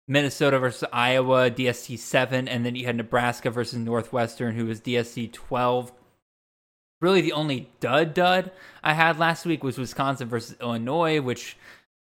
Minnesota 0.08 0.58
versus 0.58 0.88
Iowa, 0.92 1.50
DST 1.50 1.98
7. 1.98 2.48
And 2.48 2.66
then 2.66 2.74
you 2.74 2.86
had 2.86 2.96
Nebraska 2.96 3.50
versus 3.50 3.78
Northwestern, 3.78 4.56
who 4.56 4.66
was 4.66 4.80
DST 4.80 5.32
12. 5.32 5.92
Really, 7.00 7.20
the 7.20 7.32
only 7.32 7.70
dud 7.80 8.14
dud 8.14 8.50
I 8.82 8.94
had 8.94 9.18
last 9.18 9.46
week 9.46 9.64
was 9.64 9.78
Wisconsin 9.78 10.28
versus 10.28 10.56
Illinois, 10.60 11.20
which 11.20 11.56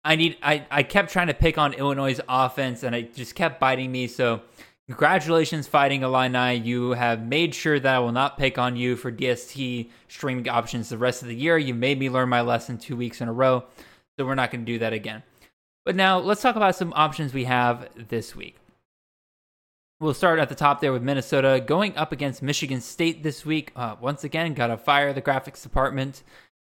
I 0.05 0.17
need. 0.17 0.37
I, 0.43 0.67
I 0.71 0.83
kept 0.83 1.11
trying 1.11 1.29
to 1.29 1.35
pick 1.35 1.57
on 1.57 1.73
Illinois' 1.73 2.21
offense, 2.29 2.83
and 2.83 2.95
it 2.95 3.15
just 3.15 3.35
kept 3.35 3.59
biting 3.59 3.91
me. 3.91 4.07
So, 4.07 4.43
congratulations, 4.87 5.67
Fighting 5.67 6.03
Illini. 6.03 6.57
You 6.57 6.91
have 6.91 7.25
made 7.27 7.55
sure 7.55 7.81
that 7.81 7.95
I 7.95 7.99
will 7.99 8.13
not 8.13 8.37
pick 8.37 8.59
on 8.59 8.77
you 8.77 8.97
for 8.97 9.11
DST 9.11 9.91
streaming 10.09 10.49
options 10.49 10.91
the 10.91 10.99
rest 10.99 11.23
of 11.23 11.29
the 11.29 11.35
year. 11.35 11.57
You 11.57 11.75
made 11.75 11.99
me 11.99 12.11
learn 12.11 12.29
my 12.29 12.43
lesson 12.43 12.77
two 12.77 12.97
weeks 12.97 13.21
in 13.21 13.29
a 13.29 13.33
row, 13.33 13.65
so 14.19 14.27
we're 14.27 14.35
not 14.35 14.51
going 14.51 14.65
to 14.67 14.73
do 14.73 14.79
that 14.81 14.93
again. 14.93 15.23
But 15.85 15.97
now 15.97 16.19
let's 16.19 16.43
talk 16.43 16.57
about 16.57 16.77
some 16.77 16.93
options 16.95 17.33
we 17.33 17.45
have 17.45 17.89
this 18.09 18.37
week. 18.37 18.57
We'll 20.01 20.13
start 20.13 20.39
at 20.39 20.49
the 20.49 20.55
top 20.55 20.81
there 20.81 20.93
with 20.93 21.03
Minnesota 21.03 21.63
going 21.65 21.97
up 21.97 22.13
against 22.13 22.43
Michigan 22.43 22.81
State 22.81 23.23
this 23.23 23.47
week. 23.47 23.73
Uh, 23.77 23.97
once 24.01 24.25
again, 24.25 24.53
got 24.53 24.67
to 24.67 24.77
fire 24.77 25.13
the 25.13 25.23
graphics 25.23 25.63
department 25.63 26.23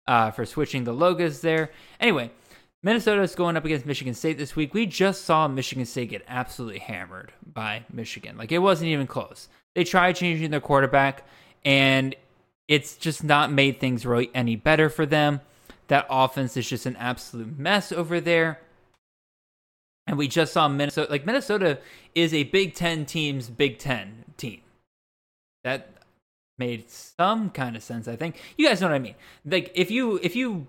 uh, 0.08 0.30
for 0.30 0.46
switching 0.46 0.84
the 0.84 0.92
logos 0.92 1.40
there. 1.40 1.70
Anyway, 2.00 2.30
Minnesota 2.82 3.22
is 3.22 3.34
going 3.34 3.56
up 3.56 3.64
against 3.64 3.86
Michigan 3.86 4.14
State 4.14 4.38
this 4.38 4.54
week. 4.54 4.72
We 4.72 4.86
just 4.86 5.24
saw 5.24 5.48
Michigan 5.48 5.84
State 5.84 6.10
get 6.10 6.24
absolutely 6.28 6.78
hammered 6.78 7.32
by 7.52 7.84
Michigan. 7.92 8.36
Like 8.36 8.52
it 8.52 8.58
wasn't 8.58 8.90
even 8.90 9.06
close. 9.06 9.48
They 9.74 9.84
tried 9.84 10.14
changing 10.14 10.50
their 10.50 10.60
quarterback, 10.60 11.24
and 11.64 12.14
it's 12.68 12.96
just 12.96 13.24
not 13.24 13.52
made 13.52 13.80
things 13.80 14.06
really 14.06 14.30
any 14.34 14.54
better 14.54 14.88
for 14.88 15.06
them. 15.06 15.40
That 15.88 16.06
offense 16.08 16.56
is 16.56 16.68
just 16.68 16.86
an 16.86 16.96
absolute 16.96 17.58
mess 17.58 17.90
over 17.90 18.20
there. 18.20 18.60
And 20.06 20.16
we 20.16 20.28
just 20.28 20.52
saw 20.52 20.68
Minnesota. 20.68 21.10
Like 21.10 21.26
Minnesota 21.26 21.78
is 22.14 22.32
a 22.32 22.44
Big 22.44 22.74
Ten 22.74 23.06
team's 23.06 23.48
Big 23.50 23.78
Ten 23.78 24.24
team. 24.36 24.60
That 25.64 25.94
made 26.58 26.90
some 26.90 27.50
kind 27.50 27.74
of 27.74 27.82
sense. 27.82 28.06
I 28.06 28.16
think 28.16 28.36
you 28.56 28.68
guys 28.68 28.80
know 28.80 28.88
what 28.88 28.94
I 28.94 29.00
mean. 29.00 29.16
Like 29.44 29.72
if 29.74 29.90
you 29.90 30.20
if 30.22 30.36
you 30.36 30.66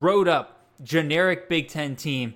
wrote 0.00 0.28
up 0.28 0.57
generic 0.82 1.48
Big 1.48 1.68
Ten 1.68 1.96
team 1.96 2.34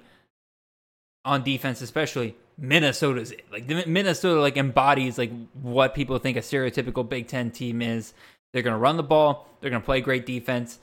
on 1.25 1.43
defense, 1.43 1.81
especially 1.81 2.37
Minnesota's. 2.59 3.33
Like 3.51 3.67
Minnesota 3.87 4.41
like 4.41 4.57
embodies 4.57 5.19
like 5.19 5.33
what 5.55 5.95
people 5.95 6.19
think 6.19 6.37
a 6.37 6.41
stereotypical 6.41 7.09
Big 7.09 7.29
Ten 7.29 7.51
team 7.51 7.83
is. 7.83 8.15
They're 8.53 8.63
gonna 8.63 8.79
run 8.79 8.97
the 8.97 9.03
ball, 9.03 9.49
they're 9.61 9.71
gonna 9.71 9.83
play 9.83 10.01
great 10.01 10.27
defense, 10.27 10.79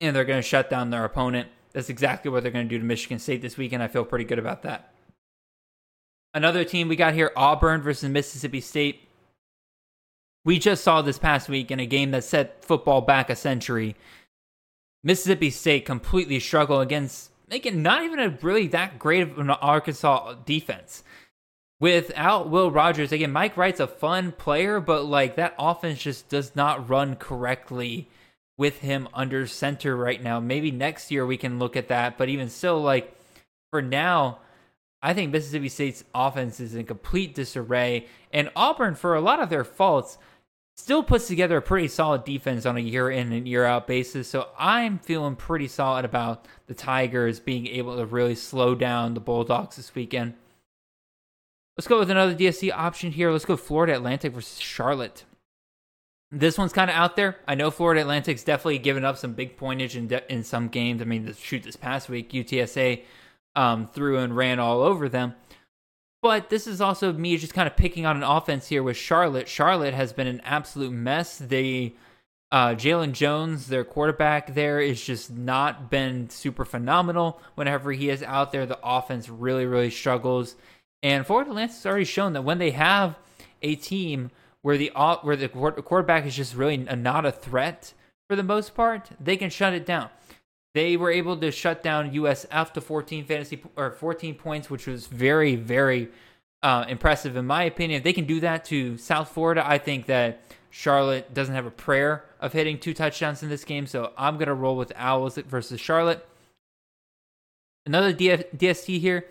and 0.00 0.14
they're 0.14 0.24
gonna 0.24 0.42
shut 0.42 0.68
down 0.68 0.90
their 0.90 1.04
opponent. 1.04 1.48
That's 1.72 1.88
exactly 1.88 2.30
what 2.30 2.42
they're 2.42 2.52
gonna 2.52 2.64
do 2.64 2.78
to 2.78 2.84
Michigan 2.84 3.18
State 3.18 3.40
this 3.40 3.56
weekend. 3.56 3.82
I 3.82 3.88
feel 3.88 4.04
pretty 4.04 4.24
good 4.24 4.38
about 4.38 4.62
that. 4.62 4.92
Another 6.34 6.64
team 6.64 6.88
we 6.88 6.96
got 6.96 7.14
here, 7.14 7.30
Auburn 7.36 7.82
versus 7.82 8.08
Mississippi 8.10 8.60
State. 8.60 9.08
We 10.44 10.58
just 10.58 10.82
saw 10.82 11.02
this 11.02 11.18
past 11.18 11.48
week 11.48 11.70
in 11.70 11.78
a 11.78 11.86
game 11.86 12.10
that 12.10 12.24
set 12.24 12.64
football 12.64 13.00
back 13.00 13.30
a 13.30 13.36
century 13.36 13.94
Mississippi 15.04 15.50
State 15.50 15.84
completely 15.84 16.38
struggle 16.40 16.80
against 16.80 17.30
making 17.48 17.82
not 17.82 18.02
even 18.02 18.18
a 18.18 18.38
really 18.40 18.66
that 18.68 18.98
great 18.98 19.22
of 19.22 19.38
an 19.38 19.50
Arkansas 19.50 20.34
defense. 20.44 21.04
Without 21.80 22.48
Will 22.48 22.70
Rogers, 22.70 23.10
again, 23.10 23.32
Mike 23.32 23.56
Wright's 23.56 23.80
a 23.80 23.88
fun 23.88 24.32
player, 24.32 24.78
but 24.78 25.04
like 25.04 25.34
that 25.36 25.54
offense 25.58 26.00
just 26.00 26.28
does 26.28 26.54
not 26.54 26.88
run 26.88 27.16
correctly 27.16 28.08
with 28.56 28.78
him 28.78 29.08
under 29.12 29.46
center 29.46 29.96
right 29.96 30.22
now. 30.22 30.38
Maybe 30.38 30.70
next 30.70 31.10
year 31.10 31.26
we 31.26 31.36
can 31.36 31.58
look 31.58 31.76
at 31.76 31.88
that, 31.88 32.16
but 32.16 32.28
even 32.28 32.48
still, 32.48 32.80
like 32.80 33.12
for 33.70 33.82
now, 33.82 34.38
I 35.02 35.14
think 35.14 35.32
Mississippi 35.32 35.68
State's 35.68 36.04
offense 36.14 36.60
is 36.60 36.76
in 36.76 36.86
complete 36.86 37.34
disarray. 37.34 38.06
And 38.32 38.50
Auburn, 38.54 38.94
for 38.94 39.16
a 39.16 39.20
lot 39.20 39.40
of 39.40 39.50
their 39.50 39.64
faults, 39.64 40.16
still 40.82 41.04
puts 41.04 41.28
together 41.28 41.58
a 41.58 41.62
pretty 41.62 41.86
solid 41.86 42.24
defense 42.24 42.66
on 42.66 42.76
a 42.76 42.80
year 42.80 43.08
in 43.08 43.32
and 43.32 43.46
year 43.46 43.64
out 43.64 43.86
basis. 43.86 44.26
So 44.26 44.48
I'm 44.58 44.98
feeling 44.98 45.36
pretty 45.36 45.68
solid 45.68 46.04
about 46.04 46.48
the 46.66 46.74
Tigers 46.74 47.38
being 47.38 47.68
able 47.68 47.96
to 47.98 48.04
really 48.04 48.34
slow 48.34 48.74
down 48.74 49.14
the 49.14 49.20
Bulldogs 49.20 49.76
this 49.76 49.94
weekend. 49.94 50.34
Let's 51.76 51.86
go 51.86 52.00
with 52.00 52.10
another 52.10 52.34
DST 52.34 52.72
option 52.72 53.12
here. 53.12 53.30
Let's 53.30 53.44
go 53.44 53.56
Florida 53.56 53.94
Atlantic 53.94 54.32
versus 54.32 54.58
Charlotte. 54.58 55.24
This 56.32 56.58
one's 56.58 56.72
kind 56.72 56.90
of 56.90 56.96
out 56.96 57.14
there. 57.14 57.36
I 57.46 57.54
know 57.54 57.70
Florida 57.70 58.00
Atlantic's 58.00 58.42
definitely 58.42 58.78
given 58.78 59.04
up 59.04 59.16
some 59.16 59.34
big 59.34 59.56
pointage 59.56 59.94
in, 59.94 60.08
de- 60.08 60.32
in 60.32 60.42
some 60.42 60.66
games. 60.66 61.00
I 61.00 61.04
mean, 61.04 61.26
the 61.26 61.34
shoot, 61.34 61.62
this 61.62 61.76
past 61.76 62.08
week, 62.08 62.32
UTSA 62.32 63.04
um, 63.54 63.86
threw 63.86 64.18
and 64.18 64.36
ran 64.36 64.58
all 64.58 64.80
over 64.82 65.08
them. 65.08 65.34
But 66.22 66.50
this 66.50 66.68
is 66.68 66.80
also 66.80 67.12
me 67.12 67.36
just 67.36 67.52
kind 67.52 67.66
of 67.66 67.76
picking 67.76 68.06
on 68.06 68.16
an 68.16 68.22
offense 68.22 68.68
here 68.68 68.82
with 68.82 68.96
Charlotte. 68.96 69.48
Charlotte 69.48 69.92
has 69.92 70.12
been 70.12 70.28
an 70.28 70.40
absolute 70.44 70.92
mess. 70.92 71.36
They 71.36 71.94
uh, 72.52 72.74
Jalon 72.74 73.12
Jones, 73.12 73.66
their 73.66 73.82
quarterback 73.82 74.54
there, 74.54 74.78
is 74.78 75.02
just 75.02 75.30
not 75.32 75.90
been 75.90 76.28
super 76.30 76.64
phenomenal. 76.64 77.40
Whenever 77.54 77.92
he 77.92 78.08
is 78.08 78.22
out 78.22 78.52
there, 78.52 78.66
the 78.66 78.78
offense 78.84 79.28
really, 79.28 79.66
really 79.66 79.90
struggles. 79.90 80.54
And 81.02 81.26
Florida 81.26 81.50
Atlantic 81.50 81.74
has 81.76 81.86
already 81.86 82.04
shown 82.04 82.34
that 82.34 82.42
when 82.42 82.58
they 82.58 82.70
have 82.70 83.18
a 83.62 83.74
team 83.74 84.30
where 84.60 84.78
the 84.78 84.92
where 85.22 85.34
the 85.34 85.48
quarterback 85.48 86.24
is 86.24 86.36
just 86.36 86.54
really 86.54 86.76
not 86.76 87.26
a 87.26 87.32
threat 87.32 87.94
for 88.28 88.36
the 88.36 88.42
most 88.42 88.74
part, 88.74 89.08
they 89.18 89.36
can 89.36 89.50
shut 89.50 89.74
it 89.74 89.84
down. 89.84 90.10
They 90.74 90.96
were 90.96 91.10
able 91.10 91.36
to 91.36 91.50
shut 91.50 91.82
down 91.82 92.12
USF 92.12 92.72
to 92.72 92.80
14 92.80 93.24
fantasy 93.26 93.62
or 93.76 93.90
14 93.90 94.34
points, 94.34 94.70
which 94.70 94.86
was 94.86 95.06
very, 95.06 95.54
very 95.54 96.08
uh, 96.62 96.84
impressive 96.88 97.36
in 97.36 97.46
my 97.46 97.64
opinion. 97.64 97.98
If 97.98 98.04
they 98.04 98.12
can 98.12 98.24
do 98.24 98.40
that 98.40 98.64
to 98.66 98.96
South 98.96 99.28
Florida, 99.30 99.62
I 99.66 99.78
think 99.78 100.06
that 100.06 100.40
Charlotte 100.70 101.34
doesn't 101.34 101.54
have 101.54 101.66
a 101.66 101.70
prayer 101.70 102.24
of 102.40 102.54
hitting 102.54 102.78
two 102.78 102.94
touchdowns 102.94 103.42
in 103.42 103.50
this 103.50 103.64
game. 103.64 103.86
So 103.86 104.12
I'm 104.16 104.38
gonna 104.38 104.54
roll 104.54 104.76
with 104.76 104.92
Owls 104.96 105.36
versus 105.36 105.80
Charlotte. 105.80 106.26
Another 107.84 108.12
DST 108.14 108.98
here. 108.98 109.26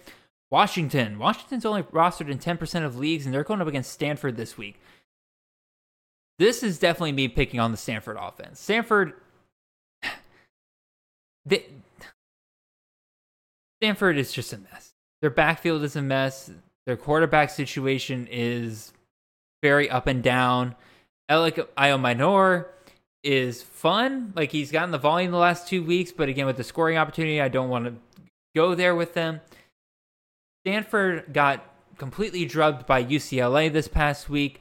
Washington. 0.51 1.17
Washington's 1.17 1.65
only 1.65 1.83
rostered 1.83 2.29
in 2.29 2.37
10% 2.37 2.85
of 2.85 2.97
leagues, 2.97 3.25
and 3.25 3.33
they're 3.33 3.43
going 3.43 3.61
up 3.61 3.67
against 3.67 3.91
Stanford 3.91 4.35
this 4.35 4.57
week. 4.57 4.79
This 6.37 6.61
is 6.61 6.77
definitely 6.77 7.13
me 7.13 7.29
picking 7.29 7.59
on 7.59 7.71
the 7.71 7.77
Stanford 7.77 8.17
offense. 8.19 8.59
Stanford 8.59 9.13
they, 11.45 11.65
Stanford 13.81 14.17
is 14.17 14.31
just 14.31 14.53
a 14.53 14.57
mess. 14.57 14.93
Their 15.21 15.31
backfield 15.31 15.83
is 15.83 15.95
a 15.95 16.01
mess. 16.01 16.51
Their 16.85 16.97
quarterback 16.97 17.49
situation 17.49 18.27
is 18.29 18.93
very 19.63 19.89
up 19.89 20.07
and 20.07 20.21
down. 20.21 20.75
Elic 21.29 21.67
Ayomanor 21.77 22.65
is 23.23 23.61
fun. 23.61 24.33
Like 24.35 24.51
he's 24.51 24.71
gotten 24.71 24.91
the 24.91 24.97
volume 24.97 25.31
the 25.31 25.37
last 25.37 25.67
two 25.67 25.83
weeks, 25.83 26.11
but 26.11 26.29
again 26.29 26.45
with 26.45 26.57
the 26.57 26.63
scoring 26.63 26.97
opportunity, 26.97 27.41
I 27.41 27.47
don't 27.47 27.69
want 27.69 27.85
to 27.85 27.95
go 28.55 28.75
there 28.75 28.95
with 28.95 29.13
them. 29.13 29.41
Stanford 30.65 31.33
got 31.33 31.65
completely 31.97 32.45
drubbed 32.45 32.85
by 32.85 33.03
UCLA 33.03 33.71
this 33.71 33.87
past 33.87 34.29
week. 34.29 34.59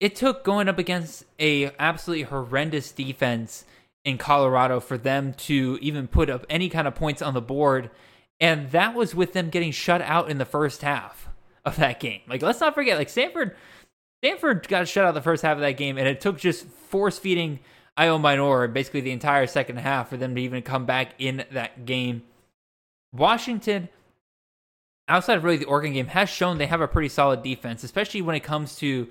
It 0.00 0.16
took 0.16 0.44
going 0.44 0.68
up 0.68 0.78
against 0.78 1.24
a 1.38 1.72
absolutely 1.78 2.24
horrendous 2.24 2.92
defense 2.92 3.64
in 4.04 4.18
Colorado 4.18 4.80
for 4.80 4.98
them 4.98 5.32
to 5.34 5.78
even 5.80 6.06
put 6.06 6.28
up 6.28 6.44
any 6.50 6.68
kind 6.68 6.86
of 6.86 6.94
points 6.94 7.22
on 7.22 7.34
the 7.34 7.40
board. 7.40 7.90
And 8.40 8.70
that 8.72 8.94
was 8.94 9.14
with 9.14 9.32
them 9.32 9.48
getting 9.48 9.72
shut 9.72 10.02
out 10.02 10.30
in 10.30 10.38
the 10.38 10.44
first 10.44 10.82
half 10.82 11.28
of 11.64 11.76
that 11.76 12.00
game. 12.00 12.20
Like, 12.28 12.42
let's 12.42 12.60
not 12.60 12.74
forget, 12.74 12.98
like, 12.98 13.08
Stanford. 13.08 13.56
Stanford 14.22 14.68
got 14.68 14.88
shut 14.88 15.04
out 15.04 15.14
the 15.14 15.22
first 15.22 15.42
half 15.42 15.56
of 15.56 15.60
that 15.60 15.76
game, 15.76 15.98
and 15.98 16.08
it 16.08 16.20
took 16.20 16.38
just 16.38 16.66
force 16.66 17.18
feeding 17.18 17.60
Ayomanor 17.98 18.72
basically 18.72 19.00
the 19.00 19.12
entire 19.12 19.46
second 19.46 19.76
half 19.76 20.08
for 20.08 20.16
them 20.16 20.34
to 20.34 20.40
even 20.40 20.62
come 20.62 20.84
back 20.84 21.14
in 21.18 21.44
that 21.52 21.86
game. 21.86 22.22
Washington, 23.12 23.88
outside 25.08 25.36
of 25.36 25.44
really 25.44 25.58
the 25.58 25.66
Oregon 25.66 25.92
game, 25.92 26.06
has 26.08 26.28
shown 26.28 26.58
they 26.58 26.66
have 26.66 26.80
a 26.80 26.88
pretty 26.88 27.08
solid 27.08 27.42
defense, 27.42 27.84
especially 27.84 28.22
when 28.22 28.34
it 28.34 28.40
comes 28.40 28.76
to 28.76 29.08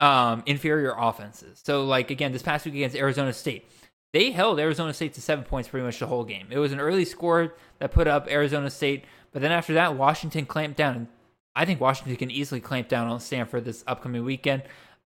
um, 0.00 0.42
inferior 0.46 0.94
offenses. 0.96 1.60
So, 1.64 1.84
like 1.84 2.10
again, 2.10 2.32
this 2.32 2.42
past 2.42 2.66
week 2.66 2.74
against 2.74 2.96
Arizona 2.96 3.32
State, 3.32 3.66
they 4.12 4.30
held 4.30 4.58
Arizona 4.58 4.94
State 4.94 5.14
to 5.14 5.22
seven 5.22 5.44
points 5.44 5.68
pretty 5.68 5.84
much 5.84 5.98
the 5.98 6.06
whole 6.06 6.24
game. 6.24 6.48
It 6.50 6.58
was 6.58 6.72
an 6.72 6.80
early 6.80 7.04
score 7.04 7.54
that 7.78 7.92
put 7.92 8.06
up 8.06 8.30
Arizona 8.30 8.70
State, 8.70 9.04
but 9.32 9.42
then 9.42 9.52
after 9.52 9.74
that, 9.74 9.96
Washington 9.96 10.46
clamped 10.46 10.76
down. 10.78 10.96
And 10.96 11.06
I 11.54 11.64
think 11.64 11.80
Washington 11.80 12.16
can 12.16 12.30
easily 12.30 12.60
clamp 12.60 12.88
down 12.88 13.08
on 13.08 13.20
Stanford 13.20 13.64
this 13.64 13.84
upcoming 13.86 14.24
weekend. 14.24 14.62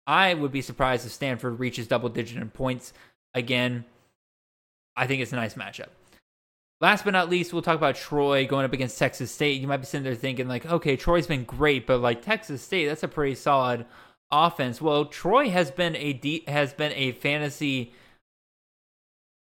I 0.06 0.34
would 0.34 0.52
be 0.52 0.61
surprised 0.61 1.06
if 1.06 1.11
Stanford 1.11 1.60
reaches 1.60 1.88
double 1.88 2.10
digit 2.10 2.38
in 2.38 2.49
points 2.49 2.94
again. 3.34 3.86
I 4.95 5.07
think 5.07 5.22
it's 5.22 5.34
a 5.34 5.38
nice 5.38 5.56
matchup. 5.56 5.88
Last 6.82 7.06
but 7.06 7.11
not 7.11 7.30
least, 7.30 7.53
we'll 7.53 7.61
talk 7.61 7.78
about 7.78 7.95
Troy 7.95 8.48
going 8.48 8.65
up 8.65 8.73
against 8.73 8.98
Texas 8.98 9.32
State. 9.32 9.61
You 9.61 9.68
might 9.68 9.78
be 9.78 9.86
sitting 9.86 10.03
there 10.03 10.15
thinking, 10.15 10.48
like, 10.48 10.65
okay, 10.65 10.95
Troy's 10.95 11.28
been 11.28 11.44
great, 11.44 11.86
but 11.86 11.99
like 11.99 12.23
Texas 12.23 12.61
State, 12.64 12.88
that's 12.88 13.03
a 13.03 13.07
pretty 13.07 13.36
solid 13.36 13.86
offense. 14.32 14.82
Well, 14.82 15.06
Troy 15.06 15.49
has 15.49 15.69
been 15.69 15.95
a 15.95 16.14
de- 16.14 16.44
has 16.48 16.73
been 16.73 16.91
a 16.94 17.11
fantasy 17.11 17.94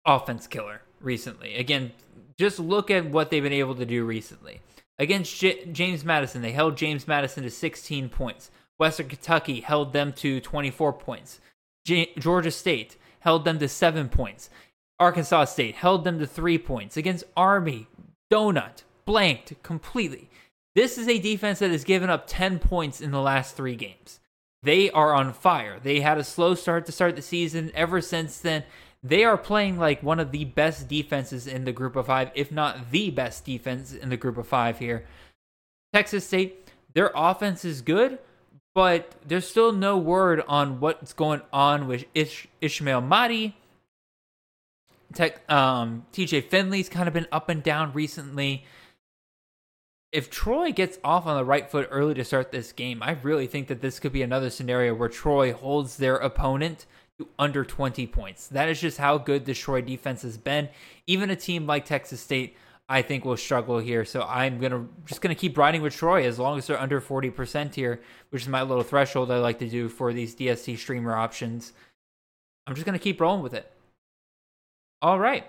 offense 0.07 0.47
killer 0.47 0.81
recently. 1.01 1.55
Again, 1.55 1.91
just 2.39 2.59
look 2.59 2.89
at 2.89 3.05
what 3.05 3.29
they've 3.29 3.43
been 3.43 3.53
able 3.53 3.75
to 3.75 3.85
do 3.85 4.05
recently. 4.05 4.61
Against 4.97 5.38
J- 5.39 5.65
James 5.65 6.03
Madison, 6.03 6.41
they 6.41 6.51
held 6.51 6.77
James 6.77 7.07
Madison 7.07 7.43
to 7.43 7.51
16 7.51 8.09
points. 8.09 8.49
Western 8.79 9.07
Kentucky 9.09 9.61
held 9.61 9.93
them 9.93 10.13
to 10.13 10.39
24 10.39 10.93
points. 10.93 11.39
J- 11.85 12.13
Georgia 12.17 12.51
State 12.51 12.97
held 13.19 13.45
them 13.45 13.59
to 13.59 13.67
7 13.67 14.09
points. 14.09 14.49
Arkansas 14.99 15.45
State 15.45 15.75
held 15.75 16.03
them 16.03 16.19
to 16.19 16.25
3 16.25 16.57
points. 16.57 16.97
Against 16.97 17.25
Army, 17.35 17.88
donut, 18.31 18.84
blanked 19.05 19.61
completely. 19.61 20.29
This 20.75 20.97
is 20.97 21.07
a 21.07 21.19
defense 21.19 21.59
that 21.59 21.71
has 21.71 21.84
given 21.84 22.09
up 22.09 22.25
10 22.27 22.59
points 22.59 23.01
in 23.01 23.11
the 23.11 23.21
last 23.21 23.55
3 23.55 23.75
games. 23.75 24.19
They 24.63 24.89
are 24.91 25.13
on 25.13 25.34
fire. 25.34 25.79
They 25.81 26.01
had 26.01 26.17
a 26.17 26.23
slow 26.23 26.55
start 26.55 26.85
to 26.88 26.91
start 26.91 27.15
the 27.15 27.21
season. 27.21 27.71
Ever 27.75 28.01
since 28.01 28.39
then, 28.39 28.63
they 29.07 29.23
are 29.23 29.38
playing 29.38 29.77
like 29.77 30.03
one 30.03 30.19
of 30.19 30.31
the 30.31 30.45
best 30.45 30.88
defenses 30.88 31.47
in 31.47 31.65
the 31.65 31.71
group 31.71 31.95
of 31.95 32.07
five, 32.07 32.31
if 32.35 32.51
not 32.51 32.91
the 32.91 33.09
best 33.09 33.45
defense 33.45 33.93
in 33.93 34.09
the 34.09 34.17
group 34.17 34.38
of 34.38 34.47
five 34.47 34.79
here. 34.79 35.05
Texas 35.93 36.25
State, 36.25 36.69
their 36.93 37.11
offense 37.15 37.63
is 37.63 37.81
good, 37.81 38.19
but 38.75 39.15
there's 39.25 39.47
still 39.47 39.71
no 39.71 39.97
word 39.97 40.43
on 40.47 40.79
what's 40.79 41.13
going 41.13 41.41
on 41.53 41.88
with 41.88 42.05
Ish- 42.13 42.47
Ismail 42.61 43.01
Mahdi. 43.01 43.55
Tech, 45.13 45.49
um, 45.49 46.05
TJ 46.11 46.43
Finley's 46.43 46.89
kind 46.89 47.07
of 47.07 47.13
been 47.13 47.27
up 47.31 47.49
and 47.49 47.63
down 47.63 47.93
recently. 47.93 48.65
If 50.11 50.29
Troy 50.29 50.71
gets 50.71 50.97
off 51.03 51.25
on 51.25 51.38
the 51.38 51.45
right 51.45 51.69
foot 51.69 51.88
early 51.91 52.13
to 52.15 52.23
start 52.23 52.51
this 52.51 52.71
game, 52.71 53.01
I 53.01 53.11
really 53.11 53.47
think 53.47 53.67
that 53.67 53.81
this 53.81 53.99
could 53.99 54.11
be 54.11 54.21
another 54.21 54.49
scenario 54.49 54.93
where 54.93 55.09
Troy 55.09 55.53
holds 55.53 55.97
their 55.97 56.15
opponent 56.15 56.85
under 57.39 57.65
20 57.65 58.06
points. 58.07 58.48
That 58.48 58.69
is 58.69 58.80
just 58.80 58.98
how 58.98 59.18
good 59.18 59.45
the 59.45 59.53
Troy 59.53 59.81
defense 59.81 60.22
has 60.22 60.38
been. 60.38 60.69
Even 61.07 61.30
a 61.30 61.35
team 61.35 61.65
like 61.65 61.85
Texas 61.85 62.22
State, 62.22 62.56
I 62.88 63.02
think, 63.02 63.26
will 63.26 63.38
struggle 63.38 63.80
here. 63.80 64.06
So 64.06 64.22
I'm 64.23 64.60
gonna 64.60 64.88
just 65.06 65.22
gonna 65.22 65.35
keep 65.35 65.57
riding 65.57 65.81
with 65.81 65.95
Troy 65.95 66.26
as 66.26 66.39
long 66.39 66.57
as 66.57 66.68
they're 66.68 66.80
under 66.80 67.02
40% 67.02 67.76
here, 67.76 68.02
which 68.30 68.44
is 68.44 68.48
my 68.48 68.61
little 68.61 68.84
threshold 68.84 69.31
I 69.31 69.39
like 69.39 69.60
to 69.60 69.69
do 69.69 69.89
for 69.89 70.14
these 70.14 70.35
DST 70.35 70.77
streamer 70.77 71.15
options. 71.15 71.73
I'm 72.65 72.76
just 72.76 72.85
gonna 72.85 72.99
keep 72.99 73.19
rolling 73.19 73.44
with 73.44 73.53
it. 73.53 73.72
All 75.02 75.19
right. 75.19 75.45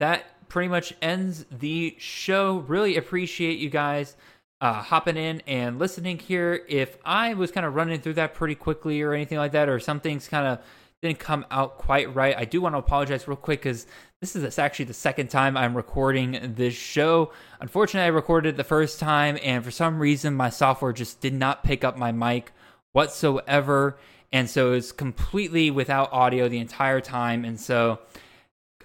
That 0.00 0.48
pretty 0.48 0.68
much 0.68 0.94
ends 1.02 1.44
the 1.50 1.96
show. 1.98 2.58
Really 2.58 2.96
appreciate 2.96 3.58
you 3.58 3.68
guys 3.68 4.16
uh, 4.60 4.74
hopping 4.74 5.16
in 5.16 5.42
and 5.46 5.78
listening 5.78 6.18
here. 6.18 6.64
If 6.68 6.96
I 7.04 7.34
was 7.34 7.50
kind 7.50 7.66
of 7.66 7.74
running 7.74 8.00
through 8.00 8.14
that 8.14 8.34
pretty 8.34 8.54
quickly 8.54 9.02
or 9.02 9.12
anything 9.12 9.38
like 9.38 9.52
that, 9.52 9.68
or 9.68 9.78
some 9.78 10.00
things 10.00 10.28
kind 10.28 10.46
of 10.46 10.58
didn't 11.00 11.20
come 11.20 11.46
out 11.50 11.78
quite 11.78 12.12
right, 12.14 12.36
I 12.36 12.44
do 12.44 12.60
want 12.60 12.74
to 12.74 12.78
apologize 12.78 13.28
real 13.28 13.36
quick 13.36 13.60
because 13.60 13.86
this 14.20 14.34
is 14.34 14.58
actually 14.58 14.86
the 14.86 14.94
second 14.94 15.28
time 15.28 15.56
I'm 15.56 15.76
recording 15.76 16.54
this 16.56 16.74
show. 16.74 17.32
Unfortunately, 17.60 18.06
I 18.06 18.08
recorded 18.08 18.56
the 18.56 18.64
first 18.64 18.98
time, 18.98 19.38
and 19.44 19.64
for 19.64 19.70
some 19.70 20.00
reason, 20.00 20.34
my 20.34 20.50
software 20.50 20.92
just 20.92 21.20
did 21.20 21.34
not 21.34 21.62
pick 21.62 21.84
up 21.84 21.96
my 21.96 22.10
mic 22.10 22.52
whatsoever. 22.92 23.96
And 24.32 24.50
so 24.50 24.72
it's 24.72 24.92
completely 24.92 25.70
without 25.70 26.12
audio 26.12 26.48
the 26.48 26.58
entire 26.58 27.00
time. 27.00 27.44
And 27.44 27.60
so 27.60 28.00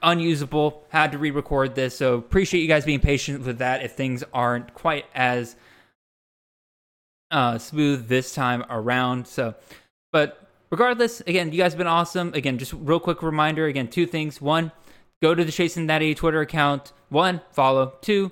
unusable. 0.04 0.86
Had 0.90 1.14
to 1.14 1.18
re-record 1.18 1.74
this, 1.74 1.98
so 1.98 2.16
appreciate 2.16 2.62
you 2.62 2.68
guys 2.68 2.86
being 2.86 3.00
patient 3.00 3.46
with 3.46 3.58
that. 3.60 3.84
If 3.84 3.94
things 3.94 4.24
aren't 4.34 4.74
quite 4.74 5.06
as 5.16 5.56
uh, 7.32 7.58
smooth 7.58 8.08
this 8.08 8.34
time 8.34 8.64
around, 8.70 9.26
so 9.28 9.56
but 10.12 10.48
regardless, 10.70 11.22
again, 11.22 11.52
you 11.52 11.58
guys 11.58 11.72
have 11.74 11.78
been 11.78 11.88
awesome. 11.88 12.34
Again, 12.34 12.58
just 12.58 12.74
real 12.74 13.00
quick 13.00 13.24
reminder. 13.24 13.66
Again, 13.66 13.88
two 13.88 14.06
things. 14.06 14.42
One, 14.42 14.72
go 15.22 15.34
to 15.34 15.44
the 15.44 15.52
Chasing 15.52 15.86
Natty 15.86 16.14
Twitter 16.14 16.42
account. 16.42 16.94
One, 17.10 17.42
follow. 17.52 17.94
Two, 18.02 18.32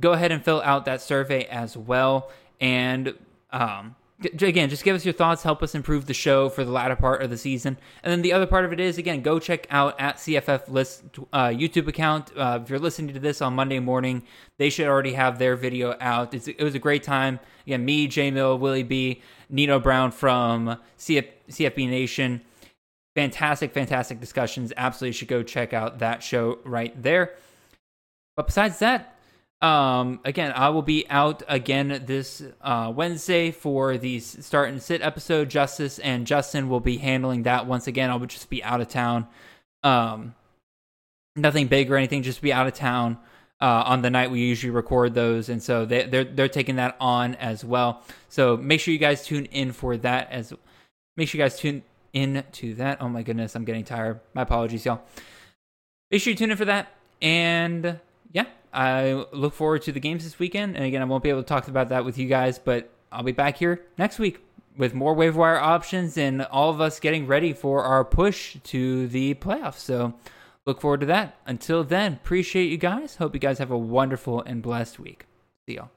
go 0.00 0.12
ahead 0.12 0.32
and 0.32 0.44
fill 0.44 0.60
out 0.62 0.84
that 0.84 1.00
survey 1.00 1.44
as 1.44 1.76
well. 1.76 2.30
And 2.60 3.14
um, 3.50 3.96
again, 4.24 4.68
just 4.68 4.84
give 4.84 4.96
us 4.96 5.04
your 5.04 5.14
thoughts, 5.14 5.42
help 5.42 5.62
us 5.62 5.74
improve 5.74 6.06
the 6.06 6.14
show 6.14 6.48
for 6.48 6.64
the 6.64 6.70
latter 6.70 6.96
part 6.96 7.22
of 7.22 7.30
the 7.30 7.38
season. 7.38 7.76
And 8.02 8.10
then 8.10 8.22
the 8.22 8.32
other 8.32 8.46
part 8.46 8.64
of 8.64 8.72
it 8.72 8.80
is, 8.80 8.98
again, 8.98 9.22
go 9.22 9.38
check 9.38 9.66
out 9.70 10.00
at 10.00 10.16
CFF 10.16 10.68
List 10.68 11.04
uh, 11.32 11.48
YouTube 11.48 11.88
account. 11.88 12.30
Uh, 12.36 12.60
if 12.62 12.70
you're 12.70 12.78
listening 12.78 13.14
to 13.14 13.20
this 13.20 13.40
on 13.42 13.54
Monday 13.54 13.78
morning, 13.78 14.22
they 14.58 14.70
should 14.70 14.86
already 14.86 15.12
have 15.12 15.38
their 15.38 15.56
video 15.56 15.96
out. 16.00 16.34
It's, 16.34 16.48
it 16.48 16.62
was 16.62 16.74
a 16.74 16.78
great 16.78 17.02
time. 17.02 17.40
Again, 17.66 17.84
me, 17.84 18.06
J 18.06 18.30
Mill, 18.30 18.58
Willie 18.58 18.82
B, 18.82 19.22
Nino 19.48 19.78
Brown 19.78 20.10
from 20.10 20.78
CF, 20.98 21.28
CFB 21.48 21.88
Nation. 21.88 22.40
Fantastic, 23.14 23.72
fantastic 23.72 24.20
discussions. 24.20 24.72
Absolutely 24.76 25.12
should 25.12 25.28
go 25.28 25.42
check 25.42 25.72
out 25.72 25.98
that 25.98 26.22
show 26.22 26.58
right 26.64 27.00
there. 27.00 27.34
But 28.36 28.46
besides 28.46 28.78
that, 28.78 29.11
um, 29.62 30.18
again, 30.24 30.52
I 30.54 30.70
will 30.70 30.82
be 30.82 31.06
out 31.08 31.44
again 31.46 32.02
this 32.04 32.42
uh, 32.60 32.92
Wednesday 32.94 33.52
for 33.52 33.96
the 33.96 34.18
start 34.18 34.68
and 34.70 34.82
sit 34.82 35.00
episode. 35.00 35.48
Justice 35.48 36.00
and 36.00 36.26
Justin 36.26 36.68
will 36.68 36.80
be 36.80 36.96
handling 36.96 37.44
that 37.44 37.66
once 37.66 37.86
again. 37.86 38.10
I'll 38.10 38.18
just 38.18 38.50
be 38.50 38.62
out 38.64 38.80
of 38.80 38.88
town. 38.88 39.28
Um, 39.84 40.34
nothing 41.36 41.68
big 41.68 41.90
or 41.92 41.96
anything, 41.96 42.24
just 42.24 42.42
be 42.42 42.52
out 42.52 42.66
of 42.66 42.74
town 42.74 43.18
uh, 43.60 43.84
on 43.86 44.02
the 44.02 44.10
night 44.10 44.32
we 44.32 44.40
usually 44.40 44.72
record 44.72 45.14
those, 45.14 45.48
and 45.48 45.62
so 45.62 45.84
they, 45.84 46.06
they're 46.06 46.24
they're 46.24 46.48
taking 46.48 46.76
that 46.76 46.96
on 46.98 47.36
as 47.36 47.64
well. 47.64 48.02
So 48.28 48.56
make 48.56 48.80
sure 48.80 48.92
you 48.92 48.98
guys 48.98 49.24
tune 49.24 49.44
in 49.46 49.70
for 49.70 49.96
that. 49.98 50.32
As 50.32 50.52
make 51.16 51.28
sure 51.28 51.38
you 51.38 51.44
guys 51.44 51.56
tune 51.56 51.84
in 52.12 52.42
to 52.52 52.74
that. 52.74 53.00
Oh 53.00 53.08
my 53.08 53.22
goodness, 53.22 53.54
I'm 53.54 53.64
getting 53.64 53.84
tired. 53.84 54.18
My 54.34 54.42
apologies, 54.42 54.84
y'all. 54.84 55.02
Make 56.10 56.20
sure 56.20 56.32
you 56.32 56.36
tune 56.36 56.50
in 56.50 56.56
for 56.56 56.64
that, 56.64 56.92
and 57.22 58.00
I 58.72 59.24
look 59.32 59.54
forward 59.54 59.82
to 59.82 59.92
the 59.92 60.00
games 60.00 60.24
this 60.24 60.38
weekend. 60.38 60.76
And 60.76 60.84
again, 60.84 61.02
I 61.02 61.04
won't 61.04 61.22
be 61.22 61.28
able 61.30 61.42
to 61.42 61.48
talk 61.48 61.68
about 61.68 61.90
that 61.90 62.04
with 62.04 62.18
you 62.18 62.26
guys, 62.26 62.58
but 62.58 62.90
I'll 63.10 63.22
be 63.22 63.32
back 63.32 63.56
here 63.56 63.84
next 63.98 64.18
week 64.18 64.40
with 64.76 64.94
more 64.94 65.14
waiver 65.14 65.38
wire 65.38 65.58
options 65.58 66.16
and 66.16 66.42
all 66.42 66.70
of 66.70 66.80
us 66.80 66.98
getting 66.98 67.26
ready 67.26 67.52
for 67.52 67.84
our 67.84 68.04
push 68.04 68.56
to 68.64 69.06
the 69.08 69.34
playoffs. 69.34 69.78
So 69.78 70.14
look 70.64 70.80
forward 70.80 71.00
to 71.00 71.06
that. 71.06 71.36
Until 71.46 71.84
then, 71.84 72.14
appreciate 72.14 72.70
you 72.70 72.78
guys. 72.78 73.16
Hope 73.16 73.34
you 73.34 73.40
guys 73.40 73.58
have 73.58 73.70
a 73.70 73.78
wonderful 73.78 74.42
and 74.42 74.62
blessed 74.62 74.98
week. 74.98 75.26
See 75.66 75.74
y'all. 75.74 75.90